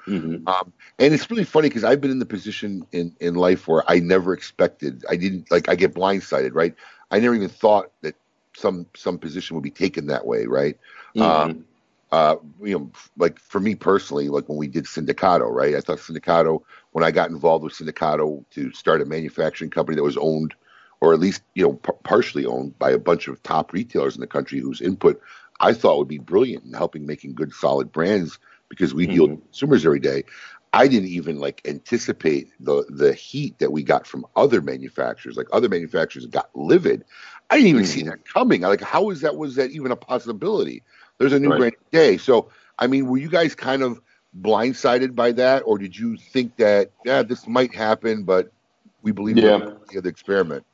Um, 0.47 0.73
and 0.99 1.15
it's 1.15 1.31
really 1.31 1.45
funny 1.45 1.69
because 1.69 1.85
I've 1.85 2.01
been 2.01 2.11
in 2.11 2.19
the 2.19 2.27
position 2.27 2.87
in, 2.93 3.15
in 3.21 3.35
life 3.35 3.69
where 3.69 3.83
I 3.89 4.01
never 4.01 4.33
expected, 4.33 5.05
I 5.09 5.17
didn't 5.17 5.51
like, 5.51 5.69
I 5.69 5.75
get 5.75 5.95
blindsided, 5.95 6.51
right? 6.55 6.75
I 7.11 7.21
never 7.21 7.35
even 7.35 7.49
thought 7.49 7.93
that 8.03 8.15
some 8.57 8.87
some 8.95 9.19
position 9.19 9.57
would 9.57 9.63
be 9.63 9.71
taken 9.71 10.07
that 10.07 10.27
way, 10.27 10.47
right? 10.47 10.79
Mhm. 11.17 11.23
Um, 11.23 11.65
uh, 12.13 12.37
you 12.63 12.79
know, 12.79 12.91
like 13.17 13.39
for 13.39 13.61
me 13.61 13.75
personally, 13.75 14.29
like 14.29 14.49
when 14.49 14.59
we 14.59 14.69
did 14.69 14.85
Sindicato, 14.85 15.51
right? 15.51 15.75
I 15.75 15.81
thought 15.81 15.99
Sindicato, 15.99 16.63
when 16.93 17.05
I 17.05 17.11
got 17.11 17.31
involved 17.31 17.65
with 17.65 17.73
Sindicato 17.73 18.45
to 18.51 18.73
start 18.73 19.03
a 19.03 19.05
manufacturing 19.05 19.71
company 19.71 19.97
that 19.97 20.03
was 20.03 20.17
owned, 20.17 20.55
or 21.01 21.13
at 21.13 21.19
least 21.19 21.43
you 21.55 21.65
know 21.65 21.75
par- 21.75 21.97
partially 22.05 22.47
owned 22.47 22.79
by 22.79 22.91
a 22.91 22.99
bunch 22.99 23.27
of 23.27 23.43
top 23.43 23.73
retailers 23.73 24.15
in 24.15 24.21
the 24.21 24.29
country 24.29 24.61
whose 24.61 24.81
input 24.81 25.21
I 25.61 25.73
thought 25.73 25.99
would 25.99 26.09
be 26.09 26.19
brilliant 26.19 26.65
in 26.65 26.73
helping 26.73 27.07
making 27.07 27.35
good 27.35 27.53
solid 27.53 27.93
brands 27.93 28.39
because 28.69 28.95
we 28.95 29.07
deal 29.07 29.25
with 29.29 29.39
mm-hmm. 29.39 29.47
consumers 29.47 29.87
every 29.87 30.01
day. 30.01 30.25
I 30.73 30.89
didn't 30.89 31.09
even 31.09 31.39
like 31.39 31.63
anticipate 31.67 32.49
the 32.59 32.85
the 32.89 33.15
heat 33.15 33.59
that 33.61 33.71
we 33.71 33.85
got 33.85 34.07
from 34.07 34.27
other 34.35 34.61
manufacturers. 34.61 35.37
Like 35.37 35.47
other 35.53 35.69
manufacturers 35.69 36.27
got 36.27 36.51
livid. 36.55 37.05
I 37.51 37.57
didn't 37.57 37.71
even 37.71 37.85
see 37.85 38.01
mm-hmm. 38.01 38.11
that 38.11 38.25
coming. 38.29 38.63
Like, 38.63 38.81
how 38.81 39.11
is 39.11 39.21
that? 39.21 39.37
Was 39.37 39.55
that 39.55 39.71
even 39.71 39.93
a 39.93 39.97
possibility? 39.97 40.83
There's 41.19 41.33
a 41.33 41.39
new 41.39 41.51
Right. 41.51 41.59
brand 41.59 41.75
day. 41.93 42.17
So, 42.17 42.51
I 42.79 42.89
mean, 42.89 43.07
were 43.07 43.19
you 43.19 43.29
guys 43.29 43.55
kind 43.55 43.83
of 43.83 44.01
blindsided 44.41 45.15
by 45.15 45.31
that, 45.33 45.63
or 45.65 45.79
did 45.79 45.97
you 45.97 46.17
think 46.17 46.57
that 46.57 46.91
yeah, 47.05 47.23
this 47.23 47.47
might 47.47 47.73
happen, 47.73 48.25
but 48.25 48.51
we 49.03 49.13
believe 49.13 49.37
Yeah. 49.37 49.75
we're 49.93 50.01
the 50.01 50.09
experiment? 50.09 50.65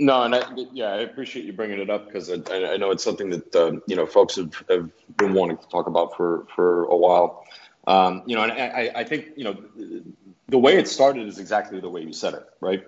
No, 0.00 0.22
and 0.22 0.34
I, 0.34 0.42
yeah, 0.72 0.86
I 0.94 1.00
appreciate 1.00 1.44
you 1.44 1.52
bringing 1.52 1.78
it 1.78 1.90
up 1.90 2.06
because 2.06 2.30
I, 2.30 2.36
I 2.54 2.78
know 2.78 2.90
it's 2.90 3.04
something 3.04 3.30
that 3.30 3.54
uh, 3.54 3.72
you 3.86 3.96
know 3.96 4.06
folks 4.06 4.36
have, 4.36 4.54
have 4.70 4.90
been 5.18 5.34
wanting 5.34 5.58
to 5.58 5.68
talk 5.68 5.88
about 5.88 6.16
for 6.16 6.46
for 6.56 6.84
a 6.86 6.96
while. 6.96 7.44
Um, 7.86 8.22
you 8.26 8.34
know, 8.34 8.42
and 8.44 8.52
I, 8.52 8.56
I- 8.56 9.00
I 9.00 9.04
think 9.04 9.32
you 9.36 9.44
know 9.44 9.56
the 10.48 10.58
way 10.58 10.78
it 10.78 10.88
started 10.88 11.28
is 11.28 11.38
exactly 11.38 11.80
the 11.80 11.90
way 11.90 12.00
you 12.02 12.14
said 12.14 12.32
it, 12.32 12.48
right? 12.62 12.82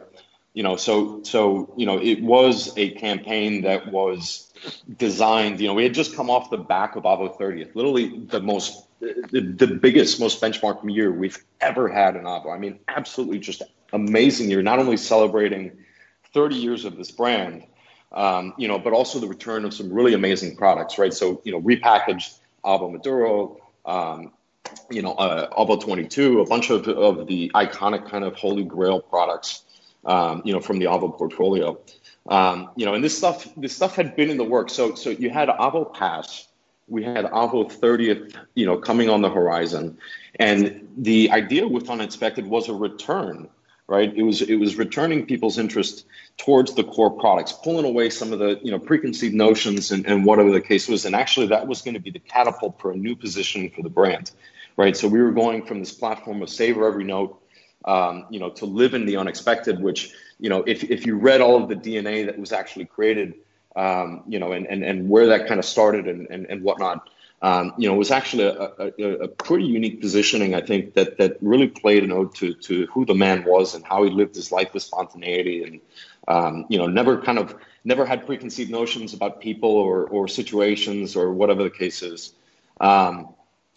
You 0.55 0.63
know, 0.63 0.77
so 0.77 1.23
so 1.23 1.75
you 1.77 1.85
know 1.85 2.01
it 2.01 2.23
was 2.23 2.73
a 2.79 2.93
campaign 2.93 3.63
that 3.63 3.93
was 3.93 4.51
designed. 4.99 5.61
You 5.61 5.69
know, 5.69 5.75
we 5.75 5.83
had 5.85 5.95
just 5.95 6.17
come 6.17 6.31
off 6.31 6.49
the 6.49 6.59
back 6.59 6.97
of 6.97 7.05
Avo 7.05 7.39
30th, 7.39 7.75
literally 7.75 8.21
the 8.21 8.41
most 8.41 8.87
the, 9.01 9.41
the 9.43 9.67
biggest, 9.67 10.19
most 10.19 10.41
benchmark 10.41 10.79
year 10.91 11.13
we've 11.13 11.45
ever 11.61 11.89
had 11.89 12.17
in 12.17 12.23
Avo. 12.23 12.55
I 12.55 12.59
mean, 12.59 12.79
absolutely 12.89 13.39
just 13.41 13.63
amazing 13.93 14.49
year. 14.51 14.63
Not 14.63 14.79
only 14.79 14.97
celebrating 14.97 15.73
30 16.33 16.57
years 16.57 16.85
of 16.85 16.97
this 16.97 17.11
brand, 17.11 17.65
um, 18.13 18.55
you 18.59 18.69
know, 18.69 18.79
but 18.79 18.93
also 18.93 19.19
the 19.19 19.27
return 19.27 19.65
of 19.65 19.73
some 19.73 19.93
really 19.93 20.15
amazing 20.15 20.57
products, 20.57 20.99
right? 20.99 21.13
So, 21.13 21.41
you 21.45 21.53
know, 21.53 21.61
repackaged 21.61 22.39
Avo 22.65 22.91
Maduro, 22.91 23.59
um, 23.85 24.33
you 24.91 25.03
know, 25.03 25.13
uh, 25.15 25.51
Avo 25.51 25.81
22, 25.81 26.41
a 26.41 26.47
bunch 26.47 26.71
of, 26.71 26.87
of 26.89 27.27
the 27.27 27.51
iconic 27.55 28.09
kind 28.09 28.25
of 28.25 28.35
holy 28.35 28.65
grail 28.65 29.01
products, 29.01 29.65
um, 30.05 30.43
you 30.45 30.53
know, 30.53 30.61
from 30.61 30.79
the 30.79 30.87
Avo 30.87 31.17
portfolio. 31.17 31.79
Um, 32.29 32.71
you 32.77 32.87
know, 32.87 32.95
and 32.95 33.03
this 33.03 33.17
stuff, 33.17 33.49
this 33.57 33.75
stuff 33.75 33.97
had 33.97 34.15
been 34.15 34.31
in 34.31 34.37
the 34.37 34.45
works. 34.45 34.73
So, 34.73 34.95
so 34.95 35.11
you 35.11 35.31
had 35.31 35.49
Avo 35.49 35.93
Pass, 35.93 36.49
we 36.89 37.03
had 37.03 37.25
Avo 37.25 37.71
30th, 37.71 38.37
you 38.55 38.67
know, 38.67 38.77
coming 38.77 39.09
on 39.09 39.23
the 39.23 39.31
horizon, 39.31 39.99
and 40.39 40.89
the 40.97 41.31
idea 41.31 41.67
with 41.67 41.91
Unexpected 41.91 42.47
was 42.47 42.69
a 42.69 42.75
return, 42.75 43.49
right? 43.93 44.11
It 44.17 44.23
was 44.23 44.41
it 44.41 44.55
was 44.57 44.77
returning 44.77 45.27
people's 45.27 45.59
interest 45.59 46.07
towards 46.39 46.73
the 46.73 46.83
core 46.83 47.11
products, 47.11 47.53
pulling 47.53 47.85
away 47.85 48.09
some 48.09 48.33
of 48.33 48.39
the 48.39 48.59
you 48.63 48.71
know 48.71 48.79
preconceived 48.79 49.35
notions 49.35 49.91
and, 49.91 50.07
and 50.07 50.25
whatever 50.25 50.51
the 50.51 50.63
case 50.63 50.89
was, 50.89 51.05
and 51.05 51.15
actually 51.15 51.49
that 51.49 51.67
was 51.67 51.83
going 51.83 51.93
to 51.93 52.01
be 52.01 52.11
the 52.11 52.19
catapult 52.19 52.81
for 52.81 52.91
a 52.91 52.97
new 52.97 53.15
position 53.15 53.69
for 53.69 53.83
the 53.83 53.91
brand, 53.91 54.31
right? 54.79 54.97
So 54.97 55.09
we 55.09 55.21
were 55.21 55.31
going 55.31 55.67
from 55.67 55.81
this 55.81 55.93
platform 55.93 56.41
of 56.41 56.49
savor 56.49 56.89
every 56.89 57.05
note, 57.05 57.39
um, 57.85 58.25
you 58.31 58.41
know, 58.41 58.49
to 58.61 58.65
live 58.65 58.95
in 58.95 59.05
the 59.05 59.19
unexpected, 59.19 59.79
which 59.79 60.11
you 60.41 60.49
know, 60.49 60.65
if 60.67 60.85
if 60.85 61.05
you 61.05 61.17
read 61.19 61.43
all 61.43 61.63
of 61.63 61.69
the 61.69 61.77
DNA 61.77 62.25
that 62.25 62.39
was 62.39 62.51
actually 62.51 62.87
created 62.87 63.35
um, 63.77 64.23
you 64.27 64.39
know, 64.39 64.53
and, 64.53 64.67
and, 64.67 64.85
and 64.85 65.09
where 65.09 65.27
that 65.29 65.47
kind 65.47 65.59
of 65.59 65.65
started 65.65 66.07
and, 66.07 66.27
and, 66.31 66.47
and 66.47 66.63
whatnot. 66.63 67.09
Um, 67.43 67.75
you 67.77 67.89
know, 67.89 67.97
it 67.97 67.99
was 67.99 68.13
actually 68.13 68.45
a, 68.45 68.71
a, 68.79 69.25
a 69.25 69.29
pretty 69.29 69.65
unique 69.65 70.01
positioning, 70.01 70.55
I 70.55 70.61
think, 70.61 70.95
that, 70.95 71.19
that 71.19 71.39
really 71.41 71.67
played 71.67 72.05
an 72.05 72.13
ode 72.13 72.35
to, 72.37 72.55
to 72.55 72.87
who 72.87 73.05
the 73.05 73.17
man 73.17 73.45
was 73.45 73.75
and 73.75 73.85
how 73.85 74.05
he 74.05 74.11
lived 74.11 74.37
his 74.37 74.53
life 74.53 74.73
with 74.73 74.85
spontaneity 74.85 75.65
and, 75.65 75.81
um, 76.29 76.67
you 76.69 76.79
know, 76.79 76.87
never 76.87 77.21
kind 77.21 77.41
of, 77.41 77.57
never 77.85 78.07
had 78.07 78.27
preconceived 78.27 78.71
notions 78.71 79.13
about 79.13 79.41
people 79.41 79.71
or, 79.71 80.07
or 80.07 80.29
situations 80.29 81.17
or 81.17 81.33
whatever 81.33 81.65
the 81.65 81.71
case 81.71 82.03
is. 82.03 82.33
Um, 82.81 83.35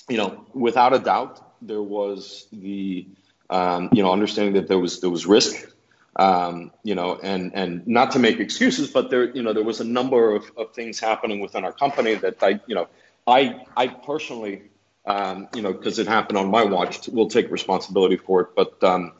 you 0.08 0.18
know, 0.18 0.46
without 0.54 0.94
a 0.94 1.00
doubt, 1.00 1.42
there 1.64 1.82
was 1.82 2.48
the, 2.52 3.08
um, 3.50 3.90
you 3.94 4.04
know, 4.04 4.14
understanding 4.14 4.54
that 4.54 4.68
there 4.68 4.78
was, 4.78 5.02
there 5.02 5.10
was 5.10 5.26
risk 5.26 5.72
um, 6.18 6.72
you 6.84 6.96
know, 6.96 7.20
and 7.22 7.54
and 7.54 7.86
not 7.88 8.12
to 8.12 8.20
make 8.20 8.40
excuses, 8.40 8.90
but 8.90 9.10
there, 9.10 9.30
you 9.36 9.44
know, 9.44 9.54
there 9.54 9.64
was 9.64 9.82
a 9.82 9.84
number 9.84 10.34
of, 10.34 10.50
of 10.56 10.74
things 10.74 11.00
happening 11.00 11.42
within 11.42 11.66
our 11.66 11.74
company 11.74 12.16
that 12.16 12.42
I, 12.42 12.62
you 12.68 12.76
know, 12.76 12.88
I 13.28 13.66
I 13.76 13.88
personally, 13.88 14.64
um, 15.06 15.48
you 15.54 15.62
know, 15.62 15.74
because 15.74 16.00
it 16.00 16.08
happened 16.08 16.38
on 16.38 16.50
my 16.50 16.64
watch, 16.64 17.08
will 17.10 17.28
take 17.30 17.52
responsibility 17.52 18.18
for 18.18 18.42
it. 18.42 18.50
But 18.56 18.84
um, 18.84 19.14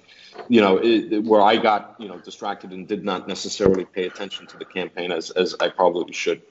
you 0.48 0.62
know, 0.62 0.78
it, 0.78 1.14
it- 1.14 1.24
where 1.24 1.42
I 1.42 1.58
got 1.58 1.96
you 2.00 2.08
know 2.08 2.20
distracted 2.20 2.72
and 2.72 2.88
did 2.88 3.04
not 3.04 3.28
necessarily 3.28 3.86
pay 3.86 4.06
attention 4.06 4.48
to 4.48 4.58
the 4.58 4.66
campaign 4.66 5.12
as 5.12 5.32
as 5.32 5.56
I 5.60 5.70
probably 5.70 6.14
should. 6.14 6.42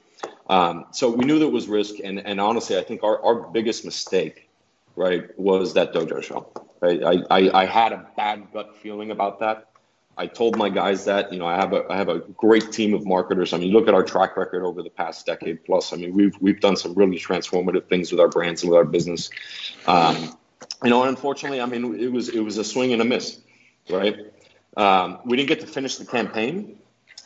Um, 0.48 0.86
so 0.92 1.10
we 1.10 1.24
knew 1.24 1.38
there 1.38 1.48
was 1.48 1.68
risk, 1.68 1.96
and 2.02 2.18
and 2.20 2.40
honestly, 2.40 2.76
I 2.78 2.82
think 2.82 3.02
our 3.02 3.22
our 3.24 3.34
biggest 3.50 3.84
mistake, 3.84 4.48
right, 4.96 5.24
was 5.38 5.74
that 5.74 5.92
dojo 5.94 6.22
show. 6.22 6.48
I, 6.82 7.22
I 7.30 7.62
I 7.62 7.66
had 7.66 7.92
a 7.92 8.06
bad 8.16 8.52
gut 8.52 8.76
feeling 8.76 9.10
about 9.10 9.40
that. 9.40 9.68
I 10.16 10.26
told 10.26 10.56
my 10.56 10.68
guys 10.68 11.04
that 11.06 11.32
you 11.32 11.38
know 11.38 11.46
I 11.46 11.56
have 11.56 11.72
a 11.72 11.84
I 11.90 11.96
have 11.96 12.08
a 12.08 12.20
great 12.20 12.70
team 12.72 12.94
of 12.94 13.04
marketers. 13.04 13.52
I 13.52 13.58
mean, 13.58 13.72
look 13.72 13.88
at 13.88 13.94
our 13.94 14.02
track 14.02 14.36
record 14.36 14.64
over 14.64 14.82
the 14.82 14.90
past 14.90 15.26
decade 15.26 15.64
plus. 15.64 15.92
I 15.92 15.96
mean, 15.96 16.14
we've 16.14 16.36
we've 16.40 16.60
done 16.60 16.76
some 16.76 16.94
really 16.94 17.18
transformative 17.18 17.88
things 17.88 18.10
with 18.12 18.20
our 18.20 18.28
brands 18.28 18.62
and 18.62 18.70
with 18.70 18.78
our 18.78 18.84
business. 18.84 19.30
Um, 19.86 20.36
you 20.82 20.90
know, 20.90 21.02
and 21.02 21.10
unfortunately, 21.10 21.60
I 21.60 21.66
mean, 21.66 21.98
it 21.98 22.12
was 22.12 22.28
it 22.28 22.40
was 22.40 22.58
a 22.58 22.64
swing 22.64 22.92
and 22.92 23.02
a 23.02 23.04
miss, 23.04 23.40
right? 23.90 24.32
Um, 24.76 25.18
we 25.24 25.36
didn't 25.36 25.48
get 25.48 25.60
to 25.60 25.66
finish 25.66 25.96
the 25.96 26.06
campaign, 26.06 26.78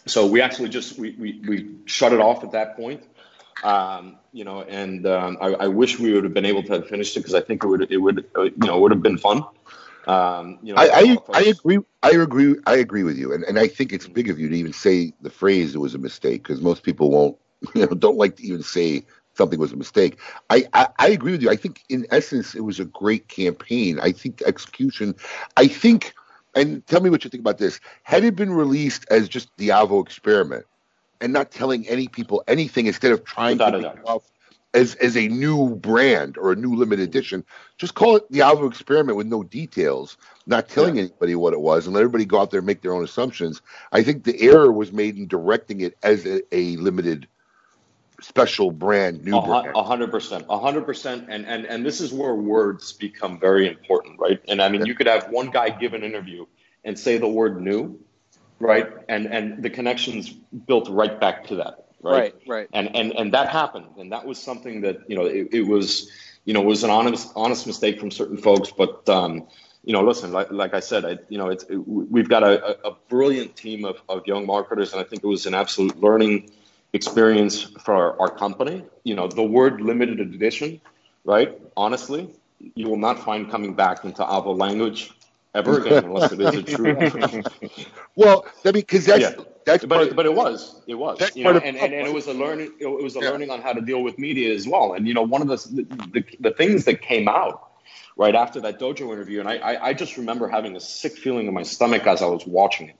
so 0.07 0.26
we 0.26 0.41
actually 0.41 0.68
just 0.68 0.99
we 0.99 1.11
we, 1.18 1.43
we 1.47 1.70
shut 1.84 2.12
it 2.12 2.20
off 2.20 2.45
at 2.45 2.53
that 2.53 2.76
point. 2.76 3.03
Um, 3.64 4.18
you 4.32 4.45
know, 4.45 4.62
and 4.62 5.07
um, 5.07 5.36
I, 5.41 5.47
I 5.47 5.66
wish 5.66 5.99
we 5.99 6.12
would 6.12 6.24
have 6.24 6.34
been 6.34 6.45
able 6.45 6.62
to 6.62 6.74
have 6.74 6.89
finished 6.89 7.16
it 7.16 7.20
because 7.20 7.34
I 7.34 7.41
think 7.41 7.64
it 7.64 7.66
would 7.66 7.91
it 7.91 7.97
would 7.99 8.24
uh, 8.36 8.43
you 8.45 8.53
know 8.61 8.78
would 8.80 8.93
have 8.93 9.03
been 9.03 9.18
fun. 9.18 9.45
Um, 10.09 10.59
you 10.62 10.74
know, 10.74 10.80
I, 10.80 10.88
I 10.92 11.18
I 11.34 11.42
agree. 11.42 11.78
I 12.02 12.11
agree. 12.12 12.56
I 12.66 12.76
agree 12.76 13.02
with 13.02 13.18
you, 13.18 13.32
and 13.32 13.44
and 13.44 13.59
I 13.59 13.68
think 13.68 13.92
it's 13.92 14.09
big 14.09 14.30
of 14.30 14.38
you 14.40 14.48
to 14.48 14.56
even 14.56 14.72
say 14.72 15.12
the 15.20 15.30
phrase 15.30 15.74
"it 15.74 15.78
was 15.78 15.94
a 15.94 15.98
mistake" 15.98 16.42
because 16.42 16.62
most 16.62 16.82
people 16.82 17.11
won't, 17.11 17.36
you 17.74 17.82
know, 17.86 17.94
don't 17.94 18.16
like 18.16 18.36
to 18.36 18.42
even 18.44 18.62
say 18.62 19.04
something 19.34 19.59
was 19.61 19.72
a 19.72 19.76
mistake. 19.76 20.18
I, 20.48 20.64
I 20.72 20.88
I 20.98 21.09
agree 21.09 21.32
with 21.32 21.42
you. 21.42 21.50
I 21.50 21.56
think 21.56 21.82
in 21.90 22.06
essence 22.11 22.54
it 22.54 22.62
was 22.62 22.80
a 22.80 22.86
great 22.86 23.28
campaign. 23.28 24.00
I 24.00 24.12
think 24.12 24.40
execution. 24.42 25.14
I 25.59 25.66
think, 25.68 26.14
and 26.54 26.86
tell 26.86 27.02
me 27.02 27.11
what 27.11 27.22
you 27.24 27.30
think 27.30 27.42
about 27.42 27.59
this. 27.59 27.78
Had 28.02 28.24
it 28.24 28.34
been 28.34 28.52
released 28.52 29.04
as 29.11 29.28
just 29.28 29.50
the 29.59 29.68
Avo 29.68 30.02
experiment 30.04 30.64
and 31.20 31.34
not 31.34 31.50
telling 31.50 31.86
any 31.86 32.09
people 32.09 32.42
anything, 32.48 32.86
instead 32.86 33.12
of 33.12 33.24
trying 33.24 33.59
Without 33.59 33.72
to 33.72 33.78
a 34.74 34.78
make 34.78 34.88
doubt. 34.88 35.04
it 35.04 35.08
off 35.08 35.08
as 35.08 35.12
as 35.12 35.16
a 35.16 35.28
new 35.28 35.74
brand 35.76 36.38
or 36.38 36.52
a 36.52 36.56
new 36.56 36.74
limited 36.74 37.02
mm-hmm. 37.02 37.18
edition. 37.18 37.44
Just 37.78 37.94
call 37.94 38.16
it 38.16 38.30
the 38.30 38.42
album 38.42 38.66
experiment 38.66 39.16
with 39.16 39.26
no 39.26 39.42
details, 39.42 40.16
not 40.46 40.68
telling 40.68 40.98
anybody 40.98 41.34
what 41.34 41.52
it 41.52 41.60
was, 41.60 41.86
and 41.86 41.94
let 41.94 42.00
everybody 42.00 42.24
go 42.24 42.40
out 42.40 42.50
there 42.50 42.58
and 42.58 42.66
make 42.66 42.82
their 42.82 42.94
own 42.94 43.04
assumptions. 43.04 43.62
I 43.92 44.02
think 44.02 44.24
the 44.24 44.40
error 44.40 44.72
was 44.72 44.92
made 44.92 45.16
in 45.16 45.26
directing 45.26 45.80
it 45.80 45.96
as 46.02 46.26
a, 46.26 46.42
a 46.52 46.76
limited 46.76 47.28
special 48.20 48.70
brand, 48.70 49.24
new 49.24 49.36
a 49.36 49.82
hundred 49.82 50.10
percent, 50.10 50.46
a 50.50 50.58
hundred 50.58 50.86
percent, 50.86 51.26
and 51.28 51.46
and 51.46 51.66
and 51.66 51.86
this 51.86 52.00
is 52.00 52.12
where 52.12 52.34
words 52.34 52.92
become 52.92 53.38
very 53.38 53.68
important, 53.68 54.18
right? 54.18 54.40
And 54.48 54.60
I 54.62 54.68
mean, 54.68 54.86
you 54.86 54.94
could 54.94 55.06
have 55.06 55.30
one 55.30 55.50
guy 55.50 55.70
give 55.70 55.94
an 55.94 56.02
interview 56.02 56.46
and 56.84 56.98
say 56.98 57.18
the 57.18 57.28
word 57.28 57.60
"new," 57.60 57.98
right, 58.60 58.88
and 59.08 59.26
and 59.26 59.62
the 59.62 59.70
connections 59.70 60.30
built 60.30 60.88
right 60.90 61.20
back 61.20 61.46
to 61.48 61.56
that, 61.56 61.88
right? 62.03 62.34
Right, 62.34 62.34
right. 62.46 62.68
And 62.72 62.94
and 62.94 63.12
and 63.12 63.32
that 63.34 63.49
happened, 63.49 63.86
and 63.99 64.12
that 64.12 64.26
was 64.26 64.38
something 64.38 64.80
that 64.82 65.09
you 65.09 65.16
know 65.16 65.26
it, 65.26 65.49
it 65.53 65.62
was 65.62 66.11
you 66.44 66.55
know 66.55 66.62
it 66.62 66.66
was 66.66 66.84
an 66.84 66.90
honest 66.90 67.32
honest 67.36 67.66
mistake 67.66 67.99
from 67.99 68.11
certain 68.11 68.36
folks, 68.36 68.70
but 68.70 69.09
um, 69.09 69.46
you 69.84 69.92
know, 69.92 70.03
listen, 70.03 70.32
like, 70.32 70.51
like 70.51 70.74
I 70.74 70.80
said, 70.80 71.05
I, 71.05 71.18
you 71.28 71.38
know, 71.38 71.49
it's, 71.49 71.64
it, 71.64 71.76
we've 71.76 72.28
got 72.28 72.42
a, 72.42 72.86
a 72.86 72.90
a 72.90 72.96
brilliant 73.09 73.57
team 73.57 73.84
of, 73.84 73.96
of 74.09 74.26
young 74.26 74.44
marketers, 74.46 74.92
and 74.92 75.01
I 75.01 75.05
think 75.05 75.24
it 75.24 75.26
was 75.26 75.46
an 75.46 75.55
absolute 75.55 75.99
learning 75.99 76.51
experience 76.92 77.62
for 77.62 77.94
our, 77.94 78.20
our 78.20 78.30
company. 78.30 78.84
You 79.05 79.14
know, 79.14 79.28
the 79.28 79.42
word 79.42 79.80
limited 79.80 80.20
edition, 80.20 80.80
right? 81.24 81.59
Honestly, 81.76 82.28
you 82.74 82.88
will 82.88 82.99
not 82.99 83.18
find 83.24 83.51
coming 83.51 83.74
back 83.74 84.05
into 84.05 84.22
Avo 84.22 84.57
language 84.59 85.12
ever 85.55 85.80
again 85.80 86.05
unless 86.05 86.32
it 86.32 86.40
is 86.40 86.55
a 86.55 86.62
true. 86.62 87.44
well, 88.16 88.44
I 88.64 88.72
mean, 88.72 88.82
because 88.82 89.07
that's 89.07 89.22
Yeah. 89.22 89.44
That's 89.72 89.84
but 89.84 89.94
part 89.96 90.08
it, 90.08 90.16
but 90.16 90.26
it 90.26 90.34
was 90.34 90.82
it 90.86 90.94
was 90.94 91.18
you 91.34 91.44
know, 91.44 91.50
and, 91.50 91.64
and, 91.64 91.92
and 91.94 92.06
it 92.06 92.12
was 92.12 92.26
a 92.26 92.34
learning 92.34 92.72
it 92.80 92.86
was 92.86 93.16
a 93.16 93.20
learning 93.20 93.50
on 93.50 93.60
how 93.62 93.72
to 93.72 93.80
deal 93.80 94.02
with 94.02 94.18
media 94.18 94.54
as 94.54 94.66
well. 94.66 94.94
And 94.94 95.06
you 95.08 95.14
know, 95.14 95.22
one 95.22 95.42
of 95.42 95.48
the 95.48 95.56
the, 96.12 96.24
the 96.40 96.50
things 96.50 96.84
that 96.86 97.02
came 97.02 97.28
out 97.28 97.70
right 98.16 98.34
after 98.34 98.60
that 98.62 98.80
dojo 98.80 99.12
interview, 99.12 99.40
and 99.40 99.48
I, 99.48 99.56
I 99.56 99.86
I 99.88 99.94
just 99.94 100.16
remember 100.16 100.48
having 100.48 100.76
a 100.76 100.80
sick 100.80 101.16
feeling 101.16 101.46
in 101.46 101.54
my 101.54 101.64
stomach 101.64 102.06
as 102.06 102.22
I 102.22 102.26
was 102.26 102.46
watching 102.46 102.88
it. 102.90 102.96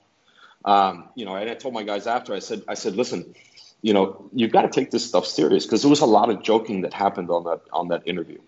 Um, 0.65 1.09
you 1.15 1.25
know, 1.25 1.35
and 1.35 1.49
I 1.49 1.55
told 1.55 1.73
my 1.73 1.83
guys 1.83 2.07
after 2.07 2.33
I 2.33 2.39
said 2.39 2.63
I 2.67 2.75
said 2.75 2.95
listen. 2.95 3.35
you 3.81 3.93
know, 3.93 4.29
you've 4.33 4.51
got 4.51 4.63
to 4.63 4.69
take 4.69 4.91
this 4.91 5.05
stuff 5.05 5.25
serious 5.25 5.65
because 5.65 5.81
there 5.81 5.89
was 5.89 6.01
a 6.01 6.05
lot 6.05 6.29
of 6.29 6.43
joking 6.43 6.81
that 6.81 6.93
happened 6.93 7.29
on 7.29 7.45
that 7.45 7.61
on 7.71 7.87
that 7.89 8.03
interview. 8.05 8.39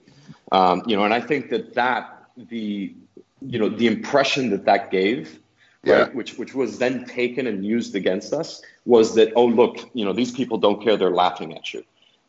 Um, 0.52 0.84
you 0.86 0.98
know, 0.98 1.06
and 1.06 1.14
I 1.14 1.22
think 1.22 1.50
that 1.52 1.76
that 1.76 2.28
the 2.36 2.94
you 3.42 3.60
know 3.60 3.70
the 3.70 3.88
impression 3.88 4.50
that 4.52 4.66
that 4.66 4.92
gave, 4.92 5.40
Yeah. 5.84 5.94
right, 6.04 6.16
which 6.16 6.38
which 6.38 6.54
was 6.54 6.78
then 6.78 7.06
taken 7.06 7.48
and 7.48 7.66
used 7.66 7.96
against 7.96 8.34
us, 8.34 8.62
was 8.86 9.16
that 9.16 9.34
oh 9.36 9.46
look, 9.46 9.90
you 9.94 10.06
know, 10.06 10.14
these 10.14 10.32
people 10.32 10.58
don't 10.60 10.82
care, 10.84 10.96
they're 10.96 11.10
laughing 11.10 11.56
at 11.58 11.74
you, 11.74 11.84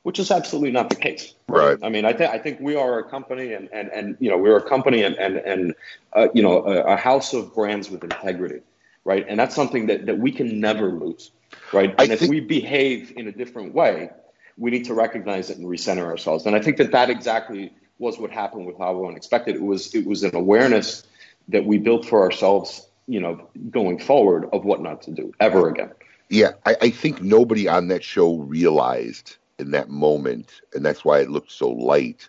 which 0.04 0.18
is 0.18 0.30
absolutely 0.30 0.70
not 0.70 0.88
the 0.88 0.96
case. 0.96 1.34
Right. 1.48 1.78
I 1.82 1.90
mean, 1.90 2.06
I 2.06 2.14
think 2.14 2.30
I 2.32 2.38
think 2.38 2.60
we 2.60 2.76
are 2.76 2.98
a 2.98 3.04
company, 3.04 3.52
and 3.52 3.68
and 3.72 3.90
and 3.90 4.16
you 4.20 4.30
know, 4.30 4.38
we're 4.38 4.56
a 4.56 4.62
company, 4.62 5.02
and 5.02 5.14
and 5.16 5.36
and 5.36 5.74
uh, 6.14 6.28
you 6.34 6.42
know, 6.42 6.64
a, 6.64 6.94
a 6.94 6.96
house 6.96 7.34
of 7.34 7.54
brands 7.54 7.90
with 7.90 8.02
integrity, 8.04 8.60
right? 9.04 9.26
And 9.28 9.38
that's 9.38 9.54
something 9.54 9.86
that 9.88 10.06
that 10.06 10.18
we 10.18 10.32
can 10.32 10.58
never 10.58 10.90
lose, 10.90 11.30
right? 11.74 11.94
I 11.98 12.04
And 12.04 12.12
if 12.12 12.20
think- 12.20 12.30
we 12.30 12.40
behave 12.40 13.12
in 13.18 13.28
a 13.28 13.32
different 13.32 13.74
way, 13.74 14.08
we 14.56 14.70
need 14.70 14.86
to 14.86 14.94
recognize 14.94 15.50
it 15.50 15.58
and 15.58 15.66
recenter 15.66 16.06
ourselves. 16.06 16.46
And 16.46 16.56
I 16.56 16.60
think 16.60 16.78
that 16.78 16.92
that 16.92 17.10
exactly 17.10 17.72
was 17.98 18.18
what 18.18 18.30
happened 18.30 18.64
with 18.64 18.78
Avo 18.78 19.08
Unexpected. 19.08 19.56
It 19.56 19.62
was 19.62 19.94
it 19.94 20.06
was 20.06 20.22
an 20.22 20.34
awareness 20.34 21.04
that 21.48 21.66
we 21.66 21.76
built 21.76 22.06
for 22.06 22.22
ourselves, 22.22 22.86
you 23.06 23.20
know, 23.20 23.48
going 23.70 23.98
forward 23.98 24.48
of 24.52 24.64
what 24.64 24.80
not 24.80 25.02
to 25.02 25.10
do 25.10 25.32
ever 25.40 25.68
again. 25.68 25.90
Yeah, 26.28 26.52
I, 26.64 26.76
I 26.82 26.90
think 26.90 27.22
nobody 27.22 27.68
on 27.68 27.88
that 27.88 28.02
show 28.02 28.36
realized 28.36 29.36
in 29.58 29.70
that 29.72 29.90
moment, 29.90 30.60
and 30.74 30.84
that's 30.84 31.04
why 31.04 31.20
it 31.20 31.30
looked 31.30 31.52
so 31.52 31.68
light, 31.68 32.28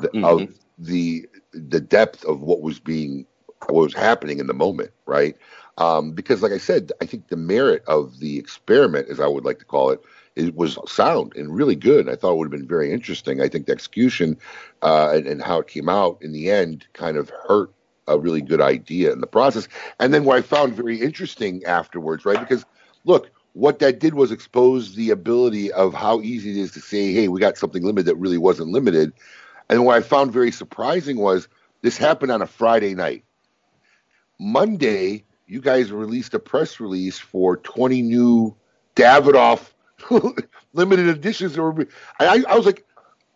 the, 0.00 0.10
of 0.24 0.48
the 0.78 1.28
the 1.52 1.80
depth 1.80 2.24
of 2.24 2.40
what 2.40 2.60
was 2.60 2.80
being 2.80 3.26
what 3.66 3.82
was 3.82 3.94
happening 3.94 4.38
in 4.38 4.46
the 4.46 4.54
moment, 4.54 4.90
right? 5.06 5.36
Um, 5.78 6.12
because, 6.12 6.42
like 6.42 6.52
I 6.52 6.58
said, 6.58 6.92
I 7.00 7.06
think 7.06 7.28
the 7.28 7.36
merit 7.36 7.84
of 7.86 8.18
the 8.20 8.38
experiment, 8.38 9.08
as 9.08 9.20
I 9.20 9.26
would 9.26 9.44
like 9.44 9.58
to 9.58 9.64
call 9.64 9.90
it, 9.90 10.00
it 10.34 10.54
was 10.54 10.78
sound 10.86 11.34
and 11.36 11.54
really 11.54 11.76
good. 11.76 12.08
I 12.08 12.16
thought 12.16 12.32
it 12.32 12.36
would 12.36 12.52
have 12.52 12.58
been 12.58 12.68
very 12.68 12.92
interesting. 12.92 13.40
I 13.40 13.48
think 13.48 13.66
the 13.66 13.72
execution 13.72 14.38
uh, 14.82 15.12
and, 15.14 15.26
and 15.26 15.42
how 15.42 15.60
it 15.60 15.66
came 15.66 15.88
out 15.88 16.18
in 16.22 16.32
the 16.32 16.50
end 16.50 16.86
kind 16.92 17.16
of 17.16 17.30
hurt 17.48 17.72
a 18.08 18.18
really 18.18 18.42
good 18.42 18.60
idea 18.60 19.12
in 19.12 19.20
the 19.20 19.26
process. 19.26 19.68
And 20.00 20.12
then 20.12 20.24
what 20.24 20.38
I 20.38 20.42
found 20.42 20.74
very 20.74 21.00
interesting 21.00 21.64
afterwards, 21.64 22.24
right? 22.24 22.38
Because 22.38 22.64
look, 23.04 23.30
what 23.52 23.78
that 23.78 24.00
did 24.00 24.14
was 24.14 24.30
expose 24.30 24.94
the 24.94 25.10
ability 25.10 25.72
of 25.72 25.94
how 25.94 26.20
easy 26.20 26.50
it 26.50 26.56
is 26.56 26.72
to 26.72 26.80
say, 26.80 27.12
hey, 27.12 27.28
we 27.28 27.40
got 27.40 27.56
something 27.56 27.82
limited 27.82 28.06
that 28.06 28.16
really 28.16 28.38
wasn't 28.38 28.70
limited. 28.70 29.12
And 29.68 29.84
what 29.84 29.96
I 29.96 30.00
found 30.00 30.32
very 30.32 30.52
surprising 30.52 31.16
was 31.16 31.48
this 31.82 31.96
happened 31.96 32.32
on 32.32 32.42
a 32.42 32.46
Friday 32.46 32.94
night. 32.94 33.24
Monday, 34.38 35.24
you 35.46 35.60
guys 35.60 35.90
released 35.90 36.34
a 36.34 36.38
press 36.38 36.80
release 36.80 37.18
for 37.18 37.56
20 37.56 38.02
new 38.02 38.54
Davidoff 38.94 39.70
limited 40.72 41.08
editions. 41.08 41.58
I, 41.58 42.44
I 42.48 42.56
was 42.56 42.66
like, 42.66 42.84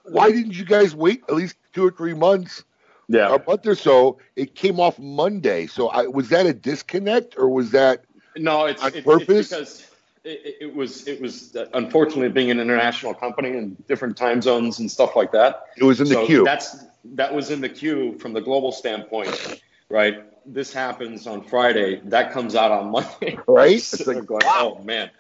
why 0.04 0.30
didn't 0.30 0.56
you 0.56 0.64
guys 0.64 0.94
wait 0.94 1.22
at 1.28 1.34
least 1.34 1.56
two 1.72 1.86
or 1.86 1.90
three 1.90 2.14
months? 2.14 2.64
Yeah. 3.10 3.34
A 3.34 3.42
month 3.44 3.66
or 3.66 3.74
so. 3.74 4.18
It 4.36 4.54
came 4.54 4.78
off 4.78 4.98
Monday. 4.98 5.66
So 5.66 5.88
I, 5.88 6.06
was 6.06 6.28
that 6.28 6.46
a 6.46 6.52
disconnect 6.54 7.36
or 7.36 7.48
was 7.48 7.72
that 7.72 8.04
No, 8.36 8.66
it's, 8.66 8.82
on 8.82 8.94
it's, 8.94 9.04
purpose? 9.04 9.28
it's 9.38 9.48
because 9.50 9.90
it, 10.24 10.40
it- 10.44 10.56
it 10.60 10.74
was 10.74 11.08
it 11.08 11.20
was 11.20 11.56
unfortunately 11.74 12.28
being 12.28 12.50
an 12.50 12.60
international 12.60 13.14
company 13.14 13.50
and 13.58 13.76
different 13.88 14.16
time 14.16 14.40
zones 14.40 14.78
and 14.78 14.88
stuff 14.90 15.16
like 15.16 15.32
that. 15.32 15.64
It 15.76 15.82
was 15.84 16.00
in 16.00 16.06
the 16.08 16.14
So 16.14 16.26
queue. 16.26 16.44
That's 16.44 16.84
that 17.16 17.34
was 17.34 17.50
in 17.50 17.60
the 17.60 17.68
queue 17.68 18.16
from 18.18 18.32
the 18.32 18.40
global 18.40 18.70
standpoint, 18.70 19.60
right? 19.88 20.22
This 20.46 20.72
happens 20.72 21.26
on 21.26 21.42
Friday. 21.42 22.00
That 22.04 22.30
comes 22.32 22.54
out 22.54 22.70
on 22.70 22.90
Monday. 22.92 23.38
Right? 23.48 23.80
So 23.90 23.96
It's 23.96 24.06
like, 24.06 24.16
we're 24.16 24.22
going, 24.22 24.42
oh 24.44 24.80
man, 24.84 25.10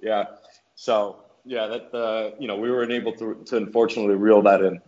yeah. 0.00 0.24
So 0.76 1.18
yeah, 1.44 1.66
that 1.66 1.94
uh, 1.94 2.30
you 2.38 2.48
know 2.48 2.56
we 2.56 2.70
weren't 2.70 2.92
able 2.92 3.12
to 3.14 3.42
to 3.46 3.56
unfortunately 3.58 4.14
reel 4.14 4.40
that 4.42 4.62
in. 4.62 4.80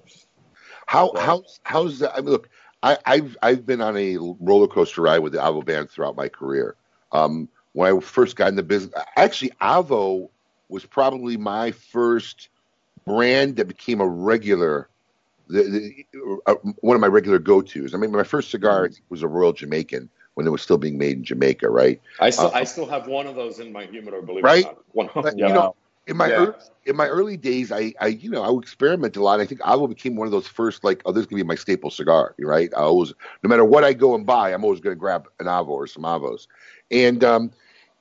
How 0.89 1.12
how's 1.16 1.61
how's 1.64 1.99
that? 1.99 2.16
I 2.16 2.22
mean, 2.22 2.30
look, 2.30 2.49
I, 2.82 2.97
I've 3.05 3.36
I've 3.43 3.66
been 3.66 3.82
on 3.82 3.95
a 3.99 4.16
roller 4.41 4.66
coaster 4.66 5.03
ride 5.03 5.18
with 5.18 5.34
the 5.34 5.39
Avo 5.39 5.62
band 5.62 5.91
throughout 5.91 6.16
my 6.16 6.28
career. 6.30 6.76
Um, 7.12 7.47
when 7.74 7.95
I 7.95 8.01
first 8.01 8.36
got 8.36 8.49
in 8.49 8.57
the 8.57 8.62
business, 8.62 8.95
actually, 9.16 9.51
Avo 9.61 10.30
was 10.70 10.86
probably 10.86 11.36
my 11.36 11.72
first 11.72 12.49
brand 13.05 13.57
that 13.57 13.66
became 13.68 14.01
a 14.01 14.07
regular, 14.07 14.89
the, 15.49 15.62
the, 15.62 16.07
uh, 16.47 16.55
one 16.80 16.95
of 16.95 17.03
my 17.03 17.07
regular 17.07 17.39
go 17.39 17.61
tos. 17.61 17.95
I 17.95 17.99
mean, 17.99 18.11
my 18.11 18.24
first 18.24 18.51
cigar 18.51 18.89
was 19.11 19.22
a 19.22 19.28
Royal 19.28 19.53
Jamaican 19.53 20.09
when 20.34 20.47
it 20.47 20.51
was 20.51 20.62
still 20.62 20.78
being 20.78 20.97
made 20.97 21.18
in 21.18 21.24
Jamaica, 21.24 21.68
right? 21.68 22.01
I 22.18 22.30
still 22.30 22.47
Uh, 22.47 22.51
I 22.55 22.64
still 22.64 22.86
have 22.86 23.07
one 23.09 23.26
of 23.26 23.34
those 23.34 23.61
in 23.61 23.72
my 23.72 23.84
humidor. 23.84 24.22
Believe 24.22 24.43
Right? 24.45 24.64
it 24.64 24.68
or 24.68 24.72
not. 24.72 24.84
One, 24.93 25.11
But, 25.14 25.36
yeah. 25.36 25.49
you 25.49 25.53
know, 25.53 25.74
in 26.09 26.16
my 26.16 26.30
Yeah. 26.30 26.36
early, 26.36 26.54
in 26.86 26.96
my 26.96 27.06
early 27.06 27.36
days, 27.36 27.70
I, 27.70 27.92
I 28.00 28.09
you 28.09 28.30
know 28.30 28.42
I 28.42 28.50
would 28.50 28.64
experiment 28.64 29.16
a 29.16 29.22
lot. 29.22 29.40
I 29.40 29.46
think 29.46 29.61
Avo 29.61 29.88
became 29.88 30.16
one 30.16 30.26
of 30.26 30.32
those 30.32 30.48
first 30.48 30.82
like, 30.82 31.02
oh, 31.04 31.12
this 31.12 31.20
is 31.20 31.26
gonna 31.26 31.42
be 31.42 31.46
my 31.46 31.54
staple 31.54 31.90
cigar, 31.90 32.34
right? 32.40 32.70
I 32.74 32.80
always, 32.80 33.12
no 33.42 33.48
matter 33.48 33.64
what 33.64 33.84
I 33.84 33.92
go 33.92 34.14
and 34.14 34.26
buy, 34.26 34.52
I'm 34.52 34.64
always 34.64 34.80
gonna 34.80 34.96
grab 34.96 35.28
an 35.38 35.46
Avo 35.46 35.68
or 35.68 35.86
some 35.86 36.04
Avos. 36.04 36.46
And 36.90 37.22
um, 37.22 37.52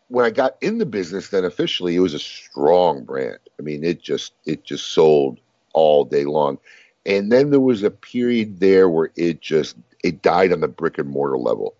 when 0.07 0.25
I 0.25 0.29
got 0.29 0.55
in 0.61 0.77
the 0.77 0.85
business, 0.85 1.29
then 1.29 1.43
officially, 1.45 1.95
it 1.95 1.99
was 1.99 2.13
a 2.13 2.19
strong 2.19 3.03
brand. 3.03 3.39
I 3.59 3.61
mean, 3.61 3.83
it 3.83 4.01
just 4.01 4.33
it 4.45 4.63
just 4.63 4.87
sold 4.87 5.39
all 5.73 6.05
day 6.05 6.25
long. 6.25 6.57
And 7.05 7.31
then 7.31 7.51
there 7.51 7.59
was 7.59 7.83
a 7.83 7.91
period 7.91 8.59
there 8.59 8.89
where 8.89 9.11
it 9.15 9.41
just 9.41 9.75
it 10.03 10.21
died 10.21 10.53
on 10.53 10.61
the 10.61 10.67
brick 10.67 10.97
and 10.97 11.09
mortar 11.09 11.37
level, 11.37 11.75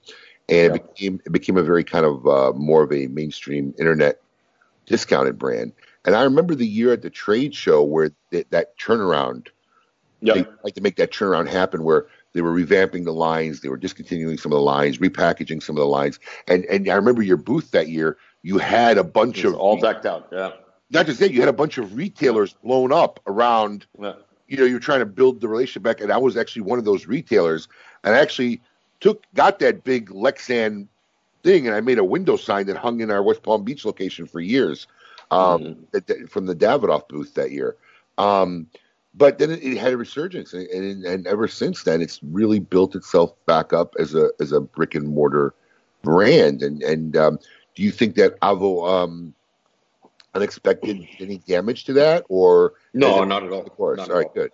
and 0.50 0.76
it 0.76 0.96
became 0.96 1.22
it 1.26 1.32
became 1.32 1.58
a 1.58 1.64
very 1.64 1.86
kind 1.86 2.06
of 2.06 2.28
uh, 2.28 2.52
more 2.54 2.84
of 2.84 2.92
a 2.92 3.08
mainstream 3.08 3.74
internet 3.80 4.20
discounted 4.88 5.38
brand. 5.38 5.72
And 6.08 6.16
I 6.16 6.24
remember 6.24 6.56
the 6.56 6.66
year 6.66 6.94
at 6.94 7.02
the 7.02 7.10
trade 7.10 7.54
show 7.54 7.84
where 7.84 8.12
th- 8.32 8.48
that 8.52 8.80
turnaround, 8.80 9.50
they 10.22 10.46
like 10.64 10.74
to 10.76 10.82
make 10.82 10.96
that 10.96 11.12
turnaround 11.12 11.50
happen 11.50 11.84
where 11.84 12.08
they 12.32 12.42
were 12.42 12.54
revamping 12.54 13.04
the 13.04 13.12
lines, 13.12 13.60
they 13.60 13.68
were 13.68 13.78
discontinuing 13.78 14.38
some 14.38 14.54
of 14.54 14.56
the 14.56 14.64
lines, 14.64 15.00
repackaging 15.00 15.62
some 15.62 15.76
of 15.76 15.82
the 15.82 15.88
lines. 15.88 16.18
And 16.48 16.64
and 16.66 16.88
I 16.88 16.96
remember 16.96 17.22
your 17.22 17.36
booth 17.38 17.72
that 17.72 17.90
year, 17.90 18.18
you 18.42 18.58
had 18.58 18.98
a 18.98 19.04
bunch 19.04 19.44
of 19.44 19.56
all 19.56 19.78
decked 19.78 20.06
out. 20.06 20.30
Yeah. 20.32 20.52
not 20.92 21.08
just 21.08 21.20
that, 21.20 21.32
you 21.32 21.42
had 21.42 21.50
a 21.50 21.54
bunch 21.54 21.78
of 21.78 21.94
retailers 21.96 22.54
blown 22.64 22.94
up 22.94 23.20
around. 23.28 23.86
Yeah. 24.00 24.14
You 24.48 24.56
know, 24.56 24.64
you're 24.64 24.80
trying 24.80 25.00
to 25.00 25.06
build 25.06 25.42
the 25.42 25.50
relationship 25.50 25.84
back, 25.84 26.00
and 26.00 26.10
I 26.10 26.18
was 26.18 26.38
actually 26.38 26.62
one 26.62 26.80
of 26.80 26.86
those 26.86 27.06
retailers, 27.06 27.68
and 28.06 28.16
I 28.16 28.20
actually 28.20 28.62
took 29.02 29.26
got 29.34 29.60
that 29.60 29.84
big 29.84 30.10
Lexan 30.10 30.88
thing, 31.44 31.68
and 31.68 31.76
I 31.76 31.82
made 31.82 31.98
a 31.98 32.04
window 32.04 32.38
sign 32.38 32.68
that 32.68 32.78
hung 32.78 33.02
in 33.02 33.12
our 33.12 33.22
West 33.22 33.44
Palm 33.44 33.64
Beach 33.64 33.84
location 33.84 34.26
for 34.26 34.40
years, 34.40 34.88
um, 35.32 35.88
that, 35.92 36.08
that- 36.08 36.30
from 36.30 36.46
the 36.46 36.56
Davidoff 36.56 37.08
booth 37.08 37.34
that 37.36 37.52
year. 37.52 37.76
Um, 38.18 38.68
but 39.14 39.40
then 39.40 39.50
it, 39.52 39.64
it 39.64 39.78
had 39.78 39.94
a 39.94 39.98
resurgence, 39.98 40.54
and, 40.54 40.68
and, 40.68 41.04
and 41.06 41.28
ever 41.28 41.48
since 41.48 41.84
then, 41.84 42.02
it's 42.02 42.20
really 42.24 42.60
built 42.60 42.96
itself 42.96 43.34
back 43.46 43.74
up 43.74 43.96
as 44.00 44.14
a 44.14 44.30
as 44.40 44.52
a 44.52 44.62
brick 44.62 44.94
and 44.96 45.08
mortar 45.08 45.54
brand. 46.04 46.62
And 46.62 46.84
and 46.84 47.18
um, 47.18 47.40
do 47.76 47.82
you 47.84 47.92
think 47.92 48.16
that 48.16 48.40
Avo 48.42 48.88
um, 48.88 49.34
unexpected 50.36 51.08
any 51.20 51.38
damage 51.40 51.86
to 51.86 51.94
that, 51.94 52.26
or 52.30 52.74
No, 52.94 53.24
not 53.24 53.44
at 53.44 53.52
all. 53.52 53.62
Of 53.62 53.70
course, 53.72 53.98
Not 53.98 54.10
all 54.10 54.18
right, 54.18 54.26
all. 54.28 54.34
good. 54.34 54.52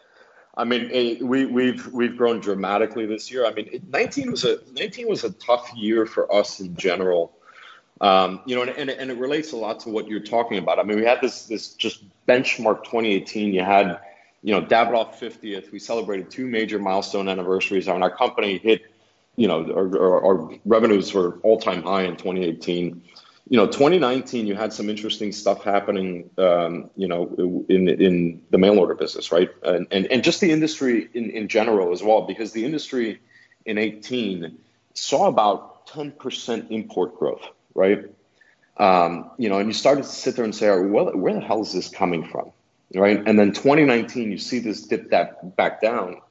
I 0.56 0.64
mean, 0.64 0.90
eh, 0.94 1.18
we 1.22 1.46
we've 1.46 1.88
we've 1.88 2.16
grown 2.16 2.40
dramatically 2.40 3.06
this 3.06 3.32
year. 3.32 3.46
I 3.46 3.54
mean, 3.54 3.68
it- 3.72 3.88
19 3.90 4.32
was 4.32 4.46
a 4.46 4.60
19 4.74 5.10
was 5.10 5.24
a 5.24 5.32
tough 5.32 5.72
year 5.76 6.06
for 6.06 6.32
us 6.34 6.60
in 6.60 6.76
general. 6.76 7.34
Um, 8.04 8.42
you 8.46 8.54
know, 8.58 8.64
and, 8.64 8.72
and, 8.72 8.90
and 8.90 9.12
it 9.12 9.18
relates 9.18 9.54
a 9.54 9.56
lot 9.56 9.80
to 9.82 9.90
what 9.90 10.10
you're 10.10 10.20
talking 10.20 10.58
about. 10.58 10.78
I 10.78 10.84
mean, 10.84 10.98
we 10.98 11.06
had 11.06 11.22
this 11.22 11.46
this 11.46 11.70
just 11.70 12.04
benchmark 12.28 12.84
2018. 12.84 13.54
You 13.54 13.64
had, 13.64 13.98
you 14.42 14.54
know, 14.54 14.62
Davidoff 14.62 15.16
50th. 15.16 15.72
We 15.72 15.80
celebrated 15.80 16.30
two 16.30 16.46
major 16.46 16.80
milestone 16.80 17.30
anniversaries. 17.30 17.88
I 17.88 17.94
mean, 17.94 18.04
our 18.04 18.14
company 18.14 18.58
hit, 18.58 18.82
you 19.38 19.48
know, 19.48 19.64
our, 19.72 19.98
our, 19.98 20.26
our 20.26 20.60
revenues 20.66 21.14
were 21.14 21.40
all 21.44 21.58
time 21.62 21.82
high 21.82 22.04
in 22.04 22.18
2018. 22.18 23.04
You 23.48 23.58
know, 23.58 23.68
2019, 23.68 24.48
you 24.48 24.56
had 24.56 24.74
some 24.74 24.90
interesting 24.90 25.32
stuff 25.32 25.64
happening. 25.64 26.30
Um, 26.38 26.90
you 26.98 27.08
know, 27.08 27.66
in 27.70 27.88
in 27.88 28.42
the 28.50 28.58
mail 28.58 28.80
order 28.80 28.96
business, 28.96 29.32
right, 29.32 29.50
and 29.64 29.88
and, 29.92 30.08
and 30.08 30.26
just 30.26 30.42
the 30.42 30.52
industry 30.52 31.08
in, 31.14 31.30
in 31.30 31.48
general 31.48 31.94
as 31.94 32.04
well, 32.04 32.24
because 32.24 32.52
the 32.52 32.66
industry 32.66 33.22
in 33.66 33.78
18 33.78 34.58
saw 34.94 35.28
about 35.28 35.88
10% 35.88 36.72
import 36.72 37.18
growth, 37.18 37.44
right? 37.76 38.06
Um, 38.78 39.32
you 39.38 39.50
know, 39.50 39.60
and 39.60 39.68
you 39.68 39.74
started 39.74 40.04
to 40.04 40.10
sit 40.10 40.36
there 40.36 40.46
and 40.46 40.56
say, 40.56 40.68
well, 40.80 41.12
where 41.16 41.34
the 41.34 41.42
hell 41.42 41.62
is 41.62 41.74
this 41.74 41.90
coming 41.90 42.28
from, 42.28 42.52
right? 42.96 43.22
And 43.26 43.38
then 43.38 43.54
2019, 43.54 44.32
you 44.32 44.38
see 44.38 44.60
this 44.60 44.82
dip 44.84 45.12
that 45.12 45.56
back 45.56 45.82
down. 45.82 46.22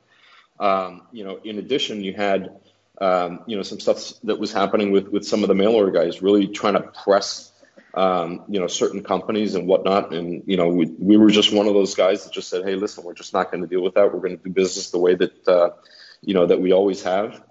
Um, 0.59 1.03
you 1.13 1.25
know, 1.25 1.39
in 1.45 1.59
addition, 1.59 2.03
you 2.03 2.15
had 2.15 2.61
um, 3.01 3.41
you 3.47 3.57
know 3.57 3.63
some 3.63 3.81
stuff 3.81 4.13
that 4.25 4.39
was 4.39 4.53
happening 4.53 4.93
with 4.93 5.09
with 5.09 5.27
some 5.27 5.43
of 5.43 5.49
the 5.49 5.55
mail 5.55 5.73
order 5.73 5.91
guys 5.91 6.23
really 6.23 6.47
trying 6.47 6.75
to 6.75 6.83
press 6.83 7.51
um, 7.95 8.45
you 8.49 8.61
know 8.61 8.67
certain 8.67 9.03
companies 9.03 9.55
and 9.55 9.67
whatnot. 9.67 10.13
And 10.13 10.43
you 10.47 10.57
know, 10.57 10.69
we 10.69 10.87
we 10.87 11.17
were 11.17 11.31
just 11.31 11.53
one 11.53 11.67
of 11.67 11.75
those 11.75 11.95
guys 11.95 12.25
that 12.25 12.33
just 12.33 12.49
said, 12.49 12.65
hey, 12.65 12.75
listen, 12.75 13.05
we're 13.05 13.15
just 13.15 13.33
not 13.33 13.51
going 13.51 13.63
to 13.63 13.69
deal 13.69 13.83
with 13.83 13.95
that. 13.95 14.13
We're 14.13 14.21
going 14.21 14.37
to 14.37 14.43
do 14.43 14.51
business 14.51 14.91
the 14.91 14.99
way 14.99 15.15
that 15.15 15.49
uh, 15.49 15.71
you 16.23 16.35
know 16.35 16.47
that 16.47 16.61
we 16.61 16.73
always 16.73 17.03
have. 17.03 17.43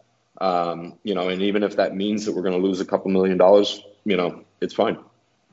Um, 0.41 0.97
you 1.03 1.13
know, 1.13 1.29
and 1.29 1.43
even 1.43 1.61
if 1.61 1.75
that 1.75 1.95
means 1.95 2.25
that 2.25 2.35
we're 2.35 2.41
going 2.41 2.59
to 2.59 2.67
lose 2.67 2.81
a 2.81 2.85
couple 2.85 3.11
million 3.11 3.37
dollars, 3.37 3.83
you 4.05 4.17
know, 4.17 4.43
it's 4.59 4.73
fine. 4.73 4.97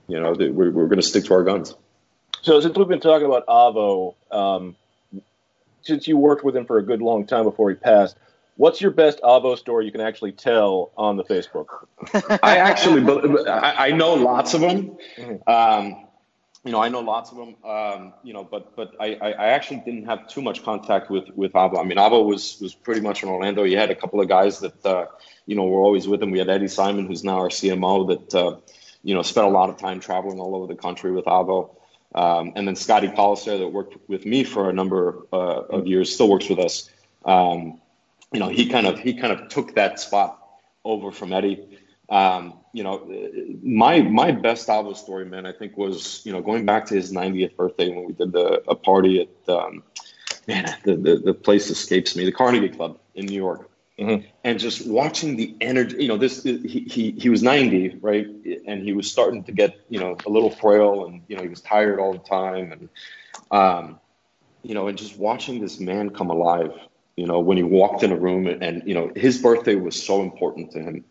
You 0.06 0.18
know, 0.18 0.32
we're, 0.32 0.70
we're 0.70 0.86
going 0.86 1.00
to 1.00 1.06
stick 1.06 1.26
to 1.26 1.34
our 1.34 1.44
guns. 1.44 1.74
So 2.40 2.58
since 2.60 2.74
we've 2.74 2.88
been 2.88 2.98
talking 2.98 3.26
about 3.26 3.46
Avo, 3.46 4.14
um, 4.30 4.76
since 5.82 6.08
you 6.08 6.16
worked 6.16 6.42
with 6.42 6.56
him 6.56 6.64
for 6.64 6.78
a 6.78 6.82
good 6.82 7.02
long 7.02 7.26
time 7.26 7.44
before 7.44 7.68
he 7.68 7.76
passed, 7.76 8.16
what's 8.56 8.80
your 8.80 8.90
best 8.90 9.20
Avo 9.20 9.58
story 9.58 9.84
you 9.84 9.92
can 9.92 10.00
actually 10.00 10.32
tell 10.32 10.90
on 10.96 11.18
the 11.18 11.24
Facebook? 11.24 11.66
I 12.42 12.56
actually, 12.56 13.02
I, 13.46 13.88
I 13.88 13.90
know 13.90 14.14
lots 14.14 14.54
of 14.54 14.62
them. 14.62 14.96
Um, 15.46 16.07
you 16.64 16.72
know, 16.72 16.82
I 16.82 16.88
know 16.88 17.00
lots 17.00 17.30
of 17.30 17.36
them. 17.36 17.56
Um, 17.64 18.12
you 18.22 18.32
know, 18.32 18.44
but 18.44 18.74
but 18.74 18.94
I, 19.00 19.14
I 19.14 19.48
actually 19.48 19.82
didn't 19.84 20.06
have 20.06 20.28
too 20.28 20.42
much 20.42 20.64
contact 20.64 21.10
with 21.10 21.28
with 21.34 21.52
Avo. 21.52 21.78
I 21.78 21.84
mean, 21.84 21.98
Avo 21.98 22.24
was 22.24 22.58
was 22.60 22.74
pretty 22.74 23.00
much 23.00 23.22
in 23.22 23.28
Orlando. 23.28 23.64
He 23.64 23.74
had 23.74 23.90
a 23.90 23.94
couple 23.94 24.20
of 24.20 24.28
guys 24.28 24.58
that 24.60 24.84
uh, 24.84 25.06
you 25.46 25.54
know 25.54 25.64
were 25.64 25.80
always 25.80 26.08
with 26.08 26.22
him. 26.22 26.30
We 26.30 26.38
had 26.38 26.48
Eddie 26.48 26.68
Simon, 26.68 27.06
who's 27.06 27.24
now 27.24 27.38
our 27.38 27.48
CMO, 27.48 28.08
that 28.08 28.34
uh, 28.34 28.56
you 29.02 29.14
know 29.14 29.22
spent 29.22 29.46
a 29.46 29.50
lot 29.50 29.70
of 29.70 29.78
time 29.78 30.00
traveling 30.00 30.40
all 30.40 30.54
over 30.56 30.66
the 30.66 30.80
country 30.80 31.12
with 31.12 31.26
Avo. 31.26 31.74
Um, 32.14 32.52
and 32.56 32.66
then 32.66 32.74
Scotty 32.74 33.08
Polister, 33.08 33.58
that 33.58 33.68
worked 33.68 33.96
with 34.08 34.24
me 34.24 34.42
for 34.42 34.70
a 34.70 34.72
number 34.72 35.26
uh, 35.32 35.36
of 35.36 35.86
years, 35.86 36.12
still 36.12 36.28
works 36.28 36.48
with 36.48 36.58
us. 36.58 36.90
Um, 37.24 37.80
you 38.32 38.40
know, 38.40 38.48
he 38.48 38.68
kind 38.68 38.86
of 38.86 38.98
he 38.98 39.14
kind 39.14 39.32
of 39.32 39.48
took 39.48 39.74
that 39.74 40.00
spot 40.00 40.42
over 40.84 41.12
from 41.12 41.32
Eddie. 41.32 41.78
Um, 42.10 42.54
you 42.72 42.82
know, 42.82 43.06
my 43.62 44.00
my 44.00 44.32
best 44.32 44.68
Avo 44.68 44.96
story, 44.96 45.26
man, 45.26 45.46
I 45.46 45.52
think 45.52 45.76
was 45.76 46.22
you 46.24 46.32
know 46.32 46.40
going 46.40 46.64
back 46.64 46.86
to 46.86 46.94
his 46.94 47.12
90th 47.12 47.56
birthday 47.56 47.90
when 47.90 48.06
we 48.06 48.12
did 48.12 48.32
the, 48.32 48.62
a 48.68 48.74
party 48.74 49.20
at 49.22 49.54
um, 49.54 49.82
man 50.46 50.74
the, 50.84 50.96
the 50.96 51.16
the 51.16 51.34
place 51.34 51.70
escapes 51.70 52.16
me, 52.16 52.24
the 52.24 52.32
Carnegie 52.32 52.70
Club 52.70 52.98
in 53.14 53.26
New 53.26 53.36
York, 53.36 53.70
and 54.44 54.58
just 54.58 54.86
watching 54.86 55.36
the 55.36 55.54
energy. 55.60 56.02
You 56.02 56.08
know, 56.08 56.16
this 56.16 56.42
he, 56.44 56.86
he 56.88 57.10
he 57.10 57.28
was 57.28 57.42
90, 57.42 57.98
right, 58.00 58.26
and 58.66 58.82
he 58.82 58.92
was 58.92 59.10
starting 59.10 59.44
to 59.44 59.52
get 59.52 59.78
you 59.90 60.00
know 60.00 60.16
a 60.24 60.30
little 60.30 60.50
frail, 60.50 61.06
and 61.06 61.22
you 61.28 61.36
know 61.36 61.42
he 61.42 61.48
was 61.48 61.60
tired 61.60 61.98
all 62.00 62.12
the 62.12 62.18
time, 62.20 62.72
and 62.72 62.88
um, 63.50 64.00
you 64.62 64.74
know, 64.74 64.88
and 64.88 64.96
just 64.96 65.18
watching 65.18 65.60
this 65.60 65.78
man 65.80 66.10
come 66.10 66.30
alive. 66.30 66.72
You 67.16 67.26
know, 67.26 67.40
when 67.40 67.56
he 67.56 67.64
walked 67.64 68.04
in 68.04 68.12
a 68.12 68.16
room, 68.16 68.46
and, 68.46 68.62
and 68.62 68.82
you 68.86 68.94
know 68.94 69.10
his 69.16 69.42
birthday 69.42 69.74
was 69.74 70.00
so 70.00 70.22
important 70.22 70.70
to 70.72 70.78
him. 70.80 71.04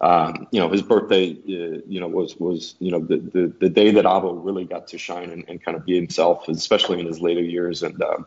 Um, 0.00 0.48
you 0.50 0.60
know, 0.60 0.68
his 0.68 0.82
birthday, 0.82 1.30
uh, 1.32 1.80
you 1.86 2.00
know, 2.00 2.08
was 2.08 2.36
was 2.36 2.74
you 2.78 2.90
know 2.90 3.00
the, 3.00 3.18
the 3.18 3.52
the 3.60 3.68
day 3.68 3.90
that 3.92 4.04
Avo 4.04 4.38
really 4.44 4.64
got 4.64 4.88
to 4.88 4.98
shine 4.98 5.30
and, 5.30 5.44
and 5.48 5.62
kind 5.62 5.76
of 5.76 5.84
be 5.84 5.94
himself, 5.94 6.48
especially 6.48 7.00
in 7.00 7.06
his 7.06 7.20
later 7.20 7.40
years. 7.40 7.82
And 7.82 8.00
um, 8.02 8.26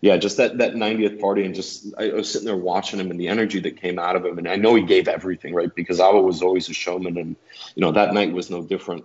yeah, 0.00 0.18
just 0.18 0.36
that 0.36 0.58
that 0.58 0.74
90th 0.74 1.20
party, 1.20 1.44
and 1.44 1.54
just 1.54 1.94
I 1.98 2.08
was 2.08 2.30
sitting 2.30 2.46
there 2.46 2.56
watching 2.56 3.00
him 3.00 3.10
and 3.10 3.18
the 3.18 3.28
energy 3.28 3.60
that 3.60 3.80
came 3.80 3.98
out 3.98 4.16
of 4.16 4.24
him, 4.24 4.38
and 4.38 4.48
I 4.48 4.56
know 4.56 4.74
he 4.74 4.82
gave 4.82 5.08
everything, 5.08 5.54
right? 5.54 5.74
Because 5.74 5.98
Avo 5.98 6.22
was 6.22 6.42
always 6.42 6.68
a 6.68 6.74
showman, 6.74 7.16
and 7.16 7.36
you 7.74 7.80
know 7.80 7.92
that 7.92 8.12
night 8.12 8.32
was 8.32 8.50
no 8.50 8.62
different. 8.62 9.04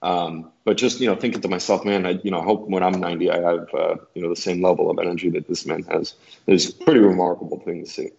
Um, 0.00 0.52
but 0.64 0.76
just 0.76 1.00
you 1.00 1.06
know, 1.08 1.16
thinking 1.16 1.40
to 1.42 1.48
myself, 1.48 1.84
man, 1.84 2.06
I 2.06 2.20
you 2.22 2.30
know, 2.30 2.40
I 2.40 2.44
hope 2.44 2.68
when 2.68 2.82
I'm 2.82 3.00
90, 3.00 3.30
I 3.30 3.40
have 3.40 3.74
uh, 3.74 3.96
you 4.14 4.22
know 4.22 4.30
the 4.30 4.36
same 4.36 4.62
level 4.62 4.90
of 4.90 4.98
energy 4.98 5.28
that 5.30 5.48
this 5.48 5.66
man 5.66 5.82
has. 5.84 6.14
It's 6.46 6.68
a 6.68 6.74
pretty 6.74 7.00
remarkable 7.00 7.58
thing 7.60 7.84
to 7.84 7.90
see. 7.90 8.10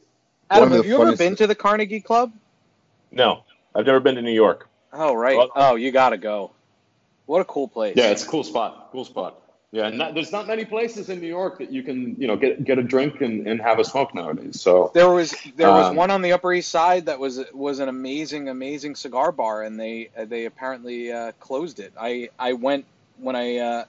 Adam, 0.51 0.71
have 0.71 0.85
you 0.85 1.01
ever 1.01 1.15
been 1.15 1.35
to 1.37 1.47
the 1.47 1.55
Carnegie 1.55 2.01
Club? 2.01 2.31
No, 3.11 3.43
I've 3.75 3.85
never 3.85 3.99
been 3.99 4.15
to 4.15 4.21
New 4.21 4.31
York. 4.31 4.67
Oh 4.93 5.13
right. 5.13 5.37
Well- 5.37 5.51
oh, 5.55 5.75
you 5.75 5.91
gotta 5.91 6.17
go. 6.17 6.51
What 7.25 7.41
a 7.41 7.45
cool 7.45 7.67
place. 7.67 7.95
Yeah, 7.95 8.09
it's 8.09 8.23
a 8.23 8.27
cool 8.27 8.43
spot. 8.43 8.89
Cool 8.91 9.05
spot. 9.05 9.35
Yeah, 9.71 9.91
not, 9.91 10.15
there's 10.15 10.31
not 10.31 10.47
many 10.47 10.65
places 10.65 11.09
in 11.09 11.19
New 11.21 11.27
York 11.27 11.59
that 11.59 11.71
you 11.71 11.83
can, 11.83 12.15
you 12.17 12.25
know, 12.25 12.35
get 12.35 12.63
get 12.63 12.79
a 12.79 12.83
drink 12.83 13.21
and, 13.21 13.45
and 13.47 13.61
have 13.61 13.77
a 13.77 13.83
smoke 13.83 14.15
nowadays. 14.15 14.59
So 14.59 14.89
There 14.95 15.11
was 15.11 15.35
there 15.57 15.69
was 15.71 15.89
Um, 15.89 15.95
one 15.95 16.09
on 16.09 16.23
the 16.23 16.31
Upper 16.31 16.51
East 16.53 16.71
Side 16.71 17.05
that 17.05 17.19
was 17.19 17.39
was 17.53 17.77
an 17.79 17.87
amazing 17.87 18.49
amazing 18.49 18.95
cigar 18.95 19.31
bar, 19.31 19.61
and 19.61 19.79
they 19.79 20.09
they 20.17 20.45
apparently 20.45 21.11
uh, 21.11 21.33
closed 21.39 21.79
it. 21.79 21.93
I 21.99 22.29
I 22.39 22.53
went 22.53 22.85
when 23.19 23.35
I 23.35 23.57
uh, 23.57 23.85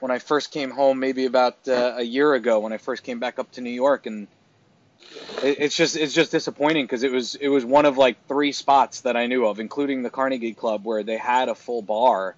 when 0.00 0.10
I 0.10 0.18
first 0.20 0.50
came 0.52 0.70
home, 0.70 1.00
maybe 1.00 1.26
about 1.26 1.58
uh, 1.68 1.94
a 1.96 2.02
year 2.02 2.32
ago, 2.32 2.60
when 2.60 2.72
I 2.72 2.78
first 2.78 3.02
came 3.02 3.18
back 3.18 3.38
up 3.38 3.52
to 3.52 3.60
New 3.60 3.70
York, 3.70 4.06
and 4.06 4.26
it, 5.42 5.56
it's 5.60 5.76
just 5.76 5.96
it's 5.96 6.14
just 6.14 6.30
disappointing 6.32 6.84
because 6.84 7.02
it 7.02 7.12
was 7.12 7.34
it 7.34 7.48
was 7.48 7.64
one 7.64 7.84
of 7.86 7.96
like 7.98 8.26
three 8.28 8.52
spots 8.52 9.02
that 9.02 9.16
I 9.16 9.26
knew 9.26 9.46
of, 9.46 9.60
including 9.60 10.02
the 10.02 10.10
Carnegie 10.10 10.54
Club, 10.54 10.84
where 10.84 11.02
they 11.02 11.16
had 11.16 11.48
a 11.48 11.54
full 11.54 11.82
bar. 11.82 12.36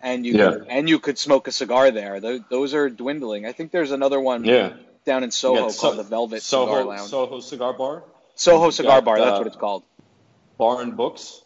And 0.00 0.24
you 0.24 0.34
Yeah. 0.34 0.50
could, 0.52 0.66
and 0.68 0.88
you 0.88 1.00
could 1.00 1.18
smoke 1.18 1.48
a 1.48 1.52
cigar 1.52 1.90
there. 1.90 2.20
Those, 2.20 2.40
those 2.50 2.72
are 2.74 2.88
dwindling. 2.88 3.46
I 3.46 3.52
think 3.52 3.72
there's 3.72 3.90
another 3.90 4.20
one 4.20 4.44
Yeah. 4.44 4.74
down 5.04 5.24
in 5.24 5.32
Soho 5.32 5.54
You 5.54 5.60
called 5.62 5.72
So- 5.72 5.94
the 5.94 6.04
Velvet 6.04 6.40
Cigar 6.40 6.66
Soho 6.68 6.88
Lounge. 6.88 7.10
Soho 7.10 7.40
Cigar 7.40 7.72
Bar, 7.72 8.04
Soho 8.36 8.70
Cigar 8.70 8.98
got, 8.98 9.04
Bar, 9.04 9.18
that's 9.18 9.30
uh, 9.32 9.38
what 9.38 9.46
it's 9.48 9.56
called. 9.56 9.82
Bar 10.56 10.82
and 10.82 10.96
Books. 10.96 11.42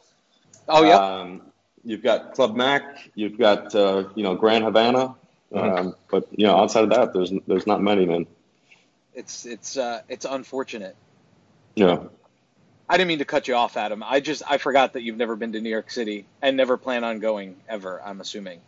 Oh, 0.69 0.85
yeah. 0.85 0.97
Um, 0.97 1.40
you've 1.82 2.03
got 2.03 2.35
Club 2.35 2.55
Mac. 2.55 3.11
You've 3.15 3.39
got 3.39 3.74
uh, 3.74 4.05
you 4.15 4.23
know 4.23 4.35
Grand 4.35 4.65
Havana. 4.65 5.15
Mm-hmm. 5.53 5.59
Um, 5.59 5.94
but 6.11 6.28
you 6.32 6.47
know 6.47 6.57
outside 6.57 6.85
of 6.85 6.90
that, 6.90 7.12
there's 7.15 7.32
there's 7.47 7.66
not 7.66 7.82
many, 7.82 8.05
man. 8.07 8.27
It's 9.14 9.47
it's 9.47 9.76
uh, 9.76 10.02
it's 10.09 10.24
unfortunate. 10.24 10.97
Yeah. 11.74 12.05
I 12.89 12.97
didn't 12.97 13.09
mean 13.09 13.18
to 13.20 13.24
cut 13.24 13.48
you 13.48 13.55
off, 13.55 13.76
Adam. 13.76 14.02
I 14.02 14.20
just 14.20 14.43
I 14.47 14.59
forgot 14.59 14.94
that 14.94 15.02
you've 15.02 15.16
never 15.16 15.36
been 15.36 15.52
to 15.52 15.60
New 15.60 15.70
York 15.70 15.90
City 15.90 16.26
and 16.43 16.56
never 16.56 16.76
plan 16.76 17.05
on 17.05 17.20
going 17.20 17.56
ever. 17.68 18.02
I'm 18.02 18.20
assuming 18.20 18.60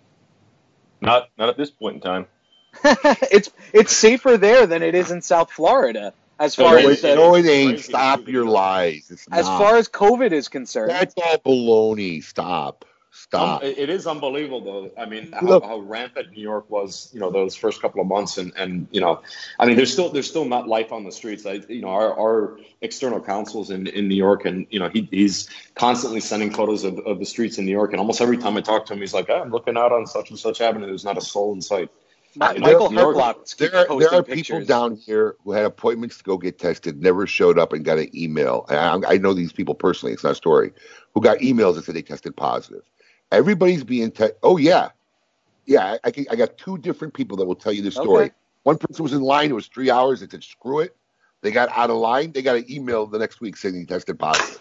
Not 1.00 1.28
not 1.36 1.48
at 1.48 1.56
this 1.56 1.70
point 1.70 1.96
in 1.96 2.00
time. 2.00 2.26
it's 3.30 3.50
it's 3.72 3.92
safer 3.92 4.36
there 4.36 4.66
than 4.66 4.82
it 4.82 4.94
is 4.94 5.10
in 5.10 5.22
South 5.22 5.50
Florida 5.50 6.12
as 6.38 6.54
far 6.54 6.80
no, 6.80 6.88
as 6.88 7.04
it, 7.04 7.12
uh, 7.12 7.14
no, 7.14 7.34
it 7.36 7.46
ain't. 7.46 7.80
Stop 7.80 8.26
your 8.28 8.44
lies. 8.44 9.10
It's 9.10 9.26
as 9.30 9.46
not. 9.46 9.58
far 9.58 9.76
as 9.76 9.88
COVID 9.88 10.32
is 10.32 10.48
concerned. 10.48 10.90
That's 10.90 11.14
all 11.16 11.38
baloney. 11.38 12.22
Stop. 12.22 12.84
Stop. 13.16 13.62
Um, 13.62 13.68
it- 13.68 13.78
it 13.78 13.90
is 13.90 14.08
unbelievable, 14.08 14.60
though. 14.60 14.90
I 15.00 15.06
mean, 15.06 15.30
how, 15.30 15.40
Look. 15.46 15.64
how 15.64 15.78
rampant 15.78 16.32
New 16.32 16.42
York 16.42 16.68
was, 16.68 17.10
you 17.14 17.20
know, 17.20 17.30
those 17.30 17.54
first 17.54 17.80
couple 17.80 18.00
of 18.00 18.08
months, 18.08 18.38
and 18.38 18.52
and 18.56 18.88
you 18.90 19.00
know, 19.00 19.22
I 19.60 19.66
mean, 19.66 19.76
there's 19.76 19.92
still 19.92 20.08
there's 20.10 20.28
still 20.28 20.44
not 20.44 20.66
life 20.66 20.90
on 20.90 21.04
the 21.04 21.12
streets. 21.12 21.46
I, 21.46 21.60
you 21.68 21.80
know, 21.80 21.88
our, 21.90 22.12
our 22.18 22.58
external 22.80 23.20
counsels 23.20 23.70
in, 23.70 23.86
in 23.86 24.08
New 24.08 24.16
York, 24.16 24.44
and 24.46 24.66
you 24.70 24.80
know, 24.80 24.88
he, 24.88 25.06
he's 25.12 25.48
constantly 25.76 26.18
sending 26.18 26.50
photos 26.50 26.82
of, 26.82 26.98
of 27.00 27.20
the 27.20 27.24
streets 27.26 27.56
in 27.58 27.64
New 27.66 27.70
York, 27.72 27.92
and 27.92 28.00
almost 28.00 28.20
every 28.20 28.36
time 28.36 28.56
I 28.56 28.62
talk 28.62 28.84
to 28.86 28.94
him, 28.94 28.98
he's 29.00 29.14
like, 29.14 29.26
"Ah, 29.30 29.42
I'm 29.42 29.52
looking 29.52 29.76
out 29.76 29.92
on 29.92 30.06
such 30.08 30.30
and 30.30 30.38
such 30.38 30.60
avenue. 30.60 30.86
There's 30.86 31.04
not 31.04 31.16
a 31.16 31.20
soul 31.22 31.52
in 31.54 31.62
sight. 31.62 31.90
Mi- 32.36 32.58
Michael 32.58 32.90
New 32.90 32.98
York- 33.00 33.14
Herklock 33.14 33.36
keeps 33.36 33.54
There, 33.54 33.70
there 33.70 34.12
are 34.12 34.22
people 34.24 34.24
pictures. 34.24 34.66
down 34.66 34.96
here 34.96 35.36
who 35.44 35.52
had 35.52 35.64
appointments 35.66 36.18
to 36.18 36.24
go 36.24 36.36
get 36.36 36.58
tested, 36.58 37.00
never 37.00 37.28
showed 37.28 37.60
up 37.60 37.72
and 37.72 37.84
got 37.84 37.98
an 37.98 38.08
email. 38.12 38.66
And 38.68 39.06
I, 39.06 39.12
I 39.12 39.18
know 39.18 39.34
these 39.34 39.52
people 39.52 39.76
personally. 39.76 40.12
It's 40.14 40.24
not 40.24 40.32
a 40.32 40.34
story. 40.34 40.72
Who 41.14 41.20
got 41.20 41.38
emails 41.38 41.76
that 41.76 41.84
said 41.84 41.94
they 41.94 42.02
tested 42.02 42.34
positive. 42.36 42.82
Everybody's 43.34 43.84
being 43.84 44.10
tested. 44.12 44.36
Oh 44.42 44.58
yeah, 44.58 44.90
yeah. 45.66 45.94
I, 45.94 45.98
I, 46.04 46.12
can- 46.12 46.26
I 46.30 46.36
got 46.36 46.58
two 46.58 46.78
different 46.78 47.14
people 47.14 47.36
that 47.38 47.46
will 47.46 47.56
tell 47.56 47.72
you 47.72 47.82
this 47.82 47.96
story. 47.96 48.26
Okay. 48.26 48.34
One 48.64 48.78
person 48.78 49.02
was 49.02 49.12
in 49.14 49.22
line. 49.22 49.50
It 49.50 49.54
was 49.54 49.68
three 49.68 49.90
hours. 49.90 50.20
They 50.20 50.28
said 50.28 50.44
screw 50.44 50.80
it. 50.80 50.96
They 51.42 51.52
got 51.52 51.70
out 51.70 51.90
of 51.90 51.96
line. 51.96 52.32
They 52.32 52.42
got 52.42 52.56
an 52.56 52.70
email 52.70 53.06
the 53.06 53.18
next 53.18 53.40
week 53.40 53.56
saying 53.56 53.76
he 53.76 53.86
tested 53.86 54.18
positive. 54.18 54.60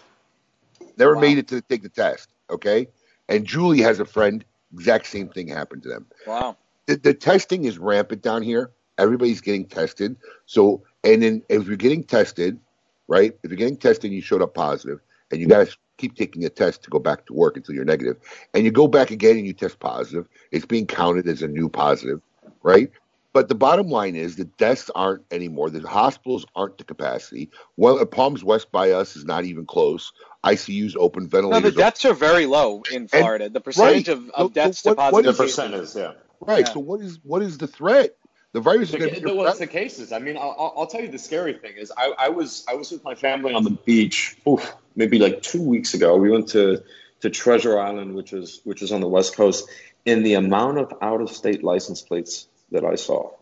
Never 0.98 1.16
Wow. 1.16 1.22
made 1.22 1.38
it 1.38 1.48
to 1.48 1.62
take 1.62 1.82
the 1.82 1.90
test. 1.90 2.34
Okay. 2.50 2.88
And 3.28 3.46
Julie 3.46 3.82
has 3.82 4.00
a 4.00 4.06
friend. 4.06 4.44
Exact 4.74 5.06
same 5.06 5.30
thing 5.30 5.48
happened 5.48 5.84
to 5.84 5.90
them 5.90 6.06
Wow. 6.26 6.58
the, 6.88 6.96
the 6.96 7.14
testing 7.14 7.64
is 7.66 7.78
rampant 7.78 8.22
down 8.22 8.42
here. 8.42 8.72
Everybody's 8.98 9.40
getting 9.42 9.66
tested. 9.66 10.16
So, 10.46 10.84
and 11.04 11.22
then 11.22 11.42
if 11.50 11.66
you're 11.66 11.76
getting 11.76 12.04
tested, 12.04 12.60
right? 13.08 13.32
If 13.44 13.50
you're 13.50 13.58
getting 13.58 13.78
tested, 13.78 14.06
and 14.06 14.14
you 14.14 14.22
showed 14.22 14.42
up 14.42 14.54
positive, 14.54 15.00
and 15.30 15.40
you 15.40 15.48
got 15.48 15.68
to 15.68 15.76
keep 15.96 16.16
taking 16.16 16.44
a 16.44 16.48
test 16.48 16.82
to 16.84 16.90
go 16.90 16.98
back 16.98 17.26
to 17.26 17.32
work 17.32 17.56
until 17.56 17.74
you're 17.74 17.84
negative, 17.84 18.16
and 18.52 18.64
you 18.64 18.70
go 18.70 18.88
back 18.88 19.10
again 19.10 19.36
and 19.36 19.46
you 19.46 19.52
test 19.52 19.78
positive, 19.80 20.26
it's 20.50 20.66
being 20.66 20.86
counted 20.86 21.28
as 21.28 21.42
a 21.42 21.48
new 21.48 21.68
positive, 21.68 22.20
right? 22.62 22.90
But 23.32 23.48
the 23.48 23.54
bottom 23.56 23.88
line 23.88 24.14
is 24.14 24.36
the 24.36 24.44
deaths 24.44 24.90
aren't 24.94 25.24
anymore. 25.32 25.68
The 25.68 25.80
hospitals 25.88 26.46
aren't 26.54 26.78
the 26.78 26.84
capacity. 26.84 27.50
Well, 27.76 28.04
Palms 28.06 28.44
West 28.44 28.70
by 28.70 28.92
us 28.92 29.16
is 29.16 29.24
not 29.24 29.44
even 29.44 29.66
close. 29.66 30.12
ICU's 30.44 30.94
open, 30.94 31.26
ventilators. 31.26 31.50
No, 31.50 31.70
ventilators. 31.70 31.74
the 31.74 31.80
deaths 31.80 32.04
are 32.04 32.14
very 32.14 32.46
low 32.46 32.82
in 32.92 33.08
Florida. 33.08 33.48
The 33.48 33.60
percentage 33.60 34.08
right. 34.08 34.16
of, 34.18 34.24
So- 34.26 34.32
of 34.34 34.52
deaths 34.52 34.78
so 34.80 34.90
to 34.90 34.96
what- 34.96 35.12
what 35.12 35.24
positive 35.24 35.36
The 35.38 35.42
is- 35.44 35.56
cases- 35.56 35.56
percent 35.56 35.74
is, 35.74 35.96
yeah. 35.96 36.12
right. 36.40 36.66
Yeah. 36.66 36.72
So 36.74 36.80
what 36.80 37.00
is 37.00 37.18
what 37.24 37.42
is 37.42 37.58
the 37.58 37.66
threat? 37.66 38.16
The 38.54 38.60
virus 38.60 38.90
is 38.90 38.94
going 38.94 39.12
to 39.12 39.20
be 39.20 39.32
well, 39.32 39.48
it's 39.48 39.58
the 39.58 39.66
cases. 39.66 40.12
I 40.12 40.20
mean, 40.20 40.36
I'll, 40.36 40.54
I'll- 40.56 40.74
I'll 40.76 40.86
tell 40.86 41.00
you 41.00 41.08
the 41.08 41.18
scary 41.18 41.54
thing 41.54 41.72
is 41.76 41.92
I, 41.96 42.12
I 42.16 42.28
was 42.28 42.64
I 42.68 42.74
was 42.74 42.92
with 42.92 43.02
my 43.02 43.16
family 43.16 43.52
on 43.52 43.64
the 43.64 43.72
beach, 43.72 44.36
oof, 44.46 44.72
maybe 44.94 45.18
like 45.18 45.42
two 45.42 45.60
weeks 45.60 45.94
ago. 45.94 46.16
We 46.16 46.30
went 46.30 46.50
to 46.50 46.84
to 47.22 47.30
Treasure 47.30 47.80
Island, 47.80 48.14
which 48.14 48.32
is 48.32 48.60
which 48.62 48.80
is 48.80 48.92
on 48.92 49.00
the 49.00 49.08
west 49.08 49.34
coast, 49.34 49.68
and 50.06 50.24
the 50.24 50.34
amount 50.34 50.78
of 50.78 50.94
out 51.02 51.20
of 51.20 51.30
state 51.30 51.64
license 51.64 52.00
plates 52.00 52.46
that 52.70 52.84
I 52.84 52.94
saw. 52.94 53.32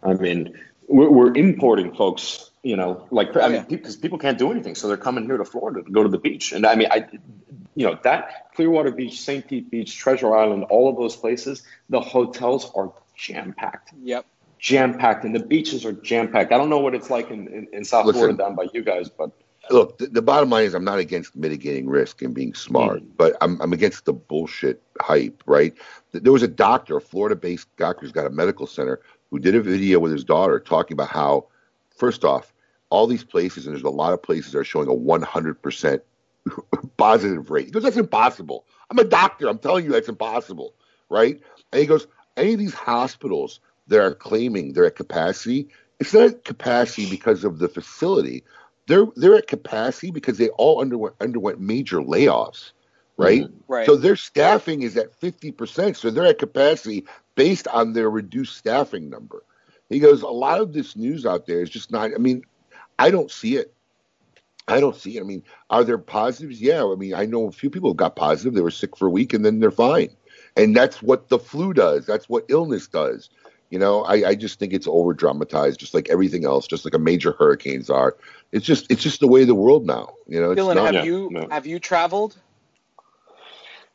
I 0.00 0.14
mean, 0.14 0.56
we're, 0.86 1.10
we're 1.10 1.34
importing 1.34 1.92
folks. 1.92 2.48
You 2.62 2.76
know, 2.76 3.08
like 3.10 3.36
I 3.36 3.40
oh, 3.40 3.48
mean, 3.48 3.64
because 3.68 3.96
people 3.96 4.18
can't 4.18 4.38
do 4.38 4.52
anything, 4.52 4.76
so 4.76 4.86
they're 4.86 4.96
coming 4.96 5.24
here 5.24 5.38
to 5.38 5.44
Florida 5.44 5.82
to 5.82 5.90
go 5.90 6.04
to 6.04 6.08
the 6.08 6.18
beach. 6.18 6.52
And 6.52 6.64
I 6.64 6.76
mean, 6.76 6.86
I, 6.88 7.08
you 7.74 7.84
know, 7.84 7.98
that 8.04 8.52
Clearwater 8.54 8.92
Beach, 8.92 9.20
St. 9.20 9.44
Pete 9.44 9.68
Beach, 9.72 9.96
Treasure 9.96 10.32
Island, 10.36 10.66
all 10.70 10.88
of 10.88 10.94
those 10.96 11.16
places, 11.16 11.64
the 11.88 12.00
hotels 12.00 12.70
are 12.76 12.92
jam 13.16 13.52
packed 13.52 13.90
Yep. 14.00 14.24
Jam 14.62 14.96
packed, 14.96 15.24
and 15.24 15.34
the 15.34 15.40
beaches 15.40 15.84
are 15.84 15.92
jam 15.92 16.30
packed. 16.30 16.52
I 16.52 16.56
don't 16.56 16.70
know 16.70 16.78
what 16.78 16.94
it's 16.94 17.10
like 17.10 17.30
in, 17.30 17.48
in, 17.48 17.66
in 17.72 17.84
South 17.84 18.06
Listen. 18.06 18.20
Florida 18.20 18.38
down 18.38 18.54
by 18.54 18.68
you 18.72 18.82
guys, 18.82 19.10
but 19.10 19.32
look, 19.70 19.98
the, 19.98 20.06
the 20.06 20.22
bottom 20.22 20.50
line 20.50 20.64
is 20.64 20.74
I'm 20.74 20.84
not 20.84 21.00
against 21.00 21.34
mitigating 21.34 21.88
risk 21.88 22.22
and 22.22 22.32
being 22.32 22.54
smart, 22.54 23.02
Mm. 23.02 23.08
but 23.16 23.36
I'm, 23.40 23.60
I'm 23.60 23.72
against 23.72 24.04
the 24.04 24.12
bullshit 24.12 24.80
hype, 25.00 25.42
right? 25.46 25.74
There 26.12 26.32
was 26.32 26.44
a 26.44 26.48
doctor, 26.48 26.96
a 26.96 27.00
Florida-based 27.00 27.76
doctor 27.76 28.02
who's 28.02 28.12
got 28.12 28.26
a 28.26 28.30
medical 28.30 28.66
center, 28.68 29.00
who 29.30 29.40
did 29.40 29.56
a 29.56 29.60
video 29.60 29.98
with 29.98 30.12
his 30.12 30.24
daughter 30.24 30.60
talking 30.60 30.94
about 30.94 31.08
how, 31.08 31.48
first 31.96 32.24
off, 32.24 32.52
all 32.90 33.06
these 33.08 33.24
places, 33.24 33.66
and 33.66 33.74
there's 33.74 33.82
a 33.84 33.90
lot 33.90 34.12
of 34.12 34.22
places 34.22 34.52
that 34.52 34.58
are 34.58 34.64
showing 34.64 34.88
a 34.88 34.92
100% 34.92 36.00
positive 36.98 37.50
rate. 37.50 37.64
He 37.66 37.70
goes, 37.72 37.82
that's 37.82 37.96
impossible. 37.96 38.64
I'm 38.90 38.98
a 38.98 39.04
doctor. 39.04 39.48
I'm 39.48 39.58
telling 39.58 39.84
you 39.84 39.90
that's 39.90 40.08
impossible, 40.08 40.74
right? 41.08 41.40
And 41.72 41.80
he 41.80 41.86
goes, 41.86 42.06
any 42.36 42.52
of 42.52 42.58
these 42.58 42.74
hospitals 42.74 43.60
that 43.92 44.00
are 44.00 44.14
claiming 44.14 44.72
they're 44.72 44.86
at 44.86 44.96
capacity, 44.96 45.68
it's 46.00 46.14
not 46.14 46.24
at 46.24 46.44
capacity 46.44 47.08
because 47.08 47.44
of 47.44 47.58
the 47.58 47.68
facility. 47.68 48.42
They're 48.88 49.06
they're 49.14 49.36
at 49.36 49.46
capacity 49.46 50.10
because 50.10 50.38
they 50.38 50.48
all 50.50 50.80
underwent 50.80 51.14
underwent 51.20 51.60
major 51.60 51.98
layoffs, 51.98 52.72
right? 53.16 53.42
Mm-hmm. 53.42 53.72
Right. 53.72 53.86
So 53.86 53.96
their 53.96 54.16
staffing 54.16 54.82
is 54.82 54.96
at 54.96 55.18
50%. 55.20 55.96
So 55.96 56.10
they're 56.10 56.26
at 56.26 56.38
capacity 56.38 57.04
based 57.36 57.68
on 57.68 57.92
their 57.92 58.10
reduced 58.10 58.56
staffing 58.56 59.08
number. 59.08 59.44
He 59.88 60.00
goes, 60.00 60.22
a 60.22 60.28
lot 60.28 60.60
of 60.60 60.72
this 60.72 60.96
news 60.96 61.26
out 61.26 61.46
there 61.46 61.62
is 61.62 61.70
just 61.70 61.92
not, 61.92 62.12
I 62.14 62.18
mean, 62.18 62.42
I 62.98 63.10
don't 63.10 63.30
see 63.30 63.56
it. 63.56 63.72
I 64.66 64.80
don't 64.80 64.96
see 64.96 65.18
it. 65.18 65.20
I 65.20 65.24
mean, 65.24 65.42
are 65.70 65.84
there 65.84 65.98
positives? 65.98 66.60
Yeah. 66.60 66.84
I 66.84 66.94
mean, 66.94 67.14
I 67.14 67.26
know 67.26 67.46
a 67.46 67.52
few 67.52 67.68
people 67.68 67.90
who 67.90 67.94
got 67.94 68.16
positive. 68.16 68.54
They 68.54 68.62
were 68.62 68.70
sick 68.70 68.96
for 68.96 69.06
a 69.06 69.10
week 69.10 69.34
and 69.34 69.44
then 69.44 69.60
they're 69.60 69.70
fine. 69.70 70.10
And 70.56 70.76
that's 70.76 71.02
what 71.02 71.28
the 71.28 71.38
flu 71.38 71.72
does. 71.72 72.06
That's 72.06 72.28
what 72.28 72.46
illness 72.48 72.86
does. 72.86 73.30
You 73.72 73.78
know, 73.78 74.02
I, 74.02 74.28
I 74.28 74.34
just 74.34 74.58
think 74.58 74.74
it's 74.74 74.86
over 74.86 75.14
dramatized, 75.14 75.80
just 75.80 75.94
like 75.94 76.10
everything 76.10 76.44
else, 76.44 76.66
just 76.66 76.84
like 76.84 76.92
a 76.92 76.98
major 76.98 77.32
hurricanes 77.32 77.88
are. 77.88 78.18
It's 78.52 78.66
just 78.66 78.90
it's 78.90 79.02
just 79.02 79.20
the 79.20 79.26
way 79.26 79.40
of 79.40 79.46
the 79.46 79.54
world 79.54 79.86
now. 79.86 80.12
You 80.28 80.42
know, 80.42 80.50
it's 80.50 80.60
Dylan, 80.60 80.74
not, 80.74 80.94
have 80.94 81.06
you 81.06 81.46
have 81.50 81.66
you 81.66 81.78
traveled? 81.78 82.36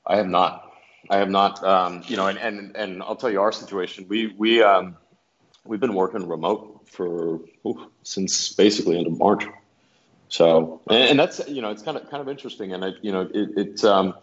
I 0.03 0.15
have 0.17 0.27
not. 0.27 0.73
I 1.11 1.17
have 1.17 1.29
not. 1.29 1.63
Um, 1.63 2.01
you 2.07 2.17
know, 2.17 2.25
and, 2.25 2.39
and 2.39 2.75
and 2.75 3.03
I'll 3.03 3.15
tell 3.15 3.29
you 3.29 3.39
our 3.39 3.51
situation. 3.51 4.07
We 4.09 4.33
we 4.35 4.63
um, 4.63 4.97
we've 5.63 5.79
been 5.79 5.93
working 5.93 6.27
remote 6.27 6.87
for 6.89 7.41
ooh, 7.63 7.91
since 8.01 8.53
basically 8.53 8.97
end 8.97 9.05
of 9.05 9.19
March. 9.19 9.45
So, 10.27 10.81
and, 10.89 11.09
and 11.11 11.19
that's 11.19 11.47
you 11.47 11.61
know, 11.61 11.69
it's 11.69 11.83
kind 11.83 11.97
of 11.97 12.09
kind 12.09 12.21
of 12.21 12.29
interesting, 12.29 12.73
and 12.73 12.83
it, 12.83 12.95
you 13.03 13.11
know, 13.11 13.29
it, 13.31 13.49
it's 13.55 13.83
um, 13.83 14.15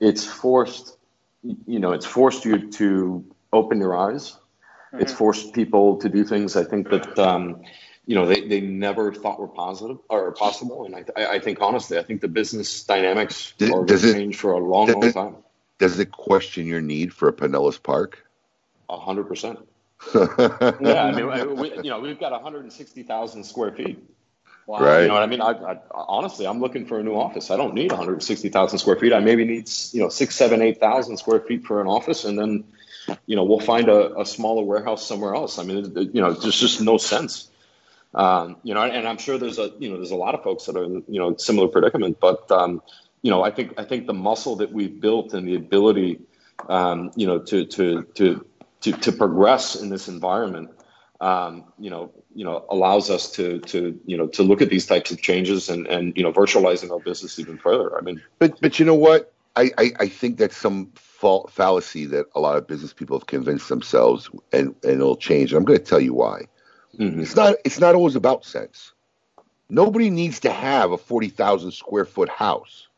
it's 0.00 0.24
forced, 0.24 0.96
you 1.44 1.78
know, 1.78 1.92
it's 1.92 2.06
forced 2.06 2.44
you 2.44 2.72
to 2.72 3.24
open 3.52 3.78
your 3.78 3.96
eyes. 3.96 4.36
It's 5.00 5.12
forced 5.12 5.52
people 5.52 5.98
to 5.98 6.08
do 6.08 6.24
things 6.24 6.56
I 6.56 6.64
think 6.64 6.90
that 6.90 7.18
um, 7.18 7.62
you 8.06 8.14
know 8.14 8.26
they, 8.26 8.46
they 8.46 8.60
never 8.60 9.12
thought 9.12 9.38
were 9.40 9.48
positive 9.48 9.98
or 10.08 10.32
possible. 10.32 10.84
And 10.86 10.94
I, 10.96 11.04
I 11.16 11.26
I 11.34 11.38
think 11.38 11.58
honestly, 11.60 11.98
I 11.98 12.02
think 12.02 12.20
the 12.20 12.28
business 12.28 12.84
dynamics 12.84 13.54
Does- 13.58 13.70
are 13.70 13.72
going 13.72 13.86
does 13.86 14.02
to 14.02 14.10
it- 14.10 14.14
change 14.14 14.36
for 14.36 14.52
a 14.52 14.58
long, 14.58 14.88
long 14.92 15.12
time. 15.12 15.36
does 15.78 15.98
it 15.98 16.10
question 16.12 16.66
your 16.66 16.80
need 16.80 17.12
for 17.12 17.28
a 17.28 17.32
Pinellas 17.32 17.82
Park? 17.82 18.24
A 18.88 18.98
hundred 18.98 19.24
percent. 19.24 19.58
Yeah, 20.14 21.04
I 21.04 21.12
mean, 21.12 21.28
I- 21.28 21.44
we, 21.46 21.74
you 21.76 21.90
know, 21.90 22.00
we've 22.00 22.20
got 22.20 22.32
160,000 22.32 23.44
square 23.44 23.72
feet. 23.72 23.98
Wow. 24.66 24.80
Right. 24.80 25.02
You 25.02 25.08
know 25.08 25.14
what 25.14 25.22
I 25.22 25.26
mean? 25.26 25.40
I, 25.40 25.50
I 25.52 25.78
honestly, 25.92 26.44
I'm 26.46 26.60
looking 26.60 26.86
for 26.86 26.98
a 26.98 27.02
new 27.02 27.14
office. 27.14 27.50
I 27.52 27.56
don't 27.56 27.74
need 27.74 27.92
160,000 27.92 28.78
square 28.78 28.96
feet. 28.96 29.12
I 29.12 29.20
maybe 29.20 29.44
need 29.44 29.70
you 29.92 30.00
know 30.00 30.08
six, 30.08 30.34
seven, 30.34 30.60
eight 30.60 30.80
thousand 30.80 31.18
square 31.18 31.38
feet 31.40 31.64
for 31.64 31.80
an 31.80 31.86
office, 31.86 32.24
and 32.24 32.36
then 32.38 32.64
you 33.26 33.36
know 33.36 33.44
we'll 33.44 33.60
find 33.60 33.88
a, 33.88 34.18
a 34.20 34.26
smaller 34.26 34.62
warehouse 34.62 35.06
somewhere 35.06 35.34
else. 35.34 35.58
I 35.58 35.64
mean, 35.64 35.78
it- 35.96 36.14
you 36.14 36.20
know, 36.20 36.32
there's 36.32 36.58
just 36.58 36.80
no 36.80 36.96
sense. 36.98 37.50
Um, 38.14 38.56
you 38.62 38.72
know, 38.74 38.82
and 38.82 39.06
I'm 39.06 39.18
sure 39.18 39.36
there's 39.38 39.58
a 39.58 39.72
you 39.78 39.90
know 39.90 39.96
there's 39.96 40.10
a 40.12 40.16
lot 40.16 40.34
of 40.34 40.42
folks 40.42 40.64
that 40.66 40.76
are 40.76 40.84
in 40.84 41.04
you 41.08 41.20
know 41.20 41.36
similar 41.36 41.68
predicament, 41.68 42.18
but 42.20 42.50
um, 42.50 42.82
you 43.22 43.30
know, 43.30 43.42
I 43.42 43.50
think 43.50 43.74
I 43.78 43.84
think 43.84 44.06
the 44.06 44.14
muscle 44.14 44.56
that 44.56 44.72
we've 44.72 45.00
built 45.00 45.34
and 45.34 45.46
the 45.46 45.54
ability, 45.56 46.20
um, 46.68 47.10
you 47.16 47.26
know, 47.26 47.38
to 47.40 47.66
to 47.66 48.02
to 48.14 48.46
to 48.82 48.92
to 48.92 49.12
progress 49.12 49.74
in 49.74 49.90
this 49.90 50.08
environment, 50.08 50.70
um, 51.20 51.64
you 51.78 51.90
know, 51.90 52.12
you 52.34 52.44
know, 52.44 52.64
allows 52.70 53.10
us 53.10 53.32
to 53.32 53.60
to 53.60 54.00
you 54.06 54.16
know 54.16 54.28
to 54.28 54.42
look 54.42 54.62
at 54.62 54.70
these 54.70 54.86
types 54.86 55.10
of 55.10 55.20
changes 55.20 55.68
and 55.68 55.86
and 55.86 56.16
you 56.16 56.22
know 56.22 56.32
virtualizing 56.32 56.90
our 56.90 57.00
business 57.00 57.38
even 57.38 57.58
further. 57.58 57.98
I 57.98 58.00
mean, 58.00 58.22
But 58.38 58.60
but 58.60 58.78
you 58.78 58.86
know 58.86 58.94
what? 58.94 59.32
I, 59.56 59.70
I, 59.78 59.92
I 60.00 60.08
think 60.08 60.38
that's 60.38 60.56
some 60.56 60.92
fa- 60.96 61.48
fallacy 61.48 62.06
that 62.06 62.26
a 62.34 62.40
lot 62.40 62.58
of 62.58 62.66
business 62.68 62.92
people 62.92 63.18
have 63.18 63.26
convinced 63.26 63.68
themselves, 63.68 64.30
and, 64.52 64.74
and 64.84 64.94
it'll 64.94 65.16
change. 65.16 65.52
I'm 65.54 65.64
going 65.64 65.78
to 65.78 65.84
tell 65.84 66.00
you 66.00 66.14
why. 66.14 66.42
mhm. 66.98 67.22
It's 67.22 67.36
not 67.36 67.56
it's 67.64 67.80
not 67.80 67.94
always 67.94 68.16
about 68.16 68.44
sense. 68.44 68.92
Nobody 69.70 70.10
needs 70.10 70.40
to 70.40 70.52
have 70.52 70.92
a 70.92 70.98
forty 70.98 71.28
thousand 71.28 71.72
square 71.72 72.04
foot 72.06 72.28
house. 72.30 72.88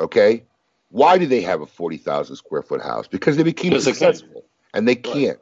Okay, 0.00 0.44
why 0.90 1.18
do 1.18 1.26
they 1.26 1.42
have 1.42 1.62
a 1.62 1.66
forty 1.66 1.98
thousand 1.98 2.36
square 2.36 2.62
foot 2.62 2.82
house? 2.82 3.08
Because 3.08 3.36
they 3.36 3.42
became 3.44 3.70
Because 3.70 3.84
they 3.84 3.92
can. 3.92 4.20
successful, 4.20 4.44
and 4.74 4.88
they 4.88 4.96
can't. 4.96 5.38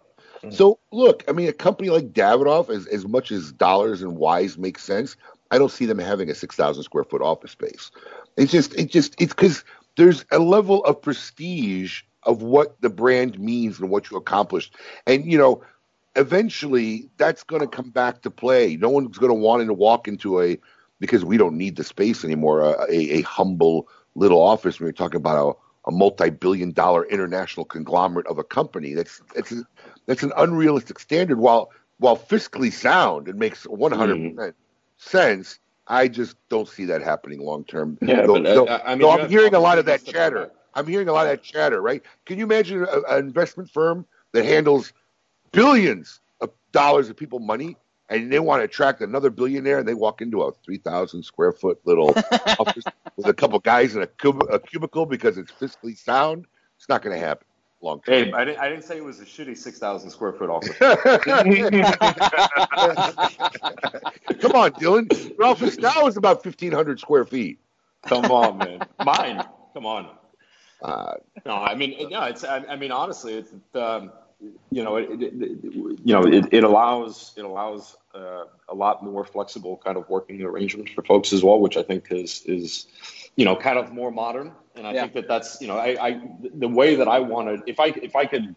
So 0.50 0.78
look, 0.92 1.24
I 1.28 1.32
mean, 1.32 1.48
a 1.48 1.52
company 1.52 1.90
like 1.90 2.12
Davidoff, 2.12 2.70
as 2.70 2.86
as 2.86 3.06
much 3.06 3.32
as 3.32 3.52
dollars 3.52 4.02
and 4.02 4.16
wise 4.16 4.58
make 4.58 4.78
sense, 4.78 5.16
I 5.50 5.58
don't 5.58 5.72
see 5.72 5.86
them 5.86 5.98
having 5.98 6.30
a 6.30 6.34
six 6.34 6.56
thousand 6.56 6.84
square 6.84 7.04
foot 7.04 7.22
office 7.22 7.52
space. 7.52 7.90
It's 8.36 8.52
just 8.52 8.74
it 8.74 8.90
just 8.90 9.14
it's 9.20 9.34
because 9.34 9.64
there's 9.96 10.24
a 10.30 10.38
level 10.38 10.84
of 10.84 11.00
prestige 11.00 12.02
of 12.24 12.42
what 12.42 12.80
the 12.80 12.90
brand 12.90 13.38
means 13.38 13.80
and 13.80 13.90
what 13.90 14.10
you 14.10 14.16
accomplished, 14.16 14.74
and 15.06 15.24
you 15.24 15.38
know 15.38 15.62
eventually 16.16 17.08
that's 17.16 17.42
going 17.42 17.60
to 17.60 17.68
come 17.68 17.90
back 17.90 18.22
to 18.22 18.30
play. 18.30 18.76
No 18.76 18.90
one's 18.90 19.18
going 19.18 19.30
to 19.30 19.34
want 19.34 19.66
to 19.66 19.72
walk 19.72 20.08
into 20.08 20.40
a 20.40 20.58
because 20.98 21.24
we 21.24 21.36
don't 21.36 21.56
need 21.56 21.76
the 21.76 21.84
space 21.84 22.24
anymore. 22.24 22.60
A, 22.60 22.86
a, 22.88 23.18
a 23.18 23.22
humble 23.22 23.88
little 24.14 24.40
office 24.40 24.78
when 24.78 24.86
you're 24.86 24.92
talking 24.92 25.16
about 25.16 25.56
a, 25.84 25.88
a 25.88 25.92
multi-billion-dollar 25.92 27.06
international 27.06 27.66
conglomerate 27.66 28.26
of 28.26 28.38
a 28.38 28.44
company. 28.44 28.94
That's 28.94 29.20
that's 29.34 29.52
a, 29.52 29.64
that's 30.06 30.22
an 30.22 30.32
unrealistic 30.36 30.98
standard. 30.98 31.38
While 31.38 31.70
while 31.98 32.16
fiscally 32.16 32.72
sound, 32.72 33.28
it 33.28 33.36
makes 33.36 33.64
100 33.64 34.14
percent 34.14 34.36
mm-hmm. 34.36 34.50
sense. 34.96 35.58
I 35.88 36.08
just 36.08 36.36
don't 36.48 36.68
see 36.68 36.84
that 36.86 37.02
happening 37.02 37.40
long 37.40 37.64
term. 37.64 37.98
Yeah, 38.00 38.26
Though- 38.26 38.34
but, 38.34 38.46
uh, 38.46 38.54
though- 38.54 38.66
I- 38.68 38.92
I 38.92 38.94
mean, 38.94 39.08
I'm 39.08 39.28
hearing 39.28 39.54
a 39.54 39.58
lot 39.60 39.78
of 39.78 39.84
that 39.86 40.04
chatter. 40.04 40.50
I'm 40.74 40.86
hearing 40.86 41.08
a 41.08 41.12
lot 41.12 41.26
of 41.26 41.32
that 41.32 41.42
chatter, 41.42 41.82
right? 41.82 42.02
Can 42.24 42.38
you 42.38 42.44
imagine 42.44 42.84
a- 42.84 43.02
an 43.16 43.18
investment 43.26 43.68
firm 43.70 44.06
that 44.32 44.44
handles 44.44 44.92
billions 45.52 46.20
of 46.40 46.50
dollars 46.72 47.10
of 47.10 47.16
people 47.16 47.38
money 47.40 47.76
and 48.08 48.32
they 48.32 48.38
want 48.38 48.60
to 48.60 48.64
attract 48.64 49.00
another 49.00 49.28
billionaire 49.30 49.78
and 49.80 49.88
they 49.88 49.94
walk 49.94 50.22
into 50.22 50.42
a 50.42 50.52
3,000 50.64 51.22
square 51.22 51.52
foot 51.52 51.78
little 51.84 52.08
office 52.58 52.84
with 53.16 53.26
a 53.26 53.34
couple 53.34 53.58
guys 53.58 53.94
in 53.96 54.02
a, 54.02 54.06
cub- 54.06 54.46
a 54.50 54.58
cubicle 54.58 55.04
because 55.06 55.36
it's 55.38 55.52
fiscally 55.52 55.96
sound? 55.96 56.46
It's 56.78 56.88
not 56.88 57.02
going 57.02 57.14
to 57.18 57.24
happen 57.24 57.46
long 57.82 58.00
term. 58.02 58.26
Hey, 58.26 58.32
I 58.32 58.44
didn't, 58.44 58.58
I 58.60 58.68
didn't 58.68 58.84
say 58.84 58.96
it 58.96 59.04
was 59.04 59.20
a 59.20 59.24
shitty 59.24 59.56
6,000 59.56 60.10
square 60.10 60.32
foot 60.32 60.50
office. 60.50 60.76
Come 64.40 64.52
on, 64.52 64.72
Dylan. 64.72 65.36
Your 65.38 65.46
office 65.46 65.78
now 65.78 66.06
is 66.06 66.16
about 66.16 66.44
1,500 66.44 67.00
square 67.00 67.24
feet. 67.24 67.58
Come 68.06 68.24
on, 68.26 68.58
man. 68.58 68.80
Mine. 69.04 69.44
Come 69.74 69.86
on. 69.86 70.08
Uh, 70.82 71.14
No, 71.46 71.54
I 71.54 71.74
mean, 71.74 72.08
no, 72.10 72.24
it's. 72.24 72.42
I, 72.44 72.58
I 72.68 72.76
mean, 72.76 72.90
honestly, 72.92 73.34
it's. 73.34 73.52
Um, 73.74 74.12
you 74.72 74.82
know, 74.82 74.96
it, 74.96 75.22
it, 75.22 75.32
it- 75.40 75.58
you 76.04 76.12
know, 76.12 76.24
it, 76.24 76.46
it 76.52 76.64
allows 76.64 77.32
it 77.36 77.44
allows 77.44 77.96
uh, 78.12 78.44
a 78.68 78.74
lot 78.74 79.04
more 79.04 79.24
flexible 79.24 79.80
kind 79.84 79.96
of 79.96 80.08
working 80.08 80.42
arrangements 80.42 80.90
for 80.90 81.02
folks 81.02 81.32
as 81.32 81.44
well, 81.44 81.60
which 81.60 81.76
I 81.76 81.82
think 81.84 82.08
is 82.10 82.42
is, 82.46 82.86
you 83.36 83.44
know, 83.44 83.54
kind 83.54 83.78
of 83.78 83.92
more 83.92 84.10
modern. 84.10 84.50
And 84.76 84.86
I 84.86 84.92
Yeah. 84.92 85.02
think 85.02 85.14
that 85.14 85.28
that's 85.28 85.60
you 85.60 85.68
know, 85.68 85.76
I, 85.76 86.08
I 86.08 86.20
the 86.54 86.68
way 86.68 86.96
that 86.96 87.08
I 87.08 87.20
wanted, 87.20 87.60
if 87.66 87.78
I 87.80 87.86
if 87.88 88.16
I 88.16 88.26
could 88.26 88.54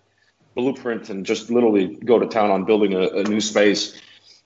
blueprint 0.56 1.10
and 1.10 1.26
just 1.26 1.50
literally 1.50 1.96
go 1.96 2.18
to 2.20 2.28
town 2.28 2.50
on 2.52 2.64
building 2.64 2.94
a, 2.94 3.02
a 3.02 3.24
new 3.24 3.42
space, 3.42 4.00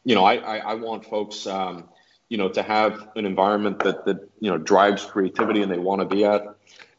you 0.04 0.16
know, 0.16 0.26
I 0.26 0.36
I, 0.36 0.58
I 0.58 0.74
want 0.76 1.06
folks. 1.06 1.46
Um, 1.48 1.90
you 2.32 2.38
know, 2.38 2.48
to 2.48 2.62
have 2.62 3.10
an 3.16 3.26
environment 3.26 3.80
that 3.80 4.06
that 4.06 4.30
you 4.40 4.52
know 4.52 4.58
drives 4.60 5.04
creativity 5.04 5.64
and 5.64 5.72
they 5.72 5.80
want 5.80 6.00
to 6.02 6.06
be 6.06 6.24
at, 6.26 6.44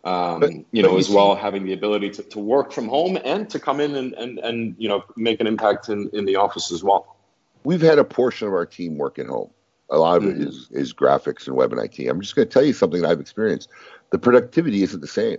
um, 0.03 0.41
But- 0.41 0.51
you 0.73 0.83
know, 0.83 0.95
you 0.95 0.99
as 0.99 1.07
see- 1.07 1.15
well 1.15 1.37
having 1.37 1.65
the 1.65 1.73
ability 1.73 2.11
to, 2.11 2.25
to 2.25 2.41
work 2.41 2.73
from 2.73 2.89
home 2.89 3.17
and 3.25 3.49
to 3.51 3.61
come 3.61 3.79
in 3.79 3.95
and, 3.95 4.13
and, 4.15 4.41
and 4.41 4.75
you 4.77 4.89
know 4.89 5.05
make 5.17 5.41
an 5.41 5.47
impact 5.47 5.89
in, 5.89 6.11
in 6.13 6.25
the 6.25 6.35
office 6.35 6.73
as 6.73 6.83
well. 6.83 7.15
we've 7.63 7.81
had 7.81 8.01
a 8.01 8.05
portion 8.05 8.49
of 8.49 8.55
our 8.55 8.67
team 8.67 8.99
work 8.99 9.21
at 9.21 9.27
home. 9.27 9.51
A 9.91 9.99
lot 9.99 10.17
of 10.17 10.25
it 10.27 10.37
is, 10.41 10.69
is 10.73 10.93
graphics 10.93 11.47
and 11.47 11.55
web 11.55 11.73
and 11.73 11.81
IT. 11.81 12.09
I'm 12.09 12.21
just 12.21 12.35
going 12.35 12.49
to 12.49 12.53
tell 12.53 12.65
you 12.65 12.73
something 12.73 13.03
that 13.03 13.09
I've 13.11 13.21
experienced. 13.21 13.69
The 14.11 14.19
productivity 14.19 14.83
isn't 14.83 15.01
the 15.01 15.07
same. 15.07 15.39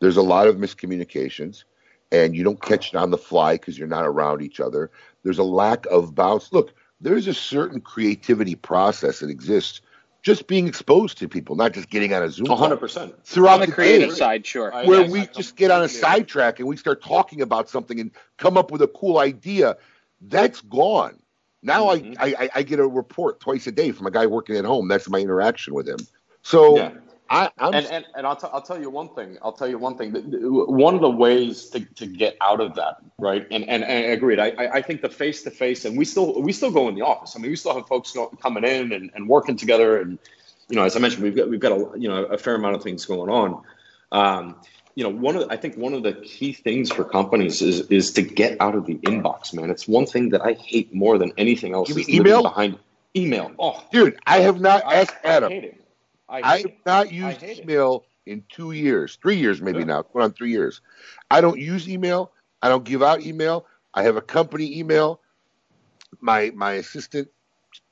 There's 0.00 0.16
a 0.16 0.22
lot 0.22 0.46
of 0.46 0.56
miscommunications, 0.56 1.64
and 2.12 2.36
you 2.36 2.44
don't 2.44 2.60
catch 2.62 2.88
it 2.94 2.96
on 2.96 3.10
the 3.10 3.18
fly 3.18 3.54
because 3.54 3.78
you're 3.78 3.88
not 3.88 4.06
around 4.06 4.42
each 4.42 4.60
other. 4.60 4.90
There's 5.22 5.38
a 5.38 5.42
lack 5.44 5.86
of 5.86 6.14
bounce. 6.14 6.52
Look, 6.52 6.72
there's 7.00 7.26
a 7.26 7.34
certain 7.34 7.80
creativity 7.80 8.54
process 8.54 9.20
that 9.20 9.30
exists 9.30 9.80
just 10.22 10.46
being 10.48 10.66
exposed 10.66 11.18
to 11.18 11.28
people, 11.28 11.54
not 11.56 11.72
just 11.72 11.88
getting 11.88 12.12
on 12.12 12.22
a 12.22 12.28
Zoom 12.30 12.46
hundred 12.46 12.78
percent. 12.78 13.14
throughout 13.24 13.54
On 13.54 13.60
the 13.60 13.66
the 13.66 13.72
creative 13.72 14.10
day 14.10 14.14
side, 14.16 14.46
sure. 14.46 14.70
Where 14.84 15.04
I- 15.04 15.08
we 15.08 15.20
I 15.20 15.26
just 15.26 15.56
get 15.56 15.70
on 15.70 15.82
a 15.82 15.84
completely 15.84 16.08
agree. 16.08 16.18
sidetrack 16.18 16.58
and 16.58 16.68
we 16.68 16.76
start 16.76 17.02
talking 17.02 17.42
about 17.42 17.68
something 17.68 18.00
and 18.00 18.10
come 18.36 18.56
up 18.56 18.70
with 18.70 18.82
a 18.82 18.88
cool 18.88 19.18
idea. 19.18 19.76
That's 20.20 20.60
gone. 20.62 21.20
Now 21.62 21.86
Mhm. 21.94 22.16
I, 22.18 22.34
I 22.38 22.48
I 22.56 22.62
get 22.62 22.80
a 22.80 22.86
report 22.86 23.38
twice 23.40 23.66
a 23.66 23.72
day 23.72 23.92
from 23.92 24.06
a 24.06 24.10
guy 24.10 24.26
working 24.26 24.56
at 24.56 24.64
home. 24.64 24.88
That's 24.88 25.08
my 25.08 25.20
interaction 25.20 25.74
with 25.74 25.88
him. 25.88 25.98
So 26.42 26.76
Yeah. 26.76 26.92
I, 27.28 27.50
I'm 27.58 27.74
and 27.74 27.86
and, 27.86 28.04
and 28.14 28.26
I'll, 28.26 28.36
t- 28.36 28.48
I'll 28.52 28.62
tell 28.62 28.80
you 28.80 28.88
one 28.88 29.08
thing. 29.14 29.36
I'll 29.42 29.52
tell 29.52 29.68
you 29.68 29.78
one 29.78 29.96
thing. 29.96 30.12
One 30.12 30.94
of 30.94 31.00
the 31.00 31.10
ways 31.10 31.66
to, 31.70 31.80
to 31.80 32.06
get 32.06 32.36
out 32.40 32.60
of 32.60 32.74
that, 32.76 32.98
right? 33.18 33.46
And 33.50 33.64
and, 33.68 33.82
and 33.82 34.06
I 34.06 34.10
agreed. 34.10 34.38
I, 34.38 34.52
I 34.74 34.82
think 34.82 35.02
the 35.02 35.08
face 35.08 35.42
to 35.42 35.50
face, 35.50 35.84
and 35.84 35.98
we 35.98 36.04
still 36.04 36.40
we 36.40 36.52
still 36.52 36.70
go 36.70 36.88
in 36.88 36.94
the 36.94 37.02
office. 37.02 37.34
I 37.36 37.40
mean, 37.40 37.50
we 37.50 37.56
still 37.56 37.74
have 37.74 37.86
folks 37.88 38.16
coming 38.40 38.64
in 38.64 38.92
and, 38.92 39.10
and 39.14 39.28
working 39.28 39.56
together. 39.56 40.00
And 40.00 40.18
you 40.68 40.76
know, 40.76 40.84
as 40.84 40.96
I 40.96 41.00
mentioned, 41.00 41.24
we've 41.24 41.36
got 41.36 41.50
we've 41.50 41.60
got 41.60 41.72
a 41.72 41.98
you 41.98 42.08
know 42.08 42.24
a 42.24 42.38
fair 42.38 42.54
amount 42.54 42.76
of 42.76 42.82
things 42.82 43.04
going 43.06 43.30
on. 43.30 43.62
Um, 44.12 44.56
you 44.94 45.04
know, 45.04 45.10
one 45.10 45.36
of 45.36 45.42
the, 45.42 45.52
I 45.52 45.56
think 45.56 45.76
one 45.76 45.92
of 45.94 46.02
the 46.02 46.14
key 46.14 46.52
things 46.52 46.90
for 46.90 47.04
companies 47.04 47.60
is 47.60 47.80
is 47.88 48.12
to 48.12 48.22
get 48.22 48.60
out 48.60 48.74
of 48.74 48.86
the 48.86 48.96
inbox, 48.98 49.52
man. 49.52 49.70
It's 49.70 49.88
one 49.88 50.06
thing 50.06 50.30
that 50.30 50.42
I 50.42 50.52
hate 50.52 50.94
more 50.94 51.18
than 51.18 51.32
anything 51.36 51.74
else. 51.74 51.88
You 51.88 51.98
is 51.98 52.08
email? 52.08 52.42
behind 52.42 52.78
email. 53.16 53.50
Oh, 53.58 53.82
dude, 53.90 54.18
I 54.26 54.38
have 54.40 54.60
not 54.60 54.84
asked 54.84 55.16
I 55.24 55.28
Adam. 55.28 55.52
I, 56.28 56.58
have 56.58 56.72
not 56.84 57.12
used 57.12 57.40
hate 57.40 57.58
it. 57.58 57.62
email 57.64 58.04
in 58.24 58.44
two 58.48 58.72
years, 58.72 59.18
three 59.22 59.36
years 59.36 59.62
maybe 59.62 59.80
Yeah. 59.80 59.84
now, 59.84 60.02
going 60.02 60.24
on 60.24 60.32
three 60.32 60.50
years. 60.50 60.80
I 61.30 61.40
don't 61.40 61.58
use 61.58 61.88
email. 61.88 62.32
I 62.60 62.68
don't 62.68 62.84
give 62.84 63.02
out 63.02 63.22
email. 63.22 63.66
I 63.94 64.02
have 64.02 64.16
a 64.16 64.22
company 64.22 64.78
email. 64.78 65.20
My 66.20 66.50
my 66.54 66.72
assistant 66.72 67.28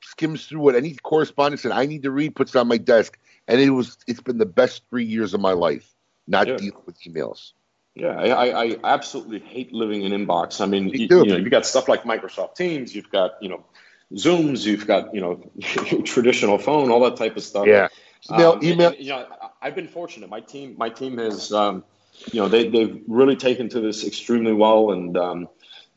skims 0.02 0.46
through 0.46 0.60
what 0.60 0.74
any 0.74 0.94
correspondence 0.94 1.62
that 1.62 1.72
I 1.72 1.86
need 1.86 2.02
to 2.02 2.10
read, 2.10 2.34
puts 2.34 2.56
on 2.56 2.68
my 2.68 2.78
desk, 2.78 3.18
and 3.46 3.60
it 3.60 3.70
was 3.70 3.96
it's 4.06 4.20
been 4.20 4.38
the 4.38 4.46
best 4.46 4.82
three 4.90 5.04
years 5.04 5.34
of 5.34 5.40
my 5.40 5.52
life 5.52 5.94
not 6.26 6.46
Yeah. 6.46 6.56
dealing 6.56 6.82
with 6.86 7.00
emails. 7.02 7.52
Yeah, 7.94 8.08
I, 8.08 8.64
I, 8.64 8.76
absolutely 8.82 9.38
hate 9.38 9.72
living 9.72 10.02
in 10.02 10.10
inbox. 10.10 10.60
I 10.60 10.66
mean, 10.66 10.88
you, 10.88 11.06
you 11.08 11.26
know, 11.26 11.36
you've 11.36 11.50
got 11.50 11.64
stuff 11.64 11.88
like 11.88 12.02
Microsoft 12.02 12.56
Teams, 12.56 12.92
you've 12.92 13.10
got, 13.10 13.40
you 13.40 13.48
know, 13.48 13.64
Zooms, 14.12 14.66
you've 14.66 14.86
got, 14.86 15.14
you 15.14 15.20
know, 15.20 15.40
traditional 16.04 16.58
phone, 16.58 16.90
all 16.90 17.00
that 17.04 17.16
type 17.16 17.36
of 17.36 17.44
stuff. 17.44 17.68
Yeah. 17.68 17.88
Email- 18.30 18.52
Um, 18.52 18.54
and- 18.56 18.64
email- 18.64 18.88
and, 18.90 18.98
you 18.98 19.10
know, 19.10 19.26
I've 19.60 19.74
been 19.74 19.88
fortunate. 19.88 20.30
My 20.30 20.40
team, 20.40 20.74
my 20.78 20.88
team 20.88 21.18
has, 21.18 21.52
um, 21.52 21.84
you 22.32 22.40
know, 22.40 22.48
they, 22.48 22.68
they've 22.68 23.02
really 23.06 23.36
taken 23.36 23.68
to 23.70 23.80
this 23.80 24.06
extremely 24.06 24.52
well, 24.52 24.92
and 24.92 25.16
um, 25.16 25.48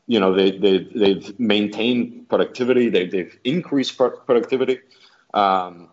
you 0.06 0.20
know, 0.20 0.34
they, 0.34 0.50
they've 0.58 0.92
they've 0.94 1.38
maintained 1.40 2.28
productivity. 2.28 2.88
They've 2.88 3.10
they've 3.10 3.38
increased 3.44 3.96
pro- 3.96 4.18
productivity. 4.18 4.80
Um, 5.34 5.88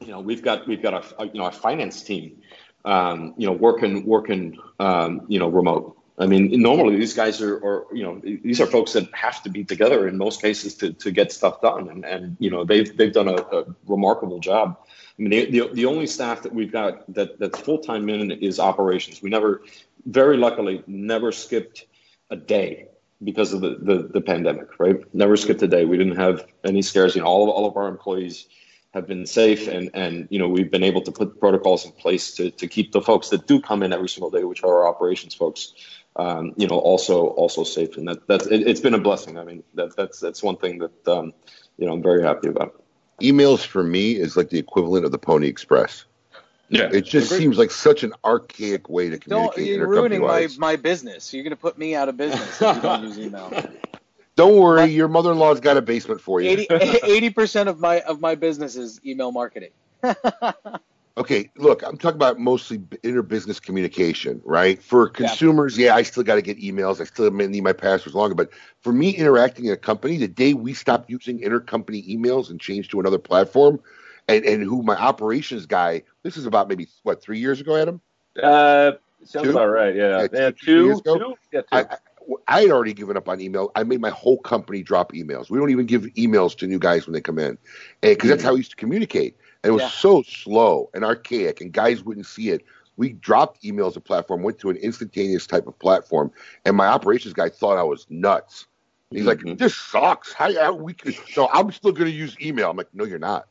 you 0.00 0.08
know, 0.08 0.20
we've 0.20 0.42
got 0.42 0.66
we've 0.66 0.82
got 0.82 0.94
a, 0.94 1.22
a 1.22 1.26
you 1.26 1.38
know 1.40 1.46
a 1.46 1.52
finance 1.52 2.02
team, 2.02 2.42
um, 2.84 3.34
you 3.38 3.46
know, 3.46 3.52
working 3.52 4.04
working 4.04 4.58
um, 4.80 5.22
you 5.28 5.38
know 5.38 5.48
remote. 5.48 5.96
I 6.18 6.26
mean, 6.26 6.62
normally 6.62 6.94
these 6.96 7.14
guys 7.14 7.40
are, 7.40 7.56
are, 7.56 7.86
you 7.92 8.04
know, 8.04 8.20
these 8.22 8.60
are 8.60 8.66
folks 8.66 8.92
that 8.92 9.12
have 9.14 9.42
to 9.42 9.50
be 9.50 9.64
together 9.64 10.06
in 10.06 10.16
most 10.16 10.40
cases 10.40 10.76
to, 10.76 10.92
to 10.92 11.10
get 11.10 11.32
stuff 11.32 11.60
done, 11.60 11.88
and, 11.88 12.04
and 12.04 12.36
you 12.38 12.50
know 12.50 12.64
they've 12.64 12.96
they've 12.96 13.12
done 13.12 13.28
a, 13.28 13.34
a 13.36 13.64
remarkable 13.86 14.38
job. 14.38 14.76
I 15.18 15.22
mean, 15.22 15.30
the, 15.30 15.50
the 15.50 15.74
the 15.74 15.86
only 15.86 16.06
staff 16.06 16.42
that 16.42 16.52
we've 16.52 16.72
got 16.72 17.12
that 17.14 17.38
that's 17.38 17.60
full 17.60 17.78
time 17.78 18.08
in 18.08 18.32
is 18.32 18.58
operations. 18.58 19.22
We 19.22 19.30
never, 19.30 19.62
very 20.06 20.36
luckily, 20.36 20.82
never 20.86 21.30
skipped 21.30 21.86
a 22.30 22.36
day 22.36 22.88
because 23.22 23.52
of 23.52 23.60
the, 23.60 23.76
the, 23.80 24.08
the 24.12 24.20
pandemic, 24.20 24.78
right? 24.80 25.02
Never 25.14 25.36
skipped 25.36 25.62
a 25.62 25.68
day. 25.68 25.84
We 25.84 25.96
didn't 25.96 26.16
have 26.16 26.44
any 26.64 26.82
scares. 26.82 27.14
You 27.14 27.22
know, 27.22 27.28
all 27.28 27.44
of 27.44 27.50
all 27.50 27.66
of 27.66 27.76
our 27.76 27.86
employees 27.86 28.48
have 28.92 29.06
been 29.06 29.24
safe, 29.26 29.68
and 29.68 29.90
and 29.94 30.26
you 30.30 30.38
know 30.38 30.48
we've 30.48 30.70
been 30.70 30.82
able 30.82 31.02
to 31.02 31.12
put 31.12 31.38
protocols 31.38 31.84
in 31.84 31.92
place 31.92 32.34
to 32.34 32.50
to 32.50 32.66
keep 32.66 32.92
the 32.92 33.00
folks 33.00 33.28
that 33.28 33.46
do 33.46 33.60
come 33.60 33.82
in 33.82 33.92
every 33.92 34.08
single 34.08 34.30
day, 34.30 34.42
which 34.44 34.64
are 34.64 34.82
our 34.82 34.88
operations 34.88 35.34
folks, 35.34 35.74
um, 36.16 36.54
you 36.56 36.66
know, 36.66 36.78
also 36.78 37.28
also 37.28 37.62
safe. 37.62 37.96
And 37.96 38.08
that 38.08 38.26
that's 38.26 38.46
it, 38.46 38.66
it's 38.66 38.80
been 38.80 38.94
a 38.94 38.98
blessing. 38.98 39.38
I 39.38 39.44
mean, 39.44 39.62
that 39.74 39.96
that's 39.96 40.18
that's 40.18 40.42
one 40.42 40.56
thing 40.56 40.78
that 40.78 41.08
um, 41.08 41.32
you 41.78 41.86
know 41.86 41.92
I'm 41.92 42.02
very 42.02 42.22
happy 42.22 42.48
about. 42.48 42.83
Emails 43.20 43.64
for 43.64 43.82
me 43.82 44.12
is 44.12 44.36
like 44.36 44.50
the 44.50 44.58
equivalent 44.58 45.04
of 45.04 45.12
the 45.12 45.18
Pony 45.18 45.48
Express. 45.48 46.04
Yeah, 46.68 46.90
It 46.92 47.02
just 47.02 47.26
Agreed. 47.28 47.38
seems 47.38 47.58
like 47.58 47.70
such 47.70 48.02
an 48.02 48.14
archaic 48.24 48.88
way 48.88 49.10
to 49.10 49.18
Don't 49.18 49.54
communicate 49.54 49.76
you're 49.76 49.86
ruining 49.88 50.22
my, 50.22 50.48
my 50.58 50.76
business. 50.76 51.32
You're 51.32 51.44
gonna 51.44 51.56
put 51.56 51.78
me 51.78 51.94
out 51.94 52.08
of 52.08 52.16
business 52.16 52.60
if 52.60 52.76
you 52.76 52.82
don't 52.82 53.02
use 53.06 53.18
email. 53.18 53.52
Don't 54.36 54.58
worry, 54.58 54.86
your 54.86 55.06
mother-in-law's 55.06 55.60
got 55.60 55.76
a 55.76 55.82
basement 55.82 56.20
for 56.20 56.40
you. 56.40 56.66
80 56.70 57.30
percent 57.30 57.68
of 57.68 57.78
my 57.78 58.00
of 58.00 58.20
my 58.20 58.34
business 58.34 58.76
is 58.76 59.00
email 59.06 59.30
marketing. 59.30 59.70
Okay, 61.16 61.48
look, 61.56 61.82
I'm 61.84 61.96
talking 61.96 62.16
about 62.16 62.40
mostly 62.40 62.78
interbusiness 62.78 63.62
communication, 63.62 64.40
right? 64.44 64.82
For 64.82 65.08
consumers, 65.08 65.78
yeah, 65.78 65.94
I 65.94 66.02
still 66.02 66.24
got 66.24 66.34
to 66.34 66.42
get 66.42 66.58
emails. 66.58 67.00
I 67.00 67.04
still 67.04 67.30
need 67.30 67.62
my 67.62 67.72
passwords 67.72 68.16
longer. 68.16 68.34
But 68.34 68.50
for 68.80 68.92
me, 68.92 69.10
interacting 69.10 69.66
in 69.66 69.72
a 69.72 69.76
company, 69.76 70.16
the 70.16 70.26
day 70.26 70.54
we 70.54 70.74
stop 70.74 71.08
using 71.08 71.38
intercompany 71.38 72.04
emails 72.12 72.50
and 72.50 72.60
change 72.60 72.88
to 72.88 72.98
another 72.98 73.18
platform, 73.18 73.78
and, 74.26 74.44
and 74.44 74.64
who 74.64 74.82
my 74.82 74.96
operations 74.96 75.66
guy, 75.66 76.02
this 76.24 76.36
is 76.36 76.46
about 76.46 76.68
maybe, 76.68 76.88
what, 77.04 77.22
three 77.22 77.38
years 77.38 77.60
ago, 77.60 77.76
Adam? 77.76 78.00
Uh, 78.42 78.92
sounds 79.22 79.44
Two? 79.44 79.50
about 79.50 79.66
right. 79.66 79.94
Yeah. 79.94 80.18
Yeah, 80.18 80.26
Yeah, 80.32 80.50
two- 80.50 81.00
two 81.00 81.00
two? 81.04 81.34
Yeah, 81.52 81.60
two. 81.60 81.66
I, 81.70 81.80
I, 81.82 81.96
I 82.48 82.60
had 82.62 82.70
already 82.70 82.92
given 82.92 83.16
up 83.16 83.28
on 83.28 83.40
email. 83.40 83.70
I 83.76 83.84
made 83.84 84.00
my 84.00 84.10
whole 84.10 84.38
company 84.38 84.82
drop 84.82 85.12
emails. 85.12 85.48
We 85.48 85.58
don't 85.60 85.70
even 85.70 85.86
give 85.86 86.02
emails 86.14 86.56
to 86.56 86.66
new 86.66 86.80
guys 86.80 87.06
when 87.06 87.12
they 87.12 87.20
come 87.20 87.38
in, 87.38 87.56
because 88.00 88.30
that's 88.30 88.42
how 88.42 88.52
we 88.54 88.58
used 88.58 88.70
to 88.70 88.76
communicate. 88.76 89.36
And 89.64 89.70
it 89.70 89.72
was 89.72 89.82
Yeah. 89.82 89.88
so 89.88 90.22
slow 90.22 90.90
and 90.92 91.04
archaic, 91.04 91.62
and 91.62 91.72
guys 91.72 92.04
wouldn't 92.04 92.26
see 92.26 92.50
it. 92.50 92.62
We 92.96 93.14
dropped 93.14 93.62
emails. 93.62 93.96
a 93.96 94.00
platform 94.00 94.42
went 94.42 94.58
to 94.58 94.68
an 94.68 94.76
instantaneous 94.76 95.46
type 95.46 95.66
of 95.66 95.76
platform, 95.78 96.30
and 96.66 96.76
my 96.76 96.86
operations 96.86 97.32
guy 97.32 97.48
thought 97.48 97.78
I 97.78 97.82
was 97.82 98.06
nuts. 98.10 98.66
He's 99.10 99.24
like, 99.24 99.38
mm-hmm. 99.38 99.56
"This 99.56 99.74
sucks. 99.74 100.34
How, 100.34 100.52
how 100.60 100.74
we 100.74 100.92
could?" 100.92 101.16
No, 101.36 101.48
I'm 101.52 101.72
still 101.72 101.92
going 101.92 102.10
to 102.10 102.16
use 102.16 102.36
email. 102.40 102.70
I'm 102.70 102.76
like, 102.76 102.92
"No, 102.92 103.04
you're 103.04 103.18
not." 103.18 103.48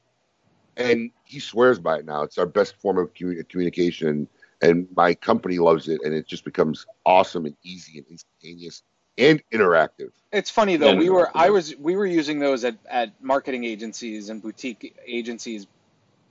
And 0.77 1.09
he 1.23 1.39
swears 1.39 1.79
by 1.79 1.97
it 1.97 2.05
now. 2.05 2.21
It's 2.21 2.37
our 2.37 2.45
best 2.45 2.75
form 2.75 2.97
of 2.99 3.11
communication, 3.13 4.27
and 4.61 4.87
my 4.95 5.15
company 5.15 5.57
loves 5.57 5.87
it, 5.89 5.99
and 6.03 6.13
it 6.13 6.27
just 6.27 6.45
becomes 6.45 6.85
awesome 7.05 7.45
and 7.45 7.55
easy 7.63 7.97
and 7.97 8.07
instantaneous 8.07 8.83
and 9.17 9.41
interactive. 9.51 10.11
It's 10.31 10.49
funny 10.49 10.77
though. 10.77 10.91
Yeah, 10.91 10.99
we 10.99 11.09
were. 11.09 11.29
I 11.33 11.49
was 11.49 11.75
we 11.75 11.95
were 11.95 12.05
using 12.05 12.39
those 12.39 12.63
at, 12.63 12.77
at 12.87 13.21
marketing 13.21 13.63
agencies 13.63 14.29
and 14.29 14.41
boutique 14.41 14.95
agencies. 15.05 15.65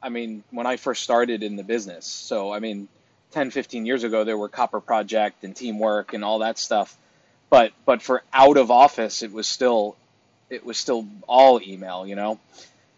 I 0.02 0.08
mean, 0.08 0.42
when 0.50 0.66
I 0.66 0.76
first 0.76 1.02
started 1.02 1.42
in 1.42 1.56
the 1.56 1.62
business. 1.62 2.06
So 2.06 2.52
I 2.52 2.58
mean, 2.58 2.88
10, 3.32 3.50
15 3.50 3.86
years 3.86 4.04
ago, 4.04 4.24
there 4.24 4.36
were 4.36 4.48
Copper 4.48 4.80
Project 4.80 5.44
and 5.44 5.54
Teamwork 5.54 6.12
and 6.12 6.24
all 6.24 6.40
that 6.40 6.58
stuff. 6.58 6.96
But 7.50 7.72
but 7.84 8.02
for 8.02 8.22
out 8.32 8.56
of 8.56 8.70
office, 8.70 9.22
it 9.22 9.32
was 9.32 9.46
still 9.46 9.96
it 10.50 10.64
was 10.64 10.78
still 10.78 11.06
all 11.26 11.60
email, 11.62 12.06
you 12.06 12.16
know. 12.16 12.38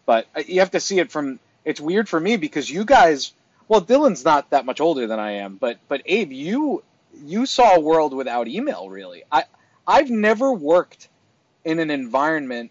But 0.07 0.27
uh, 0.37 0.43
you 0.47 0.61
have 0.61 0.73
to 0.73 0.81
see 0.81 0.99
it 0.99 1.11
from. 1.11 1.41
It's 1.65 1.81
weird 1.81 2.09
for 2.09 2.21
me 2.21 2.37
because 2.37 2.71
you 2.71 2.85
guys. 2.85 3.33
Well, 3.67 3.81
Dylan's 3.81 4.25
not 4.25 4.51
that 4.51 4.67
much 4.67 4.81
older 4.81 5.07
than 5.07 5.19
I 5.19 5.33
am, 5.33 5.57
but 5.57 5.79
but 5.89 6.03
Abe, 6.07 6.33
you 6.33 6.83
you 7.23 7.47
saw 7.47 7.75
a 7.75 7.81
world 7.81 8.13
without 8.13 8.49
email, 8.49 8.89
really. 8.89 9.25
I 9.33 9.45
I've 9.87 10.11
never 10.11 10.53
worked 10.53 11.09
in 11.65 11.79
an 11.79 11.91
environment 11.91 12.71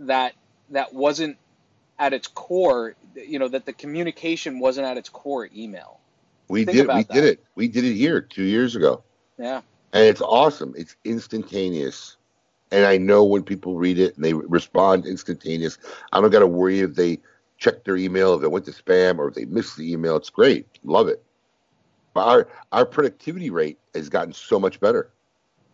that 0.00 0.34
that 0.70 0.92
wasn't 0.92 1.36
at 2.02 2.12
its 2.12 2.26
core, 2.26 2.96
you 3.14 3.38
know, 3.38 3.46
that 3.46 3.64
the 3.64 3.72
communication 3.72 4.58
wasn't 4.58 4.84
at 4.84 4.96
its 4.96 5.08
core 5.08 5.48
email. 5.54 6.00
We 6.48 6.64
Think 6.64 6.78
did. 6.78 6.86
We 6.88 6.94
that. 7.04 7.08
did 7.08 7.24
it. 7.24 7.44
We 7.54 7.68
did 7.68 7.84
it 7.84 7.94
here 7.94 8.20
two 8.20 8.42
years 8.42 8.74
ago, 8.74 9.04
Yeah. 9.38 9.60
and 9.92 10.04
it's 10.04 10.20
awesome. 10.20 10.74
It's 10.76 10.96
instantaneous, 11.04 12.16
and 12.72 12.84
I 12.84 12.98
know 12.98 13.22
when 13.22 13.44
people 13.44 13.76
read 13.76 14.00
it 14.00 14.16
and 14.16 14.24
they 14.24 14.34
respond 14.34 15.06
instantaneous. 15.06 15.78
I 16.12 16.20
don't 16.20 16.30
got 16.30 16.40
to 16.40 16.48
worry 16.48 16.80
if 16.80 16.96
they 16.96 17.20
check 17.56 17.84
their 17.84 17.96
email, 17.96 18.34
if 18.34 18.42
it 18.42 18.50
went 18.50 18.64
to 18.64 18.72
spam, 18.72 19.18
or 19.18 19.28
if 19.28 19.34
they 19.34 19.44
missed 19.44 19.76
the 19.76 19.92
email. 19.92 20.16
It's 20.16 20.28
great. 20.28 20.66
Love 20.82 21.06
it. 21.06 21.22
But 22.14 22.26
our 22.26 22.48
our 22.72 22.84
productivity 22.84 23.50
rate 23.50 23.78
has 23.94 24.08
gotten 24.08 24.32
so 24.32 24.58
much 24.58 24.80
better, 24.80 25.08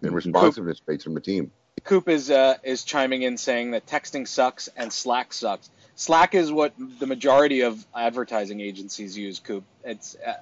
and 0.02 0.12
responsiveness 0.14 0.82
rates 0.84 1.04
from 1.04 1.14
the 1.14 1.22
team. 1.22 1.50
Coop 1.84 2.08
is 2.08 2.30
uh, 2.30 2.58
is 2.62 2.84
chiming 2.84 3.22
in 3.22 3.38
saying 3.38 3.70
that 3.70 3.86
texting 3.86 4.28
sucks 4.28 4.68
and 4.76 4.92
Slack 4.92 5.32
sucks. 5.32 5.70
Slack 5.98 6.36
is 6.36 6.52
what 6.52 6.74
the 7.00 7.06
majority 7.08 7.62
of 7.62 7.84
advertising 7.92 8.60
agencies 8.60 9.18
use. 9.18 9.40
Coop, 9.40 9.64
it's 9.84 10.16
uh, 10.24 10.34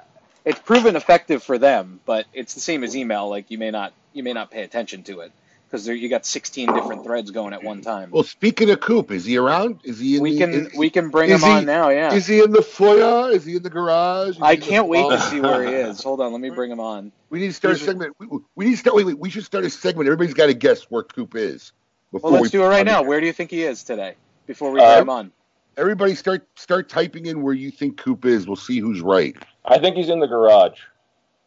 it's 0.44 0.60
proven 0.60 0.96
effective 0.96 1.42
for 1.42 1.56
them, 1.56 1.98
but 2.04 2.26
it's 2.34 2.52
the 2.52 2.60
same 2.60 2.84
as 2.84 2.94
email. 2.94 3.30
Like 3.30 3.50
you 3.50 3.56
may 3.56 3.70
not 3.70 3.94
you 4.12 4.22
may 4.22 4.34
not 4.34 4.50
pay 4.50 4.64
attention 4.64 5.02
to 5.04 5.20
it 5.20 5.32
because 5.66 5.88
you 5.88 6.10
got 6.10 6.26
16 6.26 6.74
different 6.74 7.04
threads 7.04 7.30
going 7.30 7.54
at 7.54 7.62
one 7.64 7.80
time. 7.80 8.10
Well, 8.10 8.22
speaking 8.22 8.68
of 8.68 8.80
Coop, 8.80 9.10
is 9.10 9.24
he 9.24 9.38
around? 9.38 9.80
Is 9.82 9.98
he 9.98 10.16
in 10.16 10.22
We 10.22 10.32
the? 10.32 10.38
can 10.38 10.50
is- 10.52 10.74
we 10.76 10.90
can 10.90 11.08
bring 11.08 11.30
him 11.30 11.40
he- 11.40 11.46
on 11.46 11.64
now. 11.64 11.88
Yeah. 11.88 12.12
Is 12.12 12.26
he 12.26 12.42
in 12.42 12.50
the 12.52 12.60
foyer? 12.60 13.30
Is 13.32 13.46
he 13.46 13.56
in 13.56 13.62
the 13.62 13.70
garage? 13.70 14.36
Is 14.36 14.42
I 14.42 14.50
he 14.50 14.54
in 14.56 14.60
the 14.60 14.66
can't 14.66 14.88
wait 14.88 15.08
to 15.08 15.18
see 15.20 15.40
where 15.40 15.66
he 15.66 15.72
is. 15.72 16.02
Hold 16.02 16.20
on, 16.20 16.32
let 16.32 16.40
me 16.42 16.50
bring 16.50 16.70
him 16.70 16.80
on. 16.80 17.12
We 17.30 17.40
need 17.40 17.48
to 17.48 17.54
start 17.54 17.76
a 17.76 17.78
segment. 17.78 18.14
We, 18.18 18.26
we 18.56 18.66
need 18.66 18.72
to 18.72 18.76
start. 18.76 18.94
Wait, 18.94 19.06
wait. 19.06 19.18
We 19.18 19.30
should 19.30 19.46
start 19.46 19.64
a 19.64 19.70
segment. 19.70 20.06
Everybody's 20.06 20.34
got 20.34 20.46
to 20.48 20.54
guess 20.54 20.82
where 20.90 21.02
Coop 21.02 21.34
is. 21.34 21.72
Well, 22.12 22.30
let's 22.30 22.42
we 22.42 22.48
do 22.50 22.62
it 22.62 22.68
right 22.68 22.84
now. 22.84 23.04
Where 23.04 23.20
do 23.20 23.26
you 23.26 23.32
think 23.32 23.50
he 23.50 23.62
is 23.62 23.84
today? 23.84 24.16
Before 24.46 24.70
we 24.70 24.80
Uh, 24.80 24.84
bring 24.86 25.02
him 25.02 25.10
on. 25.10 25.32
Everybody 25.76 26.14
start 26.14 26.46
start 26.56 26.88
typing 26.88 27.26
in 27.26 27.42
where 27.42 27.54
you 27.54 27.70
think 27.70 27.98
Coop 27.98 28.24
is. 28.24 28.46
We'll 28.46 28.56
see 28.56 28.78
who's 28.80 29.00
right. 29.00 29.36
I 29.64 29.78
think 29.78 29.96
he's 29.96 30.08
in 30.08 30.20
the 30.20 30.26
garage. 30.26 30.78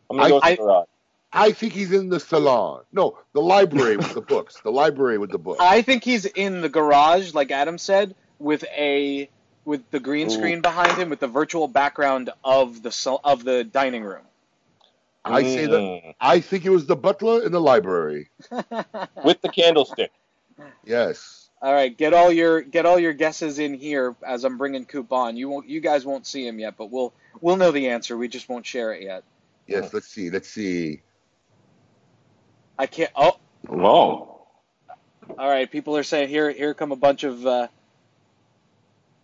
I'm 0.10 0.18
gonna 0.18 0.26
I- 0.26 0.30
go 0.30 0.36
with 0.36 0.44
I- 0.46 0.52
the 0.56 0.62
garage. 0.62 0.86
I 1.32 1.52
think 1.52 1.74
he's 1.74 1.92
in 1.92 2.10
the 2.10 2.20
salon. 2.20 2.82
No, 2.92 3.20
the 3.34 3.42
library 3.42 3.98
with 3.98 4.16
the 4.16 4.22
books. 4.34 4.60
The 4.64 4.72
library 4.72 5.20
with 5.20 5.30
the 5.32 5.38
books. 5.38 5.60
I 5.62 5.84
think 5.84 6.04
he's 6.04 6.26
in 6.26 6.62
the 6.62 6.70
garage, 6.70 7.36
like 7.36 7.52
Adam 7.52 7.78
said, 7.78 8.16
with 8.40 8.64
a 8.76 9.30
with 9.66 9.88
the 9.92 10.00
green 10.00 10.28
Ooh. 10.28 10.32
screen 10.32 10.62
behind 10.62 10.98
him 10.98 11.10
with 11.10 11.20
the 11.20 11.28
virtual 11.28 11.68
background 11.68 12.32
of 12.44 12.82
the 12.82 13.20
of 13.24 13.44
the 13.44 13.64
dining 13.64 14.04
room. 14.04 14.24
I 15.24 15.44
say 15.44 15.66
that 15.68 15.80
Mm. 15.80 16.16
I 16.20 16.40
think 16.40 16.66
it 16.66 16.72
was 16.72 16.88
the 16.88 16.96
butler 16.96 17.44
in 17.44 17.52
the 17.52 17.62
library. 17.62 18.30
with 19.24 19.40
the 19.42 19.50
candlestick. 19.54 20.12
Yes. 20.84 21.39
All 21.62 21.74
right, 21.74 21.96
get 21.96 22.14
all 22.14 22.32
your 22.32 22.62
get 22.62 22.86
all 22.86 22.98
your 22.98 23.12
guesses 23.12 23.60
in 23.60 23.74
here 23.74 24.16
as 24.26 24.46
I'm 24.46 24.58
bringing 24.58 24.86
Coop 24.86 25.12
on. 25.12 25.36
You 25.36 25.50
won't, 25.50 25.68
you 25.68 25.82
guys 25.82 26.06
won't 26.06 26.26
see 26.26 26.48
him 26.48 26.58
yet, 26.58 26.76
but 26.78 26.90
we'll 26.90 27.14
we'll 27.42 27.58
know 27.58 27.72
the 27.72 27.90
answer. 27.90 28.16
We 28.18 28.30
just 28.30 28.48
won't 28.48 28.66
share 28.66 28.94
it 28.94 29.04
yet. 29.04 29.24
Yes. 29.68 29.94
Let's 29.94 30.08
see. 30.08 30.30
Let's 30.30 30.48
see. 30.48 31.02
I 32.78 32.86
can't. 32.86 33.12
Oh, 33.14 33.38
Whoa. 33.68 34.48
all 35.38 35.50
right. 35.50 35.70
People 35.70 35.98
are 35.98 36.04
saying 36.04 36.30
here 36.30 36.50
here 36.50 36.74
come 36.74 36.94
a 36.94 36.96
bunch 36.96 37.24
of. 37.24 37.46
Uh, 37.46 37.68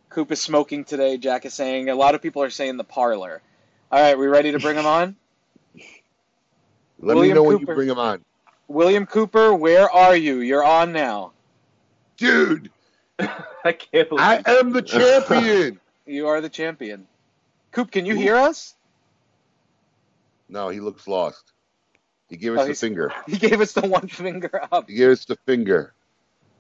Coop 0.10 0.32
is 0.32 0.42
smoking 0.42 0.86
today. 0.86 1.18
Jack 1.18 1.46
is 1.46 1.54
saying 1.54 1.90
a 1.90 1.96
lot 1.96 2.16
of 2.16 2.22
people 2.22 2.42
are 2.42 2.50
saying 2.50 2.78
the 2.78 2.84
parlor. 2.84 3.42
All 3.92 4.02
right, 4.02 4.18
we 4.18 4.28
ready 4.28 4.52
to 4.52 4.60
bring 4.60 4.78
him 4.78 4.86
on? 4.86 5.16
Let 7.00 7.16
William 7.16 7.22
me 7.22 7.34
know 7.34 7.44
when 7.44 7.60
you 7.60 7.66
bring 7.66 7.90
him 7.90 8.00
on, 8.00 8.24
William 8.68 9.06
Cooper, 9.06 9.54
where 9.54 9.90
are 9.90 10.16
you? 10.16 10.40
You're 10.40 10.64
on 10.64 10.92
now. 10.92 11.34
Dude. 12.18 12.72
I 13.20 13.72
can't 13.72 14.10
believe 14.10 14.22
I 14.22 14.44
am 14.46 14.72
the 14.72 14.82
champion. 14.82 15.80
You 16.08 16.28
are 16.28 16.40
the 16.40 16.50
champion. 16.50 17.08
Coop, 17.72 17.90
can 17.90 18.06
you 18.06 18.14
hear 18.14 18.36
us? 18.36 18.76
no, 20.48 20.70
he 20.70 20.80
looks 20.80 21.08
lost. 21.08 21.52
He 22.30 22.38
gave 22.38 22.52
Oh, 22.56 22.62
us 22.62 22.68
the 22.68 22.74
finger. 22.76 23.12
He 23.28 23.38
gave 23.38 23.60
us 23.60 23.74
the 23.74 23.88
one 23.88 24.08
finger 24.08 24.62
up. 24.72 24.88
He 24.88 24.96
gave 24.98 25.10
us 25.10 25.26
the 25.26 25.36
finger. 25.48 25.94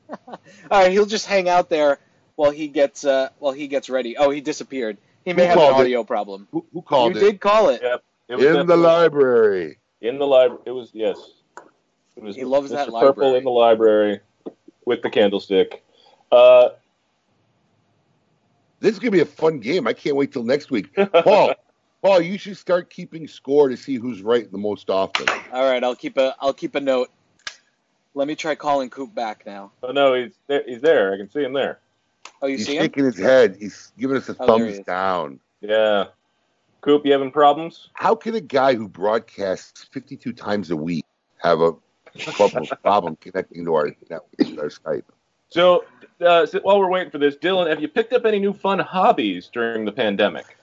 All 0.09 0.39
right, 0.71 0.91
he'll 0.91 1.05
just 1.05 1.27
hang 1.27 1.47
out 1.47 1.69
there 1.69 1.99
while 2.37 2.49
he 2.49 2.67
gets 2.67 3.05
uh 3.05 3.29
while 3.37 3.53
he 3.53 3.67
gets 3.67 3.87
ready. 3.87 4.17
Oh, 4.17 4.31
he 4.31 4.41
disappeared. 4.41 4.97
He 5.25 5.33
may 5.33 5.43
Who 5.43 5.47
have 5.49 5.57
an 5.57 5.63
called 5.63 5.77
it? 5.77 5.81
audio 5.81 6.03
problem. 6.03 6.47
Who, 6.51 6.65
who 6.73 6.81
called 6.81 7.13
you 7.13 7.19
it? 7.21 7.23
You 7.23 7.31
did 7.31 7.39
call 7.39 7.69
it. 7.69 7.81
Yep. 7.83 8.03
It 8.29 8.35
was 8.37 8.45
in 8.45 8.65
the 8.65 8.77
library. 8.77 9.77
In 10.01 10.17
the 10.17 10.25
library. 10.25 10.63
It 10.65 10.71
was 10.71 10.89
yes. 10.93 11.17
It 12.15 12.23
was 12.23 12.35
He 12.35 12.45
loves 12.45 12.71
Mr. 12.71 12.75
that 12.87 12.89
Purple 12.99 13.35
in 13.35 13.43
the 13.43 13.51
library 13.51 14.21
with 14.85 15.01
the 15.01 15.09
candlestick. 15.09 15.83
Uh, 16.31 16.69
This 18.79 18.93
is 18.93 18.99
gonna 18.99 19.11
be 19.11 19.21
a 19.21 19.25
fun 19.25 19.59
game. 19.59 19.87
I 19.87 19.93
can't 19.93 20.15
wait 20.15 20.31
till 20.31 20.43
next 20.43 20.69
week. 20.71 20.93
Paul, 21.23 21.53
Paul, 22.01 22.21
you 22.21 22.37
should 22.37 22.57
start 22.57 22.89
keeping 22.89 23.27
score 23.27 23.69
to 23.69 23.77
see 23.77 23.95
who's 23.95 24.21
right 24.21 24.51
the 24.51 24.57
most 24.57 24.89
often. 24.89 25.27
All 25.51 25.63
right, 25.69 25.83
I'll 25.83 25.95
keep 25.95 26.17
a 26.17 26.35
I'll 26.39 26.53
keep 26.53 26.75
a 26.75 26.81
note. 26.81 27.09
Let 28.13 28.27
me 28.27 28.35
try 28.35 28.55
calling 28.55 28.89
Coop 28.89 29.13
back 29.13 29.45
now. 29.45 29.71
oh 29.83 29.91
no, 29.91 30.13
he's 30.13 30.33
there. 30.47 30.63
He's 30.65 30.81
there. 30.81 31.13
I 31.13 31.17
can 31.17 31.29
see 31.29 31.43
him 31.43 31.53
there. 31.53 31.79
Oh, 32.41 32.47
you 32.47 32.57
He's 32.57 32.65
see 32.67 32.75
him? 32.77 32.83
He's 32.83 32.85
shaking 32.85 33.05
his 33.05 33.17
head. 33.17 33.57
He's 33.59 33.91
giving 33.97 34.17
us 34.17 34.29
a 34.29 34.35
Oh, 34.39 34.45
thumbs 34.47 34.79
down. 34.79 35.39
Yeah. 35.61 36.05
Coop, 36.81 37.05
you 37.05 37.11
having 37.11 37.31
problems? 37.31 37.89
How 37.93 38.13
can 38.13 38.35
a 38.35 38.41
guy 38.41 38.75
who 38.75 38.87
broadcasts 38.87 39.85
52 39.91 40.33
times 40.33 40.69
a 40.69 40.75
week 40.77 41.03
have 41.37 41.59
a 41.61 41.71
problem- 42.17 42.65
problem 42.83 43.15
connecting 43.17 43.65
to 43.65 43.73
our 43.73 43.87
network, 44.09 44.59
our 44.59 44.69
Skype? 44.69 45.03
So, 45.49 45.85
uh, 46.21 46.45
so 46.45 46.59
while 46.61 46.79
we're 46.79 46.89
waiting 46.89 47.11
for 47.11 47.17
this, 47.17 47.35
Dylan, 47.35 47.69
have 47.69 47.81
you 47.81 47.87
picked 47.87 48.13
up 48.13 48.25
any 48.25 48.39
new 48.39 48.53
fun 48.53 48.79
hobbies 48.79 49.49
during 49.53 49.85
the 49.85 49.91
pandemic? 49.91 50.57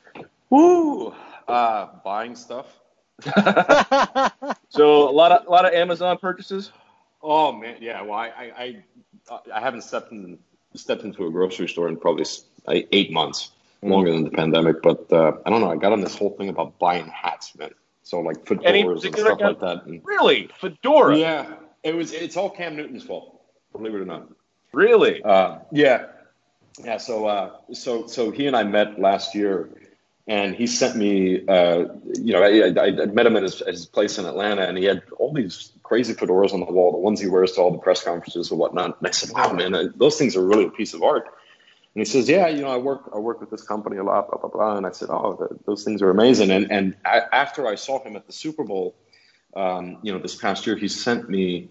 Woo. 0.51 1.15
Uh, 1.49 1.89
buying 2.05 2.35
stuff. 2.37 2.67
So 4.69 5.09
a 5.09 5.13
lot 5.13 5.33
of 5.33 5.47
a 5.47 5.51
lot 5.51 5.65
of 5.67 5.75
Amazon 5.75 6.17
purchases. 6.19 6.71
Oh 7.23 7.53
man, 7.53 7.77
yeah. 7.81 8.01
Well, 8.03 8.15
I 8.15 8.29
I 8.29 8.83
I, 9.31 9.39
I 9.55 9.61
haven't 9.61 9.83
stepped 9.83 10.11
in 10.13 10.39
stepped 10.75 11.03
into 11.05 11.27
a 11.27 11.31
grocery 11.31 11.69
store 11.69 11.89
in 11.89 11.97
probably 11.99 12.23
s- 12.23 12.45
like, 12.67 12.89
eight 12.93 13.13
months, 13.13 13.51
longer 13.83 14.11
than 14.11 14.25
the 14.25 14.31
pandemic. 14.31 14.83
But 14.83 15.13
uh, 15.13 15.33
I 15.45 15.51
don't 15.51 15.61
know. 15.61 15.71
I 15.71 15.77
got 15.77 15.93
on 15.93 16.01
this 16.01 16.17
whole 16.17 16.31
thing 16.31 16.49
about 16.49 16.79
buying 16.79 17.07
hats, 17.07 17.57
man. 17.59 17.71
So 18.03 18.21
like 18.21 18.45
fedoras 18.45 19.05
and 19.05 19.15
stuff 19.15 19.39
kind- 19.39 19.41
like 19.41 19.61
that. 19.61 19.87
And, 19.87 20.01
Really, 20.05 20.49
fedora. 20.61 21.17
yeah, 21.17 21.55
it 21.83 21.95
was. 21.95 22.13
It's 22.13 22.37
all 22.37 22.51
Cam 22.51 22.77
Newton's 22.77 23.05
fault. 23.05 23.41
Believe 23.73 23.95
it 23.95 24.01
or 24.01 24.05
not. 24.05 24.29
Really? 24.73 25.23
Uh, 25.23 25.59
yeah, 25.71 26.07
yeah. 26.85 26.97
So, 26.97 27.27
uh, 27.27 27.51
so, 27.73 28.07
so 28.07 28.31
he 28.31 28.47
and 28.47 28.57
I 28.57 28.65
met 28.65 28.99
last 28.99 29.35
year, 29.35 29.71
and 30.27 30.55
he 30.55 30.67
sent 30.67 30.97
me. 30.97 31.47
Uh, 31.47 31.87
you 32.15 32.33
know, 32.33 32.43
I, 32.43 32.73
I, 32.81 33.03
I 33.03 33.07
met 33.07 33.27
him 33.27 33.37
at 33.37 33.43
his, 33.45 33.63
at 33.63 33.69
his 33.69 33.87
place 33.87 34.19
in 34.19 34.27
Atlanta, 34.27 34.63
and 34.63 34.77
he 34.79 34.85
had 34.85 35.03
all 35.19 35.33
these 35.33 35.73
crazy 35.83 36.15
fedoras 36.15 36.53
on 36.53 36.61
the 36.61 36.67
wall, 36.67 36.93
the 36.93 36.99
ones 36.99 37.21
he 37.21 37.29
wears 37.29 37.53
to 37.53 37.61
all 37.61 37.71
the 37.71 37.79
press 37.79 38.03
conferences 38.03 38.51
and 38.51 38.59
whatnot. 38.59 38.97
And 38.99 39.07
I 39.07 39.11
said, 39.11 39.31
"Wow, 39.35 39.53
man, 39.53 39.75
uh, 39.75 39.85
those 39.97 40.17
things 40.19 40.37
are 40.37 40.45
really 40.45 40.65
a 40.65 40.71
piece 40.71 40.95
of 40.95 41.03
art." 41.03 41.27
And 41.95 42.01
he 42.01 42.05
says, 42.05 42.29
"Yeah, 42.29 42.49
you 42.49 42.63
know, 42.63 42.71
I 42.71 42.79
work, 42.79 43.11
I 43.15 43.19
work 43.19 43.41
with 43.41 43.51
this 43.51 43.63
company 43.63 43.99
a 43.99 44.05
lot, 44.05 44.31
blah 44.31 44.39
blah 44.41 44.51
blah." 44.51 44.77
And 44.77 44.87
I 44.87 44.93
said, 44.93 45.09
"Oh, 45.11 45.35
th 45.35 45.61
those 45.67 45.85
things 45.85 46.03
are 46.03 46.11
amazing." 46.11 46.51
And 46.51 46.71
and 46.71 46.97
I, 47.05 47.23
after 47.33 47.67
I 47.67 47.77
saw 47.77 48.03
him 48.03 48.17
at 48.17 48.27
the 48.27 48.33
Super 48.33 48.65
Bowl, 48.65 48.95
um, 49.55 49.99
you 50.03 50.13
know, 50.13 50.19
this 50.19 50.37
past 50.37 50.67
year, 50.67 50.77
he 50.77 50.89
sent 50.89 51.29
me 51.29 51.69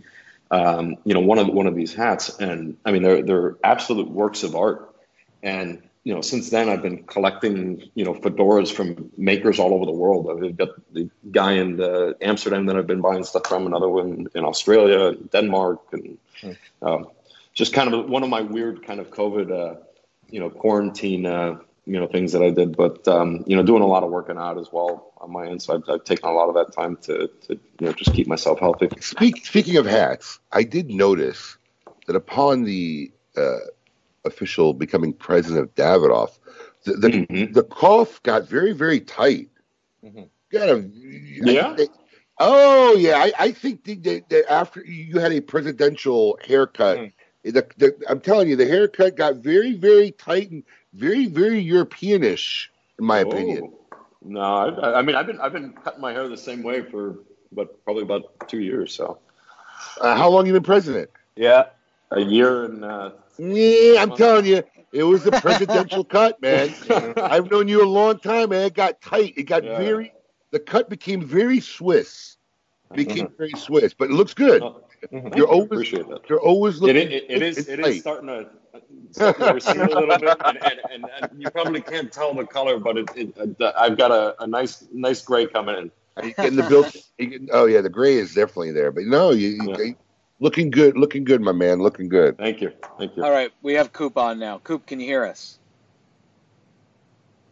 um, 0.51 0.97
you 1.05 1.13
know, 1.13 1.21
one 1.21 1.39
of 1.39 1.47
one 1.47 1.65
of 1.65 1.75
these 1.75 1.93
hats, 1.93 2.37
and 2.39 2.77
I 2.85 2.91
mean, 2.91 3.03
they're 3.03 3.23
they're 3.23 3.55
absolute 3.63 4.09
works 4.09 4.43
of 4.43 4.55
art. 4.55 4.93
And 5.41 5.81
you 6.03 6.13
know, 6.13 6.21
since 6.21 6.49
then, 6.49 6.67
I've 6.67 6.81
been 6.81 7.03
collecting, 7.03 7.89
you 7.95 8.03
know, 8.03 8.13
fedoras 8.13 8.71
from 8.71 9.11
makers 9.17 9.59
all 9.59 9.73
over 9.73 9.85
the 9.85 9.91
world. 9.91 10.29
I've 10.29 10.57
got 10.57 10.69
the 10.93 11.09
guy 11.31 11.53
in 11.53 11.79
uh, 11.79 12.13
Amsterdam 12.21 12.65
that 12.65 12.75
I've 12.75 12.87
been 12.87 13.01
buying 13.01 13.23
stuff 13.23 13.47
from, 13.47 13.65
another 13.65 13.87
one 13.87 14.27
in 14.35 14.43
Australia, 14.43 15.13
Denmark, 15.31 15.79
and 15.93 16.17
um, 16.81 17.07
just 17.53 17.71
kind 17.71 17.93
of 17.93 18.09
one 18.09 18.23
of 18.23 18.29
my 18.29 18.41
weird 18.41 18.85
kind 18.85 18.99
of 18.99 19.09
COVID, 19.09 19.51
uh, 19.51 19.75
you 20.31 20.39
know, 20.39 20.49
quarantine, 20.49 21.25
uh, 21.25 21.59
you 21.85 21.99
know, 21.99 22.07
things 22.07 22.31
that 22.31 22.41
I 22.41 22.49
did. 22.49 22.75
But 22.75 23.07
um, 23.07 23.43
you 23.45 23.55
know, 23.55 23.63
doing 23.63 23.83
a 23.83 23.87
lot 23.87 24.03
of 24.03 24.09
working 24.09 24.37
out 24.37 24.57
as 24.57 24.69
well 24.71 25.13
on 25.17 25.31
my 25.31 25.45
end. 25.47 25.61
So 25.61 25.75
I've, 25.75 25.83
I've 25.89 26.03
taken 26.03 26.27
a 26.29 26.33
lot 26.33 26.49
of 26.49 26.55
that 26.55 26.73
time 26.73 26.97
to, 27.03 27.29
to 27.47 27.59
you 27.79 27.87
know, 27.87 27.93
just 27.93 28.13
keep 28.13 28.27
myself 28.27 28.59
healthy. 28.59 28.89
Speak, 28.99 29.45
speaking 29.45 29.77
of 29.77 29.85
hats, 29.85 30.39
I 30.51 30.63
did 30.63 30.89
notice 30.89 31.57
that 32.07 32.15
upon 32.15 32.63
the 32.63 33.11
uh, 33.37 33.57
official 34.25 34.73
becoming 34.73 35.13
president 35.13 35.63
of 35.63 35.75
Davidoff, 35.75 36.39
the 36.85 36.93
the, 36.93 37.09
Mhm. 37.09 37.53
the 37.53 37.63
cough 37.63 38.21
got 38.23 38.47
very 38.47 38.73
very 38.73 38.99
tight. 38.99 39.49
Mhm. 40.03 40.29
Got 40.51 40.69
a 40.69 40.89
Yeah? 40.91 41.75
Oh 42.39 42.95
yeah, 42.95 43.17
I, 43.17 43.31
I 43.37 43.51
think 43.51 43.83
the, 43.83 43.95
the 44.27 44.51
after 44.51 44.83
you 44.83 45.19
had 45.19 45.31
a 45.31 45.41
presidential 45.41 46.39
haircut, 46.43 46.97
Mm. 46.97 47.13
The, 47.43 47.65
the, 47.77 47.95
I'm 48.09 48.19
telling 48.21 48.49
you, 48.49 48.55
the 48.55 48.67
haircut 48.67 49.15
got 49.15 49.35
very 49.37 49.73
very 49.73 50.11
tight 50.11 50.51
and 50.51 50.63
very 50.93 51.25
very 51.27 51.63
Europeanish, 51.63 52.67
in 52.99 53.05
my 53.05 53.19
opinion. 53.19 53.71
Oh. 53.73 53.77
No, 54.23 54.39
I, 54.41 54.99
I 54.99 55.01
mean 55.01 55.15
I've 55.15 55.25
been 55.25 55.39
I've 55.39 55.53
been 55.53 55.73
cutting 55.73 56.01
my 56.01 56.13
hair 56.13 56.27
the 56.27 56.37
same 56.37 56.61
way 56.63 56.81
for 56.83 57.19
but 57.51 57.83
probably 57.83 58.03
about 58.03 58.47
two 58.47 58.59
years. 58.59 58.93
So 58.93 59.19
Uh, 59.99 60.15
how 60.15 60.29
long 60.29 60.45
you 60.45 60.53
been 60.53 60.63
president? 60.63 61.09
Yeah. 61.35 61.65
a 62.11 62.21
year 62.21 62.65
and 62.65 62.85
uh, 62.85 63.11
Yeah, 63.37 64.01
I'm 64.01 64.15
telling 64.15 64.45
you, 64.45 64.63
it 64.91 65.03
was 65.03 65.25
a 65.25 65.31
presidential 65.31 66.03
cut, 66.17 66.41
man. 66.41 66.69
I've 67.17 67.49
known 67.49 67.67
you 67.67 67.83
a 67.83 67.87
long 67.87 68.19
time, 68.19 68.51
and 68.51 68.63
It 68.65 68.73
got 68.73 69.01
tight. 69.01 69.33
It 69.37 69.43
got 69.43 69.63
Yeah. 69.63 69.77
very. 69.77 70.13
The 70.51 70.59
cut 70.59 70.89
became 70.89 71.21
very 71.25 71.59
Swiss. 71.59 72.37
Became 72.93 73.29
very 73.37 73.55
Swiss, 73.55 73.93
but 73.93 74.09
it 74.09 74.13
looks 74.13 74.33
good. 74.33 74.61
Mhm. 75.11 75.35
You're 75.35 75.47
always 75.47 75.67
appreciate 75.71 76.07
that. 76.09 76.29
you're 76.29 76.39
always 76.39 76.79
looking. 76.79 76.97
it, 76.97 77.11
it, 77.11 77.25
it 77.29 77.41
is 77.41 77.57
it's 77.57 77.69
it 77.69 77.79
tight. 77.79 77.91
is 77.91 78.01
starting 78.01 78.27
to, 78.27 78.47
starting 79.11 79.45
to 79.45 79.53
recede 79.53 79.77
a 79.81 79.99
little 79.99 80.17
bit, 80.17 80.37
and, 80.45 80.57
and, 80.57 80.79
and, 80.93 81.05
and 81.17 81.41
you 81.41 81.49
probably 81.49 81.81
can't 81.81 82.11
tell 82.11 82.33
the 82.33 82.45
color, 82.45 82.79
but 82.79 82.97
it, 82.97 83.09
it, 83.15 83.61
uh, 83.61 83.71
I've 83.77 83.97
got 83.97 84.11
a, 84.11 84.41
a 84.41 84.47
nice 84.47 84.85
nice 84.93 85.21
gray 85.21 85.47
coming 85.47 85.75
in. 85.77 85.91
Are 86.17 86.25
you 86.25 86.33
getting 86.33 86.55
the 86.57 86.63
build? 86.63 86.95
you 87.17 87.47
oh 87.51 87.65
yeah, 87.65 87.81
the 87.81 87.89
gray 87.89 88.15
is 88.15 88.33
definitely 88.33 88.71
there, 88.71 88.91
but 88.91 89.03
no, 89.03 89.31
you, 89.31 89.49
you 89.49 89.75
Yeah. 89.77 89.93
looking 90.39 90.69
good, 90.69 90.97
looking 90.97 91.23
good, 91.23 91.41
my 91.41 91.51
man, 91.51 91.81
looking 91.81 92.07
good. 92.07 92.37
Thank 92.37 92.61
you, 92.61 92.71
thank 92.97 93.15
you. 93.17 93.23
All 93.23 93.31
right, 93.31 93.51
we 93.61 93.73
have 93.73 93.91
Coop 93.91 94.17
on 94.17 94.39
now. 94.39 94.59
Coop, 94.59 94.85
can 94.85 94.99
you 94.99 95.07
hear 95.07 95.25
us? 95.25 95.57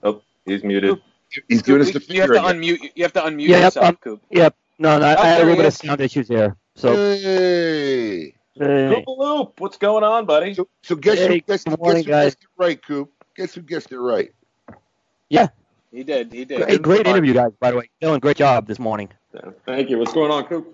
Oh, 0.03 0.21
he's 0.45 0.63
muted. 0.63 1.01
He's 1.47 1.61
giving 1.61 1.81
us 1.81 1.91
Coop, 1.91 2.03
the 2.07 2.13
you 2.13 2.21
have 2.21 2.29
finger 2.29 2.41
to 2.41 2.49
again. 2.49 2.61
unmute. 2.61 2.91
You 2.95 3.03
have 3.03 3.13
to 3.13 3.21
unmute 3.21 3.47
Yep, 3.47 3.63
yourself, 3.63 3.85
um, 3.85 3.95
Coop. 3.97 4.21
Yep. 4.31 4.55
No, 4.79 4.97
no, 4.97 5.05
I, 5.05 5.15
Oh, 5.15 5.21
I 5.23 5.25
had 5.27 5.41
a 5.41 5.43
little 5.43 5.57
bit 5.57 5.65
of 5.65 5.73
sound 5.73 6.01
issues 6.01 6.27
here. 6.29 6.55
So, 6.79 6.95
Hey. 6.95 8.35
hey. 8.55 9.03
Coop, 9.05 9.59
what's 9.59 9.77
going 9.77 10.05
on, 10.05 10.25
buddy? 10.25 10.53
So, 10.53 10.69
so 10.81 10.95
guess 10.95 11.19
who 11.19 11.27
Hey, 11.27 11.39
guess, 11.41 11.65
good 11.65 11.77
morning, 11.77 12.03
guess 12.03 12.05
who 12.05 12.11
guys. 12.11 12.23
guessed 12.23 12.43
it 12.43 12.49
right, 12.57 12.81
Coop? 12.81 13.11
Guess 13.35 13.53
who 13.55 13.61
guessed 13.63 13.91
it 13.91 13.99
right? 13.99 14.31
Yeah, 15.29 15.49
he 15.91 16.05
did. 16.05 16.31
He 16.31 16.45
did. 16.45 16.69
Hey, 16.69 16.77
great 16.77 17.05
interview, 17.05 17.33
guys, 17.33 17.51
by 17.59 17.71
the 17.71 17.77
way. 17.77 17.89
Dylan, 18.01 18.21
great 18.21 18.37
job 18.37 18.65
this 18.65 18.79
morning. 18.79 19.09
Thank 19.65 19.89
you. 19.89 19.99
What's 19.99 20.13
going 20.13 20.31
on, 20.31 20.45
Coop? 20.45 20.73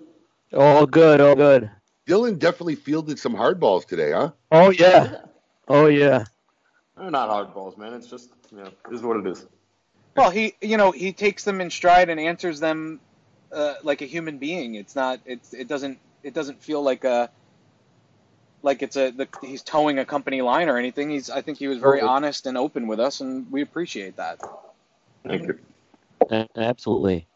All 0.56 0.86
good, 0.86 1.20
all 1.20 1.34
good. 1.34 1.68
Dylan 2.08 2.38
definitely 2.38 2.76
fielded 2.76 3.18
some 3.18 3.34
hardballs 3.34 3.84
today, 3.84 4.12
huh? 4.12 4.30
Oh, 4.52 4.70
yeah. 4.70 5.22
Oh, 5.66 5.86
yeah. 5.86 6.24
They're 6.96 7.10
not 7.10 7.28
hard 7.28 7.52
balls, 7.52 7.76
man. 7.76 7.92
It's 7.94 8.06
just 8.06 8.30
you 8.52 8.58
know, 8.58 8.66
it 8.66 8.94
is 8.94 9.02
what 9.02 9.16
it 9.16 9.26
is. 9.26 9.44
Well, 10.16 10.30
he, 10.30 10.54
you 10.62 10.76
know, 10.76 10.92
he 10.92 11.12
takes 11.12 11.42
them 11.42 11.60
in 11.60 11.68
stride 11.68 12.10
and 12.10 12.20
answers 12.20 12.60
them 12.60 13.00
uh, 13.52 13.74
like 13.82 14.02
a 14.02 14.06
human 14.06 14.38
being. 14.38 14.74
It's 14.74 14.94
not. 14.96 15.20
It's. 15.26 15.52
It 15.54 15.68
doesn't. 15.68 15.98
It 16.22 16.34
doesn't 16.34 16.62
feel 16.62 16.82
like 16.82 17.04
a. 17.04 17.30
like 18.62 18.82
it's 18.82 18.96
a 18.96 19.10
the, 19.10 19.28
he's 19.42 19.62
towing 19.62 19.98
a 19.98 20.04
company 20.04 20.42
line 20.42 20.68
or 20.68 20.76
anything. 20.78 21.10
He's 21.10 21.30
I 21.30 21.42
think 21.42 21.58
he 21.58 21.68
was 21.68 21.78
very 21.78 22.00
Totally. 22.00 22.16
honest 22.16 22.46
and 22.46 22.56
open 22.58 22.86
with 22.86 23.00
us, 23.00 23.20
and 23.20 23.50
we 23.50 23.62
appreciate 23.62 24.16
that. 24.16 24.40
Thank 25.26 25.42
you. 25.48 25.58
A- 26.30 26.48
Absolutely. 26.56 27.26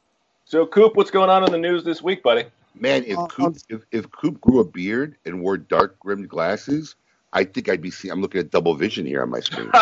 So, 0.44 0.66
Coop, 0.66 0.96
what's 0.96 1.12
going 1.12 1.30
on 1.30 1.44
in 1.44 1.52
the 1.52 1.58
news 1.58 1.84
this 1.84 2.02
week, 2.02 2.22
buddy? 2.24 2.44
Man, 2.74 3.04
if 3.04 3.16
Coop 3.28 3.56
if, 3.68 3.82
if 3.92 4.10
Coop 4.10 4.40
grew 4.40 4.60
a 4.60 4.64
beard 4.64 5.16
and 5.24 5.40
wore 5.40 5.56
dark 5.56 5.96
rimmed 6.02 6.28
glasses, 6.28 6.96
I 7.32 7.44
think 7.44 7.68
I'd 7.68 7.82
be 7.82 7.90
seeing. 7.90 8.10
I'm 8.12 8.20
looking 8.20 8.40
at 8.40 8.50
double 8.50 8.74
vision 8.74 9.06
here 9.06 9.22
on 9.22 9.30
my 9.30 9.40
screen. 9.40 9.70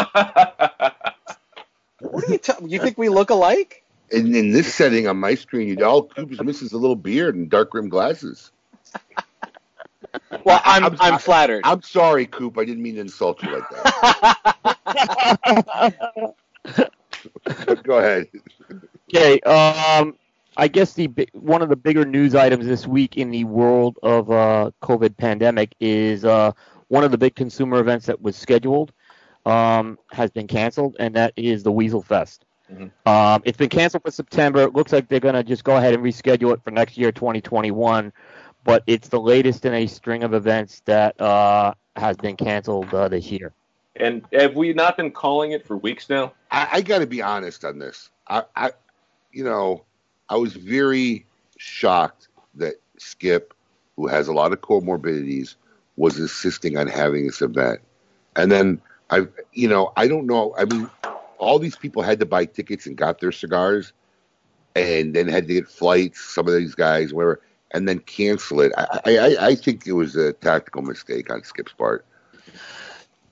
What 2.01 2.25
do 2.27 2.33
you 2.33 2.39
t- 2.39 2.53
you 2.65 2.79
think 2.79 2.97
we 2.97 3.09
look 3.09 3.31
alike? 3.31 3.83
And 4.13 4.35
in 4.35 4.53
this 4.53 4.75
setting 4.75 5.07
on 5.07 5.19
my 5.19 5.35
screen, 5.35 5.69
you 5.69 5.85
all 5.85 6.05
Coop 6.05 6.33
is 6.33 6.43
misses 6.43 6.73
a 6.73 6.79
little 6.79 6.97
beard 6.97 7.35
and 7.35 7.51
dark 7.51 7.75
rim 7.75 7.89
glasses. 7.89 8.51
Well, 10.45 10.61
I'm 10.65 10.97
I'm, 11.01 11.19
flattered. 11.19 11.63
I'm 11.65 11.83
sorry, 11.83 12.27
Coop. 12.27 12.59
I 12.59 12.65
didn't 12.65 12.83
mean 12.83 12.95
to 12.95 13.03
insult 13.03 13.43
you 13.43 13.53
like 13.53 13.69
that. 13.71 14.65
Go 17.83 17.99
ahead. 17.99 18.29
Okay. 19.09 19.41
Um, 19.41 20.17
I 20.57 20.69
guess 20.69 20.95
the 20.95 21.09
one 21.33 21.63
of 21.63 21.69
the 21.69 21.77
bigger 21.77 22.05
news 22.05 22.35
items 22.35 22.67
this 22.67 22.87
week 22.87 23.17
in 23.17 23.31
the 23.31 23.45
world 23.45 23.99
of 24.03 24.31
uh, 24.31 24.71
COVID 24.83 25.17
pandemic 25.17 25.75
is 25.81 26.25
uh, 26.25 26.53
one 26.89 27.05
of 27.05 27.11
the 27.11 27.19
big 27.19 27.35
consumer 27.35 27.79
events 27.79 28.07
that 28.07 28.21
was 28.21 28.37
scheduled 28.37 28.93
um, 29.47 29.99
has 30.11 30.31
been 30.31 30.47
canceled, 30.47 30.97
and 30.99 31.15
that 31.15 31.33
is 31.37 31.63
the 31.63 31.73
Weasel 31.73 32.03
Fest. 32.03 32.45
Um, 33.07 33.43
it's 33.45 33.57
been 33.57 33.69
canceled 33.69 34.03
for 34.03 34.11
September. 34.11 34.63
It 34.63 34.75
looks 34.75 34.93
like 34.93 35.09
they're 35.09 35.21
going 35.21 35.35
to 35.35 35.43
just 35.43 35.65
go 35.65 35.77
ahead 35.77 35.95
and 35.95 36.03
reschedule 36.03 36.53
it 36.53 36.63
for 36.63 36.71
next 36.71 36.99
year, 36.99 37.13
2021. 37.13 38.13
But 38.65 38.83
it's 38.87 39.09
the 39.09 39.21
latest 39.21 39.65
in 39.65 39.73
a 39.73 39.87
string 39.87 40.23
of 40.23 40.35
events 40.35 40.83
that 40.85 41.19
uh, 41.21 41.75
has 41.97 42.17
been 42.17 42.37
canceled 42.37 42.93
uh, 42.93 43.09
this 43.09 43.31
year. 43.31 43.53
And 43.97 44.25
have 44.33 44.55
we 44.55 44.73
not 44.73 44.97
been 44.97 45.11
calling 45.11 45.53
it 45.53 45.67
for 45.67 45.77
weeks 45.77 46.09
now? 46.09 46.33
I, 46.51 46.69
I 46.73 46.81
got 46.83 46.99
to 46.99 47.07
be 47.07 47.23
honest 47.23 47.65
on 47.65 47.79
this. 47.79 48.11
I, 48.29 48.45
I, 48.55 48.71
you 49.33 49.45
know, 49.45 49.85
I 50.29 50.37
was 50.37 50.55
very 50.55 51.27
shocked 51.57 52.29
that 52.57 52.75
Skip, 52.99 53.55
who 53.97 54.07
has 54.07 54.29
a 54.29 54.33
lot 54.33 54.53
of 54.53 54.61
comorbidities, 54.61 55.55
was 55.97 56.19
insisting 56.19 56.77
on 56.77 56.87
having 56.87 57.27
this 57.27 57.43
event. 57.43 57.81
And 58.37 58.53
then 58.53 58.81
I, 59.11 59.27
you 59.53 59.69
know, 59.69 59.93
I 59.97 60.07
don't 60.07 60.27
know. 60.27 60.55
I 60.57 60.65
mean, 60.65 60.89
all 61.39 61.59
these 61.59 61.77
people 61.77 62.03
had 62.03 62.21
to 62.21 62.27
buy 62.27 62.45
tickets 62.45 62.87
and 62.87 62.97
got 62.97 63.21
their 63.21 63.33
cigars, 63.33 63.93
and 64.75 65.15
then 65.15 65.29
had 65.29 65.49
to 65.49 65.55
get 65.55 65.69
flights. 65.69 66.21
Some 66.21 66.47
of 66.49 66.55
these 66.55 66.75
guys, 66.75 67.13
whatever, 67.15 67.41
and 67.73 67.89
then 67.89 67.99
cancel 68.01 68.61
it. 68.61 68.73
I, 68.77 69.01
I, 69.07 69.47
I- 69.49 69.55
think 69.55 69.87
it 69.87 69.93
was 69.93 70.17
a 70.17 70.33
tactical 70.35 70.83
mistake 70.83 71.31
on 71.31 71.43
Skip's 71.45 71.73
part. 71.73 72.05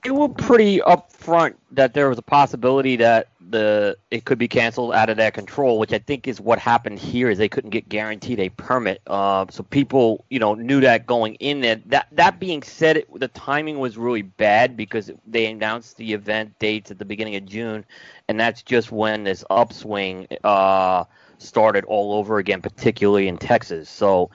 They 0.07 0.11
were 0.11 0.29
pretty 0.29 0.79
upfront 0.79 1.55
that 1.71 1.93
there 1.93 2.07
was 2.07 2.17
a 2.17 2.21
possibility 2.21 2.95
that 2.95 3.27
the 3.49 3.97
it 4.09 4.23
could 4.23 4.37
be 4.37 4.47
canceled 4.47 4.93
out 4.93 5.09
of 5.09 5.17
their 5.17 5.31
control, 5.31 5.79
which 5.79 5.91
I 5.91 5.99
think 5.99 6.29
is 6.29 6.39
what 6.39 6.59
happened 6.59 6.97
here. 6.97 7.29
Is 7.29 7.37
they 7.37 7.49
couldn't 7.49 7.71
get 7.71 7.89
guaranteed 7.89 8.39
a 8.39 8.47
permit, 8.47 9.01
uh, 9.07 9.47
so 9.49 9.63
people 9.63 10.23
you 10.29 10.39
know 10.39 10.53
knew 10.53 10.79
that 10.79 11.07
going 11.07 11.35
in 11.35 11.59
there. 11.59 11.81
That 11.87 12.07
that 12.13 12.39
being 12.39 12.63
said, 12.63 12.95
it, 12.95 13.19
the 13.19 13.27
timing 13.27 13.79
was 13.79 13.97
really 13.97 14.21
bad 14.21 14.77
because 14.77 15.11
they 15.25 15.45
announced 15.47 15.97
the 15.97 16.13
event 16.13 16.57
dates 16.57 16.89
at 16.89 16.99
the 16.99 17.05
beginning 17.05 17.35
of 17.35 17.45
June, 17.45 17.83
and 18.29 18.39
that's 18.39 18.61
just 18.61 18.93
when 18.93 19.25
this 19.25 19.43
upswing 19.49 20.25
uh, 20.45 21.03
started 21.37 21.83
all 21.83 22.13
over 22.13 22.37
again, 22.37 22.61
particularly 22.61 23.27
in 23.27 23.37
Texas. 23.37 23.89
So 23.89 24.29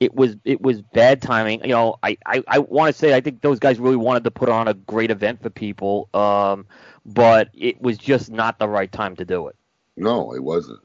it 0.00 0.14
was 0.14 0.36
it 0.44 0.60
was 0.60 0.82
bad 0.82 1.22
timing. 1.22 1.62
You 1.62 1.70
know, 1.70 1.96
I 2.02 2.16
I, 2.26 2.42
I 2.48 2.58
want 2.58 2.92
to 2.92 2.98
say 2.98 3.14
I 3.14 3.20
think 3.20 3.42
those 3.42 3.60
guys 3.60 3.78
really 3.78 3.96
wanted 3.96 4.24
to 4.24 4.30
put 4.30 4.48
on 4.48 4.68
a 4.68 4.74
great 4.74 5.10
event 5.10 5.42
for 5.42 5.50
people, 5.50 6.08
um, 6.14 6.66
but 7.06 7.50
it 7.54 7.80
was 7.80 7.98
just 7.98 8.30
not 8.30 8.58
the 8.58 8.68
right 8.68 8.90
time 8.90 9.16
to 9.16 9.24
do 9.24 9.48
it. 9.48 9.56
No, 9.96 10.32
it 10.34 10.42
wasn't. 10.42 10.80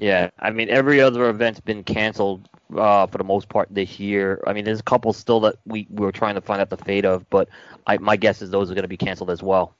Yeah, 0.00 0.30
I 0.38 0.50
mean 0.50 0.68
every 0.70 1.00
other 1.00 1.28
event's 1.30 1.60
been 1.60 1.84
canceled 1.84 2.48
uh, 2.76 3.06
for 3.06 3.18
the 3.18 3.24
most 3.24 3.48
part 3.48 3.68
this 3.70 3.98
year. 3.98 4.42
I 4.46 4.52
mean, 4.52 4.64
there's 4.64 4.80
a 4.80 4.84
couple 4.84 5.12
still 5.12 5.40
that 5.40 5.56
we, 5.66 5.86
we 5.90 6.04
were 6.04 6.12
trying 6.12 6.34
to 6.36 6.40
find 6.40 6.60
out 6.60 6.70
the 6.70 6.76
fate 6.76 7.04
of, 7.04 7.28
but 7.30 7.48
I, 7.86 7.98
my 7.98 8.16
guess 8.16 8.42
is 8.42 8.50
those 8.50 8.70
are 8.70 8.74
going 8.74 8.82
to 8.84 8.88
be 8.88 8.96
canceled 8.96 9.30
as 9.30 9.42
well. 9.42 9.74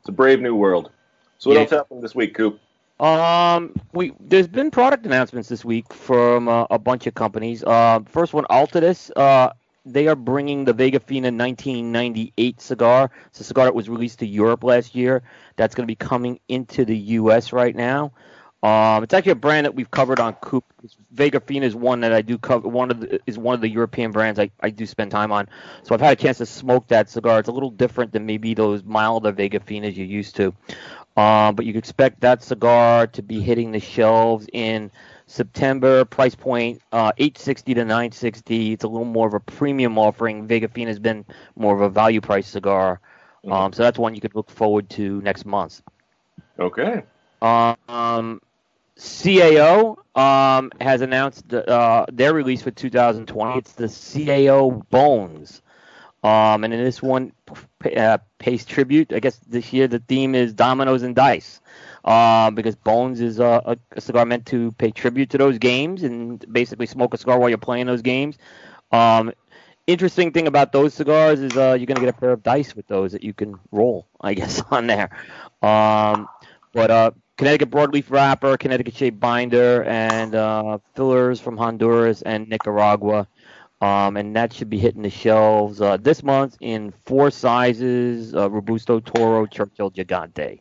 It's 0.00 0.08
a 0.08 0.12
brave 0.12 0.40
new 0.40 0.54
world. 0.54 0.90
So, 1.38 1.50
what 1.50 1.56
Yeah. 1.56 1.60
else 1.60 1.70
happened 1.70 2.02
this 2.02 2.14
week, 2.14 2.34
Coop? 2.34 2.60
Um, 3.02 3.74
we 3.92 4.12
there's 4.20 4.46
been 4.46 4.70
product 4.70 5.04
announcements 5.04 5.48
this 5.48 5.64
week 5.64 5.92
from 5.92 6.48
uh, 6.48 6.66
a 6.70 6.78
bunch 6.78 7.08
of 7.08 7.14
companies. 7.14 7.64
Uh, 7.64 7.98
first 8.06 8.32
one, 8.32 8.44
Altadis. 8.44 9.10
Uh, 9.16 9.52
they 9.84 10.06
are 10.06 10.14
bringing 10.14 10.64
the 10.64 10.72
Vega 10.72 11.00
Fina 11.00 11.32
1998 11.32 12.60
cigar. 12.60 13.10
It's 13.26 13.40
a 13.40 13.44
cigar 13.44 13.64
that 13.64 13.74
was 13.74 13.88
released 13.88 14.20
to 14.20 14.26
Europe 14.26 14.62
last 14.62 14.94
year. 14.94 15.24
That's 15.56 15.74
going 15.74 15.82
to 15.82 15.88
be 15.88 15.96
coming 15.96 16.38
into 16.48 16.84
the 16.84 16.96
U.S. 16.96 17.52
right 17.52 17.74
now. 17.74 18.12
Um, 18.62 19.02
it's 19.02 19.12
actually 19.12 19.32
a 19.32 19.36
brand 19.36 19.66
that 19.66 19.74
we've 19.74 19.90
covered 19.90 20.20
on 20.20 20.34
Coop. 20.34 20.64
Vega 21.10 21.40
Fina 21.40 21.66
is 21.66 21.74
one 21.74 22.00
that 22.00 22.12
I 22.12 22.22
do 22.22 22.38
cover. 22.38 22.68
One 22.68 22.92
of 22.92 23.00
the, 23.00 23.20
is 23.26 23.36
one 23.36 23.56
of 23.56 23.60
the 23.60 23.68
European 23.68 24.12
brands 24.12 24.38
I, 24.38 24.52
I 24.60 24.70
do 24.70 24.86
spend 24.86 25.10
time 25.10 25.32
on. 25.32 25.48
So 25.82 25.96
I've 25.96 26.00
had 26.00 26.12
a 26.16 26.22
chance 26.22 26.38
to 26.38 26.46
smoke 26.46 26.86
that 26.88 27.10
cigar. 27.10 27.40
It's 27.40 27.48
a 27.48 27.52
little 27.52 27.72
different 27.72 28.12
than 28.12 28.24
maybe 28.24 28.54
those 28.54 28.84
milder 28.84 29.32
Vega 29.32 29.58
Finas 29.58 29.96
you're 29.96 30.06
used 30.06 30.36
to. 30.36 30.54
Um, 31.16 31.54
but 31.54 31.66
you 31.66 31.72
can 31.72 31.78
expect 31.78 32.20
that 32.20 32.42
cigar 32.42 33.06
to 33.08 33.22
be 33.22 33.40
hitting 33.40 33.72
the 33.72 33.80
shelves 33.80 34.46
in 34.52 34.90
September. 35.26 36.04
Price 36.04 36.34
point 36.34 36.80
uh, 36.92 37.12
860 37.18 37.74
to 37.74 37.80
960. 37.80 38.72
It's 38.72 38.84
a 38.84 38.88
little 38.88 39.04
more 39.04 39.26
of 39.26 39.34
a 39.34 39.40
premium 39.40 39.98
offering. 39.98 40.46
Vega 40.46 40.68
Fina 40.68 40.90
has 40.90 40.98
been 40.98 41.24
more 41.56 41.74
of 41.74 41.80
a 41.82 41.90
value 41.90 42.20
price 42.20 42.48
cigar. 42.48 43.00
Um, 43.50 43.72
so 43.72 43.82
that's 43.82 43.98
one 43.98 44.14
you 44.14 44.20
could 44.20 44.34
look 44.34 44.50
forward 44.50 44.88
to 44.90 45.20
next 45.20 45.44
month. 45.44 45.82
Okay. 46.58 47.02
Um, 47.40 48.40
CAO 48.96 49.96
um, 50.16 50.70
has 50.80 51.00
announced 51.00 51.52
uh, 51.52 52.06
their 52.12 52.32
release 52.32 52.62
for 52.62 52.70
2020. 52.70 53.58
It's 53.58 53.72
the 53.72 53.86
CAO 53.86 54.88
Bones. 54.90 55.60
Um, 56.22 56.62
and 56.62 56.72
in 56.72 56.84
this 56.84 57.02
one, 57.02 57.32
uh, 57.96 58.18
pays 58.42 58.66
tribute. 58.66 59.12
I 59.12 59.20
guess 59.20 59.38
this 59.38 59.72
year 59.72 59.88
the 59.88 60.00
theme 60.00 60.34
is 60.34 60.52
dominoes 60.52 61.02
and 61.02 61.14
dice, 61.14 61.60
uh, 62.04 62.50
because 62.50 62.74
Bones 62.76 63.20
is 63.20 63.38
a, 63.38 63.62
a, 63.64 63.76
a 63.92 64.00
cigar 64.00 64.26
meant 64.26 64.46
to 64.46 64.72
pay 64.72 64.90
tribute 64.90 65.30
to 65.30 65.38
those 65.38 65.58
games 65.58 66.02
and 66.02 66.44
basically 66.52 66.86
smoke 66.86 67.14
a 67.14 67.18
cigar 67.18 67.38
while 67.38 67.48
you're 67.48 67.58
playing 67.58 67.86
those 67.86 68.02
games. 68.02 68.36
Um, 68.90 69.32
interesting 69.86 70.32
thing 70.32 70.46
about 70.48 70.72
those 70.72 70.94
cigars 70.94 71.40
is 71.40 71.56
uh, 71.56 71.74
you're 71.78 71.86
gonna 71.86 72.00
get 72.00 72.08
a 72.10 72.20
pair 72.20 72.32
of 72.32 72.42
dice 72.42 72.74
with 72.74 72.88
those 72.88 73.12
that 73.12 73.22
you 73.22 73.34
can 73.34 73.58
roll, 73.70 74.08
I 74.20 74.34
guess, 74.34 74.62
on 74.70 74.86
there. 74.86 75.10
Um, 75.62 76.28
but 76.72 76.90
uh, 76.90 77.10
Connecticut 77.38 77.70
broadleaf 77.70 78.10
wrapper, 78.10 78.56
Connecticut 78.56 78.94
shade 78.94 79.20
binder, 79.20 79.84
and 79.84 80.34
uh, 80.34 80.78
fillers 80.94 81.40
from 81.40 81.56
Honduras 81.56 82.22
and 82.22 82.48
Nicaragua. 82.48 83.28
Um, 83.82 84.16
and 84.16 84.34
that 84.36 84.52
should 84.52 84.70
be 84.70 84.78
hitting 84.78 85.02
the 85.02 85.10
shelves 85.10 85.80
uh, 85.80 85.96
this 85.96 86.22
month 86.22 86.56
in 86.60 86.92
four 87.04 87.30
sizes: 87.30 88.34
uh, 88.34 88.48
Robusto, 88.48 89.00
Toro, 89.00 89.44
Churchill, 89.46 89.90
Gigante. 89.90 90.60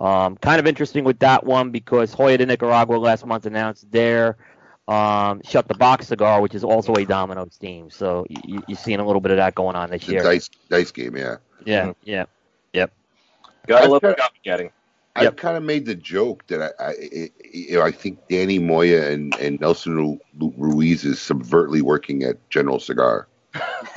Um, 0.00 0.36
kind 0.38 0.58
of 0.58 0.66
interesting 0.66 1.04
with 1.04 1.20
that 1.20 1.44
one 1.46 1.70
because 1.70 2.14
Joya 2.16 2.36
de 2.38 2.46
Nicaragua 2.46 2.96
last 2.96 3.24
month 3.24 3.46
announced 3.46 3.88
their 3.92 4.36
um, 4.88 5.40
shut 5.44 5.68
the 5.68 5.74
box 5.74 6.08
cigar, 6.08 6.40
which 6.42 6.56
is 6.56 6.64
also 6.64 6.92
a 6.94 7.04
Domino's 7.04 7.56
theme. 7.60 7.88
So 7.90 8.26
you, 8.28 8.60
you're 8.66 8.76
seeing 8.76 8.98
a 8.98 9.06
little 9.06 9.20
bit 9.20 9.30
of 9.30 9.36
that 9.36 9.54
going 9.54 9.76
on 9.76 9.90
this 9.90 10.04
The 10.04 10.14
year. 10.14 10.22
dice 10.24 10.50
dice 10.68 10.90
game, 10.90 11.16
yeah. 11.16 11.36
Yeah, 11.64 11.92
yeah, 12.02 12.24
yep. 12.72 12.92
Gotta 13.68 13.84
I've 13.84 13.90
love 13.90 14.02
the 14.02 14.14
got- 14.14 14.32
copycatting. 14.44 14.70
I 15.14 15.26
kind 15.26 15.56
of 15.56 15.62
made 15.62 15.84
the 15.84 15.94
joke 15.94 16.46
that 16.46 16.62
I, 16.62 16.84
I, 16.84 16.88
I, 16.88 17.30
you 17.52 17.76
know, 17.76 17.82
I 17.82 17.90
think 17.90 18.18
Danny 18.28 18.58
Moya 18.58 19.10
and, 19.10 19.34
and 19.36 19.60
Nelson 19.60 19.96
Ru- 19.96 20.54
Ruiz 20.56 21.04
is 21.04 21.18
subvertly 21.18 21.82
working 21.82 22.22
at 22.22 22.48
General 22.48 22.80
Cigar. 22.80 23.28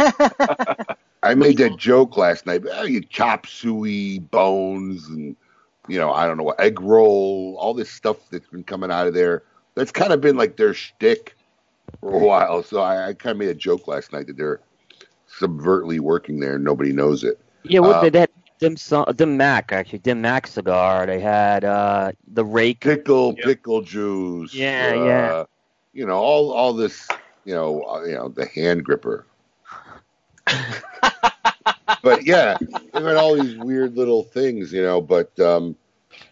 I 1.24 1.34
made 1.36 1.58
that 1.58 1.78
joke 1.78 2.18
last 2.18 2.46
night. 2.46 2.64
Oh, 2.70 2.84
you 2.84 3.02
chop 3.02 3.48
suey, 3.48 4.20
bones, 4.20 5.08
and 5.08 5.36
you 5.88 5.98
know, 5.98 6.12
I 6.12 6.28
don't 6.28 6.38
know 6.38 6.44
what 6.44 6.60
egg 6.60 6.82
roll, 6.82 7.56
all 7.60 7.74
this 7.74 7.90
stuff 7.90 8.18
that's 8.30 8.48
been 8.48 8.64
coming 8.64 8.92
out 8.92 9.08
of 9.08 9.14
there. 9.14 9.44
That's 9.76 9.92
kind 9.92 10.12
of 10.12 10.22
been 10.22 10.38
like 10.38 10.58
their 10.58 10.74
shtick 10.74 11.36
for 12.00 12.14
a 12.14 12.26
while. 12.26 12.62
So 12.64 12.82
I, 12.82 13.10
I 13.10 13.14
kind 13.14 13.32
of 13.32 13.38
made 13.38 13.50
a 13.50 13.56
joke 13.56 13.88
last 13.88 14.12
night 14.12 14.28
that 14.28 14.38
they're 14.38 14.62
subvertly 15.28 16.00
working 16.00 16.40
there 16.40 16.56
and 16.56 16.64
nobody 16.64 16.92
knows 16.92 17.24
it. 17.24 17.40
Yeah, 17.64 17.80
what 17.80 17.96
uh, 17.96 18.10
they 18.10 18.20
had 18.20 18.30
Dim, 18.60 18.78
Su- 18.78 19.06
Dim 19.16 19.38
Mak 19.38 19.72
actually, 19.72 20.00
Dim 20.00 20.22
Mak 20.22 20.48
cigar. 20.48 21.06
They 21.06 21.20
had 21.20 21.64
uh, 21.64 22.12
the 22.28 22.46
rake. 22.46 22.82
pickle 22.82 23.34
pickle 23.34 23.82
juice. 23.82 24.54
Yeah, 24.54 24.92
uh, 24.92 25.04
yeah. 25.06 25.44
You 25.94 26.06
know 26.06 26.18
all 26.18 26.52
all 26.52 26.74
this. 26.74 27.08
You 27.44 27.54
know, 27.54 27.84
uh, 27.84 28.04
you 28.04 28.14
know 28.16 28.30
the 28.30 28.46
hand 28.48 28.84
gripper. 28.84 29.26
but 32.02 32.26
yeah, 32.26 32.58
they 32.94 33.02
had 33.02 33.18
all 33.18 33.36
these 33.36 33.56
weird 33.58 33.96
little 33.96 34.24
things. 34.24 34.72
You 34.72 34.82
know, 34.84 35.02
but 35.02 35.38
um, 35.40 35.76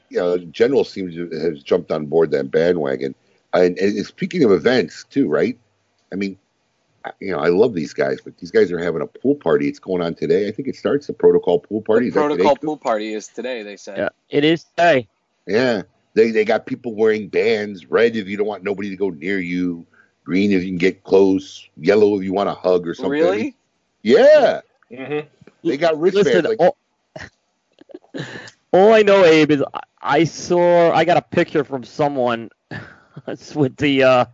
you 0.09 0.19
know, 0.19 0.37
General 0.37 0.83
seems 0.83 1.15
to 1.15 1.29
has 1.31 1.63
jumped 1.63 1.91
on 1.91 2.05
board 2.05 2.31
that 2.31 2.51
bandwagon. 2.51 3.15
And, 3.53 3.77
and 3.77 4.05
speaking 4.05 4.43
of 4.43 4.51
events 4.51 5.03
too, 5.05 5.27
right? 5.27 5.57
I 6.11 6.15
mean, 6.15 6.37
you 7.19 7.31
know, 7.31 7.39
I 7.39 7.49
love 7.49 7.73
these 7.73 7.93
guys, 7.93 8.19
but 8.23 8.37
these 8.37 8.51
guys 8.51 8.71
are 8.71 8.79
having 8.79 9.01
a 9.01 9.07
pool 9.07 9.35
party. 9.35 9.67
It's 9.67 9.79
going 9.79 10.01
on 10.01 10.13
today. 10.15 10.47
I 10.47 10.51
think 10.51 10.67
it 10.67 10.75
starts 10.75 11.07
the 11.07 11.13
protocol 11.13 11.59
pool 11.59 11.81
party. 11.81 12.07
Is 12.07 12.13
that 12.13 12.21
today, 12.29 12.43
Protocol 12.43 12.55
pool 12.55 12.77
party 12.77 13.13
is 13.13 13.27
today. 13.27 13.63
They 13.63 13.77
said. 13.77 13.97
Yeah, 13.97 14.09
it 14.29 14.43
is 14.43 14.63
today. 14.63 15.07
Yeah, 15.45 15.83
they 16.13 16.31
they 16.31 16.45
got 16.45 16.65
people 16.65 16.95
wearing 16.95 17.27
bands. 17.27 17.85
Red 17.87 18.15
if 18.15 18.27
you 18.27 18.37
don't 18.37 18.47
want 18.47 18.63
nobody 18.63 18.89
to 18.89 18.95
go 18.95 19.09
near 19.09 19.39
you. 19.39 19.85
Green 20.23 20.51
if 20.53 20.63
you 20.63 20.69
can 20.69 20.77
get 20.77 21.03
close. 21.03 21.67
Yellow 21.77 22.17
if 22.17 22.23
you 22.23 22.33
want 22.33 22.47
a 22.49 22.53
hug 22.53 22.87
or 22.87 22.93
something. 22.93 23.11
Really? 23.11 23.55
Yeah. 24.03 24.61
Mm-hmm. 24.89 25.27
They 25.67 25.77
got 25.77 25.99
wristbands. 25.99 26.27
Listen, 26.29 26.45
like, 26.45 26.59
all, 26.59 26.77
all 28.71 28.93
I 28.93 29.01
know, 29.01 29.25
Abe, 29.25 29.51
is 29.51 29.63
I- 29.73 29.79
I 30.05 30.23
saw 30.25 30.91
I 30.91 31.05
got 31.05 31.15
a 31.15 31.21
picture 31.21 31.63
from 31.63 31.83
someone 31.85 32.49
with 33.55 33.77
the 33.77 34.03
uh, 34.03 34.25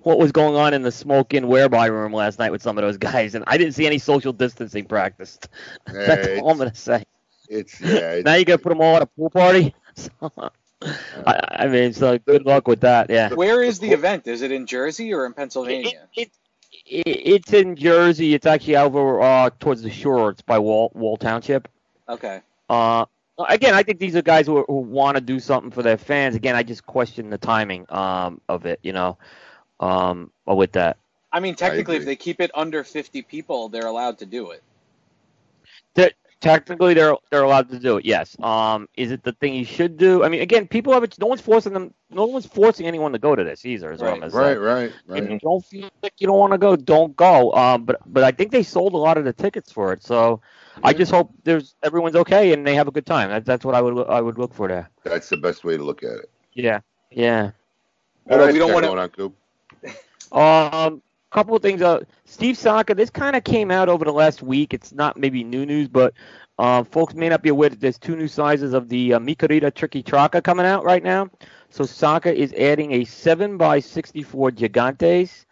what 0.00 0.18
was 0.18 0.32
going 0.32 0.56
on 0.56 0.74
in 0.74 0.82
the 0.82 0.92
smoke-in 0.92 1.48
whereby 1.48 1.86
room 1.86 2.12
last 2.12 2.38
night 2.38 2.52
with 2.52 2.62
some 2.62 2.78
of 2.78 2.82
those 2.82 2.96
guys, 2.96 3.34
and 3.34 3.44
I 3.46 3.58
didn't 3.58 3.74
see 3.74 3.86
any 3.86 3.98
social 3.98 4.32
distancing 4.32 4.84
practiced. 4.84 5.48
That's 5.86 6.40
all 6.40 6.50
I'm 6.50 6.58
gonna 6.58 6.74
say. 6.74 7.04
it's 7.48 7.80
yeah. 7.80 7.88
It's, 8.18 8.24
Now 8.24 8.34
you 8.34 8.44
gotta 8.44 8.62
put 8.62 8.70
them 8.70 8.80
all 8.80 8.96
at 8.96 9.02
a 9.02 9.06
pool 9.06 9.30
party. 9.30 9.74
So, 9.94 10.32
I, 11.26 11.56
I 11.64 11.66
mean, 11.66 11.92
so 11.92 12.18
good 12.18 12.46
luck 12.46 12.68
with 12.68 12.80
that. 12.82 13.10
Yeah. 13.10 13.34
Where 13.34 13.62
is 13.62 13.80
the 13.80 13.90
event? 13.90 14.28
Is 14.28 14.42
it 14.42 14.52
in 14.52 14.66
Jersey 14.66 15.12
or 15.12 15.26
in 15.26 15.32
Pennsylvania? 15.32 16.06
It, 16.14 16.30
it, 16.86 17.02
it's 17.06 17.52
in 17.52 17.74
Jersey. 17.74 18.34
It's 18.34 18.46
actually 18.46 18.76
over 18.76 19.20
uh, 19.20 19.50
towards 19.58 19.82
the 19.82 19.90
shore. 19.90 20.30
It's 20.30 20.42
by 20.42 20.58
Wall 20.58 20.92
Wall 20.94 21.16
Township. 21.16 21.68
Okay. 22.08 22.40
Uh, 22.68 23.06
again, 23.46 23.74
I 23.74 23.82
think 23.82 23.98
these 23.98 24.16
are 24.16 24.22
guys 24.22 24.46
who, 24.46 24.64
who 24.66 24.74
want 24.80 25.16
to 25.16 25.20
do 25.20 25.38
something 25.38 25.70
for 25.70 25.82
their 25.82 25.96
fans. 25.96 26.34
Again, 26.34 26.54
I 26.56 26.62
just 26.62 26.84
question 26.86 27.30
the 27.30 27.38
timing 27.38 27.86
um, 27.88 28.40
of 28.48 28.66
it. 28.66 28.80
You 28.82 28.92
know, 28.92 29.18
um, 29.80 30.30
with 30.46 30.72
that. 30.72 30.98
I 31.32 31.40
mean, 31.40 31.54
technically, 31.54 31.96
if 31.96 32.04
they 32.04 32.16
keep 32.16 32.40
it 32.40 32.50
under 32.54 32.84
50 32.84 33.22
people, 33.22 33.68
they're 33.68 33.86
allowed 33.86 34.18
to 34.18 34.26
do 34.26 34.50
it. 34.50 34.62
Te- 35.94 36.12
technically, 36.40 36.94
they're 36.94 37.14
they're 37.30 37.42
allowed 37.42 37.68
to 37.70 37.78
do 37.78 37.96
it. 37.98 38.04
Yes. 38.04 38.36
Um, 38.42 38.88
is 38.96 39.10
it 39.10 39.22
the 39.22 39.32
thing 39.32 39.54
you 39.54 39.64
should 39.64 39.96
do? 39.96 40.24
I 40.24 40.28
mean, 40.28 40.40
again, 40.40 40.66
people 40.68 40.92
have 40.92 41.02
it. 41.04 41.18
No 41.18 41.26
one's 41.26 41.40
forcing 41.40 41.72
them. 41.72 41.94
No 42.10 42.26
one's 42.26 42.46
forcing 42.46 42.86
anyone 42.86 43.12
to 43.12 43.18
go 43.18 43.34
to 43.34 43.44
this 43.44 43.64
either. 43.64 43.92
Is 43.92 44.02
what 44.02 44.12
I'm 44.12 44.20
Right, 44.20 44.20
gonna 44.20 44.32
right, 44.32 44.56
right, 44.56 44.92
If 45.14 45.28
right. 45.28 45.28
you 45.28 45.38
don't 45.40 45.64
feel 45.64 45.88
like 46.02 46.14
you 46.18 46.26
don't 46.26 46.38
want 46.38 46.52
to 46.52 46.58
go, 46.58 46.76
don't 46.76 47.16
go. 47.16 47.52
Um, 47.52 47.84
but 47.84 48.00
but 48.06 48.24
I 48.24 48.32
think 48.32 48.50
they 48.52 48.62
sold 48.62 48.94
a 48.94 48.98
lot 48.98 49.18
of 49.18 49.24
the 49.24 49.32
tickets 49.32 49.72
for 49.72 49.92
it. 49.92 50.02
So 50.02 50.40
I 50.82 50.92
just 50.92 51.10
hope 51.10 51.30
there's 51.44 51.74
everyone's 51.82 52.16
okay 52.16 52.52
and 52.52 52.66
they 52.66 52.74
have 52.74 52.88
a 52.88 52.90
good 52.90 53.06
time. 53.06 53.30
That, 53.30 53.44
that's 53.44 53.64
what 53.64 53.74
I 53.74 53.80
would 53.80 54.06
I 54.08 54.20
would 54.20 54.38
look 54.38 54.54
for 54.54 54.68
there. 54.68 54.88
That's 55.04 55.28
the 55.28 55.36
best 55.36 55.64
way 55.64 55.76
to 55.76 55.82
look 55.82 56.02
at 56.02 56.12
it. 56.12 56.30
Yeah. 56.54 56.80
Yeah. 57.10 57.50
What 58.24 58.34
All 58.34 58.38
right, 58.38 58.44
else 58.46 58.52
we 58.52 58.58
don't 58.58 58.72
wanna- 58.72 58.86
going 58.88 58.98
on, 58.98 59.08
Coop? 59.10 59.34
Um, 60.32 61.02
couple 61.30 61.56
of 61.56 61.62
things. 61.62 61.80
Uh, 61.82 62.00
Steve 62.24 62.56
Saka. 62.58 62.94
This 62.94 63.10
kind 63.10 63.36
of 63.36 63.44
came 63.44 63.70
out 63.70 63.88
over 63.88 64.04
the 64.04 64.12
last 64.12 64.42
week. 64.42 64.74
It's 64.74 64.92
not 64.92 65.16
maybe 65.16 65.42
new 65.44 65.64
news, 65.64 65.88
but 65.88 66.12
uh, 66.58 66.84
folks 66.84 67.14
may 67.14 67.28
not 67.28 67.42
be 67.42 67.48
aware 67.48 67.70
that 67.70 67.80
there's 67.80 67.98
two 67.98 68.16
new 68.16 68.28
sizes 68.28 68.74
of 68.74 68.88
the 68.88 69.14
uh, 69.14 69.18
Mi 69.20 69.34
Querida 69.34 69.70
Triqui 69.72 70.02
Traca 70.04 70.42
coming 70.42 70.66
out 70.66 70.84
right 70.84 71.02
now. 71.02 71.30
So 71.70 71.84
Saka 71.84 72.34
is 72.34 72.52
adding 72.54 72.92
a 72.92 73.04
7 73.04 73.56
by 73.58 73.80
64 73.80 74.50
Gigantes, 74.52 75.44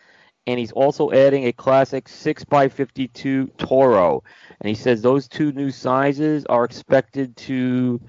and 0.46 0.58
he's 0.58 0.72
also 0.72 1.10
adding 1.10 1.44
a 1.46 1.52
classic 1.52 2.08
6 2.08 2.44
by 2.44 2.68
52 2.68 3.48
Toro. 3.58 4.22
And 4.60 4.68
he 4.68 4.74
says 4.74 5.02
those 5.02 5.28
two 5.28 5.52
new 5.52 5.70
sizes 5.70 6.44
are 6.46 6.64
expected 6.64 7.36
to 7.38 8.00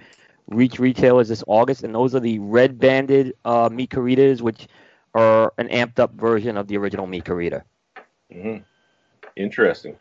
reach 0.48 0.80
retailers 0.80 1.30
this 1.30 1.44
August, 1.48 1.84
and 1.84 1.94
those 1.94 2.16
are 2.16 2.20
the 2.20 2.40
red 2.40 2.80
banded 2.80 3.34
uh, 3.44 3.70
Mi 3.72 3.88
Queridas, 3.88 4.42
which 4.42 4.68
are 5.14 5.54
an 5.58 5.68
amped 5.70 6.00
up 6.00 6.14
version 6.14 6.58
of 6.58 6.68
the 6.68 6.78
original 6.78 7.08
Mi 7.08 7.22
Querida. 7.22 7.64
hmm 8.32 8.58
Interesting. 9.36 9.98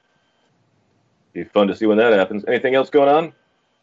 Be 1.32 1.44
fun 1.44 1.68
to 1.68 1.76
see 1.76 1.86
when 1.86 1.98
that 1.98 2.12
happens. 2.12 2.44
Anything 2.48 2.74
else 2.74 2.88
going 2.88 3.08
on? 3.08 3.32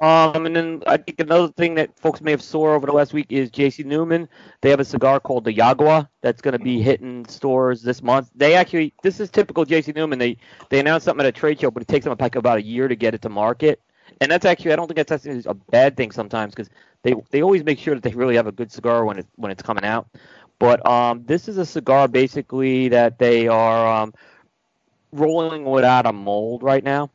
Um, 0.03 0.45
and 0.45 0.53
then 0.53 0.83
I 0.85 0.97
think 0.97 1.21
another 1.21 1.47
thing 1.47 1.75
that 1.75 1.97
folks 1.97 2.19
may 2.19 2.31
have 2.31 2.41
saw 2.41 2.73
over 2.73 2.85
the 2.85 2.91
last 2.91 3.13
week 3.13 3.27
is 3.29 3.49
JC 3.49 3.85
Newman. 3.85 4.27
They 4.59 4.69
have 4.69 4.81
a 4.81 4.85
cigar 4.85 5.21
called 5.21 5.45
the 5.45 5.53
Yagua 5.53 6.09
that's 6.19 6.41
going 6.41 6.51
to 6.51 6.59
be 6.59 6.81
hitting 6.81 7.25
stores 7.25 7.81
this 7.81 8.03
month. 8.03 8.29
They 8.35 8.53
actually, 8.53 8.93
this 9.01 9.21
is 9.21 9.29
typical 9.29 9.65
JC 9.65 9.95
Newman. 9.95 10.19
They 10.19 10.35
they 10.69 10.81
announce 10.81 11.05
something 11.05 11.25
at 11.25 11.29
a 11.29 11.31
trade 11.31 11.61
show, 11.61 11.71
but 11.71 11.83
it 11.83 11.87
takes 11.87 12.03
them 12.03 12.17
like 12.19 12.35
about 12.35 12.57
a 12.57 12.61
year 12.61 12.89
to 12.89 12.97
get 12.97 13.15
it 13.15 13.21
to 13.21 13.29
market. 13.29 13.79
And 14.19 14.29
that's 14.29 14.43
actually, 14.43 14.73
I 14.73 14.75
don't 14.75 14.93
think 14.93 15.07
that's 15.07 15.25
a 15.45 15.53
bad 15.53 15.95
thing 15.95 16.11
sometimes 16.11 16.53
because 16.53 16.69
they 17.03 17.15
they 17.31 17.41
always 17.41 17.63
make 17.63 17.79
sure 17.79 17.95
that 17.95 18.03
they 18.03 18.13
really 18.13 18.35
have 18.35 18.47
a 18.47 18.51
good 18.51 18.73
cigar 18.73 19.05
when 19.05 19.19
it 19.19 19.27
when 19.37 19.51
it's 19.53 19.63
coming 19.63 19.85
out. 19.85 20.09
But 20.59 20.85
um, 20.85 21.23
this 21.23 21.47
is 21.47 21.57
a 21.57 21.65
cigar 21.65 22.09
basically 22.09 22.89
that 22.89 23.19
they 23.19 23.47
are 23.47 24.03
um, 24.03 24.13
rolling 25.13 25.63
without 25.63 26.05
a 26.05 26.11
mold 26.11 26.61
right 26.61 26.83
now 26.83 27.09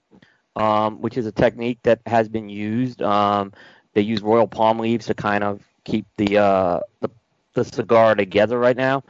um, 0.59 1.01
which 1.01 1.16
is 1.16 1.26
a 1.26 1.32
technique 1.32 1.78
that 1.85 2.01
has 2.06 2.28
been 2.28 2.48
used. 2.48 3.02
Um, 3.02 3.52
they 3.94 4.02
use 4.02 4.22
royal 4.22 4.47
palm 4.47 4.78
leaves 4.78 5.06
to 5.06 5.14
kind 5.14 5.43
of 5.44 5.62
keep 5.85 6.06
the 6.16 6.39
uh, 6.39 6.80
the, 7.01 7.09
the 7.55 7.64
cigar 7.64 8.14
together 8.14 8.59
right 8.59 8.76
now. 8.76 9.02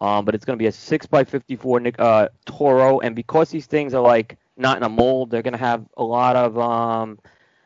Um, 0.00 0.24
but 0.24 0.34
it's 0.34 0.44
going 0.44 0.58
to 0.58 0.62
be 0.62 0.66
a 0.66 0.72
six 0.72 1.06
by 1.06 1.24
fifty 1.24 1.56
four 1.56 1.80
uh, 1.98 2.28
Toro, 2.46 3.00
and 3.00 3.14
because 3.14 3.50
these 3.50 3.66
things 3.66 3.94
are 3.94 4.02
like 4.02 4.36
not 4.56 4.76
in 4.76 4.82
a 4.82 4.88
mold, 4.88 5.30
they're 5.30 5.42
going 5.42 5.52
to 5.52 5.58
have 5.58 5.84
a 5.96 6.04
lot 6.04 6.36
of 6.36 6.58
um, 6.58 7.18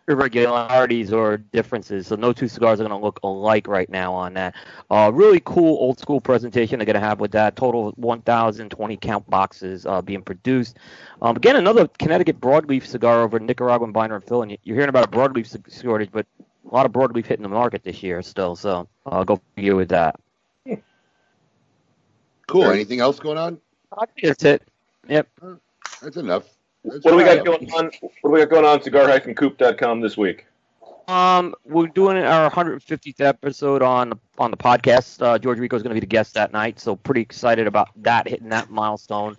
irregularities 0.08 1.12
or 1.12 1.36
differences. 1.36 2.06
So 2.06 2.16
no 2.16 2.32
two 2.32 2.48
cigars 2.48 2.80
are 2.80 2.88
going 2.88 2.98
to 2.98 3.04
look 3.04 3.20
alike 3.22 3.68
right 3.68 3.88
now 3.88 4.12
on 4.14 4.34
that. 4.34 4.54
Uh, 4.90 5.10
really 5.14 5.40
cool 5.44 5.76
old 5.78 5.98
school 5.98 6.20
presentation 6.20 6.78
they're 6.78 6.86
going 6.86 6.94
to 6.94 7.00
have 7.00 7.20
with 7.20 7.32
that. 7.32 7.56
Total 7.56 7.92
1,020 7.92 8.96
count 8.96 9.28
boxes 9.30 9.86
uh, 9.86 10.02
being 10.02 10.22
produced. 10.22 10.78
Um, 11.22 11.36
again, 11.36 11.56
another 11.56 11.88
Connecticut 11.98 12.40
broadleaf 12.40 12.86
cigar 12.86 13.22
over 13.22 13.38
Nicaraguan 13.38 13.92
binder 13.92 14.16
and 14.16 14.24
fill. 14.24 14.42
And 14.42 14.56
you're 14.64 14.76
hearing 14.76 14.88
about 14.88 15.04
a 15.04 15.10
broadleaf 15.10 15.80
shortage, 15.80 16.10
but 16.10 16.26
a 16.70 16.74
lot 16.74 16.86
of 16.86 16.92
broadleaf 16.92 17.26
hitting 17.26 17.42
the 17.42 17.48
market 17.48 17.84
this 17.84 18.02
year 18.02 18.22
still. 18.22 18.56
So 18.56 18.88
I'll 19.06 19.24
go 19.24 19.36
for 19.36 19.60
you 19.60 19.76
with 19.76 19.90
that. 19.90 20.18
Cool. 22.48 22.64
Anything 22.64 23.00
else 23.00 23.20
going 23.20 23.38
on? 23.38 23.60
I 23.96 24.06
think 24.06 24.26
that's 24.26 24.44
it. 24.44 24.62
Yep. 25.06 25.28
That's 26.02 26.16
enough. 26.16 26.57
That's 26.88 27.04
What 27.04 27.10
do 27.12 27.16
we 27.16 27.24
got 27.24 27.44
going 27.44 27.70
on? 27.72 27.90
What 28.00 28.12
do 28.24 28.30
we 28.30 28.40
got 28.40 28.50
going 28.50 28.64
on? 28.64 28.82
Cigar-coop.com 28.82 30.00
this 30.00 30.16
week. 30.16 30.46
Um, 31.06 31.54
we're 31.64 31.86
doing 31.86 32.16
our 32.18 32.50
150th 32.50 33.20
episode 33.20 33.82
on 33.82 34.18
on 34.38 34.50
the 34.50 34.56
podcast. 34.56 35.22
Uh, 35.22 35.38
George 35.38 35.58
Rico 35.58 35.76
is 35.76 35.82
going 35.82 35.90
to 35.90 35.94
be 35.94 36.00
the 36.00 36.06
guest 36.06 36.34
that 36.34 36.52
night, 36.52 36.80
so 36.80 36.96
pretty 36.96 37.20
excited 37.20 37.66
about 37.66 37.88
that 38.02 38.28
hitting 38.28 38.50
that 38.50 38.70
milestone. 38.70 39.36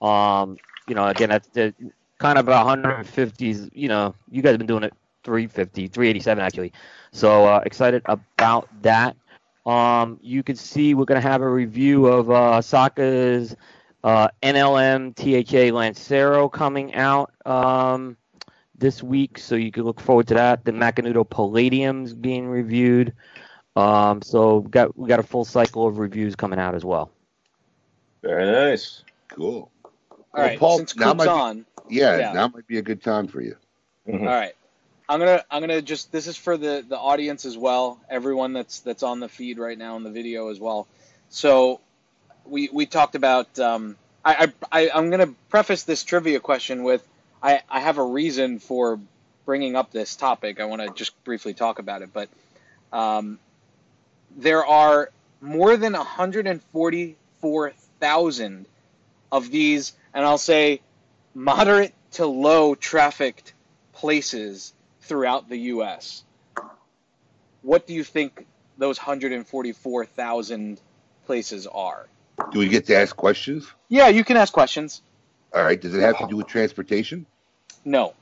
Um, 0.00 0.58
you 0.88 0.94
know, 0.94 1.06
again, 1.06 1.30
that's 1.30 1.48
the, 1.48 1.74
kind 2.18 2.38
of 2.38 2.48
a 2.48 2.52
150s. 2.52 3.70
You 3.74 3.88
know, 3.88 4.14
you 4.30 4.42
guys 4.42 4.52
have 4.52 4.58
been 4.58 4.66
doing 4.66 4.82
it 4.82 4.94
350, 5.24 5.88
387 5.88 6.44
actually. 6.44 6.72
So 7.12 7.46
uh, 7.46 7.62
excited 7.64 8.02
about 8.06 8.68
that. 8.82 9.16
Um, 9.66 10.18
you 10.22 10.42
can 10.42 10.56
see 10.56 10.94
we're 10.94 11.06
going 11.06 11.20
to 11.20 11.28
have 11.28 11.42
a 11.42 11.50
review 11.50 12.06
of 12.06 12.30
uh, 12.30 12.62
Saka's 12.62 13.56
uh, 14.06 14.28
NLM 14.42 15.14
THA 15.16 15.74
Lancero 15.76 16.48
coming 16.48 16.94
out. 16.94 17.32
Um, 17.44 18.16
this 18.78 19.02
week, 19.02 19.38
so 19.38 19.54
you 19.54 19.72
can 19.72 19.84
look 19.84 20.00
forward 20.00 20.28
to 20.28 20.34
that. 20.34 20.64
The 20.64 20.72
Macanudo 20.72 21.28
Palladium's 21.28 22.12
being 22.12 22.46
reviewed. 22.46 23.14
Um, 23.74 24.22
so 24.22 24.58
we 24.58 24.70
got 24.70 24.96
we 24.96 25.08
got 25.08 25.20
a 25.20 25.24
full 25.24 25.44
cycle 25.44 25.86
of 25.86 25.98
reviews 25.98 26.36
coming 26.36 26.58
out 26.58 26.74
as 26.74 26.84
well. 26.84 27.10
Very 28.22 28.46
nice. 28.50 29.02
Cool. 29.28 29.70
All 30.12 30.24
Well, 30.34 30.46
right, 30.46 30.58
Paul, 30.58 30.78
since 30.78 30.96
now 30.96 31.14
might 31.14 31.28
on, 31.28 31.66
Yeah, 31.88 32.18
Yeah. 32.18 32.32
now 32.32 32.48
might 32.48 32.66
be 32.66 32.78
a 32.78 32.82
good 32.82 33.02
time 33.02 33.28
for 33.28 33.40
you. 33.40 33.56
Mhm. 34.08 34.20
all 34.20 34.26
right. 34.26 34.54
I'm 35.08 35.20
gonna 35.20 35.44
I'm 35.50 35.60
gonna 35.60 35.82
just 35.82 36.10
this 36.12 36.26
is 36.26 36.36
for 36.36 36.56
the 36.56 36.84
the 36.88 36.98
audience 36.98 37.44
as 37.44 37.56
well, 37.56 38.00
everyone 38.10 38.52
that's 38.52 38.80
that's 38.80 39.02
on 39.02 39.20
the 39.20 39.28
feed 39.28 39.58
right 39.58 39.78
now 39.78 39.96
in 39.96 40.02
the 40.02 40.10
video 40.10 40.48
as 40.48 40.58
well. 40.60 40.88
So 41.28 41.80
we 42.48 42.70
we 42.72 42.86
talked 42.86 43.14
about 43.14 43.58
um, 43.58 43.96
I, 44.24 44.50
I 44.72 44.88
I'm 44.94 45.10
gonna 45.10 45.34
preface 45.48 45.82
this 45.84 46.02
trivia 46.04 46.40
question 46.40 46.82
with 46.82 47.06
I 47.42 47.60
I 47.68 47.80
have 47.80 47.98
a 47.98 48.04
reason 48.04 48.58
for 48.58 48.98
bringing 49.44 49.76
up 49.76 49.92
this 49.92 50.16
topic. 50.16 50.58
I 50.60 50.64
want 50.64 50.80
to 50.82 50.88
just 50.90 51.22
briefly 51.24 51.54
talk 51.54 51.78
about 51.78 52.02
it, 52.02 52.10
but 52.12 52.28
um, 52.92 53.38
there 54.36 54.66
are 54.66 55.10
more 55.40 55.76
than 55.76 55.92
144,000 55.92 58.66
of 59.30 59.50
these, 59.50 59.92
and 60.12 60.24
I'll 60.24 60.38
say 60.38 60.80
moderate 61.34 61.94
to 62.12 62.26
low 62.26 62.74
trafficked 62.74 63.52
places 63.92 64.72
throughout 65.02 65.48
the 65.48 65.58
U.S. 65.58 66.24
What 67.62 67.86
do 67.86 67.94
you 67.94 68.02
think 68.04 68.46
those 68.78 68.98
144,000 68.98 70.80
places 71.26 71.66
are? 71.66 72.06
Do 72.52 72.58
we 72.58 72.68
get 72.68 72.86
to 72.86 72.96
ask 72.96 73.16
questions? 73.16 73.70
Yeah, 73.88 74.08
you 74.08 74.24
can 74.24 74.36
ask 74.36 74.52
questions. 74.52 75.02
All 75.54 75.62
right. 75.62 75.80
Does 75.80 75.94
it 75.94 76.00
have 76.00 76.18
to 76.18 76.26
do 76.26 76.36
with 76.36 76.46
transportation? 76.46 77.26
No, 77.84 78.14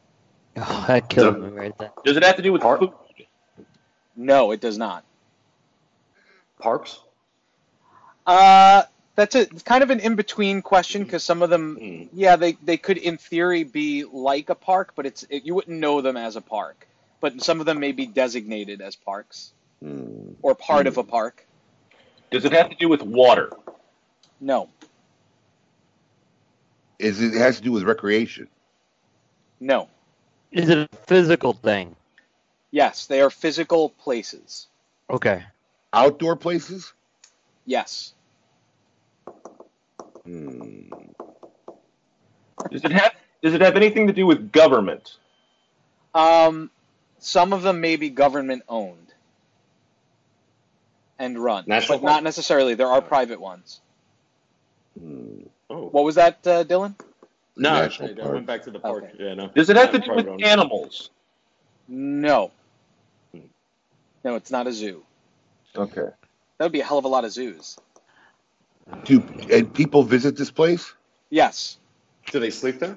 Oh, 0.56 0.84
that 0.88 1.08
killed 1.08 1.40
me 1.40 1.48
right 1.48 1.76
there. 1.78 1.90
Does 2.04 2.16
it 2.16 2.22
have 2.22 2.36
to 2.36 2.42
do 2.42 2.52
with 2.52 2.62
food? 2.62 2.90
no, 4.16 4.50
it 4.52 4.60
does 4.60 4.78
not. 4.78 5.04
Parks? 6.58 6.98
Uh, 8.26 8.82
that's 9.14 9.34
a 9.34 9.46
kind 9.46 9.82
of 9.82 9.90
an 9.90 10.00
in 10.00 10.14
between 10.16 10.62
question 10.62 11.02
because 11.04 11.22
some 11.22 11.42
of 11.42 11.50
them, 11.50 12.08
yeah, 12.12 12.36
they 12.36 12.52
they 12.64 12.76
could 12.76 12.98
in 12.98 13.16
theory 13.16 13.64
be 13.64 14.04
like 14.04 14.48
a 14.50 14.54
park, 14.54 14.92
but 14.96 15.06
it's 15.06 15.24
it, 15.30 15.44
you 15.44 15.54
wouldn't 15.54 15.78
know 15.78 16.00
them 16.00 16.16
as 16.16 16.36
a 16.36 16.40
park. 16.40 16.86
But 17.20 17.42
some 17.42 17.60
of 17.60 17.66
them 17.66 17.80
may 17.80 17.92
be 17.92 18.06
designated 18.06 18.80
as 18.80 18.96
parks 18.96 19.52
Hmm. 19.82 20.32
or 20.42 20.54
part 20.54 20.86
of 20.86 20.96
a 20.98 21.02
park. 21.04 21.45
Does 22.30 22.44
it 22.44 22.52
have 22.52 22.70
to 22.70 22.76
do 22.76 22.88
with 22.88 23.02
water? 23.02 23.50
No, 24.40 24.68
Is 26.98 27.20
it, 27.22 27.34
it 27.34 27.38
has 27.38 27.56
to 27.56 27.62
do 27.62 27.72
with 27.72 27.84
recreation? 27.84 28.48
no, 29.60 29.88
Is 30.52 30.68
it 30.68 30.78
a 30.92 30.96
physical 31.06 31.52
thing? 31.54 31.96
yes, 32.70 33.06
they 33.06 33.20
are 33.22 33.30
physical 33.30 33.90
places. 33.90 34.66
Okay. 35.08 35.42
Outdoor 35.92 36.36
places? 36.36 36.92
Yes, 37.64 38.12
Hmm. 40.24 40.88
Does 42.70 42.84
it 42.84 42.90
have 42.92 43.12
Does 43.42 43.54
it 43.54 43.60
have 43.60 43.76
anything 43.76 44.08
to 44.08 44.12
do 44.12 44.26
with 44.26 44.50
government? 44.52 45.16
um, 46.14 46.70
some 47.18 47.52
of 47.52 47.62
them 47.62 47.80
may 47.80 47.96
be 47.96 48.10
government 48.10 48.62
owned 48.68 49.05
and 51.18 51.42
run, 51.42 51.64
National 51.66 51.98
but 51.98 52.04
not 52.04 52.22
necessarily. 52.22 52.74
There 52.74 52.88
are 52.88 53.00
private 53.00 53.40
ones. 53.40 53.80
Hmm. 54.98 55.42
Oh. 55.68 55.88
What 55.88 56.04
was 56.04 56.14
that, 56.14 56.46
uh, 56.46 56.64
Dylan? 56.64 56.94
No, 57.56 57.70
National 57.70 58.10
I, 58.22 58.28
I 58.28 58.32
went 58.32 58.46
back 58.46 58.62
to 58.64 58.70
the 58.70 58.78
park. 58.78 59.12
Yeah, 59.18 59.34
no. 59.34 59.48
Does 59.48 59.70
it 59.70 59.76
have 59.76 59.92
to 59.92 59.98
do 59.98 60.14
with 60.14 60.28
owned. 60.28 60.44
animals? 60.44 61.10
No. 61.88 62.50
No, 64.24 64.34
it's 64.34 64.50
not 64.50 64.66
a 64.66 64.72
zoo. 64.72 65.04
Okay. 65.74 66.08
That 66.58 66.64
would 66.64 66.72
be 66.72 66.80
a 66.80 66.84
hell 66.84 66.98
of 66.98 67.04
a 67.04 67.08
lot 67.08 67.24
of 67.24 67.32
zoos. 67.32 67.78
Do 69.04 69.22
and 69.50 69.72
people 69.72 70.02
visit 70.02 70.36
this 70.36 70.50
place? 70.50 70.92
Yes, 71.30 71.76
Do 72.30 72.38
they 72.40 72.50
sleep 72.50 72.78
there? 72.78 72.96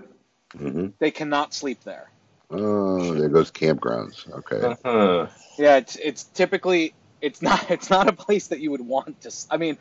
hmm 0.58 0.88
they 0.98 1.12
cannot 1.12 1.54
sleep 1.54 1.84
there. 1.84 2.10
Oh, 2.52 3.14
there 3.14 3.30
goes 3.30 3.52
campgrounds. 3.52 4.32
Okay. 4.32 4.60
Uh-huh. 4.60 5.28
Yeah, 5.58 5.78
it's 5.78 5.96
it's 5.98 6.24
typically 6.24 6.94
it's 7.22 7.42
not 7.42 7.70
it's 7.76 7.90
not 7.90 8.08
a 8.08 8.14
place 8.14 8.48
that 8.48 8.60
you 8.60 8.72
would 8.72 8.82
want 8.82 9.22
to. 9.22 9.28
s- 9.28 9.48
I 9.50 9.58
mean, 9.58 9.78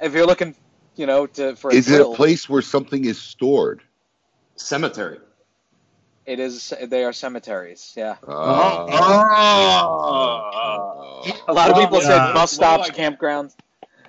if 0.00 0.12
you're 0.14 0.26
looking, 0.26 0.54
you 0.96 1.06
know, 1.06 1.26
to 1.26 1.56
for 1.56 1.70
a 1.70 1.74
Is 1.74 1.90
it 1.90 2.00
a 2.00 2.04
place 2.14 2.48
where 2.48 2.62
something 2.62 3.04
is 3.04 3.20
stored? 3.20 3.82
Cemetery. 4.56 5.18
it 6.26 6.40
is. 6.40 6.72
They 6.88 7.04
are 7.04 7.12
cemeteries. 7.12 7.92
Yeah, 7.96 8.16
Uh, 8.26 8.32
a 11.48 11.52
lot 11.52 11.70
of 11.70 11.76
people 11.76 11.98
Yeah. 12.00 12.06
said 12.06 12.34
bus 12.34 12.52
stops, 12.52 12.90
campgrounds. 12.90 13.54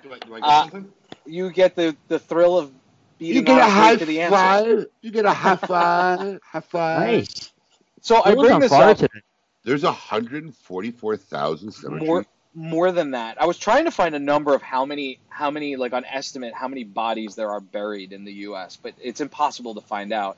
Do 0.02 0.12
I, 0.12 0.18
do 0.18 0.34
I 0.34 0.40
get 0.40 0.48
Uh, 0.48 0.62
something? 0.62 0.92
You 1.26 1.50
get 1.50 1.74
the 1.74 1.96
the 2.08 2.18
thrill 2.18 2.56
of 2.58 2.72
beating 3.18 3.36
you 3.36 3.42
get 3.42 3.58
a 3.58 3.64
high 3.70 3.96
to 3.96 4.04
the 4.06 4.20
answer. 4.20 4.36
five. 4.36 4.86
You 5.02 5.10
get 5.10 5.26
a 5.26 5.32
high 5.32 5.56
five. 5.72 6.40
High 6.42 6.60
five. 6.60 7.00
Nice. 7.00 7.52
So 8.00 8.22
I 8.24 8.34
bring 8.34 8.60
this 8.60 8.72
up 8.72 8.96
today. 8.96 9.20
There's 9.64 9.82
144,000 9.82 11.72
cemeteries. 11.72 12.08
more 12.08 12.24
more 12.58 12.90
than 12.90 13.12
that. 13.12 13.40
I 13.40 13.46
was 13.46 13.56
trying 13.56 13.84
to 13.84 13.90
find 13.92 14.14
a 14.16 14.18
number 14.18 14.52
of 14.52 14.62
how 14.62 14.84
many 14.84 15.20
how 15.28 15.50
many 15.50 15.76
like 15.76 15.92
on 15.92 16.04
estimate 16.04 16.52
how 16.54 16.66
many 16.66 16.82
bodies 16.82 17.36
there 17.36 17.50
are 17.50 17.60
buried 17.60 18.12
in 18.12 18.24
the 18.24 18.32
U.S., 18.32 18.76
but 18.76 18.94
it's 19.00 19.20
impossible 19.20 19.76
to 19.76 19.80
find 19.80 20.12
out. 20.12 20.36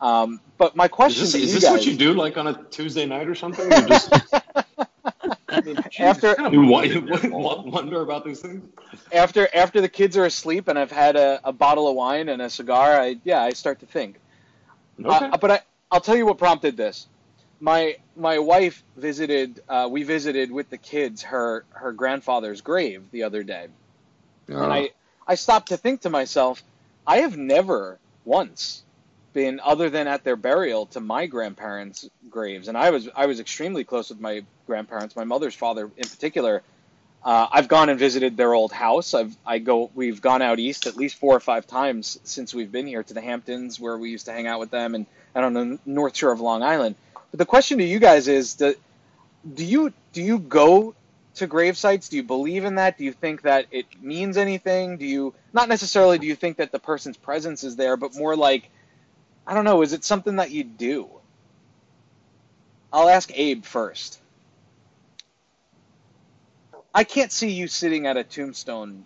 Um, 0.00 0.40
but 0.58 0.74
my 0.74 0.86
Is 0.86 0.88
question 0.88 1.20
this, 1.20 1.32
to 1.32 1.38
is 1.38 1.48
you 1.48 1.54
this 1.54 1.64
guys, 1.64 1.72
what 1.72 1.86
you 1.86 1.96
do 1.96 2.14
like 2.14 2.38
on 2.38 2.46
a 2.46 2.64
Tuesday 2.70 3.04
night 3.04 3.28
or 3.28 3.34
something? 3.34 3.70
You 3.70 3.86
just 3.86 4.10
after 5.98 6.34
you 6.50 6.66
wonder, 6.66 7.28
wonder 7.30 8.00
about 8.00 8.24
these 8.24 8.40
things? 8.40 8.64
after 9.12 9.48
after 9.54 9.82
the 9.82 9.88
kids 9.88 10.16
are 10.16 10.24
asleep 10.24 10.68
and 10.68 10.78
I've 10.78 10.90
had 10.90 11.16
a, 11.16 11.40
a 11.44 11.52
bottle 11.52 11.88
of 11.88 11.94
wine 11.94 12.30
and 12.30 12.40
a 12.40 12.48
cigar, 12.48 12.98
I 12.98 13.18
yeah 13.22 13.42
I 13.42 13.50
start 13.50 13.80
to 13.80 13.86
think. 13.86 14.18
Okay. 15.04 15.26
Uh, 15.26 15.36
but 15.36 15.50
I 15.50 15.60
I'll 15.90 16.00
tell 16.00 16.16
you 16.16 16.24
what 16.24 16.38
prompted 16.38 16.76
this. 16.76 17.06
My 17.64 17.96
my 18.14 18.40
wife 18.40 18.84
visited 18.94 19.62
uh, 19.70 19.88
we 19.90 20.02
visited 20.02 20.52
with 20.52 20.68
the 20.68 20.76
kids 20.76 21.22
her 21.22 21.64
her 21.70 21.92
grandfather's 21.92 22.60
grave 22.60 23.04
the 23.10 23.22
other 23.22 23.42
day, 23.42 23.68
and 24.48 24.70
I 24.70 24.90
I 25.26 25.36
stopped 25.36 25.68
to 25.68 25.78
think 25.78 26.02
to 26.02 26.10
myself, 26.10 26.62
I 27.06 27.18
have 27.20 27.38
never 27.38 27.98
once 28.26 28.82
been 29.32 29.60
other 29.64 29.88
than 29.88 30.06
at 30.08 30.24
their 30.24 30.36
burial 30.36 30.84
to 30.88 31.00
my 31.00 31.24
grandparents' 31.24 32.06
graves, 32.28 32.68
and 32.68 32.76
I 32.76 32.90
was 32.90 33.08
I 33.16 33.24
was 33.24 33.40
extremely 33.40 33.82
close 33.82 34.10
with 34.10 34.20
my 34.20 34.44
grandparents, 34.66 35.16
my 35.16 35.24
mother's 35.24 35.54
father 35.54 35.90
in 35.96 36.06
particular. 36.06 36.62
Uh, 37.24 37.48
I've 37.50 37.68
gone 37.68 37.88
and 37.88 37.98
visited 37.98 38.36
their 38.36 38.52
old 38.52 38.72
house. 38.72 39.14
I've 39.14 39.34
I 39.46 39.58
go 39.58 39.90
we've 39.94 40.20
gone 40.20 40.42
out 40.42 40.58
east 40.58 40.86
at 40.86 40.98
least 40.98 41.16
four 41.16 41.34
or 41.34 41.40
five 41.40 41.66
times 41.66 42.20
since 42.24 42.52
we've 42.52 42.70
been 42.70 42.86
here 42.86 43.02
to 43.02 43.14
the 43.14 43.22
Hamptons 43.22 43.80
where 43.80 43.96
we 43.96 44.10
used 44.10 44.26
to 44.26 44.32
hang 44.32 44.46
out 44.46 44.60
with 44.60 44.70
them, 44.70 44.94
and 44.94 45.06
I 45.34 45.40
don't 45.40 45.54
know 45.54 45.78
North 45.86 46.14
Shore 46.14 46.32
of 46.32 46.42
Long 46.42 46.62
Island. 46.62 46.96
But 47.34 47.38
the 47.40 47.46
question 47.46 47.78
to 47.78 47.84
you 47.84 47.98
guys 47.98 48.28
is, 48.28 48.54
do, 48.54 48.76
do 49.54 49.64
you 49.64 49.92
do 50.12 50.22
you 50.22 50.38
go 50.38 50.94
to 51.34 51.48
grave 51.48 51.76
sites? 51.76 52.08
Do 52.08 52.14
you 52.14 52.22
believe 52.22 52.64
in 52.64 52.76
that? 52.76 52.96
Do 52.96 53.02
you 53.02 53.10
think 53.10 53.42
that 53.42 53.66
it 53.72 53.86
means 54.00 54.36
anything? 54.36 54.98
Do 54.98 55.04
you 55.04 55.34
not 55.52 55.68
necessarily 55.68 56.16
do 56.20 56.28
you 56.28 56.36
think 56.36 56.58
that 56.58 56.70
the 56.70 56.78
person's 56.78 57.16
presence 57.16 57.64
is 57.64 57.74
there, 57.74 57.96
but 57.96 58.14
more 58.14 58.36
like 58.36 58.70
I 59.48 59.52
don't 59.52 59.64
know, 59.64 59.82
is 59.82 59.92
it 59.92 60.04
something 60.04 60.36
that 60.36 60.52
you 60.52 60.62
do? 60.62 61.08
I'll 62.92 63.08
ask 63.08 63.36
Abe 63.36 63.64
first. 63.64 64.20
I 66.94 67.02
can't 67.02 67.32
see 67.32 67.50
you 67.50 67.66
sitting 67.66 68.06
at 68.06 68.16
a 68.16 68.22
tombstone 68.22 69.02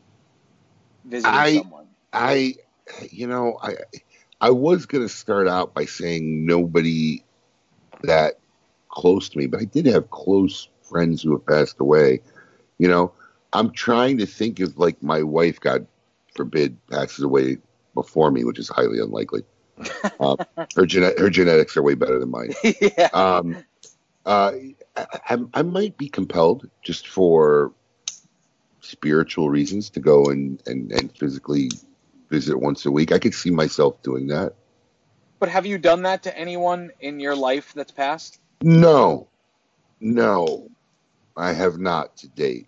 visiting 1.06 1.34
I- 1.34 1.56
someone. 1.60 1.86
I, 2.12 2.56
you 3.10 3.26
know, 3.26 3.58
I, 3.62 3.76
I 4.38 4.50
was 4.50 4.84
going 4.84 5.04
to 5.04 5.08
start 5.08 5.48
out 5.48 5.72
by 5.72 5.86
saying 5.86 6.44
nobody 6.44 7.22
that 8.02 8.38
close 8.88 9.28
to 9.28 9.38
me, 9.38 9.46
but 9.46 9.60
I 9.60 9.64
did 9.64 9.86
have 9.86 10.10
close 10.10 10.68
friends 10.82 11.22
who 11.22 11.32
have 11.32 11.46
passed 11.46 11.80
away. 11.80 12.20
You 12.78 12.88
know, 12.88 13.12
I'm 13.52 13.70
trying 13.70 14.18
to 14.18 14.26
think 14.26 14.60
of 14.60 14.78
like 14.78 15.02
my 15.02 15.22
wife, 15.22 15.60
God 15.60 15.86
forbid, 16.34 16.76
passes 16.88 17.24
away 17.24 17.58
before 17.94 18.30
me, 18.30 18.44
which 18.44 18.58
is 18.58 18.68
highly 18.68 18.98
unlikely. 19.00 19.42
Um, 20.20 20.36
her 20.74 20.86
gene- 20.86 21.16
her 21.16 21.30
genetics 21.30 21.76
are 21.76 21.82
way 21.82 21.94
better 21.94 22.18
than 22.18 22.30
mine. 22.30 22.52
yeah. 22.80 23.08
Um, 23.12 23.62
uh, 24.26 24.52
I, 24.96 25.06
I, 25.28 25.38
I 25.54 25.62
might 25.62 25.96
be 25.96 26.08
compelled 26.08 26.68
just 26.82 27.06
for 27.06 27.72
spiritual 28.80 29.50
reasons 29.50 29.90
to 29.90 30.00
go 30.00 30.24
and, 30.26 30.60
and, 30.66 30.90
and 30.92 31.16
physically 31.16 31.70
visit 32.30 32.58
once 32.58 32.84
a 32.86 32.90
week. 32.90 33.12
I 33.12 33.18
could 33.18 33.34
see 33.34 33.50
myself 33.50 34.02
doing 34.02 34.26
that. 34.28 34.54
But 35.38 35.48
have 35.48 35.66
you 35.66 35.78
done 35.78 36.02
that 36.02 36.24
to 36.24 36.36
anyone 36.36 36.90
in 37.00 37.20
your 37.20 37.36
life 37.36 37.72
that's 37.74 37.92
passed? 37.92 38.40
No, 38.60 39.28
no, 40.00 40.68
I 41.36 41.52
have 41.52 41.78
not 41.78 42.16
to 42.18 42.28
date. 42.28 42.66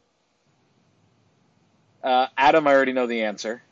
Uh, 2.02 2.28
Adam, 2.36 2.66
I 2.66 2.74
already 2.74 2.92
know 2.92 3.06
the 3.06 3.22
answer. 3.22 3.62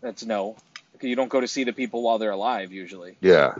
That's 0.00 0.24
no. 0.24 0.56
You 1.00 1.14
don't 1.14 1.28
go 1.28 1.40
to 1.40 1.48
see 1.48 1.64
the 1.64 1.74
people 1.74 2.02
while 2.02 2.18
they're 2.18 2.30
alive 2.30 2.72
usually. 2.72 3.18
Yeah, 3.20 3.54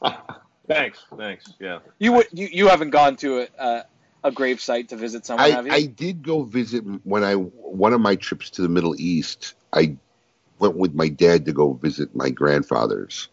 Thanks. 0.70 1.04
Thanks. 1.16 1.52
Yeah. 1.58 1.80
You 1.98 2.12
would 2.12 2.28
you, 2.32 2.48
you 2.50 2.68
haven't 2.68 2.90
gone 2.90 3.16
to 3.16 3.40
a 3.40 3.48
a, 3.58 3.84
a 4.24 4.30
grave 4.30 4.60
site 4.60 4.90
to 4.90 4.96
visit 4.96 5.26
someone, 5.26 5.50
I, 5.50 5.54
have 5.54 5.66
you? 5.66 5.72
I 5.72 5.82
did 5.82 6.22
go 6.22 6.44
visit 6.44 6.84
when 7.04 7.24
I 7.24 7.34
one 7.34 7.92
of 7.92 8.00
my 8.00 8.14
trips 8.14 8.50
to 8.50 8.62
the 8.62 8.68
Middle 8.68 8.94
East. 8.98 9.54
I 9.72 9.96
went 10.60 10.76
with 10.76 10.94
my 10.94 11.08
dad 11.08 11.46
to 11.46 11.52
go 11.52 11.72
visit 11.72 12.14
my 12.14 12.30
grandfathers. 12.30 13.28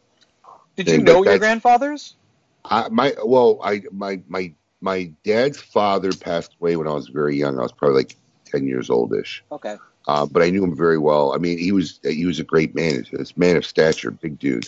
Did 0.77 0.87
you 0.87 1.01
know 1.01 1.23
your 1.23 1.39
grandfathers? 1.39 2.15
I, 2.63 2.87
my 2.89 3.13
well, 3.25 3.59
I 3.63 3.81
my 3.91 4.21
my 4.27 4.53
my 4.79 5.11
dad's 5.23 5.59
father 5.59 6.13
passed 6.13 6.55
away 6.61 6.75
when 6.75 6.87
I 6.87 6.93
was 6.93 7.07
very 7.07 7.35
young. 7.35 7.57
I 7.59 7.63
was 7.63 7.71
probably 7.71 7.97
like 7.97 8.15
ten 8.45 8.67
years 8.67 8.89
oldish. 8.89 9.43
Okay. 9.51 9.77
Uh, 10.07 10.25
but 10.25 10.41
I 10.41 10.51
knew 10.51 10.63
him 10.63 10.75
very 10.75 10.99
well. 10.99 11.33
I 11.33 11.37
mean, 11.37 11.57
he 11.57 11.71
was 11.71 11.99
he 12.03 12.25
was 12.25 12.39
a 12.39 12.43
great 12.43 12.75
man. 12.75 13.05
This 13.11 13.35
man 13.35 13.57
of 13.57 13.65
stature, 13.65 14.11
big 14.11 14.39
dude. 14.39 14.67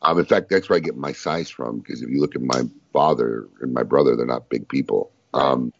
Um, 0.00 0.18
in 0.18 0.24
fact, 0.24 0.48
that's 0.48 0.68
where 0.68 0.78
I 0.78 0.80
get 0.80 0.96
my 0.96 1.12
size 1.12 1.50
from. 1.50 1.78
Because 1.78 2.02
if 2.02 2.08
you 2.08 2.20
look 2.20 2.34
at 2.34 2.42
my 2.42 2.62
father 2.92 3.46
and 3.60 3.72
my 3.72 3.82
brother, 3.82 4.16
they're 4.16 4.26
not 4.26 4.48
big 4.48 4.66
people. 4.68 5.12
Um, 5.34 5.72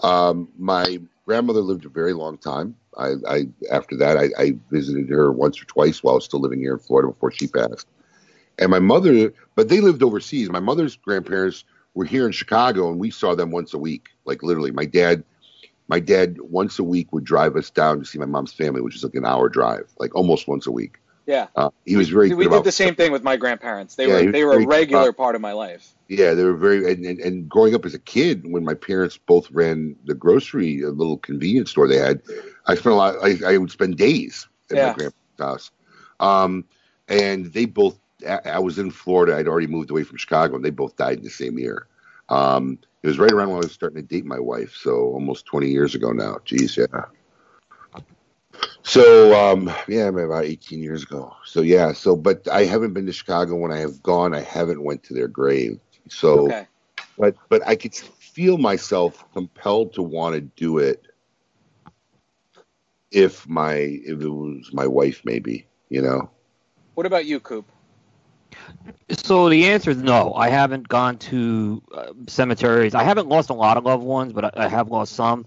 um, 0.00 0.48
my 0.58 0.98
grandmother 1.24 1.60
lived 1.60 1.84
a 1.84 1.88
very 1.88 2.12
long 2.12 2.36
time. 2.36 2.74
I, 2.98 3.12
I 3.26 3.48
after 3.70 3.96
that, 3.96 4.16
I, 4.16 4.28
I 4.36 4.56
visited 4.70 5.08
her 5.08 5.30
once 5.30 5.62
or 5.62 5.66
twice 5.66 6.02
while 6.02 6.14
I 6.14 6.16
was 6.16 6.24
still 6.24 6.40
living 6.40 6.58
here 6.58 6.74
in 6.74 6.80
Florida 6.80 7.08
before 7.08 7.30
she 7.30 7.46
passed. 7.46 7.86
And 8.58 8.70
my 8.70 8.80
mother, 8.80 9.32
but 9.54 9.68
they 9.68 9.80
lived 9.80 10.02
overseas. 10.02 10.50
My 10.50 10.60
mother's 10.60 10.96
grandparents 10.96 11.64
were 11.94 12.04
here 12.04 12.26
in 12.26 12.32
Chicago, 12.32 12.90
and 12.90 12.98
we 12.98 13.10
saw 13.10 13.34
them 13.34 13.50
once 13.50 13.72
a 13.74 13.78
week. 13.78 14.08
Like 14.24 14.42
literally, 14.42 14.72
my 14.72 14.84
dad, 14.84 15.24
my 15.88 16.00
dad 16.00 16.36
once 16.40 16.78
a 16.78 16.84
week 16.84 17.12
would 17.12 17.24
drive 17.24 17.56
us 17.56 17.70
down 17.70 18.00
to 18.00 18.04
see 18.04 18.18
my 18.18 18.26
mom's 18.26 18.52
family, 18.52 18.80
which 18.80 18.96
is 18.96 19.04
like 19.04 19.14
an 19.14 19.24
hour 19.24 19.48
drive, 19.48 19.88
like 19.98 20.14
almost 20.14 20.48
once 20.48 20.66
a 20.66 20.72
week. 20.72 20.98
Yeah. 21.26 21.48
Uh, 21.56 21.70
he 21.84 21.96
was 21.96 22.08
very 22.08 22.32
we 22.34 22.48
did 22.48 22.64
the 22.64 22.72
same 22.72 22.94
thing 22.94 23.12
with 23.12 23.22
my 23.22 23.36
grandparents. 23.36 23.94
They 23.96 24.06
Yeah, 24.06 24.22
were 24.22 24.32
they 24.32 24.44
were 24.44 24.54
a 24.54 24.66
regular 24.66 25.12
part 25.12 25.34
of 25.34 25.42
my 25.42 25.52
life. 25.52 25.92
Yeah, 26.08 26.32
they 26.32 26.42
were 26.42 26.56
very 26.56 26.90
and, 26.90 27.04
and, 27.04 27.20
and 27.20 27.48
growing 27.48 27.74
up 27.74 27.84
as 27.84 27.92
a 27.94 27.98
kid, 27.98 28.50
when 28.50 28.64
my 28.64 28.72
parents 28.74 29.18
both 29.18 29.50
ran 29.50 29.94
the 30.06 30.14
grocery, 30.14 30.80
a 30.80 30.88
little 30.88 31.18
convenience 31.18 31.70
store 31.70 31.86
they 31.86 31.98
had, 31.98 32.22
I 32.66 32.74
spent 32.76 32.94
a 32.94 32.96
lot. 32.96 33.16
I, 33.22 33.38
I 33.46 33.58
would 33.58 33.70
spend 33.70 33.98
days 33.98 34.48
at 34.70 34.78
Yeah. 34.78 34.88
my 34.88 34.94
grandparents' 34.94 35.38
house. 35.38 35.70
Um, 36.18 36.64
and 37.08 37.52
they 37.52 37.66
both. 37.66 37.98
I 38.26 38.58
was 38.58 38.78
in 38.78 38.90
Florida. 38.90 39.36
I'd 39.36 39.48
already 39.48 39.66
moved 39.66 39.90
away 39.90 40.02
from 40.02 40.16
Chicago, 40.18 40.56
and 40.56 40.64
they 40.64 40.70
both 40.70 40.96
died 40.96 41.18
in 41.18 41.24
the 41.24 41.30
same 41.30 41.58
year. 41.58 41.86
Um, 42.28 42.78
it 43.02 43.06
was 43.06 43.18
right 43.18 43.32
around 43.32 43.48
when 43.48 43.58
I 43.58 43.66
was 43.66 43.72
starting 43.72 44.02
to 44.02 44.06
date 44.06 44.24
my 44.24 44.40
wife, 44.40 44.74
so 44.74 44.96
almost 44.96 45.46
20 45.46 45.68
years 45.68 45.94
ago 45.94 46.12
now. 46.12 46.38
Jeez, 46.44 46.76
yeah. 46.76 47.04
So 48.82 49.34
um, 49.34 49.72
yeah, 49.86 50.08
about 50.08 50.44
18 50.44 50.80
years 50.82 51.02
ago. 51.02 51.34
So 51.44 51.60
yeah, 51.60 51.92
so 51.92 52.16
but 52.16 52.48
I 52.48 52.64
haven't 52.64 52.94
been 52.94 53.06
to 53.06 53.12
Chicago. 53.12 53.54
When 53.56 53.72
I 53.72 53.78
have 53.78 54.02
gone, 54.02 54.34
I 54.34 54.40
haven't 54.40 54.82
went 54.82 55.02
to 55.04 55.14
their 55.14 55.28
grave. 55.28 55.78
So, 56.08 56.46
Okay. 56.46 56.66
but 57.18 57.36
but 57.48 57.66
I 57.66 57.76
could 57.76 57.94
feel 57.94 58.58
myself 58.58 59.24
compelled 59.32 59.92
to 59.94 60.02
want 60.02 60.34
to 60.34 60.40
do 60.40 60.78
it 60.78 61.06
if 63.10 63.48
my 63.48 63.74
if 63.74 64.20
it 64.20 64.28
was 64.28 64.72
my 64.72 64.86
wife, 64.86 65.22
maybe 65.24 65.66
you 65.88 66.02
know. 66.02 66.30
What 66.94 67.06
about 67.06 67.26
you, 67.26 67.40
Coop? 67.40 67.66
So 69.10 69.48
the 69.48 69.66
answer 69.66 69.90
is 69.90 69.98
no. 69.98 70.34
I 70.34 70.50
haven't 70.50 70.88
gone 70.88 71.18
to 71.18 71.82
uh, 71.92 72.12
cemeteries. 72.26 72.94
I 72.94 73.04
haven't 73.04 73.28
lost 73.28 73.50
a 73.50 73.54
lot 73.54 73.76
of 73.76 73.84
loved 73.84 74.04
ones, 74.04 74.32
but 74.32 74.44
I, 74.44 74.64
I 74.64 74.68
have 74.68 74.88
lost 74.88 75.14
some. 75.14 75.46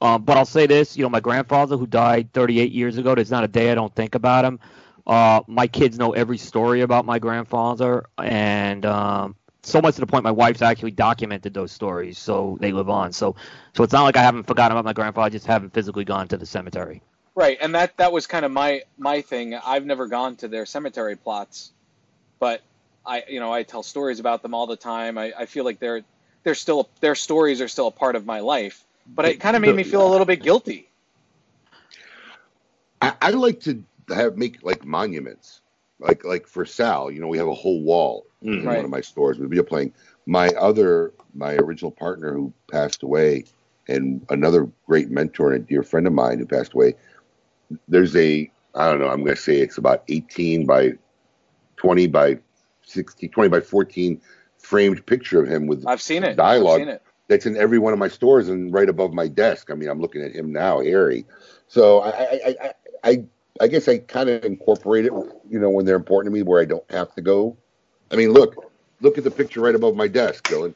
Um, 0.00 0.22
but 0.22 0.36
I'll 0.36 0.44
say 0.44 0.66
this: 0.66 0.96
you 0.96 1.02
know, 1.02 1.08
my 1.08 1.20
grandfather, 1.20 1.76
who 1.76 1.86
died 1.86 2.32
38 2.32 2.72
years 2.72 2.98
ago, 2.98 3.14
there's 3.14 3.30
not 3.30 3.44
a 3.44 3.48
day 3.48 3.70
I 3.70 3.74
don't 3.74 3.94
think 3.94 4.14
about 4.14 4.44
him. 4.44 4.60
Uh, 5.06 5.42
my 5.46 5.66
kids 5.66 5.98
know 5.98 6.12
every 6.12 6.38
story 6.38 6.80
about 6.80 7.04
my 7.04 7.18
grandfather, 7.18 8.06
and 8.18 8.86
um, 8.86 9.36
so 9.62 9.80
much 9.80 9.94
to 9.96 10.00
the 10.00 10.06
point 10.06 10.24
my 10.24 10.30
wife's 10.30 10.62
actually 10.62 10.92
documented 10.92 11.54
those 11.54 11.72
stories, 11.72 12.18
so 12.18 12.56
they 12.60 12.72
live 12.72 12.88
on. 12.88 13.12
So, 13.12 13.36
so 13.74 13.82
it's 13.84 13.92
not 13.92 14.02
like 14.02 14.16
I 14.16 14.22
haven't 14.22 14.44
forgotten 14.44 14.76
about 14.76 14.84
my 14.84 14.92
grandfather; 14.92 15.26
I 15.26 15.30
just 15.30 15.46
haven't 15.46 15.72
physically 15.72 16.04
gone 16.04 16.28
to 16.28 16.36
the 16.36 16.46
cemetery. 16.46 17.02
Right, 17.34 17.58
and 17.60 17.74
that 17.74 17.96
that 17.96 18.12
was 18.12 18.26
kind 18.26 18.44
of 18.44 18.52
my 18.52 18.82
my 18.98 19.22
thing. 19.22 19.54
I've 19.54 19.86
never 19.86 20.06
gone 20.06 20.36
to 20.36 20.48
their 20.48 20.66
cemetery 20.66 21.16
plots, 21.16 21.72
but 22.42 22.60
I 23.06 23.22
you 23.28 23.38
know 23.38 23.52
I 23.52 23.62
tell 23.62 23.84
stories 23.84 24.18
about 24.18 24.42
them 24.42 24.52
all 24.52 24.66
the 24.66 24.76
time. 24.76 25.16
I, 25.16 25.32
I 25.38 25.46
feel 25.46 25.64
like 25.64 25.78
they're 25.78 26.02
they're 26.42 26.56
still 26.56 26.88
their 27.00 27.14
stories 27.14 27.60
are 27.60 27.68
still 27.68 27.86
a 27.86 27.92
part 27.92 28.16
of 28.16 28.26
my 28.26 28.40
life. 28.40 28.84
But 29.14 29.26
it 29.26 29.38
kind 29.38 29.54
of 29.54 29.62
made 29.62 29.76
me 29.76 29.84
feel 29.84 30.04
a 30.04 30.10
little 30.10 30.26
bit 30.26 30.42
guilty. 30.42 30.88
I, 33.00 33.14
I 33.22 33.30
like 33.30 33.60
to 33.60 33.84
have 34.08 34.36
make 34.36 34.64
like 34.64 34.84
monuments, 34.84 35.60
like 36.00 36.24
like 36.24 36.48
for 36.48 36.66
Sal. 36.66 37.12
You 37.12 37.20
know, 37.20 37.28
we 37.28 37.38
have 37.38 37.46
a 37.46 37.54
whole 37.54 37.80
wall 37.82 38.26
in 38.42 38.64
Right. 38.64 38.76
one 38.76 38.84
of 38.84 38.90
my 38.90 39.00
stores 39.02 39.38
with 39.38 39.48
video 39.48 39.62
playing. 39.62 39.92
My 40.26 40.48
other, 40.48 41.12
my 41.34 41.54
original 41.54 41.92
partner 41.92 42.32
who 42.32 42.52
passed 42.70 43.04
away, 43.04 43.44
and 43.86 44.26
another 44.30 44.68
great 44.86 45.10
mentor 45.10 45.52
and 45.52 45.62
a 45.62 45.66
dear 45.66 45.84
friend 45.84 46.08
of 46.08 46.12
mine 46.12 46.40
who 46.40 46.46
passed 46.46 46.74
away. 46.74 46.94
There's 47.86 48.16
a, 48.16 48.50
I 48.74 48.90
don't 48.90 49.00
know, 49.00 49.08
I'm 49.08 49.22
going 49.24 49.36
to 49.36 49.40
say 49.40 49.58
it's 49.58 49.78
about 49.78 50.02
18 50.08 50.66
by 50.66 50.92
20 51.82 52.06
by 52.06 52.38
60, 52.84 53.28
20 53.28 53.48
by 53.48 53.60
14 53.60 54.20
framed 54.56 55.04
picture 55.04 55.42
of 55.42 55.48
him 55.48 55.66
with 55.66 55.84
I've 55.84 56.00
seen 56.00 56.22
it. 56.22 56.36
dialogue 56.36 56.80
I've 56.80 56.86
seen 56.86 56.94
it. 56.94 57.02
that's 57.26 57.44
in 57.44 57.56
every 57.56 57.80
one 57.80 57.92
of 57.92 57.98
my 57.98 58.06
stores 58.06 58.48
and 58.48 58.72
right 58.72 58.88
above 58.88 59.12
my 59.12 59.26
desk. 59.26 59.68
I 59.68 59.74
mean, 59.74 59.88
I'm 59.88 60.00
looking 60.00 60.22
at 60.22 60.30
him 60.30 60.52
now, 60.52 60.80
Harry. 60.80 61.26
So 61.66 61.98
I, 61.98 62.10
I, 62.10 62.22
I, 62.22 62.56
I, 62.62 62.72
I, 63.02 63.24
I 63.60 63.66
guess 63.66 63.88
I 63.88 63.98
kind 63.98 64.30
of 64.30 64.44
incorporate 64.44 65.06
it, 65.06 65.12
you 65.50 65.58
know, 65.58 65.70
when 65.70 65.84
they're 65.84 65.96
important 65.96 66.32
to 66.32 66.38
me, 66.38 66.44
where 66.44 66.60
I 66.60 66.64
don't 66.64 66.88
have 66.90 67.12
to 67.16 67.20
go. 67.20 67.56
I 68.12 68.16
mean, 68.16 68.30
look, 68.30 68.72
look 69.00 69.18
at 69.18 69.24
the 69.24 69.30
picture 69.30 69.60
right 69.60 69.74
above 69.74 69.96
my 69.96 70.06
desk, 70.06 70.44
Dylan. 70.48 70.74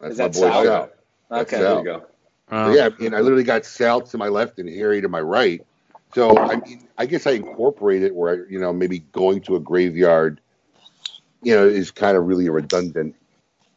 That's 0.00 0.12
Is 0.12 0.18
my 0.18 0.28
boy 0.28 0.32
Sal? 0.32 0.64
Sal. 0.64 0.90
Okay. 1.32 1.56
Sal. 1.56 1.60
There 1.60 1.78
you 1.78 1.84
go. 2.00 2.06
Uh, 2.50 2.66
So, 2.66 2.74
yeah, 2.76 2.86
I 2.86 3.02
mean, 3.02 3.14
I 3.14 3.20
literally 3.20 3.44
got 3.44 3.64
Sal 3.64 4.00
to 4.00 4.18
my 4.18 4.28
left 4.28 4.60
and 4.60 4.68
Harry 4.68 5.00
to 5.00 5.08
my 5.08 5.20
right. 5.20 5.66
So 6.14 6.36
I 6.38 6.56
mean, 6.56 6.88
I 6.98 7.06
guess 7.06 7.26
I 7.26 7.32
incorporate 7.32 8.02
it 8.02 8.14
where 8.14 8.48
you 8.50 8.60
know, 8.60 8.72
maybe 8.72 9.00
going 9.00 9.40
to 9.42 9.56
a 9.56 9.60
graveyard, 9.60 10.40
you 11.42 11.54
know, 11.54 11.66
is 11.66 11.90
kind 11.90 12.16
of 12.16 12.24
really 12.26 12.46
a 12.46 12.52
redundant 12.52 13.14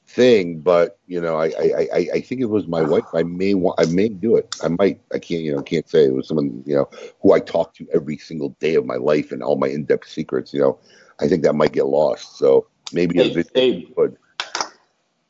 thing. 0.08 0.60
But 0.60 1.00
you 1.08 1.22
know, 1.22 1.38
I, 1.38 1.48
I, 1.48 1.88
I, 1.94 2.08
I 2.16 2.22
think 2.22 2.42
it 2.42 2.50
was 2.50 2.68
my 2.68 2.82
wife. 2.82 3.06
I 3.14 3.24
may 3.24 3.54
want, 3.54 3.80
I 3.80 3.86
may 3.86 4.10
do 4.10 4.36
it. 4.36 4.56
I 4.64 4.68
might. 4.68 5.02
I 5.14 5.20
can't, 5.20 5.42
you 5.44 5.56
know, 5.56 5.62
can't 5.62 5.88
say 5.88 6.06
it 6.06 6.14
was 6.14 6.28
someone, 6.28 6.64
you 6.66 6.76
know, 6.76 6.90
who 7.22 7.34
I 7.34 7.40
talk 7.40 7.74
to 7.76 7.88
every 7.94 8.18
single 8.18 8.50
day 8.60 8.76
of 8.76 8.86
my 8.86 8.96
life 8.96 9.32
and 9.32 9.42
all 9.42 9.58
my 9.58 9.68
in-depth 9.68 10.08
secrets. 10.08 10.54
You 10.54 10.62
know, 10.62 10.80
I 11.20 11.28
think 11.28 11.44
that 11.44 11.54
might 11.54 11.72
get 11.72 11.86
lost. 11.86 12.38
So 12.38 12.68
maybe 12.92 13.20
Hey, 13.20 13.32
a 13.32 13.34
video 13.34 13.52
Abe. 13.62 13.88
would. 13.98 14.18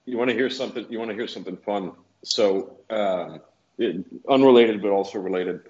You 0.05 0.17
want 0.17 0.29
to 0.29 0.35
hear 0.35 0.49
something? 0.49 0.85
You 0.89 0.99
want 0.99 1.09
to 1.09 1.15
hear 1.15 1.27
something 1.27 1.57
fun? 1.57 1.93
So, 2.23 2.77
um, 2.89 3.41
it- 3.77 4.05
unrelated 4.27 4.81
but 4.81 4.91
also 4.91 5.19
related. 5.19 5.61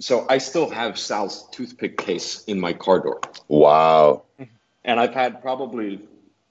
So, 0.00 0.26
I 0.28 0.38
still 0.38 0.70
have 0.70 0.98
Sal's 0.98 1.48
toothpick 1.50 1.98
case 1.98 2.44
in 2.44 2.60
my 2.60 2.72
car 2.72 3.00
door, 3.00 3.20
Wow. 3.48 4.22
and 4.84 5.00
I've 5.00 5.14
had 5.14 5.42
probably, 5.42 6.00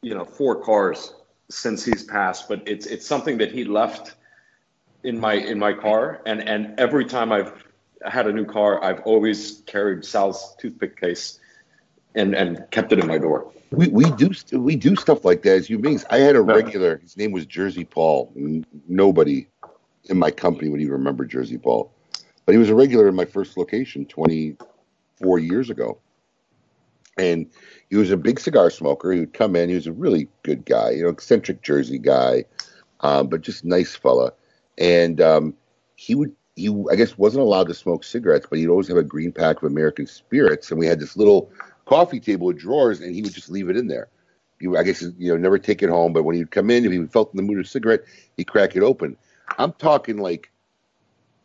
you 0.01 0.13
know, 0.13 0.25
four 0.25 0.61
cars 0.61 1.13
since 1.49 1.85
he's 1.85 2.03
passed. 2.03 2.49
But 2.49 2.67
it's 2.67 2.85
it's 2.85 3.05
something 3.05 3.37
that 3.37 3.51
he 3.51 3.63
left 3.63 4.15
in 5.03 5.19
my 5.19 5.33
in 5.33 5.59
my 5.59 5.73
car, 5.73 6.21
and 6.25 6.41
and 6.41 6.77
every 6.79 7.05
time 7.05 7.31
I've 7.31 7.63
had 8.05 8.27
a 8.27 8.33
new 8.33 8.45
car, 8.45 8.83
I've 8.83 8.99
always 9.01 9.63
carried 9.65 10.03
Sal's 10.03 10.55
toothpick 10.59 10.99
case 10.99 11.39
and 12.15 12.35
and 12.35 12.65
kept 12.71 12.91
it 12.91 12.99
in 12.99 13.07
my 13.07 13.17
door. 13.17 13.51
We 13.71 13.87
we 13.87 14.11
do 14.11 14.33
st- 14.33 14.61
we 14.61 14.75
do 14.75 14.95
stuff 14.95 15.23
like 15.23 15.41
that 15.43 15.55
as 15.55 15.67
human 15.67 15.83
beings. 15.83 16.05
I 16.09 16.17
had 16.19 16.35
a 16.35 16.41
regular. 16.41 16.97
His 16.97 17.15
name 17.17 17.31
was 17.31 17.45
Jersey 17.45 17.85
Paul. 17.85 18.31
Nobody 18.87 19.47
in 20.05 20.17
my 20.17 20.31
company 20.31 20.69
would 20.69 20.81
even 20.81 20.93
remember 20.93 21.25
Jersey 21.25 21.57
Paul, 21.57 21.91
but 22.47 22.53
he 22.53 22.57
was 22.57 22.69
a 22.69 22.75
regular 22.75 23.09
in 23.09 23.15
my 23.15 23.25
first 23.25 23.57
location 23.57 24.05
24 24.05 25.37
years 25.37 25.69
ago. 25.69 25.99
And 27.17 27.45
he 27.89 27.97
was 27.97 28.09
a 28.09 28.15
big 28.15 28.39
cigar 28.39 28.69
smoker. 28.69 29.11
He 29.11 29.19
would 29.19 29.33
come 29.33 29.55
in. 29.57 29.67
He 29.67 29.75
was 29.75 29.85
a 29.85 29.91
really 29.91 30.29
good 30.43 30.65
guy, 30.65 30.91
you 30.91 31.03
know, 31.03 31.09
eccentric 31.09 31.61
Jersey 31.61 31.99
guy, 31.99 32.45
um, 33.01 33.27
but 33.27 33.41
just 33.41 33.65
nice 33.65 33.97
fella. 33.97 34.31
And 34.77 35.19
um, 35.19 35.55
he 35.97 36.15
would 36.15 36.33
he 36.55 36.73
I 36.89 36.95
guess 36.95 37.17
wasn't 37.17 37.43
allowed 37.43 37.67
to 37.67 37.73
smoke 37.73 38.05
cigarettes, 38.05 38.47
but 38.49 38.59
he'd 38.59 38.69
always 38.69 38.87
have 38.87 38.97
a 38.97 39.03
green 39.03 39.33
pack 39.33 39.57
of 39.57 39.63
American 39.63 40.07
spirits, 40.07 40.71
and 40.71 40.79
we 40.79 40.85
had 40.87 40.99
this 40.99 41.17
little 41.17 41.51
coffee 41.85 42.19
table 42.19 42.47
with 42.47 42.59
drawers, 42.59 43.01
and 43.01 43.13
he 43.13 43.21
would 43.21 43.33
just 43.33 43.51
leave 43.51 43.69
it 43.69 43.75
in 43.75 43.87
there. 43.87 44.07
You, 44.59 44.77
I 44.77 44.83
guess 44.83 45.01
you 45.01 45.31
know, 45.31 45.37
never 45.37 45.59
take 45.59 45.83
it 45.83 45.89
home, 45.89 46.13
but 46.13 46.23
when 46.23 46.35
he'd 46.35 46.51
come 46.51 46.69
in, 46.69 46.85
if 46.85 46.91
he 46.91 47.05
felt 47.07 47.33
in 47.33 47.37
the 47.37 47.43
mood 47.43 47.59
of 47.59 47.65
a 47.65 47.67
cigarette, 47.67 48.03
he'd 48.37 48.47
crack 48.47 48.75
it 48.75 48.83
open. 48.83 49.17
I'm 49.59 49.73
talking 49.73 50.17
like 50.17 50.49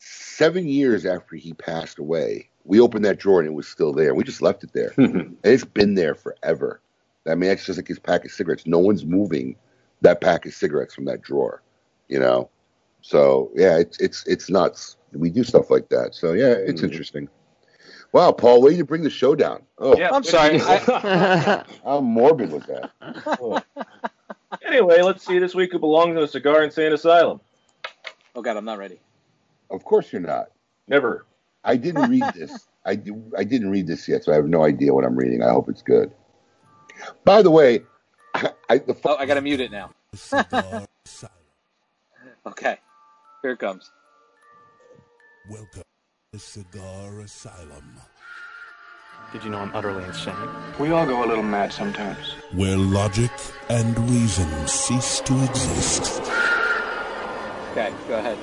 seven 0.03 0.67
years 0.67 1.07
after 1.07 1.37
he 1.37 1.53
passed 1.55 1.99
away. 1.99 2.49
We 2.65 2.81
opened 2.81 3.05
that 3.05 3.19
drawer 3.19 3.41
and 3.41 3.49
it 3.49 3.55
was 3.55 3.69
still 3.69 3.93
there. 3.93 4.15
We 4.15 4.25
just 4.25 4.43
left 4.43 4.65
it 4.65 4.73
there, 4.73 4.93
and 4.97 5.37
it's 5.45 5.65
been 5.65 5.95
there 5.95 6.15
forever. 6.15 6.81
I 7.27 7.35
mean, 7.35 7.49
that's 7.51 7.65
just 7.65 7.79
like 7.79 7.89
his 7.89 7.99
pack 7.99 8.25
of 8.25 8.33
cigarettes. 8.33 8.67
No 8.67 8.79
one's 8.79 9.05
moving 9.05 9.57
that 10.01 10.21
pack 10.21 10.47
of 10.47 10.55
cigarettes 10.55 10.95
from 10.95 11.05
that 11.07 11.23
drawer, 11.23 11.63
you 12.09 12.19
know. 12.19 12.51
So 13.01 13.51
yeah, 13.55 13.79
it's 13.79 13.99
it's 13.99 14.27
it's 14.27 14.51
nuts. 14.51 14.97
We 15.13 15.31
do 15.31 15.45
stuff 15.45 15.71
like 15.71 15.89
that. 15.91 16.15
So 16.15 16.33
yeah, 16.33 16.53
it's 16.53 16.81
mm-hmm. 16.81 16.91
interesting. 16.91 17.29
Wow, 18.13 18.33
Paul, 18.33 18.61
way 18.61 18.77
to 18.77 18.85
bring 18.85 19.03
the 19.03 19.11
show 19.11 19.35
down. 19.35 19.63
Oh, 19.79 19.97
Yeah, 19.97 20.11
I'm 20.13 20.23
sorry. 20.23 20.61
I, 20.63 21.65
how 21.83 22.01
morbid 22.01 22.53
was 22.53 22.63
that? 22.65 22.91
Oh. 23.01 23.59
Anyway, 24.67 25.01
let's 25.01 25.25
see 25.27 25.39
this 25.39 25.55
week 25.55 25.73
who 25.73 25.79
belongs 25.79 26.17
in 26.17 26.23
a 26.23 26.29
cigar 26.29 26.63
insane 26.63 26.93
asylum. 26.93 27.41
oh 28.35 28.43
God, 28.43 28.59
I'm 28.59 28.67
not 28.67 28.77
ready. 28.77 29.01
Of 29.73 29.85
course 29.85 30.13
you're 30.13 30.21
not. 30.23 30.49
Never. 30.87 31.27
I 31.65 31.77
didn't 31.77 32.09
read 32.11 32.25
this. 32.35 32.69
I 32.85 32.95
do, 32.97 33.23
I 33.39 33.45
didn't 33.45 33.71
read 33.71 33.87
this 33.87 34.09
yet, 34.09 34.25
so 34.25 34.33
I 34.33 34.35
have 34.37 34.47
no 34.47 34.65
idea 34.65 34.93
what 34.93 35.05
I'm 35.05 35.17
reading. 35.17 35.43
I 35.43 35.51
hope 35.51 35.69
it's 35.69 35.83
good. 35.83 36.13
By 37.25 37.43
the 37.43 37.51
way, 37.51 37.83
I, 38.35 38.51
I 38.69 38.79
the 38.79 38.97
Oh, 39.05 39.17
I 39.17 39.27
gotta 39.27 39.41
mute 39.41 39.61
it 39.61 39.71
now. 39.73 39.91
Okay, 42.45 42.77
here 43.41 43.53
it 43.53 43.61
comes. 43.61 43.89
Welcome 45.49 45.69
to 45.83 45.83
the 46.33 46.39
Cigar 46.41 47.21
Asylum, 47.21 48.01
Did 49.33 49.45
you 49.45 49.51
know 49.51 49.59
I'm 49.59 49.73
utterly 49.77 50.03
insane? 50.05 50.35
We 50.81 50.91
all 50.91 51.07
go 51.07 51.25
a 51.25 51.29
little 51.29 51.45
mad 51.45 51.73
sometimes. 51.73 52.33
where 52.53 52.77
logic 52.77 53.31
and 53.69 53.97
reason 54.11 54.49
cease 54.67 55.21
to 55.21 55.45
exist. 55.45 56.21
Okay, 57.71 57.93
go 58.09 58.19
ahead. 58.19 58.37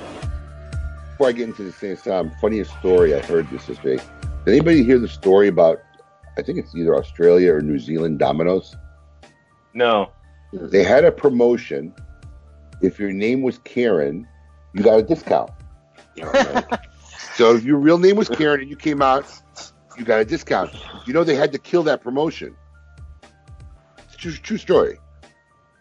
Before 1.20 1.28
I 1.28 1.32
get 1.32 1.48
into 1.50 1.64
the 1.64 1.72
same 1.72 1.98
time, 1.98 2.30
funniest 2.40 2.70
story 2.78 3.14
I 3.14 3.20
heard 3.20 3.46
this 3.50 3.66
this 3.66 3.82
week. 3.82 4.00
Did 4.46 4.54
anybody 4.54 4.82
hear 4.82 4.98
the 4.98 5.06
story 5.06 5.48
about? 5.48 5.82
I 6.38 6.40
think 6.40 6.58
it's 6.58 6.74
either 6.74 6.96
Australia 6.96 7.52
or 7.52 7.60
New 7.60 7.78
Zealand 7.78 8.18
Domino's. 8.18 8.74
No. 9.74 10.12
They 10.54 10.82
had 10.82 11.04
a 11.04 11.12
promotion. 11.12 11.94
If 12.80 12.98
your 12.98 13.12
name 13.12 13.42
was 13.42 13.58
Karen, 13.64 14.26
you 14.72 14.82
got 14.82 14.98
a 14.98 15.02
discount. 15.02 15.50
so 17.34 17.54
if 17.54 17.64
your 17.64 17.76
real 17.76 17.98
name 17.98 18.16
was 18.16 18.30
Karen 18.30 18.62
and 18.62 18.70
you 18.70 18.76
came 18.76 19.02
out, 19.02 19.26
you 19.98 20.06
got 20.06 20.20
a 20.20 20.24
discount. 20.24 20.74
You 21.06 21.12
know 21.12 21.22
they 21.22 21.36
had 21.36 21.52
to 21.52 21.58
kill 21.58 21.82
that 21.82 22.00
promotion. 22.02 22.56
It's 24.06 24.16
true, 24.16 24.32
true 24.32 24.56
story. 24.56 24.96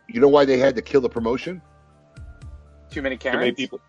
You 0.09 0.19
know 0.19 0.27
why 0.27 0.43
they 0.43 0.57
had 0.57 0.75
to 0.75 0.81
kill 0.81 0.99
the 0.99 1.07
promotion? 1.07 1.61
Too 2.91 3.01
many 3.01 3.15
Too 3.15 3.31
many 3.31 3.53
people. 3.53 3.79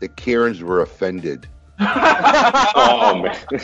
The 0.00 0.08
Karens 0.08 0.62
were 0.62 0.80
offended. 0.80 1.46
oh 1.82 3.22
man. 3.22 3.60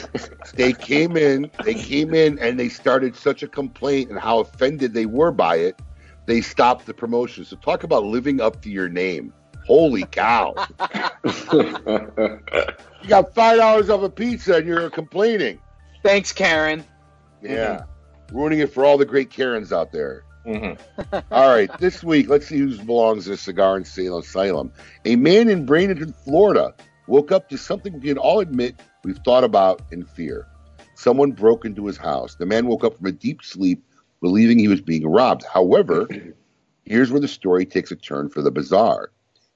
they 0.55 0.73
came 0.73 1.17
in, 1.17 1.51
they 1.65 1.75
came 1.75 2.15
in, 2.15 2.39
and 2.39 2.59
they 2.59 2.69
started 2.69 3.15
such 3.15 3.43
a 3.43 3.49
complaint 3.49 4.11
and 4.11 4.19
how 4.19 4.41
offended 4.41 4.95
they 4.95 5.05
were 5.07 5.33
by 5.33 5.57
it. 5.57 5.81
They 6.27 6.41
stopped 6.41 6.87
the 6.87 6.95
promotion. 6.95 7.45
So 7.45 7.57
talk 7.57 7.85
about 7.85 8.05
living 8.05 8.41
up 8.41 8.63
to 8.63 8.71
your 8.71 8.89
name. 8.89 9.33
Holy 9.67 10.05
cow! 10.05 10.55
you 11.53 13.09
got 13.09 13.35
five 13.35 13.59
dollars 13.59 13.91
off 13.91 14.03
a 14.03 14.09
pizza 14.09 14.57
and 14.57 14.67
you're 14.67 14.89
complaining. 14.91 15.59
Thanks, 16.03 16.33
Karen. 16.33 16.85
Yeah, 17.43 17.83
ruining 18.33 18.61
it 18.61 18.73
for 18.73 18.85
all 18.85 18.97
the 18.97 19.05
great 19.05 19.31
Karens 19.31 19.73
out 19.73 19.93
there. 19.93 20.26
Mm-hmm. 20.47 21.17
All 21.33 21.49
right, 21.49 21.71
this 21.79 22.05
week, 22.05 22.29
let's 22.29 22.47
see 22.47 22.59
who 22.59 22.77
belongs 22.85 23.27
a 23.27 23.37
cigar 23.37 23.77
and 23.77 23.87
sale 23.87 24.19
asylum. 24.19 24.73
A 25.05 25.17
man 25.17 25.49
in 25.49 25.67
Bradenton, 25.67 26.15
Florida, 26.25 26.73
woke 27.09 27.33
up 27.33 27.49
to 27.49 27.59
something 27.59 27.95
we 27.95 28.09
can 28.09 28.19
all 28.19 28.41
admit 28.41 28.77
we've 29.03 29.19
thought 29.19 29.45
about 29.45 29.83
in 29.91 30.05
fear. 30.05 30.47
Someone 30.95 31.33
broke 31.33 31.65
into 31.65 31.87
his 31.87 31.97
house. 31.97 32.37
The 32.37 32.47
man 32.47 32.67
woke 32.67 32.85
up 32.85 32.97
from 32.97 33.07
a 33.07 33.13
deep 33.13 33.43
sleep, 33.43 33.85
believing 34.21 34.59
he 34.59 34.69
was 34.69 34.81
being 34.81 35.07
robbed. 35.07 35.45
However, 35.45 36.09
here's 36.85 37.11
where 37.11 37.21
the 37.21 37.29
story 37.29 37.67
takes 37.67 37.91
a 37.91 37.97
turn 37.97 38.29
for 38.29 38.41
the 38.41 38.51
bizarre. 38.51 39.11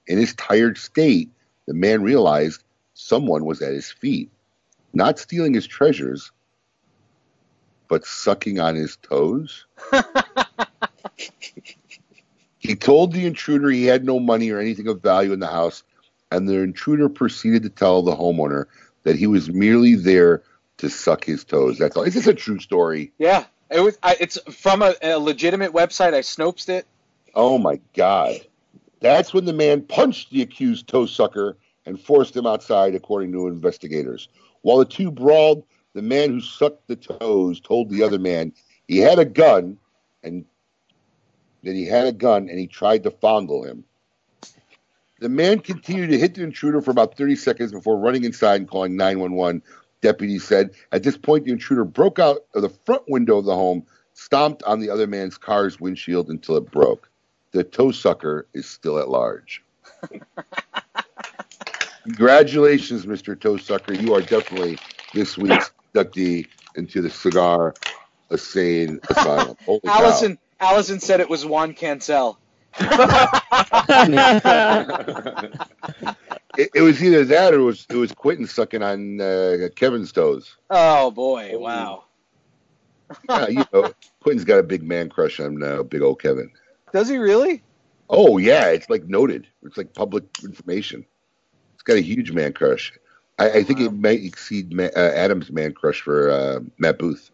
In 0.06 0.18
his 0.18 0.34
tired 0.34 0.76
state, 0.76 1.30
the 1.66 1.74
man 1.74 2.02
realized 2.02 2.64
someone 2.94 3.44
was 3.44 3.62
at 3.62 3.72
his 3.72 3.90
feet, 3.92 4.30
not 4.92 5.18
stealing 5.20 5.54
his 5.54 5.66
treasures, 5.66 6.32
but 7.88 8.04
sucking 8.04 8.60
on 8.60 8.74
his 8.74 8.96
toes. 8.96 9.66
he 12.58 12.74
told 12.74 13.12
the 13.12 13.26
intruder 13.26 13.70
he 13.70 13.86
had 13.86 14.04
no 14.04 14.20
money 14.20 14.50
or 14.50 14.58
anything 14.58 14.88
of 14.88 15.02
value 15.02 15.32
in 15.32 15.40
the 15.40 15.46
house, 15.46 15.82
and 16.30 16.48
the 16.48 16.58
intruder 16.58 17.08
proceeded 17.08 17.62
to 17.62 17.70
tell 17.70 18.02
the 18.02 18.14
homeowner 18.14 18.66
that 19.02 19.16
he 19.16 19.26
was 19.26 19.50
merely 19.50 19.94
there 19.94 20.42
to 20.78 20.88
suck 20.88 21.24
his 21.24 21.44
toes. 21.44 21.78
That's 21.78 21.96
all. 21.96 22.02
Is 22.02 22.14
this 22.14 22.26
a 22.26 22.34
true 22.34 22.58
story? 22.58 23.12
Yeah, 23.18 23.44
it 23.70 23.80
was. 23.80 23.98
I, 24.02 24.16
it's 24.20 24.38
from 24.52 24.82
a, 24.82 24.94
a 25.02 25.18
legitimate 25.18 25.72
website. 25.72 26.14
I 26.14 26.20
snoped 26.20 26.68
it. 26.68 26.86
Oh 27.34 27.58
my 27.58 27.80
God. 27.94 28.36
That's 29.00 29.32
when 29.32 29.46
the 29.46 29.52
man 29.52 29.82
punched 29.82 30.30
the 30.30 30.42
accused 30.42 30.86
toe 30.88 31.06
sucker 31.06 31.56
and 31.86 32.00
forced 32.00 32.36
him 32.36 32.46
outside, 32.46 32.94
according 32.94 33.32
to 33.32 33.46
investigators. 33.46 34.28
While 34.62 34.78
the 34.78 34.84
two 34.84 35.10
brawled, 35.10 35.64
the 35.94 36.02
man 36.02 36.30
who 36.30 36.40
sucked 36.40 36.86
the 36.86 36.96
toes 36.96 37.60
told 37.60 37.88
the 37.88 38.02
other 38.02 38.18
man 38.18 38.52
he 38.86 38.98
had 38.98 39.18
a 39.18 39.24
gun 39.24 39.78
and 40.22 40.44
that 41.62 41.74
he 41.74 41.86
had 41.86 42.06
a 42.06 42.12
gun 42.12 42.48
and 42.48 42.58
he 42.58 42.66
tried 42.66 43.02
to 43.04 43.10
fondle 43.10 43.64
him. 43.64 43.84
The 45.20 45.28
man 45.28 45.60
continued 45.60 46.10
to 46.10 46.18
hit 46.18 46.34
the 46.34 46.42
intruder 46.42 46.80
for 46.80 46.90
about 46.90 47.16
30 47.16 47.36
seconds 47.36 47.72
before 47.72 47.98
running 47.98 48.24
inside 48.24 48.60
and 48.60 48.68
calling 48.68 48.96
911. 48.96 49.62
Deputies 50.00 50.44
said 50.44 50.70
at 50.92 51.02
this 51.02 51.18
point, 51.18 51.44
the 51.44 51.52
intruder 51.52 51.84
broke 51.84 52.18
out 52.18 52.38
of 52.54 52.62
the 52.62 52.70
front 52.70 53.02
window 53.06 53.36
of 53.36 53.44
the 53.44 53.54
home, 53.54 53.84
stomped 54.14 54.62
on 54.62 54.80
the 54.80 54.88
other 54.88 55.06
man's 55.06 55.36
car's 55.36 55.78
windshield 55.78 56.30
until 56.30 56.56
it 56.56 56.70
broke. 56.70 57.10
The 57.52 57.64
toe 57.64 57.90
sucker 57.90 58.46
is 58.54 58.64
still 58.66 58.98
at 58.98 59.10
large. 59.10 59.62
Congratulations, 62.04 63.04
Mr. 63.04 63.38
Toe 63.38 63.58
Sucker. 63.58 63.92
You 63.92 64.14
are 64.14 64.22
definitely 64.22 64.78
this 65.12 65.36
week's 65.36 65.70
inductee 65.94 66.46
into 66.76 67.02
the 67.02 67.10
Cigar 67.10 67.74
Insane 68.30 69.00
Asylum. 69.10 69.56
Holy 69.66 69.80
cow. 69.80 70.36
Allison. 70.60 70.74
Allison 70.74 71.00
said 71.00 71.20
it 71.20 71.28
was 71.28 71.44
Juan 71.46 71.74
Cancel. 71.74 72.38
It, 76.56 76.70
it 76.74 76.82
was 76.82 77.02
either 77.02 77.24
that 77.24 77.54
or 77.54 77.60
it 77.60 77.64
was 77.64 77.86
it 77.88 77.96
was 77.96 78.12
Quentin 78.12 78.46
sucking 78.46 78.82
on 78.82 79.20
uh, 79.20 79.68
Kevin's 79.76 80.12
toes. 80.12 80.56
Oh 80.68 81.10
boy! 81.10 81.56
Wow. 81.56 82.04
Yeah, 83.28 83.48
you 83.48 83.64
know, 83.72 83.92
Quentin's 84.20 84.44
got 84.44 84.58
a 84.58 84.62
big 84.62 84.82
man 84.82 85.08
crush 85.08 85.40
on 85.40 85.62
uh, 85.62 85.82
big 85.84 86.02
old 86.02 86.20
Kevin. 86.20 86.50
Does 86.92 87.08
he 87.08 87.18
really? 87.18 87.62
Oh 88.08 88.38
yeah, 88.38 88.66
it's 88.66 88.90
like 88.90 89.04
noted. 89.04 89.46
It's 89.62 89.76
like 89.76 89.94
public 89.94 90.24
information. 90.42 91.06
It's 91.74 91.82
got 91.82 91.96
a 91.96 92.02
huge 92.02 92.32
man 92.32 92.52
crush. 92.52 92.92
I, 93.38 93.50
I 93.50 93.62
think 93.62 93.80
it 93.80 93.92
might 93.92 94.22
exceed 94.24 94.72
Ma- 94.72 94.90
uh, 94.96 95.12
Adam's 95.14 95.50
man 95.50 95.72
crush 95.72 96.00
for 96.02 96.30
uh, 96.30 96.60
Matt 96.78 96.98
Booth. 96.98 97.30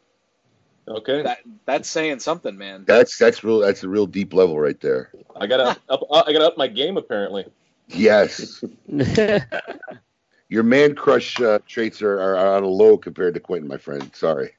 Okay. 0.88 1.22
That 1.22 1.38
that's 1.64 1.88
saying 1.88 2.20
something, 2.20 2.56
man. 2.56 2.84
That's 2.86 3.18
that's 3.18 3.42
real. 3.42 3.58
That's 3.58 3.82
a 3.82 3.88
real 3.88 4.06
deep 4.06 4.32
level 4.32 4.58
right 4.58 4.80
there. 4.80 5.10
I 5.34 5.46
gotta 5.46 5.76
up. 5.88 6.02
uh, 6.10 6.22
I 6.26 6.32
gotta 6.32 6.46
up 6.46 6.56
my 6.56 6.68
game 6.68 6.96
apparently. 6.96 7.44
Yes, 7.88 8.64
your 10.48 10.62
man 10.62 10.94
crush 10.94 11.40
uh, 11.40 11.58
traits 11.66 12.02
are, 12.02 12.20
are 12.20 12.56
on 12.56 12.62
a 12.62 12.68
low 12.68 12.96
compared 12.96 13.34
to 13.34 13.40
Quentin, 13.40 13.68
my 13.68 13.78
friend. 13.78 14.10
Sorry. 14.14 14.52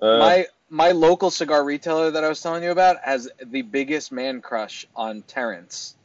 Uh, 0.00 0.18
my 0.18 0.46
my 0.70 0.92
local 0.92 1.30
cigar 1.30 1.64
retailer 1.64 2.10
that 2.10 2.24
I 2.24 2.28
was 2.28 2.40
telling 2.40 2.62
you 2.62 2.70
about 2.70 2.96
has 3.02 3.28
the 3.44 3.62
biggest 3.62 4.10
man 4.10 4.40
crush 4.40 4.86
on 4.96 5.22
Terence 5.22 5.96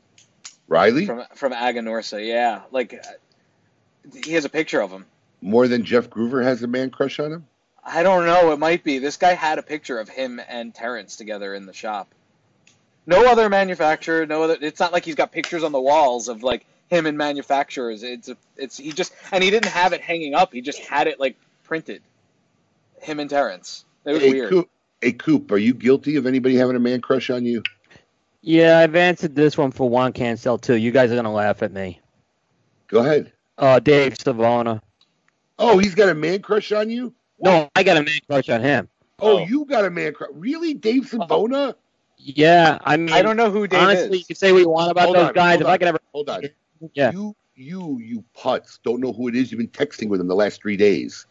Reilly 0.67 1.05
from 1.05 1.23
from 1.35 1.53
Aganorsa. 1.53 2.25
Yeah, 2.25 2.63
like 2.71 2.93
uh, 2.93 4.17
he 4.25 4.33
has 4.33 4.43
a 4.45 4.49
picture 4.49 4.81
of 4.81 4.91
him. 4.91 5.05
more 5.41 5.67
than 5.69 5.83
Jeff 5.83 6.09
Groover 6.09 6.43
has 6.43 6.63
a 6.63 6.67
man 6.67 6.89
crush 6.89 7.19
on 7.19 7.31
him. 7.31 7.47
I 7.87 8.03
don't 8.03 8.25
know. 8.25 8.51
It 8.51 8.59
might 8.59 8.83
be. 8.83 8.99
This 8.99 9.15
guy 9.15 9.33
had 9.33 9.59
a 9.59 9.63
picture 9.63 9.97
of 9.97 10.09
him 10.09 10.41
and 10.47 10.75
Terrence 10.75 11.15
together 11.15 11.55
in 11.55 11.65
the 11.65 11.73
shop. 11.73 12.13
No 13.05 13.31
other 13.31 13.49
manufacturer. 13.49 14.25
No 14.25 14.43
other. 14.43 14.57
It's 14.59 14.79
not 14.79 14.91
like 14.91 15.05
he's 15.05 15.15
got 15.15 15.31
pictures 15.31 15.63
on 15.63 15.71
the 15.71 15.79
walls 15.79 16.27
of 16.27 16.43
like 16.43 16.65
him 16.89 17.05
and 17.05 17.17
manufacturers. 17.17 18.03
It's 18.03 18.27
a, 18.27 18.35
it's 18.57 18.77
he 18.77 18.91
just 18.91 19.13
and 19.31 19.41
he 19.41 19.49
didn't 19.49 19.71
have 19.71 19.93
it 19.93 20.01
hanging 20.01 20.33
up. 20.33 20.51
He 20.51 20.61
just 20.61 20.79
had 20.79 21.07
it 21.07 21.17
like 21.17 21.37
printed. 21.63 22.01
Him 22.99 23.21
and 23.21 23.29
Terrence. 23.29 23.85
It 24.03 24.11
was 24.11 24.21
hey, 24.21 24.31
weird. 24.31 24.49
Coop, 24.49 24.69
hey, 25.01 25.13
Coop, 25.13 25.51
are 25.51 25.57
you 25.57 25.73
guilty 25.73 26.17
of 26.17 26.25
anybody 26.25 26.55
having 26.55 26.75
a 26.75 26.79
man 26.79 26.99
crush 26.99 27.29
on 27.29 27.45
you? 27.45 27.63
Yeah, 28.41 28.79
I've 28.79 28.95
answered 28.95 29.35
this 29.35 29.57
one 29.57 29.71
for 29.71 29.89
Juan 29.89 30.11
Cancel 30.11 30.57
too. 30.57 30.75
You 30.75 30.91
guys 30.91 31.11
are 31.11 31.15
gonna 31.15 31.33
laugh 31.33 31.63
at 31.63 31.71
me. 31.71 32.01
Go 32.87 32.99
ahead. 32.99 33.31
Uh, 33.57 33.79
Dave 33.79 34.17
Savona. 34.19 34.81
Oh, 35.57 35.77
he's 35.77 35.95
got 35.95 36.09
a 36.09 36.13
man 36.13 36.41
crush 36.41 36.71
on 36.71 36.89
you. 36.89 37.13
No, 37.39 37.69
I 37.75 37.83
got 37.83 37.97
a 37.97 38.03
man 38.03 38.19
crush 38.27 38.49
on 38.49 38.61
him. 38.61 38.89
Oh, 39.19 39.39
you 39.39 39.65
got 39.65 39.85
a 39.85 39.89
man 39.89 40.13
crush. 40.13 40.29
Really, 40.33 40.73
Dave 40.73 41.07
Savona? 41.07 41.75
Yeah, 42.17 42.79
I 42.83 42.97
mean, 42.97 43.13
I 43.13 43.21
don't 43.21 43.37
know 43.37 43.51
who 43.51 43.67
Dave 43.67 43.79
honestly, 43.79 44.17
is. 44.17 44.21
you 44.21 44.25
can 44.27 44.35
say 44.35 44.51
what 44.51 44.59
you 44.61 44.69
want 44.69 44.91
about 44.91 45.05
Hold 45.05 45.15
those 45.17 45.27
on, 45.27 45.33
guys. 45.33 45.61
If 45.61 45.67
on, 45.67 45.73
I 45.73 45.77
could 45.77 45.87
ever, 45.87 45.99
hold 46.11 46.29
on. 46.29 46.43
yeah, 46.93 47.11
You, 47.11 47.35
you, 47.55 47.99
you 47.99 48.23
putz 48.35 48.79
don't 48.83 48.99
know 48.99 49.13
who 49.13 49.27
it 49.27 49.35
is. 49.35 49.51
You've 49.51 49.59
been 49.59 49.67
texting 49.67 50.09
with 50.09 50.19
him 50.19 50.27
the 50.27 50.35
last 50.35 50.61
three 50.61 50.77
days. 50.77 51.25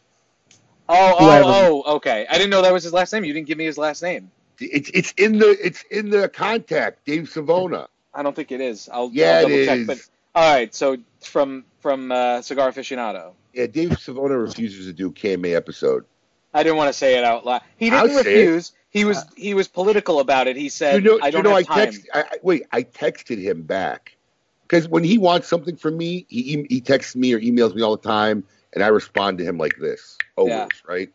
Oh, 0.88 1.16
Whoever. 1.18 1.44
oh, 1.46 1.82
oh, 1.84 1.96
okay. 1.96 2.26
I 2.30 2.34
didn't 2.34 2.50
know 2.50 2.62
that 2.62 2.72
was 2.72 2.84
his 2.84 2.92
last 2.92 3.12
name. 3.12 3.24
You 3.24 3.32
didn't 3.32 3.48
give 3.48 3.58
me 3.58 3.64
his 3.64 3.76
last 3.78 4.02
name. 4.02 4.30
It's 4.60 4.88
it's 4.94 5.12
in 5.18 5.38
the 5.38 5.56
it's 5.62 5.82
in 5.90 6.08
the 6.10 6.28
contact. 6.28 7.04
Dave 7.04 7.28
Savona. 7.28 7.88
I 8.14 8.22
don't 8.22 8.34
think 8.34 8.52
it 8.52 8.60
is. 8.60 8.88
I'll, 8.90 9.10
Yeah, 9.12 9.32
I'll 9.32 9.38
it 9.38 9.42
double 9.42 9.64
check. 9.64 9.78
is. 9.78 9.86
But 9.86 9.98
all 10.34 10.54
right, 10.54 10.74
so 10.74 10.96
from 11.20 11.64
from 11.80 12.10
uh, 12.12 12.40
Cigar 12.42 12.70
Aficionado. 12.70 13.32
Yeah, 13.56 13.66
Dave 13.66 13.98
Savona 13.98 14.36
refuses 14.36 14.86
to 14.86 14.92
do 14.92 15.10
KMA 15.10 15.56
episode. 15.56 16.04
I 16.52 16.62
didn't 16.62 16.76
want 16.76 16.88
to 16.90 16.92
say 16.92 17.16
it 17.16 17.24
out 17.24 17.46
loud. 17.46 17.62
He 17.78 17.88
didn't 17.90 18.10
say 18.10 18.16
it. 18.20 18.26
refuse. 18.46 18.72
He 18.90 19.04
was 19.06 19.16
uh, 19.18 19.24
he 19.36 19.54
was 19.54 19.66
political 19.66 20.20
about 20.20 20.46
it. 20.46 20.56
He 20.56 20.68
said, 20.68 21.02
you 21.02 21.10
know, 21.10 21.18
"I 21.22 21.30
don't 21.30 21.44
you 21.44 21.50
know, 21.50 21.56
have 21.56 21.70
I 21.70 21.74
time." 21.74 21.84
text. 21.92 22.08
I, 22.14 22.20
I, 22.20 22.36
wait, 22.42 22.64
I 22.72 22.82
texted 22.82 23.40
him 23.42 23.62
back 23.62 24.16
because 24.62 24.88
when 24.88 25.04
he 25.04 25.16
wants 25.18 25.48
something 25.48 25.76
from 25.76 25.96
me, 25.96 26.26
he 26.28 26.66
he 26.68 26.80
texts 26.82 27.16
me 27.16 27.32
or 27.32 27.40
emails 27.40 27.74
me 27.74 27.80
all 27.82 27.96
the 27.96 28.06
time, 28.08 28.44
and 28.74 28.84
I 28.84 28.88
respond 28.88 29.38
to 29.38 29.44
him 29.44 29.56
like 29.58 29.76
this 29.78 30.18
always, 30.36 30.52
Yeah. 30.54 30.68
right? 30.86 31.08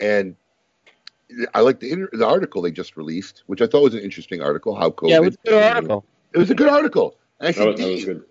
And 0.00 0.36
I 1.54 1.60
like 1.60 1.80
the 1.80 2.08
the 2.12 2.26
article 2.26 2.62
they 2.62 2.70
just 2.70 2.96
released, 2.96 3.42
which 3.46 3.60
I 3.60 3.66
thought 3.66 3.82
was 3.82 3.94
an 3.94 4.00
interesting 4.00 4.40
article. 4.40 4.74
How 4.74 4.90
COVID? 4.90 5.08
yeah, 5.10 5.16
it 5.16 5.22
was 5.24 5.34
a 5.34 5.48
good 5.48 5.62
article. 5.62 6.04
It 6.32 6.38
was 6.38 6.50
a 6.50 6.54
good 6.54 6.68
article. 6.68 7.16
And 7.40 7.48
I 7.48 7.52
That 7.52 7.56
said, 7.58 7.66
was, 7.68 7.80
that 7.80 7.86
was 7.88 7.96
"Dave, 8.04 8.06
good. 8.06 8.24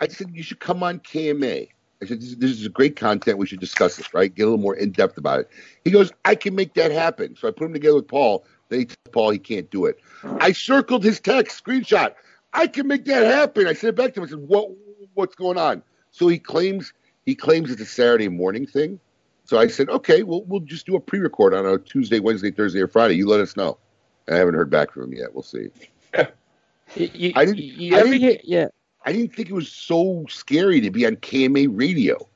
I 0.00 0.08
said 0.08 0.30
you 0.34 0.42
should 0.42 0.60
come 0.60 0.82
on 0.82 1.00
KMA. 1.00 1.68
I 2.02 2.06
said 2.06 2.20
this, 2.20 2.34
this 2.36 2.50
is 2.60 2.68
great 2.68 2.96
content. 2.96 3.38
We 3.38 3.46
should 3.46 3.60
discuss 3.60 3.98
it, 3.98 4.12
right? 4.14 4.32
Get 4.34 4.42
a 4.44 4.46
little 4.46 4.58
more 4.62 4.76
in 4.76 4.92
depth 4.92 5.18
about 5.18 5.40
it. 5.40 5.50
He 5.84 5.90
goes, 5.90 6.12
I 6.24 6.34
can 6.36 6.54
make 6.54 6.74
that 6.74 6.92
happen. 6.92 7.34
So 7.36 7.48
I 7.48 7.50
put 7.50 7.64
him 7.66 7.72
together 7.72 7.96
with 7.96 8.08
Paul. 8.08 8.44
Then 8.68 8.80
he 8.80 8.84
told 8.86 9.12
Paul 9.12 9.30
he 9.30 9.38
can't 9.38 9.68
do 9.70 9.86
it. 9.86 9.98
I 10.40 10.52
circled 10.52 11.02
his 11.02 11.18
text 11.20 11.62
screenshot. 11.64 12.14
I 12.52 12.66
can 12.66 12.86
make 12.86 13.04
that 13.06 13.24
happen. 13.26 13.66
I 13.66 13.72
sent 13.72 13.90
it 13.90 13.96
back 13.96 14.14
to 14.14 14.20
him. 14.20 14.26
I 14.26 14.30
said, 14.30 14.38
what 14.48 14.70
What's 15.14 15.34
going 15.34 15.58
on? 15.58 15.82
So 16.12 16.28
he 16.28 16.38
claims 16.38 16.92
he 17.26 17.34
claims 17.34 17.70
it's 17.72 17.80
a 17.80 17.86
Saturday 17.86 18.28
morning 18.28 18.66
thing. 18.66 19.00
So 19.44 19.58
I 19.58 19.66
said, 19.66 19.88
okay, 19.88 20.22
we'll 20.22 20.42
we'll 20.44 20.60
just 20.60 20.86
do 20.86 20.94
a 20.94 21.00
pre-record 21.00 21.54
on 21.54 21.66
a 21.66 21.78
Tuesday, 21.78 22.20
Wednesday, 22.20 22.52
Thursday, 22.52 22.80
or 22.80 22.86
Friday. 22.86 23.14
You 23.14 23.26
let 23.28 23.40
us 23.40 23.56
know. 23.56 23.78
I 24.30 24.36
haven't 24.36 24.54
heard 24.54 24.70
back 24.70 24.92
from 24.92 25.04
him 25.04 25.14
yet. 25.14 25.34
We'll 25.34 25.42
see. 25.42 25.70
You, 26.14 27.10
you, 27.12 27.32
I 27.34 27.44
didn't- 27.46 27.58
you 27.58 27.96
I 27.96 28.02
didn't- 28.02 28.20
hear- 28.20 28.38
yeah. 28.44 28.66
I 29.08 29.12
didn't 29.12 29.34
think 29.34 29.48
it 29.48 29.54
was 29.54 29.72
so 29.72 30.26
scary 30.28 30.82
to 30.82 30.90
be 30.90 31.06
on 31.06 31.16
KMA 31.16 31.66
radio. 31.70 32.28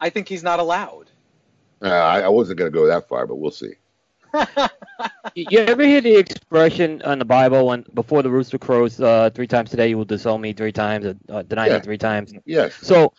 I 0.00 0.08
think 0.08 0.26
he's 0.26 0.42
not 0.42 0.58
allowed. 0.58 1.10
Uh, 1.82 1.88
I, 1.88 2.20
I 2.20 2.28
wasn't 2.28 2.58
going 2.58 2.72
to 2.72 2.74
go 2.74 2.86
that 2.86 3.06
far, 3.10 3.26
but 3.26 3.36
we'll 3.36 3.50
see. 3.50 3.74
You 4.32 4.38
you 5.50 5.58
ever 5.58 5.84
hear 5.84 6.00
the 6.00 6.16
expression 6.16 7.02
in 7.02 7.18
the 7.18 7.26
Bible 7.26 7.66
when 7.66 7.84
before 7.92 8.22
the 8.22 8.30
rooster 8.30 8.56
crows 8.56 8.98
uh, 8.98 9.28
three 9.34 9.46
times 9.46 9.68
today, 9.68 9.88
you 9.88 9.98
will 9.98 10.06
disown 10.06 10.40
me 10.40 10.54
three 10.54 10.72
times, 10.72 11.04
or 11.04 11.14
uh, 11.28 11.42
deny 11.42 11.66
Yeah. 11.66 11.76
me 11.76 11.80
three 11.82 11.98
times? 11.98 12.32
Yes. 12.46 12.74
So, 12.80 13.12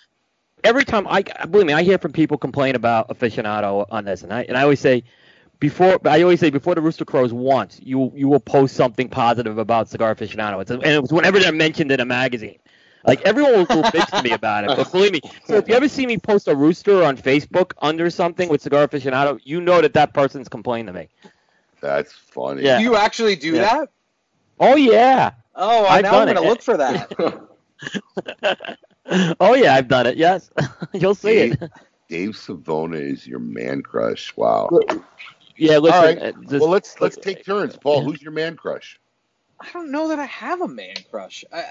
every 0.64 0.84
time 0.84 1.06
I 1.08 1.22
believe 1.22 1.68
me, 1.68 1.74
I 1.74 1.84
hear 1.84 2.00
from 2.00 2.12
people 2.12 2.40
complain 2.40 2.74
about 2.74 3.10
aficionado 3.10 3.86
on 3.92 4.04
this, 4.04 4.24
and 4.24 4.34
I 4.34 4.46
and 4.50 4.58
I 4.58 4.64
always 4.64 4.80
say 4.80 5.04
before 5.60 6.00
I 6.06 6.24
always 6.24 6.40
say 6.40 6.50
before 6.50 6.74
the 6.74 6.82
rooster 6.82 7.06
crows 7.06 7.34
once, 7.34 7.80
you 7.84 8.12
you 8.16 8.28
will 8.28 8.40
post 8.40 8.76
something 8.76 9.10
positive 9.10 9.60
about 9.60 9.90
cigar 9.90 10.16
aficionado. 10.16 10.60
It's, 10.60 10.72
and 10.72 10.84
it's 10.84 11.12
whenever 11.12 11.38
they're 11.38 11.52
mentioned 11.52 11.92
in 11.92 12.00
a 12.00 12.06
magazine. 12.06 12.58
Like 13.06 13.22
everyone 13.22 13.54
will, 13.54 13.60
will 13.60 13.84
bitch 13.84 14.08
to 14.18 14.22
me 14.24 14.32
about 14.32 14.66
it, 14.66 14.68
but 14.76 14.92
believe 14.92 15.14
me. 15.14 15.22
So 15.46 15.56
if 15.56 15.68
you 15.70 15.76
ever 15.76 15.88
see 15.88 16.06
me 16.06 16.18
post 16.18 16.48
a 16.48 16.56
rooster 16.56 17.04
on 17.04 17.18
Facebook 17.18 17.72
under 17.82 18.10
something 18.10 18.50
with 18.50 18.62
cigar 18.62 18.88
aficionado, 18.88 19.40
you 19.44 19.62
know 19.62 19.82
that 19.82 19.94
that 19.94 20.14
person's 20.14 20.50
complaining 20.50 20.88
to 20.88 20.94
me. 20.94 21.08
That's 21.82 22.12
funny. 22.12 22.64
Yeah. 22.64 22.78
Do 22.80 22.84
you 22.84 22.96
actually 22.96 23.36
do 23.38 23.54
Yeah. 23.54 23.62
that? 23.62 23.90
Oh 24.60 24.76
yeah. 24.76 25.32
Oh, 25.56 25.86
I've 25.86 26.04
now 26.04 26.20
I'm 26.20 26.28
gonna 26.28 26.42
it. 26.42 26.48
look 26.48 26.62
for 26.62 26.78
that. 26.78 27.48
Oh 29.40 29.56
yeah, 29.56 29.74
I've 29.74 29.88
done 29.88 30.06
it. 30.06 30.18
Yes, 30.18 30.52
you'll 30.94 31.16
see 31.16 31.34
Dave, 31.34 31.62
it. 31.64 31.72
Dave 32.10 32.36
Savona 32.38 32.98
is 32.98 33.26
your 33.26 33.40
man 33.40 33.82
crush. 33.82 34.36
Wow. 34.38 34.70
Yeah, 35.58 35.78
listen. 35.80 35.98
All 36.00 36.06
right. 36.06 36.18
uh, 36.22 36.32
just- 36.42 36.52
well, 36.62 36.70
let's 36.70 37.00
let's 37.02 37.18
take 37.18 37.44
turns. 37.44 37.76
Paul, 37.76 38.04
who's 38.04 38.22
your 38.22 38.32
man 38.32 38.56
crush? 38.56 39.00
I 39.60 39.72
don't 39.72 39.92
know 39.92 40.10
that 40.10 40.20
I 40.20 40.26
have 40.26 40.62
a 40.62 40.68
man 40.68 40.94
crush. 41.10 41.44
I, 41.52 41.64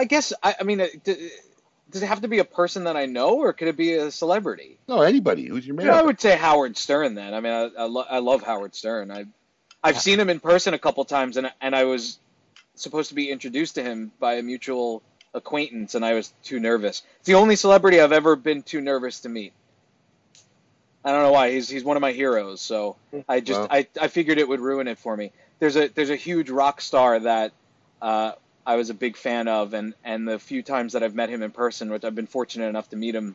I- 0.00 0.04
guess 0.04 0.32
I, 0.42 0.54
I 0.60 0.62
mean, 0.64 0.80
it- 0.80 1.04
does 1.90 2.02
it 2.02 2.06
have 2.06 2.20
to 2.22 2.28
be 2.28 2.38
a 2.38 2.44
person 2.44 2.84
that 2.84 2.96
I 2.96 3.06
know, 3.06 3.38
or 3.38 3.52
could 3.52 3.68
it 3.68 3.76
be 3.76 3.94
a 3.94 4.10
celebrity? 4.10 4.78
No, 4.88 5.00
anybody. 5.00 5.46
Who's 5.46 5.66
your 5.66 5.74
man? 5.76 5.86
Yeah, 5.86 5.96
I 5.98 6.02
would 6.02 6.20
say 6.20 6.36
Howard 6.36 6.76
Stern. 6.76 7.14
Then 7.14 7.32
I 7.34 7.40
mean, 7.40 7.52
I, 7.52 7.70
I, 7.78 7.84
lo- 7.84 8.04
I 8.08 8.18
love 8.18 8.42
Howard 8.42 8.74
Stern. 8.74 9.10
I 9.10 9.24
I've 9.82 9.98
seen 10.00 10.18
him 10.20 10.28
in 10.28 10.38
person 10.40 10.74
a 10.74 10.78
couple 10.78 11.04
times, 11.04 11.36
and 11.36 11.50
and 11.60 11.74
I 11.74 11.84
was 11.84 12.18
supposed 12.74 13.08
to 13.08 13.14
be 13.14 13.30
introduced 13.30 13.76
to 13.76 13.82
him 13.82 14.12
by 14.20 14.34
a 14.34 14.42
mutual 14.42 15.02
acquaintance, 15.34 15.94
and 15.94 16.04
I 16.04 16.14
was 16.14 16.32
too 16.42 16.60
nervous. 16.60 17.02
It's 17.20 17.26
the 17.26 17.34
only 17.34 17.56
celebrity 17.56 18.00
I've 18.00 18.12
ever 18.12 18.36
been 18.36 18.62
too 18.62 18.80
nervous 18.80 19.20
to 19.20 19.28
meet. 19.28 19.52
I 21.04 21.12
don't 21.12 21.22
know 21.22 21.32
why. 21.32 21.52
He's 21.52 21.68
he's 21.68 21.84
one 21.84 21.96
of 21.96 22.00
my 22.02 22.12
heroes, 22.12 22.60
so 22.60 22.96
I 23.28 23.40
just 23.40 23.60
Well. 23.60 23.68
I, 23.70 23.86
I 24.00 24.08
figured 24.08 24.38
it 24.38 24.48
would 24.48 24.60
ruin 24.60 24.88
it 24.88 24.98
for 24.98 25.16
me. 25.16 25.32
There's 25.58 25.76
a 25.76 25.88
there's 25.88 26.10
a 26.10 26.16
huge 26.16 26.50
rock 26.50 26.80
star 26.80 27.18
that 27.20 27.52
uh, 28.02 28.32
I 28.68 28.76
was 28.76 28.90
a 28.90 28.94
big 28.94 29.16
fan 29.16 29.48
of, 29.48 29.72
and 29.72 29.94
and 30.04 30.28
the 30.28 30.38
few 30.38 30.62
times 30.62 30.92
that 30.92 31.02
I've 31.02 31.14
met 31.14 31.30
him 31.30 31.42
in 31.42 31.50
person, 31.50 31.88
which 31.90 32.04
I've 32.04 32.14
been 32.14 32.26
fortunate 32.26 32.68
enough 32.68 32.90
to 32.90 32.96
meet 32.96 33.14
him 33.14 33.34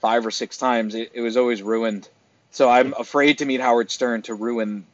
five 0.00 0.24
or 0.24 0.30
six 0.30 0.56
times, 0.56 0.94
it, 0.94 1.10
it 1.12 1.20
was 1.22 1.36
always 1.36 1.60
ruined. 1.60 2.08
So 2.52 2.70
I'm 2.70 2.94
afraid 2.96 3.38
to 3.38 3.44
meet 3.44 3.60
Howard 3.60 3.90
Stern 3.90 4.22
to 4.22 4.34
ruin 4.34 4.86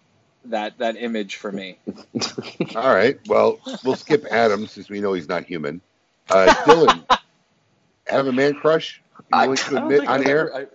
that 0.46 0.78
that 0.78 0.96
image 0.96 1.36
for 1.36 1.52
me. 1.52 1.76
All 2.74 2.94
right. 2.94 3.20
Well, 3.28 3.60
we'll 3.84 3.96
skip 3.96 4.24
Adam 4.30 4.66
since 4.66 4.88
we 4.88 5.00
know 5.02 5.12
he's 5.12 5.28
not 5.28 5.44
human. 5.44 5.82
Uh, 6.30 6.46
Dylan, 6.64 7.18
have 8.06 8.26
a 8.26 8.32
man 8.32 8.54
crush? 8.54 9.02
You 9.18 9.24
I, 9.30 9.42
willing 9.42 9.58
to 9.58 9.76
admit 9.76 9.98
think 10.00 10.10
on 10.10 10.20
I've 10.22 10.26
air? 10.26 10.50
ever- 10.52 10.70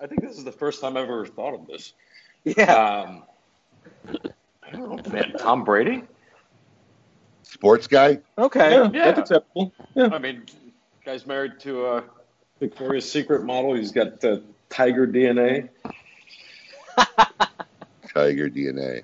I, 0.00 0.04
I 0.04 0.06
think 0.06 0.22
this 0.22 0.38
is 0.38 0.44
the 0.44 0.52
first 0.52 0.80
time 0.80 0.96
I've 0.96 1.04
ever 1.04 1.26
thought 1.26 1.52
of 1.54 1.66
this. 1.66 1.92
Yeah. 2.44 2.72
Um, 2.72 3.22
I 4.62 4.70
don't 4.70 5.06
know, 5.06 5.12
man. 5.12 5.34
Tom 5.38 5.64
Brady? 5.64 6.04
Sports 7.44 7.86
guy? 7.86 8.18
Okay. 8.38 8.70
Yeah, 8.72 8.90
Yeah. 8.92 9.04
that's 9.12 9.18
acceptable. 9.30 9.72
Yeah. 9.94 10.08
I 10.12 10.18
mean, 10.18 10.42
guy's 11.04 11.26
married 11.26 11.60
to 11.60 11.86
a 11.86 12.04
Victoria's 12.60 13.10
Secret 13.10 13.44
model. 13.44 13.74
He's 13.74 13.92
got 13.92 14.20
the 14.20 14.42
tiger 14.70 15.06
DNA. 15.06 15.68
Tiger 18.12 18.48
DNA. 18.48 19.02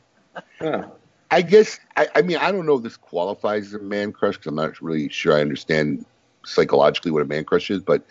Yeah. 0.61 0.87
I 1.31 1.43
guess 1.43 1.79
I, 1.97 2.09
I 2.15 2.23
mean 2.23 2.37
I 2.39 2.53
don't 2.53 2.67
know 2.67 2.77
if 2.77 2.83
this 2.83 2.97
qualifies 2.97 3.67
as 3.67 3.75
a 3.75 3.79
man 3.81 4.13
crush 4.13 4.37
because 4.37 4.47
I'm 4.49 4.55
not 4.55 4.81
really 4.81 5.09
sure 5.09 5.37
I 5.37 5.41
understand 5.41 6.05
psychologically 6.45 7.11
what 7.11 7.23
a 7.23 7.27
man 7.27 7.45
crush 7.45 7.71
is, 7.71 7.81
but 7.83 8.05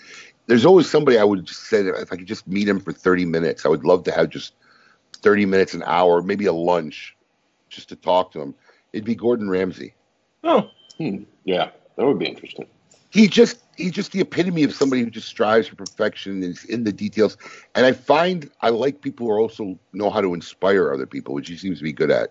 there's 0.47 0.65
always 0.65 0.89
somebody 0.89 1.17
I 1.17 1.23
would 1.23 1.45
just 1.45 1.63
say 1.63 1.81
that 1.83 1.95
if 2.01 2.11
I 2.11 2.17
could 2.17 2.25
just 2.27 2.47
meet 2.47 2.67
him 2.67 2.79
for 2.79 2.91
30 2.91 3.25
minutes, 3.25 3.65
I 3.65 3.69
would 3.69 3.85
love 3.85 4.03
to 4.05 4.11
have 4.11 4.29
just 4.29 4.53
30 5.17 5.45
minutes, 5.45 5.73
an 5.73 5.83
hour, 5.85 6.21
maybe 6.21 6.45
a 6.45 6.53
lunch, 6.53 7.15
just 7.69 7.89
to 7.89 7.95
talk 7.95 8.31
to 8.33 8.41
him. 8.41 8.55
It'd 8.93 9.05
be 9.05 9.15
Gordon 9.15 9.49
Ramsay. 9.49 9.93
Oh, 10.43 10.69
Hmm. 10.99 11.23
Yeah, 11.45 11.69
that 11.95 12.05
would 12.05 12.19
be 12.19 12.27
interesting. 12.27 12.67
He 13.11 13.27
just 13.27 13.63
he's 13.75 13.91
just 13.91 14.11
the 14.11 14.19
epitome 14.19 14.63
of 14.63 14.73
somebody 14.73 15.01
who 15.01 15.09
just 15.09 15.27
strives 15.27 15.67
for 15.67 15.75
perfection 15.75 16.33
and 16.33 16.43
is 16.43 16.65
in 16.65 16.83
the 16.83 16.91
details. 16.91 17.37
And 17.73 17.85
I 17.85 17.93
find 17.93 18.51
I 18.61 18.69
like 18.69 19.01
people 19.01 19.27
who 19.27 19.33
also 19.33 19.79
know 19.93 20.11
how 20.11 20.21
to 20.21 20.33
inspire 20.35 20.93
other 20.93 21.07
people, 21.07 21.33
which 21.33 21.47
he 21.47 21.57
seems 21.57 21.79
to 21.79 21.83
be 21.83 21.93
good 21.93 22.11
at. 22.11 22.29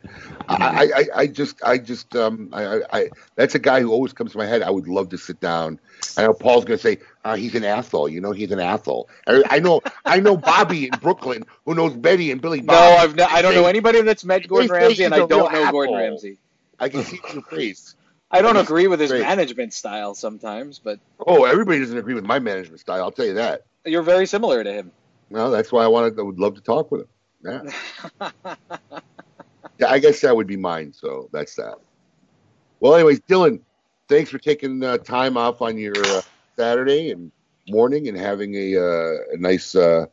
I, 0.48 0.88
I, 0.94 1.04
I 1.22 1.26
just 1.26 1.64
I 1.64 1.78
just 1.78 2.14
um 2.14 2.50
I, 2.52 2.64
I, 2.64 2.80
I 2.92 3.10
that's 3.34 3.56
a 3.56 3.58
guy 3.58 3.80
who 3.80 3.90
always 3.90 4.12
comes 4.12 4.32
to 4.32 4.38
my 4.38 4.46
head. 4.46 4.62
I 4.62 4.70
would 4.70 4.86
love 4.86 5.08
to 5.08 5.18
sit 5.18 5.40
down. 5.40 5.80
I 6.16 6.22
know 6.22 6.34
Paul's 6.34 6.64
gonna 6.64 6.78
say 6.78 6.98
uh, 7.24 7.34
he's 7.34 7.56
an 7.56 7.64
asshole. 7.64 8.08
You 8.08 8.20
know 8.20 8.30
he's 8.30 8.52
an 8.52 8.60
asshole. 8.60 9.08
I, 9.26 9.42
I 9.50 9.58
know 9.58 9.80
I 10.04 10.20
know 10.20 10.36
Bobby 10.36 10.86
in 10.86 10.96
Brooklyn 10.96 11.44
who 11.64 11.74
knows 11.74 11.96
Betty 11.96 12.30
and 12.30 12.40
Billy 12.40 12.60
Bob. 12.60 12.76
No, 12.76 12.96
I've 12.98 13.16
no, 13.16 13.26
I 13.28 13.42
don't 13.42 13.54
know 13.54 13.66
anybody 13.66 14.02
that's 14.02 14.24
met 14.24 14.46
Gordon 14.46 14.68
say 14.68 14.74
Ramsay, 14.74 15.04
and 15.04 15.14
he's 15.14 15.22
I 15.22 15.24
a 15.24 15.26
don't 15.26 15.30
real 15.30 15.50
know 15.50 15.70
Gordon 15.72 15.94
asshole. 15.94 15.96
Ramsay. 15.96 16.38
I 16.78 16.88
can 16.88 17.02
see 17.02 17.16
it 17.16 17.22
in 17.28 17.34
your 17.34 17.42
face. 17.42 17.96
I 18.30 18.42
don't 18.42 18.56
agree 18.56 18.86
with 18.88 19.00
his 19.00 19.10
great. 19.10 19.22
management 19.22 19.72
style 19.72 20.14
sometimes, 20.14 20.78
but 20.78 21.00
Oh, 21.26 21.44
everybody 21.44 21.78
doesn't 21.80 21.96
agree 21.96 22.14
with 22.14 22.24
my 22.24 22.38
management 22.38 22.80
style. 22.80 23.02
I'll 23.02 23.10
tell 23.10 23.26
you 23.26 23.34
that. 23.34 23.62
you're 23.84 24.02
very 24.02 24.26
similar 24.26 24.62
to 24.62 24.72
him. 24.72 24.92
Well, 25.30 25.50
that's 25.50 25.72
why 25.72 25.84
I 25.84 25.88
wanted. 25.88 26.18
I 26.18 26.22
would 26.22 26.38
love 26.38 26.54
to 26.54 26.60
talk 26.60 26.90
with 26.90 27.02
him. 27.02 27.72
Yeah. 28.20 28.30
yeah, 29.78 29.90
I 29.90 29.98
guess 29.98 30.20
that 30.20 30.36
would 30.36 30.46
be 30.46 30.56
mine. 30.56 30.92
So 30.92 31.28
that's 31.32 31.54
that. 31.56 31.76
Well, 32.80 32.94
anyways, 32.94 33.20
Dylan, 33.20 33.60
thanks 34.08 34.30
for 34.30 34.38
taking 34.38 34.82
uh, 34.82 34.98
time 34.98 35.36
off 35.36 35.62
on 35.62 35.78
your 35.78 35.96
uh, 35.96 36.22
Saturday 36.56 37.10
and 37.10 37.32
morning 37.68 38.08
and 38.08 38.16
having 38.16 38.54
a, 38.54 38.76
uh, 38.76 39.34
a 39.34 39.36
nice 39.36 39.74
uh, 39.74 40.06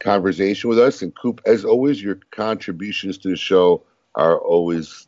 conversation 0.00 0.68
with 0.68 0.78
us. 0.78 1.02
And 1.02 1.14
Coop, 1.14 1.40
as 1.46 1.64
always, 1.64 2.02
your 2.02 2.18
contributions 2.30 3.18
to 3.18 3.28
the 3.28 3.36
show 3.36 3.84
are 4.14 4.38
always 4.38 5.06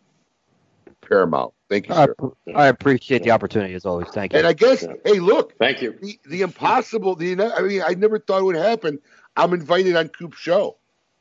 paramount. 1.01 1.53
Thank 1.69 1.89
you, 1.89 1.95
I, 1.95 2.07
sir. 2.07 2.15
I 2.55 2.67
appreciate 2.69 3.23
the 3.23 3.31
opportunity 3.31 3.75
as 3.75 3.85
always. 3.85 4.09
Thank 4.09 4.33
you. 4.33 4.39
And 4.39 4.49
I 4.49 4.55
guess, 4.55 4.87
hey, 5.05 5.21
look, 5.21 5.55
Thank 5.59 5.83
you. 5.83 5.99
the, 6.01 6.19
the 6.27 6.41
impossible. 6.43 7.15
The 7.15 7.33
I 7.43 7.61
mean, 7.61 7.83
I 7.87 7.95
never 7.95 8.19
thought 8.19 8.39
it 8.39 8.45
would 8.45 8.57
happen. 8.57 8.99
I'm 9.37 9.53
invited 9.53 9.95
on 9.95 10.09
Coop's 10.09 10.39
show. 10.39 10.77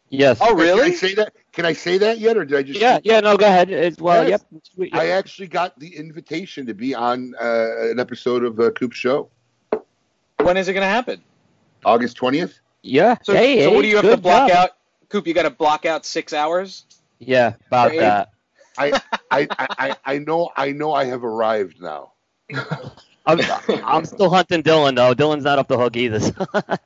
yes. 0.10 0.38
Oh, 0.42 0.56
really? 0.56 0.70
Can 0.70 0.80
I 0.80 0.84
really? 0.84 0.96
say 0.96 1.14
that? 1.16 1.34
Can 1.52 1.66
I 1.66 1.74
say 1.74 1.98
that 1.98 2.20
yet, 2.20 2.38
or 2.38 2.46
did 2.46 2.58
I 2.58 2.64
just? 2.64 2.80
Yeah. 2.80 3.00
Yeah. 3.04 3.20
No. 3.20 3.36
Go 3.36 3.46
ahead. 3.46 3.70
It's, 3.70 4.00
well. 4.00 4.28
Yes. 4.28 4.46
Yep. 4.52 4.62
Sweet. 4.74 4.96
I 4.96 5.10
actually 5.10 5.48
got 5.48 5.78
the 5.80 5.96
invitation 5.96 6.66
to 6.68 6.74
be 6.74 6.96
on 6.96 7.34
uh, 7.42 7.90
an 7.90 8.00
episode 8.00 8.46
of 8.46 8.60
uh, 8.60 8.72
Coop's 8.72 8.98
show, 8.98 9.30
When 10.42 10.56
is 10.56 10.68
it 10.70 10.74
going 10.74 10.84
to 10.84 10.88
happen? 10.88 11.22
August 11.84 12.16
twentieth. 12.16 12.60
yeah. 12.84 13.18
So, 13.24 13.34
hey. 13.34 13.64
so 13.64 13.70
hey, 13.70 13.76
what 13.76 13.82
do 13.82 13.88
you 13.90 13.98
have 13.98 14.06
to 14.06 14.18
block 14.18 14.50
job. 14.50 14.58
out? 14.58 14.70
Coop, 15.10 15.28
you 15.28 15.34
got 15.34 15.44
to 15.44 15.50
block 15.50 15.86
out 15.86 16.06
six 16.06 16.32
hours. 16.34 16.86
Yeah. 17.20 17.56
About 17.68 17.92
that. 17.92 18.30
I, 18.78 19.02
I, 19.32 19.48
I, 19.58 19.68
I, 19.78 19.96
I 20.06 20.18
know, 20.20 20.52
I 20.56 20.72
know, 20.72 20.94
I 20.94 21.06
have 21.06 21.24
arrived 21.24 21.82
now. 21.82 22.14
I'm, 23.26 23.40
I'm 23.84 24.06
still 24.06 24.30
hunting 24.30 24.64
Dylan 24.64 24.96
though. 24.96 25.14
Dylan's 25.14 25.44
not 25.44 25.60
off 25.60 25.68
the 25.68 25.78
hook 25.78 25.98
either. 25.98 26.20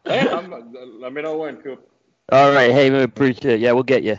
Hey, 0.05 0.27
I'm, 0.29 0.73
let 0.99 1.13
me 1.13 1.21
know 1.21 1.37
when, 1.37 1.57
Coop. 1.57 1.87
All 2.31 2.53
right. 2.53 2.71
Hey, 2.71 2.89
we 2.89 3.01
appreciate 3.01 3.55
it. 3.55 3.59
Yeah, 3.59 3.73
we'll 3.73 3.83
get 3.83 4.03
you. 4.03 4.17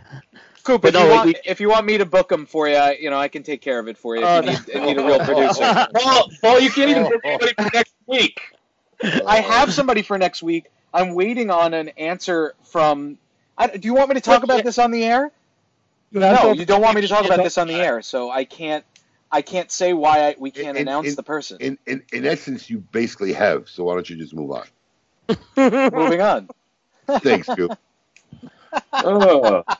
Coop, 0.64 0.84
if, 0.84 0.94
no, 0.94 1.04
you 1.06 1.10
want, 1.10 1.26
we- 1.26 1.36
if 1.44 1.60
you 1.60 1.68
want 1.70 1.86
me 1.86 1.98
to 1.98 2.06
book 2.06 2.28
them 2.28 2.46
for 2.46 2.68
you, 2.68 2.80
you 3.00 3.10
know, 3.10 3.18
I 3.18 3.28
can 3.28 3.42
take 3.42 3.60
care 3.60 3.78
of 3.78 3.88
it 3.88 3.98
for 3.98 4.16
you. 4.16 4.24
Oh, 4.24 4.38
If 4.38 4.44
you 4.44 4.50
uh, 4.50 4.54
need, 4.54 4.68
if 4.68 4.82
need 4.82 4.98
a 4.98 5.06
real 5.06 5.18
producer. 5.18 5.88
Paul, 5.94 6.30
Paul, 6.40 6.60
you 6.60 6.70
can't 6.70 6.90
even 6.90 7.04
book 7.04 7.20
anybody 7.24 7.54
for 7.54 7.70
next 7.74 7.94
week. 8.06 8.40
I 9.26 9.40
have 9.40 9.72
somebody 9.72 10.02
for 10.02 10.18
next 10.18 10.42
week. 10.42 10.66
I'm 10.94 11.14
waiting 11.14 11.50
on 11.50 11.74
an 11.74 11.88
answer 11.90 12.54
from. 12.64 13.18
I, 13.58 13.66
do 13.66 13.86
you 13.86 13.94
want 13.94 14.10
me 14.10 14.14
to 14.14 14.20
talk 14.20 14.44
about 14.44 14.62
this 14.62 14.78
on 14.78 14.90
the 14.90 15.04
air? 15.04 15.32
No, 16.12 16.52
you 16.52 16.64
don't 16.64 16.82
want 16.82 16.94
me 16.96 17.02
to 17.02 17.08
talk 17.08 17.24
about 17.24 17.42
this 17.42 17.58
on 17.58 17.68
the 17.68 17.74
air, 17.74 18.02
so 18.02 18.30
I 18.30 18.44
can't. 18.44 18.84
I 19.34 19.40
can't 19.40 19.70
say 19.70 19.94
why 19.94 20.28
I, 20.28 20.36
we 20.38 20.50
can't 20.50 20.76
In- 20.76 20.82
announce 20.82 21.08
in- 21.08 21.14
the 21.14 21.22
person. 21.22 21.56
In, 21.60 21.78
in, 21.86 22.02
in 22.12 22.26
essence, 22.26 22.68
you 22.68 22.78
basically 22.78 23.32
have. 23.32 23.66
So 23.68 23.84
why 23.84 23.94
don't 23.94 24.08
you 24.10 24.16
just 24.16 24.34
move 24.34 24.50
on? 24.50 24.66
Moving 25.56 26.20
on. 26.20 26.50
Thanks, 27.20 27.48
Coop. 27.48 27.78
Oh. 28.92 29.64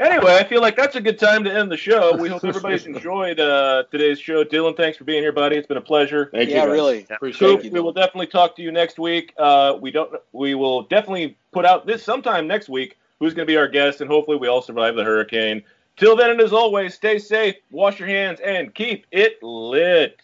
Anyway, 0.00 0.34
I 0.34 0.42
feel 0.42 0.60
like 0.60 0.76
that's 0.76 0.96
a 0.96 1.00
good 1.00 1.20
time 1.20 1.44
to 1.44 1.52
end 1.52 1.70
the 1.70 1.76
show. 1.76 2.16
We 2.20 2.28
hope 2.28 2.42
everybody's 2.44 2.84
enjoyed 2.86 3.38
uh, 3.38 3.84
today's 3.90 4.18
show. 4.18 4.42
Dylan, 4.42 4.76
thanks 4.76 4.98
for 4.98 5.04
being 5.04 5.22
here, 5.22 5.30
buddy. 5.30 5.56
It's 5.56 5.68
been 5.68 5.76
a 5.76 5.82
pleasure. 5.82 6.30
Thank 6.32 6.48
you. 6.48 6.56
yeah, 6.56 6.62
guys. 6.66 6.72
really. 6.72 7.06
Appreciate 7.08 7.48
Coop, 7.48 7.64
it. 7.64 7.72
we 7.72 7.80
will 7.80 7.92
definitely 7.92 8.26
talk 8.26 8.56
to 8.56 8.62
you 8.62 8.72
next 8.72 8.98
week. 8.98 9.32
Uh, 9.38 9.76
we 9.80 9.90
don't. 9.92 10.10
We 10.32 10.54
will 10.56 10.82
definitely 10.82 11.36
put 11.52 11.64
out 11.64 11.86
this 11.86 12.02
sometime 12.02 12.48
next 12.48 12.68
week. 12.68 12.98
Who's 13.20 13.34
going 13.34 13.46
to 13.46 13.50
be 13.52 13.56
our 13.56 13.68
guest, 13.68 14.00
and 14.00 14.10
hopefully 14.10 14.36
we 14.36 14.48
all 14.48 14.62
survive 14.62 14.96
the 14.96 15.04
hurricane. 15.04 15.62
Till 15.96 16.16
then, 16.16 16.30
and 16.30 16.40
as 16.40 16.52
always, 16.52 16.94
stay 16.94 17.18
safe, 17.18 17.54
wash 17.70 17.98
your 18.00 18.08
hands, 18.08 18.40
and 18.40 18.74
keep 18.74 19.06
it 19.12 19.42
lit. 19.42 20.20